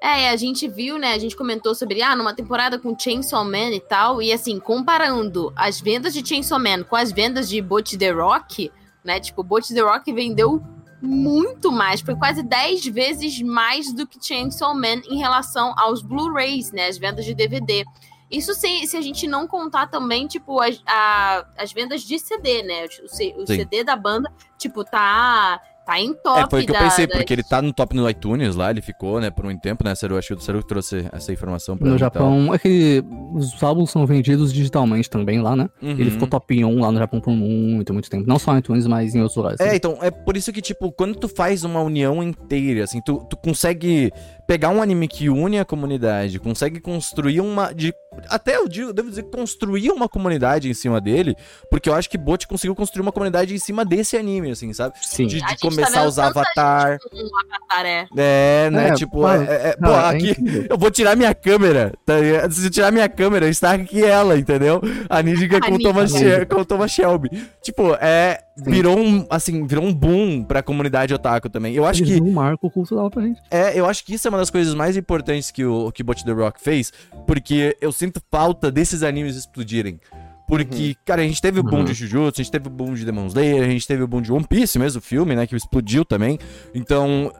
É, 0.02 0.30
a 0.30 0.36
gente 0.36 0.68
viu, 0.68 0.98
né? 0.98 1.14
A 1.14 1.18
gente 1.18 1.36
comentou 1.36 1.76
sobre, 1.76 2.02
ah, 2.02 2.16
numa 2.16 2.34
temporada 2.34 2.80
com 2.80 2.98
Chainsaw 2.98 3.44
Man 3.46 3.72
e 3.72 3.80
tal. 3.80 4.22
E 4.22 4.32
assim, 4.32 4.60
comparando 4.60 5.52
as 5.56 5.80
vendas 5.80 6.14
de 6.14 6.28
Chainsaw 6.28 6.60
Man 6.60 6.84
com 6.84 6.96
as 6.96 7.12
vendas 7.12 7.50
de 7.50 7.62
Bot 7.62 7.98
The 7.98 8.12
Rock, 8.12 8.72
né? 9.10 9.20
Tipo, 9.20 9.44
Bot 9.44 9.74
The 9.74 9.82
Rock 9.82 10.14
vendeu 10.14 10.62
muito 11.02 11.72
mais, 11.72 12.02
foi 12.02 12.16
quase 12.16 12.44
10 12.44 12.86
vezes 12.88 13.42
mais 13.42 13.92
do 13.92 14.06
que 14.06 14.24
Chainsaw 14.24 14.76
Man 14.76 15.02
em 15.10 15.18
relação 15.18 15.74
aos 15.78 16.04
Blu-rays, 16.04 16.72
né? 16.72 16.88
As 16.88 16.98
vendas 17.00 17.26
de 17.26 17.34
DVD. 17.34 17.84
Isso 18.30 18.54
se, 18.54 18.86
se 18.86 18.96
a 18.96 19.02
gente 19.02 19.28
não 19.28 19.48
contar 19.48 19.88
também, 19.88 20.28
tipo, 20.28 20.62
as, 20.62 20.80
a, 20.86 21.44
as 21.58 21.74
vendas 21.74 22.04
de 22.04 22.20
CD, 22.20 22.62
né? 22.62 22.86
O, 22.86 23.42
o 23.42 23.48
CD 23.48 23.84
da 23.84 23.96
banda, 23.96 24.32
tipo, 24.60 24.84
tá 24.84 25.60
tá 25.90 26.00
em 26.00 26.14
top. 26.14 26.40
É, 26.40 26.50
foi 26.50 26.62
o 26.62 26.66
que 26.66 26.72
eu 26.72 26.76
pensei, 26.76 27.08
das... 27.08 27.18
porque 27.18 27.34
ele 27.34 27.44
tá 27.44 27.62
no 27.62 27.74
top 27.74 27.96
no 27.96 28.08
iTunes 28.10 28.56
lá, 28.56 28.70
ele 28.70 28.82
ficou, 28.82 29.20
né, 29.20 29.30
por 29.32 29.46
um 29.46 29.58
tempo, 29.58 29.84
né, 29.84 29.96
Seru? 29.96 30.18
Acho 30.18 30.30
que 30.30 30.34
o 30.36 30.40
Seru 30.40 30.64
trouxe 30.64 31.08
essa 31.12 31.34
informação 31.34 31.78
pra 31.78 31.88
No 31.88 31.98
Japão, 31.98 32.54
é 32.54 32.60
que 32.60 33.04
os 33.34 33.62
álbuns 33.64 33.90
são 33.90 34.06
vendidos 34.06 34.54
digitalmente 34.54 35.10
também 35.10 35.42
lá, 35.42 35.56
né? 35.56 35.70
Uhum. 35.82 35.92
Ele 35.92 36.12
ficou 36.12 36.28
top 36.28 36.64
1 36.64 36.80
lá 36.80 36.92
no 36.92 37.00
Japão 37.00 37.20
por 37.20 37.32
muito, 37.32 37.94
muito 37.94 38.10
tempo. 38.10 38.28
Não 38.28 38.38
só 38.38 38.54
no 38.54 38.60
iTunes, 38.60 38.86
mas 38.86 39.16
em 39.16 39.20
outros 39.20 39.38
lugares. 39.38 39.60
É, 39.60 39.76
então, 39.76 39.98
é 40.02 40.12
por 40.12 40.38
isso 40.38 40.54
que, 40.54 40.62
tipo, 40.62 40.92
quando 40.92 41.16
tu 41.16 41.28
faz 41.28 41.64
uma 41.64 41.82
união 41.82 42.22
inteira, 42.22 42.84
assim, 42.84 43.02
tu, 43.02 43.26
tu 43.30 43.36
consegue 43.38 44.12
pegar 44.50 44.70
um 44.70 44.82
anime 44.82 45.08
que 45.08 45.30
une 45.30 45.60
a 45.60 45.64
comunidade, 45.64 46.40
consegue 46.40 46.80
construir 46.80 47.40
uma. 47.40 47.72
De, 47.72 47.94
até 48.28 48.56
eu 48.56 48.68
digo, 48.68 48.92
devo 48.92 49.08
dizer, 49.08 49.22
construir 49.26 49.92
uma 49.92 50.10
comunidade 50.10 50.68
em 50.68 50.74
cima 50.74 51.00
dele, 51.00 51.36
porque 51.70 51.88
eu 51.88 51.94
acho 51.94 52.10
que 52.10 52.18
Bot 52.18 52.48
conseguiu 52.48 52.74
construir 52.74 53.04
uma 53.04 53.12
comunidade 53.12 53.54
em 53.54 53.60
cima 53.60 53.86
desse 53.86 54.18
anime, 54.18 54.50
assim, 54.50 54.74
sabe? 54.74 54.96
Sim. 55.04 55.28
De, 55.28 55.40
de 55.40 55.58
começar 55.60 55.92
tá 55.92 56.00
a 56.02 56.06
usar 56.08 56.28
Avatar. 56.30 56.98
Um 57.14 57.30
avatar 57.46 57.86
é. 57.86 58.08
é, 58.18 58.70
né? 58.72 58.88
É, 58.88 58.94
tipo, 58.96 59.28
é, 59.28 59.44
é, 59.44 59.78
pô, 59.80 59.92
é 59.92 60.10
aqui 60.10 60.36
eu 60.68 60.80
vou 60.80 60.90
tirar 60.90 61.16
minha 61.16 61.36
câmera. 61.36 61.94
Tá, 62.04 62.16
se 62.50 62.66
eu 62.66 62.72
tirar 62.72 62.92
minha 62.92 63.08
câmera, 63.08 63.48
está 63.48 63.74
aqui 63.74 64.04
ela, 64.04 64.36
entendeu? 64.36 64.82
A 65.08 65.22
Nídica 65.22 65.60
com, 65.62 65.78
Thomas 65.78 66.12
com 66.50 66.64
Thomas 66.64 66.90
Shelby. 66.90 67.30
Tipo, 67.62 67.94
é. 68.02 68.40
Virou 68.66 69.00
um, 69.00 69.26
assim, 69.30 69.66
virou 69.66 69.84
um 69.84 69.94
boom 69.94 70.44
pra 70.44 70.62
comunidade 70.62 71.14
otaku 71.14 71.50
também. 71.50 71.74
Eu 71.74 71.86
acho 71.86 72.04
que. 72.04 72.22
um 72.22 72.32
marco 72.32 72.70
cultural 72.70 73.10
pra 73.10 73.24
gente. 73.24 73.42
É, 73.52 73.80
eu 73.80 73.86
acho 73.86 74.06
que 74.06 74.14
isso 74.14 74.28
é 74.28 74.30
uma 74.30 74.38
das 74.38 74.50
coisas 74.50 74.74
mais 74.74 74.98
importantes 74.98 75.52
que 75.52 75.66
o 75.66 75.92
que 75.92 76.04
Bot 76.04 76.24
The 76.24 76.32
Rock 76.32 76.62
fez, 76.62 76.92
porque 77.26 77.78
eu 77.82 77.92
sinto 77.92 78.22
falta 78.32 78.72
desses 78.72 79.04
animes 79.04 79.36
explodirem. 79.36 80.00
Porque, 80.48 80.88
uhum. 80.88 80.96
cara, 81.06 81.22
a 81.22 81.26
gente 81.26 81.40
teve 81.40 81.60
o 81.60 81.64
boom 81.64 81.80
uhum. 81.80 81.86
de 81.86 81.94
Jujutsu, 81.94 82.42
a 82.42 82.44
gente 82.44 82.52
teve 82.52 82.68
o 82.68 82.72
boom 82.72 82.96
de 82.96 83.06
Demon 83.06 83.28
Slayer, 83.28 83.64
a 83.64 83.70
gente 83.70 83.86
teve 83.86 84.02
o 84.02 84.08
boom 84.08 84.20
de 84.20 84.34
One 84.34 84.48
Piece 84.48 84.80
mesmo, 84.80 84.98
o 84.98 85.02
filme, 85.02 85.36
né, 85.36 85.46
que 85.46 85.56
explodiu 85.56 86.04
também. 86.04 86.40
Então, 86.74 87.32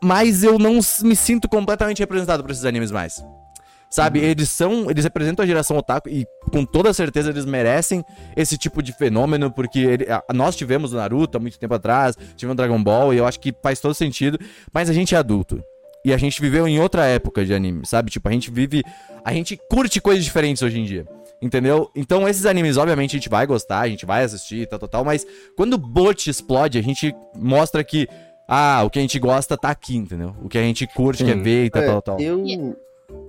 mas 0.00 0.44
eu 0.44 0.56
não 0.56 0.78
me 1.02 1.16
sinto 1.16 1.48
completamente 1.48 1.98
representado 1.98 2.44
por 2.44 2.52
esses 2.52 2.64
animes 2.64 2.92
mais. 2.92 3.24
Sabe, 3.94 4.18
uhum. 4.18 4.24
eles 4.24 4.48
são, 4.48 4.90
eles 4.90 5.04
representam 5.04 5.44
a 5.44 5.46
geração 5.46 5.76
otaku 5.76 6.08
e 6.08 6.26
com 6.50 6.64
toda 6.64 6.92
certeza 6.92 7.30
eles 7.30 7.44
merecem 7.44 8.04
esse 8.34 8.58
tipo 8.58 8.82
de 8.82 8.92
fenômeno, 8.92 9.52
porque 9.52 9.78
ele, 9.78 10.06
nós 10.34 10.56
tivemos 10.56 10.92
o 10.92 10.96
Naruto 10.96 11.38
há 11.38 11.40
muito 11.40 11.56
tempo 11.60 11.74
atrás, 11.74 12.18
tivemos 12.36 12.54
o 12.54 12.56
Dragon 12.56 12.82
Ball 12.82 13.14
e 13.14 13.18
eu 13.18 13.24
acho 13.24 13.38
que 13.38 13.54
faz 13.62 13.78
todo 13.78 13.94
sentido, 13.94 14.36
mas 14.72 14.90
a 14.90 14.92
gente 14.92 15.14
é 15.14 15.18
adulto. 15.18 15.62
E 16.04 16.12
a 16.12 16.16
gente 16.16 16.40
viveu 16.40 16.66
em 16.66 16.80
outra 16.80 17.06
época 17.06 17.44
de 17.44 17.54
anime, 17.54 17.86
sabe? 17.86 18.10
Tipo, 18.10 18.28
a 18.28 18.32
gente 18.32 18.50
vive. 18.50 18.82
A 19.24 19.32
gente 19.32 19.56
curte 19.70 20.00
coisas 20.00 20.24
diferentes 20.24 20.60
hoje 20.60 20.80
em 20.80 20.84
dia. 20.84 21.06
Entendeu? 21.40 21.88
Então, 21.94 22.28
esses 22.28 22.46
animes, 22.46 22.76
obviamente, 22.76 23.12
a 23.12 23.18
gente 23.20 23.28
vai 23.28 23.46
gostar, 23.46 23.78
a 23.78 23.88
gente 23.88 24.04
vai 24.04 24.24
assistir, 24.24 24.66
tal, 24.66 24.80
tal, 24.80 24.88
tal. 24.88 25.04
Mas 25.04 25.24
quando 25.56 25.74
o 25.74 25.78
bot 25.78 26.28
explode, 26.28 26.78
a 26.78 26.82
gente 26.82 27.14
mostra 27.36 27.84
que. 27.84 28.08
Ah, 28.48 28.82
o 28.84 28.90
que 28.90 28.98
a 28.98 29.02
gente 29.02 29.20
gosta 29.20 29.56
tá 29.56 29.70
aqui, 29.70 29.96
entendeu? 29.96 30.34
O 30.42 30.48
que 30.48 30.58
a 30.58 30.62
gente 30.62 30.84
curte, 30.88 31.24
Sim. 31.24 31.26
quer 31.26 31.40
ver 31.40 31.64
e 31.66 31.70
tal, 31.70 31.82
é, 31.82 31.86
tal, 31.86 32.02
tal. 32.02 32.20
Eu. 32.20 32.42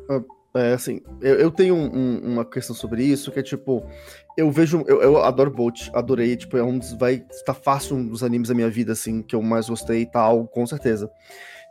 Ah, 0.10 0.22
é, 0.56 0.74
assim, 0.74 1.02
eu, 1.22 1.36
eu 1.36 1.52
tenho 1.52 1.76
um, 1.76 1.96
um, 1.96 2.20
uma 2.34 2.46
questão 2.46 2.76
sobre 2.76 3.04
isso, 3.04 3.32
que 3.32 3.40
é 3.40 3.44
tipo, 3.44 3.86
eu 4.38 4.50
vejo, 4.50 4.84
eu, 4.88 5.02
eu 5.02 5.24
adoro 5.24 5.52
Bolt, 5.52 5.90
adorei, 5.94 6.36
tipo, 6.36 6.58
é 6.58 6.64
um 6.64 6.78
dos, 6.78 6.94
vai, 6.94 7.24
tá 7.46 7.54
fácil 7.54 7.98
um 7.98 8.08
dos 8.08 8.24
animes 8.24 8.50
da 8.50 8.56
minha 8.56 8.70
vida, 8.70 8.94
assim, 8.94 9.22
que 9.22 9.36
eu 9.36 9.42
mais 9.42 9.70
gostei 9.70 10.02
e 10.02 10.06
tal, 10.06 10.48
com 10.48 10.66
certeza. 10.66 11.12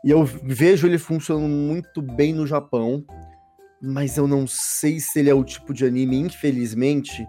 E 0.04 0.10
eu 0.10 0.24
vejo 0.24 0.86
ele 0.86 0.98
funcionando 0.98 1.48
muito 1.48 2.02
bem 2.02 2.34
no 2.34 2.46
Japão, 2.46 3.04
mas 3.82 4.16
eu 4.16 4.26
não 4.26 4.46
sei 4.46 5.00
se 5.00 5.18
ele 5.18 5.30
é 5.30 5.34
o 5.34 5.44
tipo 5.44 5.72
de 5.72 5.86
anime, 5.86 6.18
infelizmente, 6.18 7.26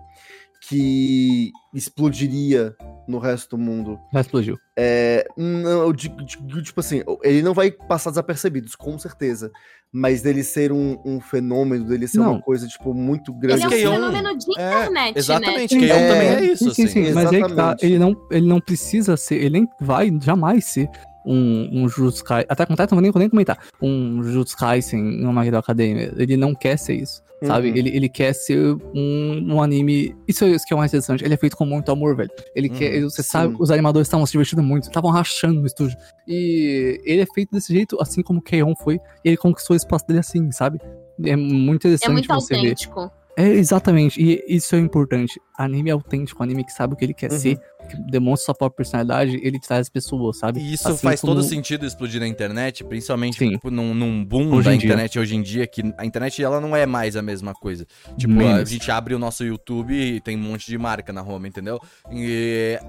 que 0.67 1.51
explodiria 1.73 2.75
no 3.07 3.19
resto 3.19 3.55
do 3.55 3.61
mundo. 3.61 3.99
Já 4.11 4.21
explodiu. 4.21 4.57
É, 4.77 5.27
não, 5.37 5.83
eu 5.83 5.93
digo, 5.93 6.23
digo, 6.23 6.61
tipo 6.61 6.79
assim, 6.79 7.03
ele 7.23 7.41
não 7.43 7.53
vai 7.53 7.71
passar 7.71 8.09
desapercebido, 8.09 8.69
com 8.77 8.97
certeza. 8.97 9.51
Mas 9.91 10.21
dele 10.21 10.43
ser 10.43 10.71
um, 10.71 10.99
um 11.05 11.21
fenômeno, 11.21 11.85
dele 11.85 12.07
ser 12.07 12.17
não. 12.17 12.33
uma 12.33 12.41
coisa, 12.41 12.67
tipo, 12.67 12.93
muito 12.93 13.31
grande. 13.33 13.63
Ele 13.63 13.83
é 13.83 13.89
um 13.89 13.93
fenômeno 13.93 14.37
de 14.37 14.59
é, 14.59 14.67
internet, 14.67 15.15
é, 15.15 15.19
exatamente, 15.19 15.75
né? 15.75 15.85
Exatamente, 15.85 15.91
é, 15.91 16.09
também 16.09 16.27
é 16.27 16.51
isso, 16.51 16.73
sim, 16.73 16.87
sim, 16.87 17.01
assim. 17.03 17.13
Mas 17.13 17.31
aí 17.31 17.55
tá, 17.55 17.75
ele 17.81 17.99
não, 17.99 18.27
ele 18.31 18.47
não 18.47 18.59
precisa 18.59 19.15
ser, 19.15 19.35
ele 19.35 19.51
nem 19.51 19.67
vai 19.79 20.11
jamais 20.21 20.65
ser 20.65 20.89
um, 21.25 21.69
um 21.71 21.89
Jujutsu 21.89 22.23
Kaisen. 22.23 22.45
Até 22.49 22.65
com 22.65 22.75
Titan, 22.75 23.01
nem, 23.01 23.11
nem 23.15 23.29
comentar. 23.29 23.57
Um 23.81 24.23
Jujutsu 24.23 24.57
Kaisen 24.57 24.99
em 24.99 25.25
uma 25.25 25.45
Hero 25.45 25.57
Academia. 25.57 26.13
Ele 26.17 26.37
não 26.37 26.53
quer 26.53 26.77
ser 26.77 26.95
isso. 26.95 27.23
Uhum. 27.41 27.47
Sabe? 27.47 27.69
Ele, 27.69 27.89
ele 27.89 28.07
quer 28.07 28.33
ser 28.33 28.75
um, 28.93 29.55
um 29.55 29.61
anime. 29.61 30.15
Isso 30.27 30.45
é 30.45 30.49
isso 30.49 30.65
que 30.65 30.73
é 30.73 30.75
o 30.75 30.79
mais 30.79 30.91
interessante. 30.91 31.23
Ele 31.23 31.33
é 31.33 31.37
feito 31.37 31.57
com 31.57 31.65
muito 31.65 31.91
amor, 31.91 32.15
velho. 32.15 32.29
Ele 32.55 32.69
uhum, 32.69 32.75
quer. 32.75 33.01
Você 33.01 33.23
sim. 33.23 33.29
sabe, 33.29 33.55
os 33.59 33.71
animadores 33.71 34.07
estavam 34.07 34.25
se 34.25 34.31
divertindo 34.31 34.63
muito, 34.63 34.83
estavam 34.83 35.11
rachando 35.11 35.59
no 35.59 35.65
estúdio. 35.65 35.97
E 36.27 37.01
ele 37.03 37.21
é 37.21 37.25
feito 37.33 37.51
desse 37.51 37.73
jeito, 37.73 37.97
assim 38.01 38.21
como 38.21 38.39
o 38.39 38.41
Keion 38.41 38.73
foi. 38.75 38.95
E 39.23 39.29
ele 39.29 39.37
conquistou 39.37 39.73
o 39.73 39.77
espaço 39.77 40.07
dele 40.07 40.19
assim, 40.19 40.51
sabe? 40.51 40.79
É 41.23 41.35
muito 41.35 41.87
interessante 41.87 42.09
é 42.09 42.13
muito 42.13 42.27
você 42.27 42.55
autêntico. 42.55 43.01
ver. 43.01 43.24
É, 43.37 43.47
exatamente. 43.47 44.21
E 44.21 44.43
isso 44.47 44.75
é 44.75 44.79
importante. 44.79 45.39
Anime 45.57 45.91
autêntico, 45.91 46.41
anime 46.41 46.63
que 46.63 46.71
sabe 46.71 46.93
o 46.93 46.97
que 46.97 47.03
ele 47.03 47.13
quer 47.13 47.31
uhum. 47.31 47.39
ser, 47.39 47.57
que 47.89 47.97
demonstra 48.09 48.45
sua 48.45 48.55
própria 48.55 48.77
personalidade, 48.77 49.39
ele 49.43 49.59
traz 49.59 49.81
as 49.81 49.89
pessoas, 49.89 50.37
sabe? 50.37 50.59
E 50.59 50.73
isso 50.73 50.87
assim 50.87 51.01
faz 51.01 51.21
como... 51.21 51.33
todo 51.33 51.43
sentido 51.43 51.85
explodir 51.85 52.19
na 52.19 52.27
internet, 52.27 52.83
principalmente 52.83 53.37
tipo, 53.37 53.69
num, 53.69 53.93
num, 53.93 54.23
boom 54.23 54.53
hoje 54.53 54.69
da 54.69 54.75
internet 54.75 55.13
dia. 55.13 55.21
hoje 55.21 55.35
em 55.35 55.41
dia, 55.41 55.67
que 55.67 55.81
a 55.97 56.05
internet 56.05 56.41
ela 56.41 56.61
não 56.61 56.75
é 56.75 56.85
mais 56.85 57.15
a 57.15 57.21
mesma 57.21 57.53
coisa. 57.53 57.85
Tipo, 58.17 58.39
a 58.39 58.63
gente 58.63 58.89
abre 58.89 59.13
o 59.13 59.19
nosso 59.19 59.43
YouTube 59.43 59.93
e 59.93 60.21
tem 60.21 60.37
um 60.37 60.41
monte 60.41 60.67
de 60.67 60.77
marca 60.77 61.11
na 61.11 61.21
home, 61.21 61.49
entendeu? 61.49 61.79
E 62.11 62.79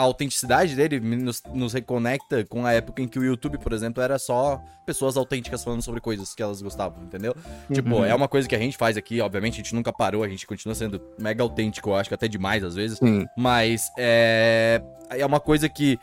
a 0.00 0.02
autenticidade 0.02 0.74
dele 0.74 0.98
nos, 0.98 1.42
nos, 1.52 1.74
reconecta 1.74 2.42
com 2.46 2.64
a 2.64 2.72
época 2.72 3.02
em 3.02 3.06
que 3.06 3.18
o 3.18 3.24
YouTube, 3.24 3.58
por 3.58 3.74
exemplo, 3.74 4.02
era 4.02 4.18
só 4.18 4.58
pessoas 4.86 5.14
autênticas 5.14 5.62
falando 5.62 5.82
sobre 5.82 6.00
coisas 6.00 6.34
que 6.34 6.42
elas 6.42 6.62
gostavam, 6.62 7.02
entendeu? 7.02 7.36
Uhum. 7.68 7.74
Tipo, 7.74 8.04
é 8.04 8.14
uma 8.14 8.26
coisa 8.26 8.48
que 8.48 8.54
a 8.56 8.58
gente 8.58 8.78
faz 8.78 8.96
aqui, 8.96 9.20
obviamente, 9.20 9.54
a 9.54 9.56
gente 9.58 9.74
nunca 9.74 9.92
parou, 9.92 10.24
a 10.24 10.28
gente 10.28 10.46
continua 10.46 10.74
sendo 10.74 11.02
mega 11.18 11.42
autêntico, 11.42 11.90
eu 11.90 11.96
acho 11.96 12.08
que 12.08 12.14
até 12.14 12.26
demais 12.26 12.64
às 12.64 12.74
vezes, 12.74 12.98
uhum. 13.02 13.26
mas 13.36 13.90
é, 13.98 14.82
é 15.10 15.26
uma 15.26 15.38
coisa 15.38 15.68
que 15.68 15.98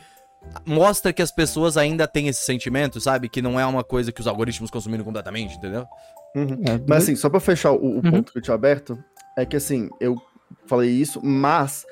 mostra 0.63 1.11
que 1.11 1.21
as 1.21 1.31
pessoas 1.31 1.75
ainda 1.75 2.07
têm 2.07 2.27
esse 2.27 2.41
sentimento, 2.41 3.01
sabe? 3.01 3.27
Que 3.27 3.41
não 3.41 3.59
é 3.59 3.65
uma 3.65 3.83
coisa 3.83 4.11
que 4.11 4.21
os 4.21 4.27
algoritmos 4.27 4.69
consumiram 4.69 5.03
completamente, 5.03 5.55
entendeu? 5.55 5.87
Uhum. 6.35 6.61
É, 6.67 6.79
mas 6.87 7.03
assim, 7.03 7.15
só 7.15 7.29
pra 7.29 7.39
fechar 7.39 7.71
o, 7.71 7.77
o 7.77 7.95
uhum. 7.95 8.01
ponto 8.11 8.31
que 8.31 8.37
eu 8.37 8.43
tinha 8.43 8.53
aberto, 8.53 9.03
é 9.35 9.43
que 9.43 9.55
assim, 9.55 9.89
eu 9.99 10.21
falei 10.67 10.91
isso, 10.91 11.19
mas 11.23 11.83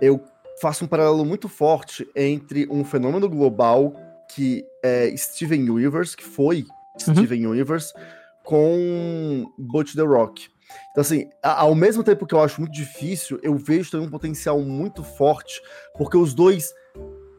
eu 0.00 0.22
faço 0.60 0.84
um 0.84 0.88
paralelo 0.88 1.24
muito 1.24 1.48
forte 1.48 2.08
entre 2.14 2.66
um 2.70 2.84
fenômeno 2.84 3.28
global 3.28 3.94
que 4.28 4.64
é 4.82 5.14
Steven 5.16 5.70
Universe, 5.70 6.16
que 6.16 6.24
foi 6.24 6.66
uhum. 7.06 7.14
Steven 7.14 7.46
Universe, 7.46 7.92
com 8.44 9.50
Butch 9.58 9.94
The 9.94 10.02
Rock. 10.02 10.48
Então, 10.90 11.00
assim, 11.00 11.30
ao 11.42 11.74
mesmo 11.74 12.02
tempo 12.04 12.26
que 12.26 12.34
eu 12.34 12.42
acho 12.42 12.60
muito 12.60 12.74
difícil, 12.74 13.38
eu 13.42 13.56
vejo 13.56 13.90
também 13.90 14.06
um 14.06 14.10
potencial 14.10 14.60
muito 14.60 15.02
forte, 15.02 15.62
porque 15.96 16.16
os 16.16 16.34
dois 16.34 16.72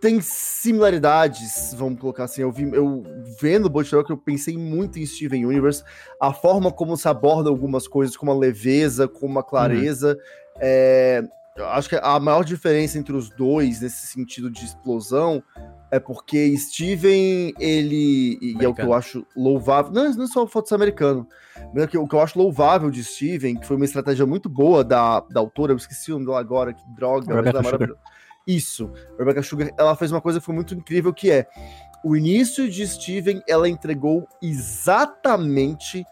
têm 0.01 0.22
similaridades, 0.22 1.74
vamos 1.76 1.99
colocar 1.99 2.24
assim. 2.24 2.41
Eu, 2.41 2.51
vi, 2.51 2.63
eu 2.74 3.03
vendo 3.39 3.70
Butch 3.70 3.89
The 3.89 3.97
Rock, 3.97 4.09
eu 4.09 4.17
pensei 4.17 4.57
muito 4.57 4.97
em 4.97 5.05
Steven 5.05 5.45
Universe, 5.45 5.84
a 6.20 6.34
forma 6.34 6.72
como 6.72 6.97
se 6.97 7.07
aborda 7.07 7.49
algumas 7.49 7.88
coisas, 7.88 8.17
com 8.17 8.26
uma 8.26 8.38
leveza, 8.38 9.07
com 9.07 9.26
uma 9.26 9.43
clareza. 9.43 10.13
Uhum. 10.13 10.59
É, 10.61 11.24
acho 11.68 11.89
que 11.89 11.95
a 11.95 12.20
maior 12.20 12.43
diferença 12.43 12.97
entre 12.97 13.16
os 13.16 13.30
dois 13.30 13.82
nesse 13.82 14.07
sentido 14.07 14.49
de 14.49 14.66
explosão 14.66 15.43
é 15.91 15.99
porque 15.99 16.55
Steven, 16.57 17.53
ele. 17.60 18.38
E 18.41 18.57
é 18.60 18.68
o 18.68 18.74
que 18.74 18.82
eu 18.82 18.93
acho 18.93 19.26
louvável. 19.36 19.91
Não, 19.91 20.12
não 20.14 20.24
é 20.24 20.28
só 20.28 20.43
o 20.43 20.47
fotos 20.47 20.72
americano. 20.72 21.28
Mas 21.74 21.86
o 21.86 22.07
que 22.07 22.16
eu 22.16 22.22
acho 22.22 22.38
louvável 22.38 22.89
de 22.89 23.03
Steven, 23.03 23.57
que 23.57 23.66
foi 23.66 23.76
uma 23.76 23.86
estratégia 23.86 24.26
muito 24.26 24.47
boa 24.47 24.84
da, 24.84 25.22
da 25.22 25.39
autora, 25.39 25.74
eu 25.74 25.78
esqueci 25.78 26.12
o 26.12 26.16
nome 26.16 26.26
dela 26.28 26.39
agora, 26.39 26.74
que 26.74 26.84
droga. 26.95 27.34
Rebecca 27.34 27.64
Sugar. 27.64 27.89
Isso. 28.45 28.91
Rebecca 29.18 29.41
Sugar, 29.41 29.72
ela 29.78 29.95
fez 29.95 30.12
uma 30.12 30.22
coisa 30.22 30.39
que 30.39 30.45
foi 30.45 30.55
muito 30.55 30.74
incrível, 30.76 31.14
que 31.14 31.32
é 31.32 31.47
o 32.03 32.16
início 32.16 32.70
de 32.70 32.88
Steven, 32.88 33.41
ela 33.47 33.68
entregou 33.68 34.28
exatamente 34.41 36.05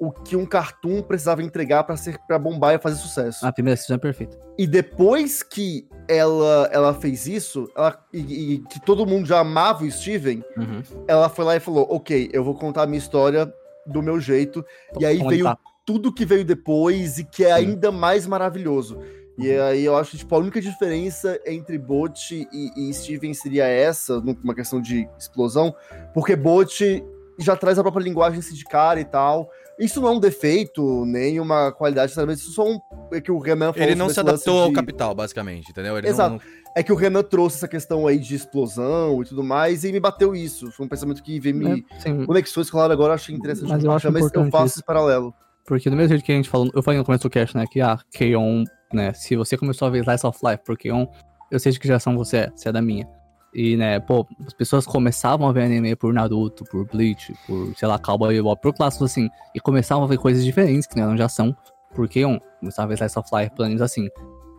o 0.00 0.10
que 0.10 0.36
um 0.36 0.44
cartoon 0.44 1.02
precisava 1.02 1.42
entregar 1.42 1.84
para 1.84 1.96
ser 1.96 2.18
para 2.26 2.38
bombar 2.38 2.74
e 2.74 2.78
fazer 2.78 2.96
sucesso. 2.96 3.46
A 3.46 3.52
primeira 3.52 3.76
decisão 3.76 3.96
é 3.96 3.98
perfeita. 3.98 4.38
E 4.58 4.66
depois 4.66 5.42
que 5.42 5.88
ela, 6.08 6.68
ela 6.72 6.94
fez 6.94 7.26
isso, 7.26 7.70
ela, 7.76 7.98
e, 8.12 8.54
e, 8.54 8.58
que 8.58 8.80
todo 8.80 9.06
mundo 9.06 9.26
já 9.26 9.40
amava 9.40 9.84
o 9.84 9.90
Steven, 9.90 10.44
uhum. 10.56 10.82
ela 11.08 11.28
foi 11.28 11.44
lá 11.44 11.56
e 11.56 11.60
falou: 11.60 11.86
Ok, 11.90 12.30
eu 12.32 12.44
vou 12.44 12.54
contar 12.54 12.82
a 12.82 12.86
minha 12.86 12.98
história 12.98 13.52
do 13.86 14.02
meu 14.02 14.20
jeito. 14.20 14.64
Tô 14.92 15.00
e 15.00 15.06
aí 15.06 15.18
veio 15.18 15.56
tudo 15.84 16.12
que 16.12 16.24
veio 16.24 16.44
depois 16.44 17.18
e 17.18 17.24
que 17.24 17.44
é 17.44 17.48
Sim. 17.48 17.66
ainda 17.66 17.92
mais 17.92 18.26
maravilhoso. 18.26 18.98
E 19.36 19.50
aí 19.50 19.84
eu 19.84 19.96
acho 19.96 20.12
que 20.12 20.18
tipo, 20.18 20.34
a 20.34 20.38
única 20.38 20.60
diferença 20.60 21.40
entre 21.44 21.76
Bot 21.76 22.48
e, 22.52 22.70
e 22.88 22.94
Steven 22.94 23.34
seria 23.34 23.66
essa, 23.66 24.20
numa 24.20 24.54
questão 24.54 24.80
de 24.80 25.08
explosão, 25.18 25.74
porque 26.12 26.36
Bot 26.36 27.04
já 27.38 27.56
traz 27.56 27.78
a 27.78 27.82
própria 27.82 28.04
linguagem 28.04 28.40
de 28.40 28.64
cara 28.64 29.00
e 29.00 29.04
tal. 29.04 29.50
Isso 29.78 30.00
não 30.00 30.08
é 30.08 30.12
um 30.12 30.20
defeito, 30.20 31.04
nem 31.04 31.40
uma 31.40 31.72
qualidade, 31.72 32.12
sinceramente, 32.12 32.40
isso 32.40 32.52
só 32.52 32.64
um, 32.64 32.78
é 33.12 33.20
que 33.20 33.32
o 33.32 33.38
Renan 33.38 33.72
falou 33.72 33.88
Ele 33.88 33.96
não 33.96 34.08
se 34.08 34.20
adaptou 34.20 34.54
de... 34.54 34.62
ao 34.62 34.72
capital, 34.72 35.14
basicamente, 35.14 35.70
entendeu? 35.70 35.98
Ele 35.98 36.08
Exato. 36.08 36.34
Não... 36.34 36.64
É 36.76 36.82
que 36.82 36.92
o 36.92 36.96
Renan 36.96 37.22
trouxe 37.22 37.56
essa 37.56 37.68
questão 37.68 38.06
aí 38.06 38.18
de 38.18 38.34
explosão 38.34 39.22
e 39.22 39.24
tudo 39.24 39.42
mais, 39.42 39.84
e 39.84 39.92
me 39.92 40.00
bateu 40.00 40.34
isso. 40.34 40.70
Foi 40.72 40.86
um 40.86 40.88
pensamento 40.88 41.22
que 41.22 41.38
veio 41.38 41.56
me 41.56 41.84
é, 42.04 42.26
conexões, 42.26 42.70
claro, 42.70 42.92
agora 42.92 43.10
eu 43.10 43.14
achei 43.14 43.34
interessante. 43.34 43.68
Mas 43.68 43.84
eu, 43.84 43.92
acho 43.92 44.12
mas 44.12 44.32
eu 44.32 44.50
faço 44.50 44.74
esse 44.74 44.84
paralelo. 44.84 45.34
Porque 45.66 45.88
do 45.88 45.96
mesmo 45.96 46.10
jeito 46.10 46.24
que 46.24 46.32
a 46.32 46.36
gente 46.36 46.48
falou, 46.48 46.70
eu 46.74 46.82
falei 46.82 46.98
no 46.98 47.04
começo 47.04 47.22
do 47.22 47.30
cast, 47.30 47.56
né, 47.56 47.64
que 47.70 47.80
a 47.80 47.98
K-On, 48.12 48.64
né, 48.92 49.12
se 49.12 49.34
você 49.34 49.56
começou 49.56 49.88
a 49.88 49.90
ver 49.90 50.02
Slice 50.02 50.26
of 50.26 50.38
Life 50.44 50.62
por 50.64 50.76
K-On, 50.76 51.06
eu 51.50 51.58
sei 51.58 51.72
de 51.72 51.80
que 51.80 51.86
geração 51.86 52.16
você 52.16 52.36
é, 52.38 52.52
você 52.54 52.68
é 52.68 52.72
da 52.72 52.82
minha. 52.82 53.08
E, 53.54 53.76
né, 53.76 54.00
pô, 54.00 54.26
as 54.44 54.52
pessoas 54.52 54.84
começavam 54.84 55.48
a 55.48 55.52
ver 55.52 55.62
anime 55.62 55.94
por 55.94 56.12
Naruto, 56.12 56.64
por 56.64 56.84
Bleach, 56.86 57.32
por, 57.46 57.72
sei 57.76 57.86
lá, 57.86 57.98
Cowboy 57.98 58.34
Bebop, 58.34 58.60
por 58.60 58.74
clássicos 58.74 59.12
assim, 59.12 59.28
e 59.54 59.60
começavam 59.60 60.02
a 60.04 60.06
ver 60.08 60.18
coisas 60.18 60.44
diferentes 60.44 60.86
que 60.88 60.96
não 60.96 61.04
eram 61.04 61.14
de 61.14 61.22
ação, 61.22 61.56
porque 61.94 62.24
um, 62.26 62.40
começava 62.58 62.86
a 62.86 62.88
ver 62.88 62.94
Slice 62.94 63.18
of 63.18 63.28
Life, 63.32 63.54
planos 63.54 63.80
assim. 63.80 64.08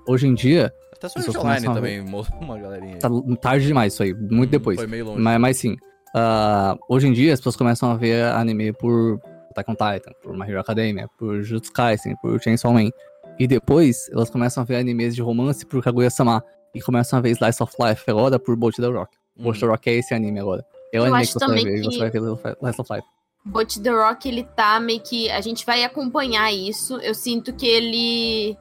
Hoje 0.08 0.28
em 0.28 0.34
dia... 0.34 0.74
Até 0.96 1.10
Sword 1.10 1.38
Online 1.38 1.66
também, 1.66 2.00
uma 2.40 2.58
galerinha. 2.58 2.98
Tá 3.00 3.10
tarde 3.42 3.68
demais 3.68 3.94
isso 3.94 4.04
aí, 4.04 4.14
muito 4.14 4.50
hum, 4.50 4.52
depois. 4.52 4.78
Foi 4.78 4.88
meio 4.88 5.06
longe. 5.06 5.22
Mas, 5.22 5.42
mas 5.42 5.58
sim, 5.58 5.74
uh, 6.16 6.80
hoje 6.88 7.08
em 7.08 7.12
dia 7.12 7.34
as 7.34 7.40
pessoas 7.40 7.58
começam 7.58 7.92
a 7.92 7.96
ver 7.96 8.24
anime 8.24 8.72
por 8.72 9.20
Attack 9.52 9.72
on 9.72 9.74
Titan, 9.74 10.12
por 10.22 10.38
My 10.38 10.50
Hero 10.50 10.62
Academia, 10.62 11.08
por 11.18 11.42
Jutsu 11.44 11.74
Kaisen, 11.74 12.16
por 12.22 12.42
Chainsaw 12.42 12.72
Man. 12.72 12.92
E 13.38 13.48
depois 13.48 14.10
elas 14.12 14.30
começam 14.30 14.64
a 14.64 14.66
ver 14.66 14.78
animes 14.78 15.16
de 15.16 15.22
romance 15.22 15.66
por 15.66 15.84
Kaguya-sama 15.84 16.42
e 16.76 16.82
começam 16.82 17.18
a 17.18 17.22
ver 17.22 17.32
Slice 17.32 17.64
of 17.64 17.74
Life 17.80 18.04
agora 18.08 18.38
por 18.38 18.56
Bolt 18.58 18.76
the 18.76 18.86
Rock. 18.86 19.16
Hum. 19.38 19.44
Bolt 19.44 19.60
the 19.60 19.66
Rock 19.66 19.90
é 19.90 19.94
esse 19.94 20.14
anime 20.14 20.40
agora. 20.40 20.66
É 20.92 21.00
o 21.00 21.06
eu 21.06 21.16
anime 21.16 21.26
que 21.26 21.34
você 21.34 21.48
vai 21.48 21.64
ver 21.64 21.82
que... 21.82 21.86
você 21.86 21.98
vai 21.98 22.12
ver 22.12 22.20
Slice 22.20 22.82
of 22.82 22.94
Life. 22.94 23.08
Bolt 23.46 23.78
the 23.82 23.90
Rock, 23.92 24.28
ele 24.28 24.44
tá 24.44 24.80
meio 24.80 25.00
que. 25.00 25.32
A 25.32 25.40
gente 25.40 25.66
vai 25.66 25.84
acompanhar 25.84 26.52
isso. 26.52 26.98
Eu 26.98 27.16
sinto 27.16 27.54
que 27.54 27.66
ele. 27.66 28.58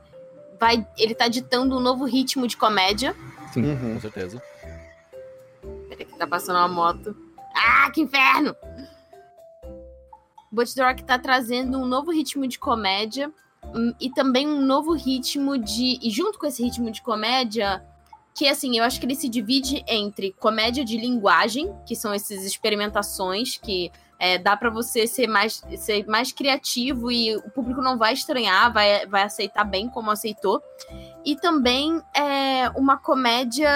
Vai, 0.61 0.87
ele 0.97 1.15
tá 1.15 1.27
ditando 1.27 1.77
um 1.77 1.81
novo 1.81 2.05
ritmo 2.05 2.47
de 2.47 2.57
comédia. 2.57 3.17
Sim, 3.53 3.65
uhum. 3.65 3.95
com 3.95 4.01
certeza. 4.01 4.43
Peraí, 5.89 6.05
que 6.05 6.17
tá 6.17 6.27
passando 6.27 6.57
uma 6.57 6.69
moto. 6.69 7.17
Ah, 7.55 7.91
que 7.91 8.01
inferno! 8.01 8.55
Bolt 10.53 10.73
the 10.75 10.87
Rock 10.87 11.03
tá 11.03 11.19
trazendo 11.19 11.79
um 11.79 11.87
novo 11.87 12.13
ritmo 12.13 12.47
de 12.47 12.59
comédia 12.59 13.33
hum, 13.75 13.93
e 14.01 14.11
também 14.11 14.47
um 14.47 14.61
novo 14.61 14.93
ritmo 14.93 15.59
de. 15.59 15.99
E 16.01 16.11
junto 16.11 16.39
com 16.39 16.47
esse 16.47 16.63
ritmo 16.63 16.91
de 16.91 17.03
comédia, 17.03 17.83
que 18.35 18.49
assim, 18.49 18.79
eu 18.79 18.85
acho 18.85 18.99
que 18.99 19.07
ele 19.07 19.15
se 19.15 19.29
divide 19.29 19.85
entre 19.87 20.33
comédia 20.33 20.85
de 20.85 20.97
linguagem, 20.97 21.73
que 21.87 21.95
são 21.95 22.13
essas 22.13 22.45
experimentações 22.45 23.57
que 23.57 23.93
é, 24.19 24.39
dá 24.39 24.57
para 24.57 24.71
você 24.71 25.07
ser 25.07 25.27
mais, 25.27 25.63
ser 25.77 26.07
mais 26.07 26.33
criativo 26.33 27.11
e 27.13 27.37
o 27.37 27.51
público 27.51 27.81
não 27.81 27.97
vai 27.97 28.13
estranhar, 28.13 28.73
vai, 28.73 29.07
vai 29.07 29.23
aceitar 29.23 29.65
bem 29.65 29.89
como 29.89 30.11
aceitou. 30.11 30.63
E 31.25 31.37
também 31.37 32.01
é 32.15 32.71
uma 32.71 32.97
comédia. 32.97 33.71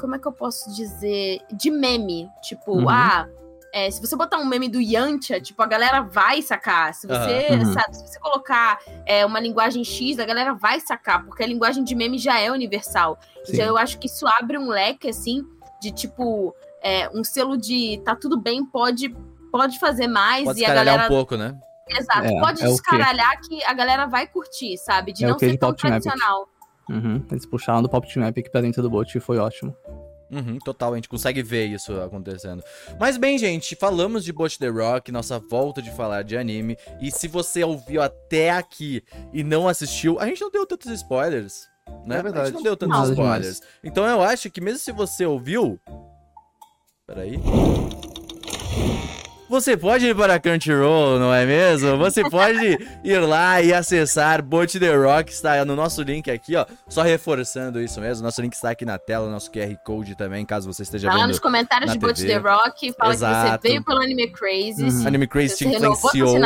como 0.00 0.14
é 0.14 0.18
que 0.18 0.26
eu 0.26 0.32
posso 0.32 0.74
dizer? 0.74 1.40
De 1.52 1.70
meme. 1.70 2.28
Tipo, 2.42 2.72
uhum. 2.72 2.88
ah, 2.88 3.28
é, 3.72 3.90
se 3.90 4.00
você 4.00 4.16
botar 4.16 4.38
um 4.38 4.46
meme 4.46 4.68
do 4.68 4.80
Yantia, 4.80 5.40
tipo, 5.40 5.62
a 5.62 5.66
galera 5.66 6.00
vai 6.00 6.40
sacar. 6.42 6.94
Se 6.94 7.06
você, 7.06 7.48
uhum. 7.50 7.72
sabe, 7.72 7.96
se 7.96 8.06
você 8.06 8.18
colocar 8.18 8.78
é, 9.04 9.24
uma 9.26 9.40
linguagem 9.40 9.84
X, 9.84 10.18
a 10.18 10.24
galera 10.24 10.54
vai 10.54 10.80
sacar, 10.80 11.24
porque 11.24 11.42
a 11.42 11.46
linguagem 11.46 11.84
de 11.84 11.94
meme 11.94 12.18
já 12.18 12.38
é 12.40 12.50
universal. 12.50 13.18
Sim. 13.44 13.52
Então 13.52 13.66
eu 13.66 13.76
acho 13.76 13.98
que 13.98 14.06
isso 14.06 14.26
abre 14.26 14.58
um 14.58 14.68
leque, 14.68 15.08
assim, 15.08 15.44
de 15.80 15.90
tipo, 15.90 16.54
é, 16.82 17.08
um 17.10 17.22
selo 17.22 17.56
de 17.56 18.00
tá 18.04 18.16
tudo 18.16 18.40
bem, 18.40 18.64
pode, 18.64 19.14
pode 19.52 19.78
fazer 19.78 20.06
mais 20.06 20.44
pode 20.44 20.60
e 20.60 20.64
a 20.64 20.74
galera. 20.74 21.04
um 21.04 21.08
pouco, 21.08 21.36
né? 21.36 21.56
Exato, 21.90 22.26
é, 22.26 22.40
pode 22.40 22.62
é 22.62 22.66
descaralhar 22.66 23.40
que 23.40 23.64
a 23.64 23.72
galera 23.72 24.06
vai 24.06 24.26
curtir, 24.26 24.76
sabe? 24.76 25.12
De 25.12 25.24
é 25.24 25.28
não 25.28 25.38
ser 25.38 25.56
tão 25.56 25.72
tradicional. 25.72 26.48
Uhum. 26.88 27.22
Eles 27.30 27.44
puxaram 27.44 27.82
do 27.82 27.88
Pop 27.88 28.06
Team 28.12 28.26
Epic 28.26 28.50
pra 28.50 28.60
dentro 28.60 28.82
do 28.82 28.88
bot 28.88 29.16
e 29.16 29.20
foi 29.20 29.38
ótimo. 29.38 29.76
Uhum, 30.30 30.58
total, 30.58 30.92
a 30.92 30.96
gente 30.96 31.08
consegue 31.08 31.42
ver 31.42 31.66
isso 31.66 31.98
acontecendo. 32.00 32.62
Mas 33.00 33.16
bem, 33.16 33.38
gente, 33.38 33.74
falamos 33.74 34.24
de 34.24 34.32
Bot 34.32 34.58
The 34.58 34.68
Rock, 34.68 35.10
nossa 35.10 35.38
volta 35.38 35.80
de 35.80 35.90
falar 35.90 36.22
de 36.22 36.36
anime. 36.36 36.76
E 37.00 37.10
se 37.10 37.26
você 37.26 37.64
ouviu 37.64 38.02
até 38.02 38.50
aqui 38.50 39.02
e 39.32 39.42
não 39.42 39.66
assistiu, 39.66 40.18
a 40.20 40.26
gente 40.26 40.40
não 40.40 40.50
deu 40.50 40.66
tantos 40.66 40.90
spoilers. 40.92 41.68
Né? 42.04 42.18
É 42.18 42.22
verdade. 42.22 42.40
A 42.40 42.44
gente 42.46 42.54
não 42.56 42.62
deu 42.62 42.76
tantos 42.76 42.98
não, 42.98 43.10
spoilers. 43.10 43.60
Então 43.82 44.06
eu 44.06 44.22
acho 44.22 44.50
que 44.50 44.60
mesmo 44.60 44.78
se 44.78 44.92
você 44.92 45.24
ouviu. 45.24 45.80
Peraí. 47.06 47.40
Você 49.48 49.76
pode 49.76 50.06
ir 50.06 50.14
para 50.14 50.38
Crunchyroll, 50.38 51.18
não 51.18 51.32
é 51.32 51.46
mesmo? 51.46 51.96
Você 51.96 52.28
pode 52.28 52.78
ir 53.02 53.18
lá 53.20 53.62
e 53.62 53.72
acessar 53.72 54.42
Boat 54.42 54.78
The 54.78 54.94
Rock, 54.94 55.32
está 55.32 55.64
no 55.64 55.74
nosso 55.74 56.02
link 56.02 56.30
aqui, 56.30 56.54
ó. 56.54 56.66
Só 56.86 57.02
reforçando 57.02 57.80
isso 57.80 57.98
mesmo, 57.98 58.22
nosso 58.24 58.42
link 58.42 58.52
está 58.52 58.70
aqui 58.70 58.84
na 58.84 58.98
tela, 58.98 59.30
nosso 59.30 59.50
QR 59.50 59.74
Code 59.84 60.14
também, 60.16 60.44
caso 60.44 60.70
você 60.70 60.82
esteja 60.82 61.08
tá 61.08 61.14
vendo. 61.14 61.22
Lá 61.22 61.28
nos 61.28 61.38
comentários 61.38 61.92
de 61.92 61.98
Boat 61.98 62.22
The 62.24 62.36
Rock, 62.36 62.92
fala 62.92 63.14
Exato. 63.14 63.58
que 63.58 63.62
você 63.62 63.68
veio 63.68 63.84
pelo 63.84 64.02
Anime 64.02 64.30
Crazy. 64.30 64.84
Uhum. 64.84 65.06
Anime 65.06 65.26
Crazy 65.26 65.56
te 65.56 65.64
influenciou. 65.66 66.36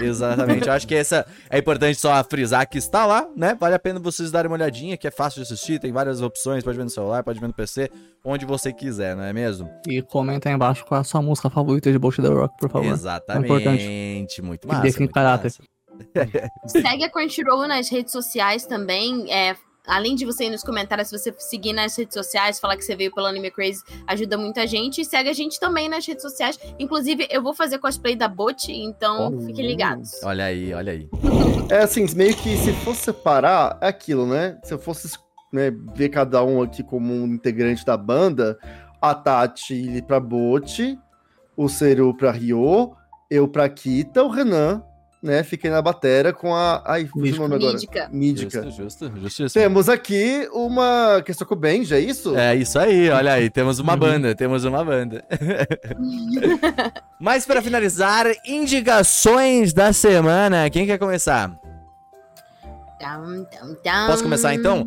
Exatamente. 0.00 0.66
Eu 0.66 0.72
acho 0.72 0.88
que 0.88 0.94
essa 0.94 1.26
é 1.50 1.58
importante 1.58 1.98
só 1.98 2.22
frisar 2.24 2.66
que 2.66 2.78
está 2.78 3.04
lá, 3.04 3.26
né? 3.36 3.54
Vale 3.60 3.74
a 3.74 3.78
pena 3.78 4.00
vocês 4.00 4.30
darem 4.30 4.50
uma 4.50 4.56
olhadinha, 4.56 4.96
que 4.96 5.06
é 5.06 5.10
fácil 5.10 5.42
de 5.42 5.52
assistir, 5.52 5.78
tem 5.78 5.92
várias 5.92 6.22
opções, 6.22 6.64
pode 6.64 6.78
ver 6.78 6.84
no 6.84 6.90
celular, 6.90 7.22
pode 7.22 7.38
ver 7.38 7.46
no 7.46 7.52
PC, 7.52 7.90
onde 8.24 8.46
você 8.46 8.72
quiser, 8.72 9.14
não 9.14 9.24
é 9.24 9.32
mesmo? 9.32 9.68
E 9.86 10.00
comenta 10.00 10.48
aí 10.48 10.54
embaixo 10.54 10.84
qual 10.86 10.98
é 10.98 11.00
a 11.02 11.04
sua 11.04 11.20
música 11.20 11.50
favorita 11.50 11.90
de 11.92 11.98
Boat 11.98 12.21
The 12.22 12.28
Rock, 12.28 12.56
por 12.58 12.70
favor. 12.70 12.92
Exatamente. 12.92 13.52
É 13.52 13.54
importante. 13.54 14.42
Muito 14.42 14.68
massa. 14.68 14.80
Que 14.80 14.86
define 14.86 15.08
caráter. 15.08 15.52
Segue 16.66 17.04
a 17.04 17.10
Crunchyroll 17.10 17.66
nas 17.68 17.88
redes 17.88 18.12
sociais 18.12 18.66
também. 18.66 19.32
É, 19.32 19.56
além 19.86 20.14
de 20.14 20.24
você 20.24 20.44
ir 20.44 20.50
nos 20.50 20.62
comentários, 20.62 21.08
se 21.08 21.18
você 21.18 21.34
seguir 21.38 21.72
nas 21.72 21.96
redes 21.96 22.14
sociais, 22.14 22.60
falar 22.60 22.76
que 22.76 22.84
você 22.84 22.96
veio 22.96 23.12
pelo 23.12 23.26
Anime 23.26 23.50
Crazy, 23.50 23.82
ajuda 24.06 24.38
muita 24.38 24.66
gente. 24.66 25.00
E 25.00 25.04
segue 25.04 25.28
a 25.28 25.32
gente 25.32 25.58
também 25.58 25.88
nas 25.88 26.06
redes 26.06 26.22
sociais. 26.22 26.58
Inclusive, 26.78 27.26
eu 27.30 27.42
vou 27.42 27.54
fazer 27.54 27.78
cosplay 27.78 28.16
da 28.16 28.28
Bot, 28.28 28.70
então 28.72 29.34
oh. 29.34 29.40
fiquem 29.46 29.66
ligados. 29.66 30.22
Olha 30.22 30.46
aí, 30.46 30.72
olha 30.72 30.92
aí. 30.92 31.08
É 31.70 31.78
assim, 31.78 32.06
meio 32.14 32.34
que 32.36 32.56
se 32.56 32.72
fosse 32.84 33.02
separar, 33.02 33.78
é 33.80 33.88
aquilo, 33.88 34.26
né? 34.26 34.58
Se 34.62 34.74
eu 34.74 34.78
fosse 34.78 35.08
né, 35.52 35.70
ver 35.94 36.08
cada 36.08 36.42
um 36.42 36.62
aqui 36.62 36.82
como 36.82 37.12
um 37.12 37.26
integrante 37.26 37.84
da 37.84 37.96
banda, 37.96 38.58
a 39.00 39.14
Tati 39.14 40.02
pra 40.06 40.20
Bot, 40.20 40.98
o 41.56 41.68
Seru 41.68 42.16
pra 42.16 42.30
Rio, 42.30 42.92
eu 43.30 43.48
pra 43.48 43.68
Kita, 43.68 44.22
o 44.22 44.30
Renan, 44.30 44.82
né? 45.22 45.42
Fiquei 45.44 45.70
na 45.70 45.80
batera 45.80 46.32
com 46.32 46.54
a. 46.54 46.82
Ai, 46.84 47.06
fugiu 47.06 47.36
o 47.36 47.48
nome 47.48 47.54
agora. 47.54 47.74
Mídica. 47.74 48.08
Mídica. 48.10 48.62
Justo, 48.64 48.82
justo, 48.82 49.16
justo. 49.16 49.58
Temos 49.58 49.88
aqui 49.88 50.48
uma 50.52 51.22
questão 51.24 51.46
com 51.46 51.54
o 51.54 51.58
Benja, 51.58 51.96
é 51.96 52.00
isso? 52.00 52.36
É 52.36 52.56
isso 52.56 52.78
aí, 52.78 53.08
olha 53.08 53.34
aí, 53.34 53.48
temos 53.48 53.78
uma 53.78 53.92
uhum. 53.92 53.98
banda, 53.98 54.34
temos 54.34 54.64
uma 54.64 54.84
banda. 54.84 55.24
Mas 57.20 57.46
para 57.46 57.62
finalizar, 57.62 58.26
indicações 58.44 59.72
da 59.72 59.92
semana, 59.92 60.68
quem 60.68 60.86
quer 60.86 60.98
começar? 60.98 61.56
Posso 64.08 64.22
começar 64.22 64.54
então? 64.54 64.84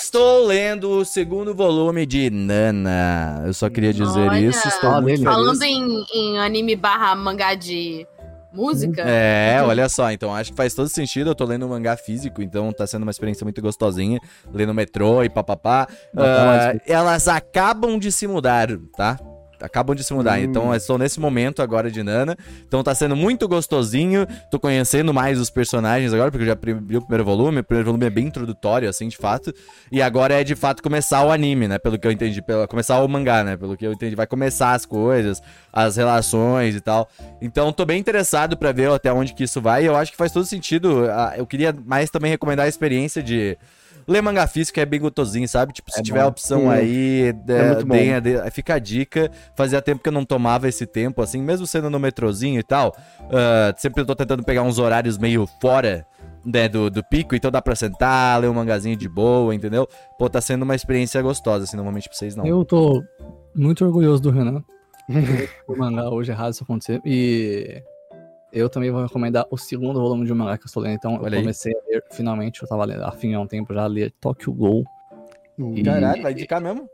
Estou 0.00 0.46
lendo 0.46 0.90
o 0.90 1.04
segundo 1.04 1.54
volume 1.54 2.04
de 2.04 2.28
Nana. 2.30 3.42
Eu 3.46 3.54
só 3.54 3.70
queria 3.70 3.92
dizer 3.92 4.28
Olha, 4.28 4.38
isso. 4.38 4.68
Estou 4.68 5.00
muito 5.00 5.22
falando 5.22 5.58
feliz. 5.58 5.76
Em, 5.76 6.04
em 6.14 6.38
anime 6.38 6.76
barra 6.76 7.14
mangá 7.14 7.54
de 7.54 8.06
música. 8.52 9.02
É, 9.02 9.62
olha 9.66 9.88
só. 9.88 10.12
Então 10.12 10.34
acho 10.34 10.50
que 10.50 10.56
faz 10.56 10.74
todo 10.74 10.88
sentido. 10.88 11.30
Eu 11.30 11.34
tô 11.34 11.44
lendo 11.44 11.64
um 11.64 11.70
mangá 11.70 11.96
físico, 11.96 12.42
então 12.42 12.70
tá 12.72 12.86
sendo 12.86 13.02
uma 13.02 13.10
experiência 13.10 13.44
muito 13.44 13.62
gostosinha. 13.62 14.20
Lendo 14.52 14.74
metrô 14.74 15.22
e 15.24 15.30
papapá. 15.30 15.88
Uh, 16.14 16.80
elas 16.86 17.26
acabam 17.26 17.98
de 17.98 18.12
se 18.12 18.26
mudar, 18.26 18.68
tá? 18.96 19.18
Acabam 19.60 19.94
de 19.94 20.04
se 20.04 20.12
mudar. 20.12 20.38
Hum. 20.38 20.42
Então, 20.42 20.74
estou 20.74 20.98
nesse 20.98 21.20
momento 21.20 21.62
agora 21.62 21.90
de 21.90 22.02
Nana. 22.02 22.36
Então, 22.66 22.82
tá 22.82 22.94
sendo 22.94 23.16
muito 23.16 23.48
gostosinho. 23.48 24.26
Tô 24.50 24.58
conhecendo 24.58 25.12
mais 25.12 25.38
os 25.38 25.50
personagens 25.50 26.12
agora, 26.12 26.30
porque 26.30 26.44
eu 26.44 26.48
já 26.48 26.54
vi 26.54 26.96
o 26.96 27.00
primeiro 27.00 27.24
volume. 27.24 27.60
O 27.60 27.64
primeiro 27.64 27.86
volume 27.86 28.06
é 28.06 28.10
bem 28.10 28.26
introdutório, 28.26 28.88
assim, 28.88 29.08
de 29.08 29.16
fato. 29.16 29.52
E 29.90 30.00
agora 30.02 30.40
é 30.40 30.44
de 30.44 30.54
fato 30.54 30.82
começar 30.82 31.24
o 31.24 31.30
anime, 31.30 31.68
né? 31.68 31.78
Pelo 31.78 31.98
que 31.98 32.06
eu 32.06 32.12
entendi. 32.12 32.42
Pelo, 32.42 32.66
começar 32.68 33.02
o 33.02 33.08
mangá, 33.08 33.44
né? 33.44 33.56
Pelo 33.56 33.76
que 33.76 33.86
eu 33.86 33.92
entendi. 33.92 34.14
Vai 34.14 34.26
começar 34.26 34.72
as 34.72 34.84
coisas, 34.84 35.42
as 35.72 35.96
relações 35.96 36.74
e 36.74 36.80
tal. 36.80 37.08
Então, 37.40 37.72
tô 37.72 37.84
bem 37.84 37.98
interessado 37.98 38.56
para 38.56 38.72
ver 38.72 38.90
até 38.90 39.12
onde 39.12 39.34
que 39.34 39.44
isso 39.44 39.60
vai. 39.60 39.84
E 39.84 39.86
eu 39.86 39.96
acho 39.96 40.12
que 40.12 40.16
faz 40.18 40.32
todo 40.32 40.44
sentido. 40.46 41.06
Ah, 41.10 41.34
eu 41.36 41.46
queria 41.46 41.74
mais 41.84 42.10
também 42.10 42.30
recomendar 42.30 42.66
a 42.66 42.68
experiência 42.68 43.22
de 43.22 43.56
Lê 44.08 44.22
manga 44.22 44.46
físico 44.46 44.80
é 44.80 44.86
bem 44.86 44.98
gostosinho, 44.98 45.46
sabe? 45.46 45.74
Tipo, 45.74 45.92
se 45.92 46.00
é 46.00 46.02
tiver 46.02 46.22
bom. 46.22 46.28
opção 46.28 46.60
Sim. 46.60 46.68
aí, 46.68 47.34
é, 47.46 48.46
é 48.46 48.50
fica 48.50 48.74
a 48.74 48.78
dica. 48.78 49.30
Fazia 49.54 49.82
tempo 49.82 50.02
que 50.02 50.08
eu 50.08 50.12
não 50.12 50.24
tomava 50.24 50.66
esse 50.66 50.86
tempo, 50.86 51.20
assim, 51.20 51.42
mesmo 51.42 51.66
sendo 51.66 51.90
no 51.90 52.00
metrozinho 52.00 52.58
e 52.58 52.62
tal. 52.62 52.96
Uh, 53.20 53.76
sempre 53.76 54.00
eu 54.00 54.06
tô 54.06 54.16
tentando 54.16 54.42
pegar 54.42 54.62
uns 54.62 54.78
horários 54.78 55.18
meio 55.18 55.46
fora 55.60 56.06
né, 56.42 56.68
do, 56.68 56.88
do 56.88 57.04
pico, 57.04 57.34
então 57.34 57.50
dá 57.50 57.60
pra 57.60 57.74
sentar, 57.74 58.40
ler 58.40 58.48
um 58.48 58.54
mangazinho 58.54 58.96
de 58.96 59.08
boa, 59.08 59.54
entendeu? 59.54 59.86
Pô, 60.18 60.30
tá 60.30 60.40
sendo 60.40 60.62
uma 60.62 60.74
experiência 60.74 61.20
gostosa, 61.20 61.64
assim, 61.64 61.76
normalmente 61.76 62.08
pra 62.08 62.16
vocês 62.16 62.34
não. 62.34 62.46
Eu 62.46 62.64
tô 62.64 63.04
muito 63.54 63.84
orgulhoso 63.84 64.22
do 64.22 64.30
Renan. 64.30 64.64
o 65.68 65.76
mangá 65.76 66.08
hoje 66.08 66.30
é 66.30 66.34
errado 66.34 66.52
isso 66.52 66.64
acontecer. 66.64 67.00
E 67.04 67.82
eu 68.52 68.68
também 68.68 68.90
vou 68.90 69.02
recomendar 69.02 69.46
o 69.50 69.56
segundo 69.56 70.00
volume 70.00 70.24
de 70.24 70.32
um 70.32 70.36
mangá 70.36 70.56
que 70.56 70.64
eu 70.64 70.68
estou 70.68 70.82
lendo. 70.82 70.94
Então 70.94 71.14
Olha 71.14 71.34
eu 71.34 71.38
aí. 71.38 71.40
comecei 71.40 71.72
a 71.72 71.80
ler, 71.88 72.04
finalmente, 72.12 72.62
eu 72.62 72.68
tava 72.68 72.84
lendo, 72.84 73.02
afim 73.04 73.34
há 73.34 73.40
um 73.40 73.46
tempo 73.46 73.74
já 73.74 73.84
a 73.84 73.86
ler 73.86 74.12
Tokyo 74.20 74.52
Ghoul. 74.52 74.84
E- 75.74 75.82
Caralho, 75.82 76.22
vai 76.22 76.32
indicar 76.32 76.60
mesmo? 76.60 76.88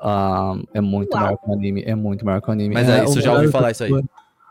Ah, 0.00 0.54
é 0.72 0.80
muito 0.80 1.12
Uau. 1.12 1.22
maior 1.22 1.36
que 1.36 1.50
o 1.50 1.52
anime, 1.52 1.82
é 1.86 1.94
muito 1.94 2.24
maior 2.24 2.40
que 2.40 2.48
o 2.48 2.52
anime. 2.52 2.74
Mas 2.74 2.88
é, 2.88 3.00
é 3.00 3.04
isso, 3.04 3.20
já 3.20 3.32
ouvi 3.34 3.48
falar 3.48 3.70
isso 3.72 3.84
aí. 3.84 3.92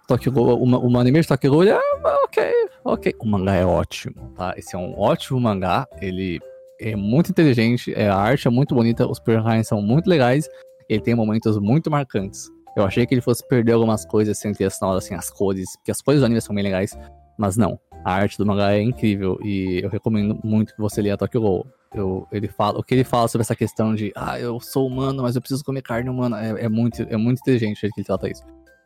Tokyo 0.07 0.31
Ghoul, 0.31 0.59
o, 0.61 0.91
o 0.91 0.97
anime 0.99 1.21
de 1.21 1.27
Tokyo 1.27 1.51
Ghoul 1.51 1.63
ele 1.63 1.71
é 1.71 1.79
ok, 2.23 2.43
ok. 2.83 3.15
O 3.19 3.25
mangá 3.27 3.55
é 3.55 3.65
ótimo, 3.65 4.31
tá? 4.35 4.53
Esse 4.57 4.75
é 4.75 4.77
um 4.77 4.97
ótimo 4.99 5.39
mangá, 5.39 5.87
ele 6.01 6.39
é 6.79 6.95
muito 6.95 7.29
inteligente, 7.29 7.93
é, 7.95 8.07
a 8.07 8.15
arte 8.15 8.47
é 8.47 8.51
muito 8.51 8.73
bonita, 8.73 9.07
os 9.07 9.19
personagens 9.19 9.67
são 9.67 9.81
muito 9.81 10.07
legais, 10.07 10.49
ele 10.87 11.01
tem 11.01 11.13
momentos 11.13 11.59
muito 11.59 11.91
marcantes. 11.91 12.49
Eu 12.81 12.85
achei 12.85 13.05
que 13.05 13.13
ele 13.13 13.21
fosse 13.21 13.45
perder 13.47 13.73
algumas 13.73 14.05
coisas 14.05 14.37
sem 14.37 14.53
ter 14.53 14.65
assinado 14.65 14.97
assim 14.97 15.13
as 15.13 15.29
cores, 15.29 15.75
porque 15.77 15.91
as 15.91 16.01
cores 16.01 16.19
do 16.21 16.25
anime 16.25 16.41
são 16.41 16.53
bem 16.55 16.63
legais, 16.63 16.97
mas 17.37 17.57
não. 17.57 17.79
A 18.05 18.13
arte 18.13 18.37
do 18.37 18.45
mangá 18.45 18.71
é 18.73 18.81
incrível 18.81 19.37
e 19.43 19.81
eu 19.83 19.89
recomendo 19.89 20.39
muito 20.43 20.73
que 20.73 20.79
você 20.81 21.01
leia 21.01 21.17
Tokyo 21.17 21.41
Ghoul. 21.41 21.67
Eu, 21.93 22.27
ele 22.31 22.47
fala, 22.47 22.79
o 22.79 22.83
que 22.83 22.93
ele 22.93 23.03
fala 23.03 23.27
sobre 23.27 23.41
essa 23.43 23.55
questão 23.55 23.93
de, 23.95 24.11
ah, 24.15 24.39
eu 24.39 24.59
sou 24.59 24.87
humano, 24.87 25.23
mas 25.23 25.35
eu 25.35 25.41
preciso 25.41 25.63
comer 25.63 25.81
carne 25.81 26.09
humana, 26.09 26.39
é, 26.41 26.65
é 26.65 26.69
muito, 26.69 27.01
é 27.01 27.17
muito 27.17 27.39
inteligente 27.39 27.77
o 27.77 27.79
jeito 27.81 27.93
que 27.93 28.01
ele 28.01 28.05
trata 28.05 28.29
isso. 28.29 28.43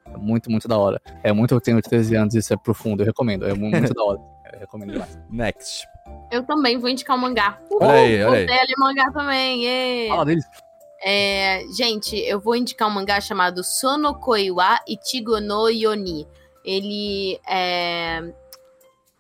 É 0.08 0.18
muito, 0.18 0.50
muito 0.50 0.68
da 0.68 0.78
hora. 0.78 1.02
É 1.24 1.32
muito, 1.34 1.54
eu 1.54 1.62
tenho 1.62 1.82
13 1.82 2.16
anos, 2.16 2.34
isso 2.34 2.54
é 2.54 2.58
profundo, 2.58 3.02
eu 3.04 3.06
recomendo, 3.06 3.46
é 3.46 3.54
mu- 3.54 3.70
muito 3.70 3.94
da 3.94 4.04
hora. 4.04 4.20
Eu 4.54 4.60
recomendo 4.60 4.94
demais. 4.94 5.20
Next. 5.30 5.86
Eu 6.32 6.44
também 6.44 6.78
vou 6.80 6.90
indicar 6.90 7.16
um 7.18 7.20
mangá. 7.20 7.60
Olha 7.72 7.92
aí, 7.92 8.24
olha 8.24 8.40
aí. 8.40 8.74
Mangá 8.78 9.12
também. 9.12 9.66
ê! 9.66 10.08
Fala 10.08 10.26
deles. 10.26 10.46
É, 11.04 11.66
gente, 11.76 12.16
eu 12.18 12.40
vou 12.40 12.56
indicar 12.56 12.88
um 12.88 12.92
mangá 12.92 13.20
chamado 13.20 13.64
Sonokoiwa 13.64 14.80
Ichigo 14.88 15.40
no 15.40 15.68
Yoni. 15.70 16.28
Ele 16.64 17.40
é. 17.48 18.34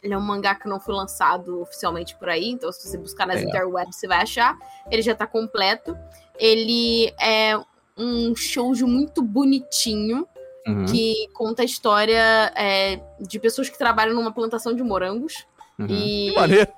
Ele 0.01 0.13
é 0.13 0.17
um 0.17 0.21
mangá 0.21 0.55
que 0.55 0.67
não 0.67 0.79
foi 0.79 0.95
lançado 0.95 1.61
oficialmente 1.61 2.15
por 2.17 2.27
aí, 2.27 2.49
então 2.49 2.69
se 2.73 2.85
você 2.87 2.97
buscar 2.97 3.25
nas 3.25 3.37
Legal. 3.37 3.49
interwebs 3.49 3.95
você 3.95 4.07
vai 4.07 4.17
achar. 4.21 4.57
Ele 4.91 5.01
já 5.01 5.15
tá 5.15 5.25
completo. 5.25 5.97
Ele 6.37 7.13
é 7.21 7.57
um 7.97 8.35
shoujo 8.35 8.87
muito 8.87 9.21
bonitinho 9.21 10.27
Uhum, 10.65 10.85
que 10.85 11.27
conta 11.33 11.61
a 11.61 11.65
história 11.65 12.53
é, 12.55 12.97
de 13.19 13.37
pessoas 13.37 13.69
que 13.69 13.77
trabalham 13.77 14.15
numa 14.15 14.31
plantação 14.31 14.73
de 14.73 14.81
morangos. 14.81 15.45
uhum. 15.77 15.87
E 15.87 16.29
Que 16.29 16.35
maneiro. 16.35 16.71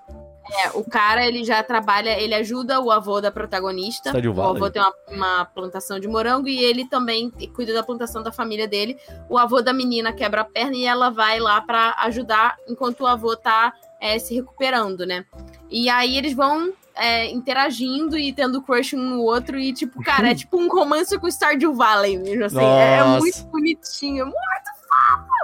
É, 0.51 0.69
o 0.73 0.84
cara, 0.84 1.26
ele 1.26 1.43
já 1.43 1.63
trabalha, 1.63 2.19
ele 2.19 2.35
ajuda 2.35 2.80
o 2.80 2.91
avô 2.91 3.19
da 3.19 3.31
protagonista. 3.31 4.13
O 4.13 4.41
avô 4.41 4.69
tem 4.69 4.81
uma, 4.81 4.93
uma 5.07 5.45
plantação 5.45 5.99
de 5.99 6.07
morango 6.07 6.47
e 6.47 6.63
ele 6.63 6.88
também 6.88 7.31
cuida 7.53 7.73
da 7.73 7.81
plantação 7.81 8.22
da 8.22 8.31
família 8.31 8.67
dele. 8.67 8.97
O 9.27 9.38
avô 9.38 9.61
da 9.61 9.73
menina 9.73 10.13
quebra 10.13 10.41
a 10.41 10.45
perna 10.45 10.76
e 10.76 10.85
ela 10.85 11.09
vai 11.09 11.39
lá 11.39 11.59
pra 11.61 11.95
ajudar 11.99 12.57
enquanto 12.67 13.01
o 13.01 13.07
avô 13.07 13.35
tá 13.35 13.73
é, 13.99 14.19
se 14.19 14.35
recuperando, 14.35 15.05
né? 15.05 15.26
E 15.69 15.89
aí 15.89 16.15
eles 16.15 16.34
vão 16.34 16.72
é, 16.93 17.30
interagindo 17.31 18.17
e 18.17 18.31
tendo 18.31 18.61
crush 18.61 18.95
um 18.95 19.01
no 19.01 19.22
outro 19.22 19.57
e, 19.57 19.73
tipo, 19.73 20.01
cara, 20.03 20.31
é 20.31 20.35
tipo 20.35 20.57
um 20.57 20.69
romance 20.69 21.17
com 21.17 21.27
Stardew 21.27 21.73
Valley 21.73 22.17
mesmo, 22.17 22.45
assim. 22.45 22.59
É, 22.59 22.97
é 22.97 23.03
Nossa. 23.03 23.19
muito 23.19 23.43
bonitinho, 23.45 24.22
é 24.22 24.26
muito! 24.26 24.74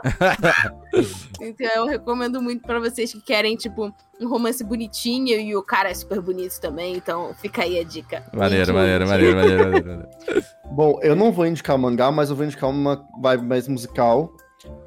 então 1.42 1.68
eu 1.76 1.86
recomendo 1.86 2.42
muito 2.42 2.62
pra 2.62 2.80
vocês 2.80 3.12
que 3.12 3.22
querem, 3.22 3.56
tipo, 3.56 3.94
um 4.20 4.28
romance 4.28 4.64
bonitinho 4.64 5.40
e 5.40 5.56
o 5.56 5.64
cara 5.64 5.90
é 5.90 5.94
super 5.94 6.22
bonito 6.22 6.60
também, 6.60 6.96
então 6.96 7.34
fica 7.36 7.64
aí 7.64 7.80
a 7.80 7.84
dica. 7.84 8.24
Maneiro, 8.34 8.74
maneiro, 8.74 9.08
maneiro, 9.08 9.36
maneiro, 9.36 9.64
maneiro, 9.64 9.90
maneiro. 9.90 10.10
Bom, 10.72 11.00
eu 11.02 11.16
não 11.16 11.32
vou 11.32 11.46
indicar 11.46 11.78
mangá, 11.78 12.12
mas 12.12 12.30
eu 12.30 12.36
vou 12.36 12.46
indicar 12.46 12.70
uma 12.70 13.06
vibe 13.22 13.46
mais 13.46 13.68
musical. 13.68 14.34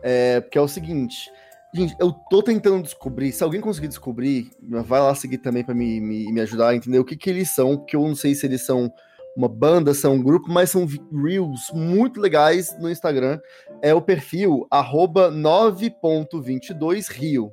É, 0.02 0.40
porque 0.40 0.56
é 0.56 0.60
o 0.60 0.68
seguinte. 0.68 1.30
Gente, 1.74 1.94
eu 1.98 2.12
tô 2.30 2.42
tentando 2.42 2.82
descobrir. 2.84 3.32
Se 3.32 3.42
alguém 3.42 3.60
conseguir 3.60 3.88
descobrir, 3.88 4.50
vai 4.62 5.00
lá 5.00 5.14
seguir 5.14 5.38
também 5.38 5.64
pra 5.64 5.74
me, 5.74 6.00
me, 6.00 6.32
me 6.32 6.40
ajudar 6.40 6.68
a 6.68 6.76
entender 6.76 6.98
o 6.98 7.04
que, 7.04 7.16
que 7.16 7.28
eles 7.28 7.50
são. 7.50 7.76
Porque 7.76 7.96
eu 7.96 8.02
não 8.02 8.14
sei 8.14 8.34
se 8.34 8.46
eles 8.46 8.64
são 8.64 8.92
uma 9.36 9.48
banda, 9.48 9.92
são 9.92 10.14
um 10.14 10.22
grupo, 10.22 10.48
mas 10.48 10.70
são 10.70 10.86
reels 11.12 11.70
muito 11.72 12.20
legais 12.20 12.78
no 12.78 12.88
Instagram. 12.88 13.40
É 13.84 13.92
o 13.94 14.00
perfil 14.00 14.66
arroba 14.70 15.30
9.22rio. 15.30 17.50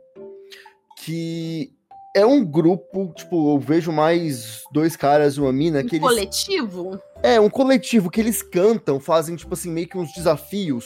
Que 1.04 1.74
é 2.16 2.26
um 2.26 2.46
grupo, 2.46 3.12
tipo, 3.16 3.54
eu 3.56 3.60
vejo 3.60 3.92
mais 3.92 4.62
dois 4.72 4.96
caras 4.96 5.36
e 5.36 5.42
uma 5.42 5.52
mina 5.52 5.84
que 5.84 5.96
Um 5.96 6.00
eles. 6.00 6.08
coletivo? 6.10 7.00
É, 7.24 7.40
um 7.40 7.50
coletivo 7.50 8.10
que 8.10 8.20
eles 8.22 8.42
cantam, 8.42 9.00
fazem, 9.00 9.36
tipo 9.36 9.54
assim, 9.54 9.70
meio 9.72 9.88
que 9.88 9.98
uns 9.98 10.12
desafios 10.14 10.86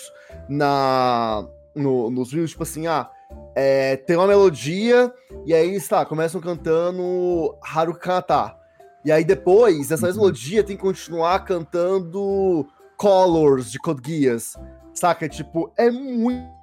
na 0.49 1.47
no, 1.75 2.09
nos 2.09 2.31
reels, 2.31 2.51
tipo 2.51 2.63
assim, 2.63 2.87
ah, 2.87 3.09
é, 3.53 3.97
tem 3.97 4.15
uma 4.15 4.27
melodia, 4.27 5.11
e 5.45 5.53
aí 5.53 5.67
eles, 5.69 5.85
tá, 5.87 6.05
começam 6.05 6.39
cantando 6.39 7.53
Harukata. 7.61 8.55
E 9.03 9.11
aí 9.11 9.23
depois, 9.25 9.91
essa 9.91 10.05
mesma 10.07 10.21
Uhum. 10.21 10.27
melodia 10.29 10.63
tem 10.63 10.75
que 10.77 10.81
continuar 10.81 11.39
cantando 11.45 12.65
Colors 12.97 13.69
de 13.71 13.77
Code 13.79 14.01
Geass. 14.05 14.57
Saca? 14.95 15.29
Tipo, 15.29 15.71
é 15.77 15.91
muito 15.91 16.55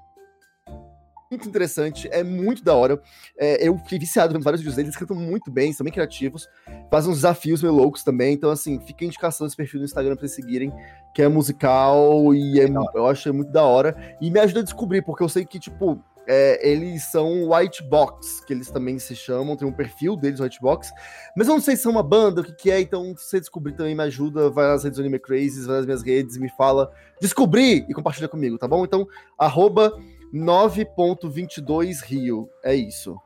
muito 1.32 1.48
interessante, 1.48 2.09
é 2.12 2.22
muito 2.22 2.62
da 2.62 2.74
hora. 2.74 3.00
É, 3.38 3.66
eu 3.66 3.78
fiquei 3.78 3.98
viciado 3.98 4.34
vendo 4.34 4.42
vários 4.42 4.60
vídeos 4.60 4.76
deles, 4.76 4.88
eles 4.88 4.98
cantam 4.98 5.16
muito 5.16 5.50
bem, 5.50 5.72
são 5.72 5.82
bem 5.82 5.92
criativos, 5.92 6.46
fazem 6.90 7.10
uns 7.10 7.16
desafios 7.16 7.62
meio 7.62 7.74
loucos 7.74 8.04
também. 8.04 8.34
Então, 8.34 8.50
assim, 8.50 8.78
fica 8.80 9.04
a 9.04 9.06
indicação 9.06 9.46
desse 9.46 9.56
perfil 9.56 9.80
no 9.80 9.86
Instagram 9.86 10.14
pra 10.14 10.26
vocês 10.26 10.34
seguirem, 10.34 10.70
que 11.14 11.22
é 11.22 11.28
musical 11.28 12.34
e 12.34 12.60
é, 12.60 12.66
eu 12.94 13.06
acho 13.06 13.28
é 13.28 13.32
muito 13.32 13.50
da 13.50 13.62
hora. 13.62 13.96
E 14.20 14.30
me 14.30 14.38
ajuda 14.40 14.60
a 14.60 14.64
descobrir, 14.64 15.02
porque 15.02 15.22
eu 15.22 15.28
sei 15.28 15.46
que, 15.46 15.59
tipo, 15.59 15.98
é, 16.27 16.69
eles 16.69 17.05
são 17.05 17.49
White 17.51 17.82
Box, 17.82 18.44
que 18.44 18.53
eles 18.53 18.70
também 18.70 18.99
se 18.99 19.16
chamam, 19.16 19.57
tem 19.57 19.66
um 19.66 19.73
perfil 19.73 20.16
deles, 20.16 20.40
White 20.40 20.61
Box. 20.61 20.90
Mas 21.36 21.49
eu 21.49 21.55
não 21.55 21.61
sei 21.61 21.77
se 21.77 21.82
são 21.82 21.93
uma 21.93 22.03
banda, 22.03 22.40
o 22.40 22.44
que, 22.44 22.53
que 22.53 22.70
é, 22.70 22.81
então 22.81 23.15
se 23.16 23.28
você 23.28 23.40
descobrir 23.40 23.73
também 23.73 23.94
me 23.94 24.03
ajuda, 24.03 24.51
vai 24.51 24.69
nas 24.69 24.85
redes 24.85 24.99
do 24.99 25.03
Anime 25.03 25.19
Crazes, 25.19 25.66
vai 25.66 25.77
nas 25.77 25.86
minhas 25.86 26.03
redes 26.03 26.36
e 26.36 26.40
me 26.40 26.51
fala. 26.51 26.90
Descobri 27.20 27.85
e 27.89 27.94
compartilha 27.94 28.28
comigo, 28.28 28.59
tá 28.59 28.69
bom? 28.69 28.85
Então, 28.85 29.07
arroba 29.39 29.99
9.22rio. 30.32 32.49
É 32.65 32.74
isso. 32.74 33.16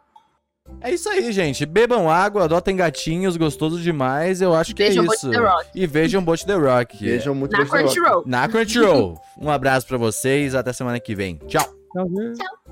É 0.81 0.93
isso 0.93 1.09
aí, 1.09 1.31
gente. 1.32 1.64
Bebam 1.64 2.10
água, 2.10 2.43
adotem 2.44 2.77
gatinhos, 2.77 3.36
gostoso 3.36 3.81
demais. 3.81 4.43
Eu 4.43 4.52
acho 4.55 4.74
que 4.74 4.82
Vejam 4.82 5.05
é 5.05 5.06
isso. 5.06 5.31
E 5.74 5.86
vejam 5.86 6.24
Bot 6.24 6.44
the 6.44 6.55
Rock. 6.55 6.98
Beijam 6.98 7.35
muito 7.35 7.52
Na. 7.52 7.64
Crunchyroll. 7.64 8.23
Na 8.27 8.48
Crunchyroll. 8.48 9.18
um 9.39 9.51
abraço 9.51 9.86
pra 9.86 9.97
vocês, 9.97 10.55
até 10.55 10.73
semana 10.73 11.01
que 11.01 11.14
vem. 11.14 11.36
Tchau. 11.47 11.64
Tchau. 11.93 12.09
Tchau. 12.09 12.65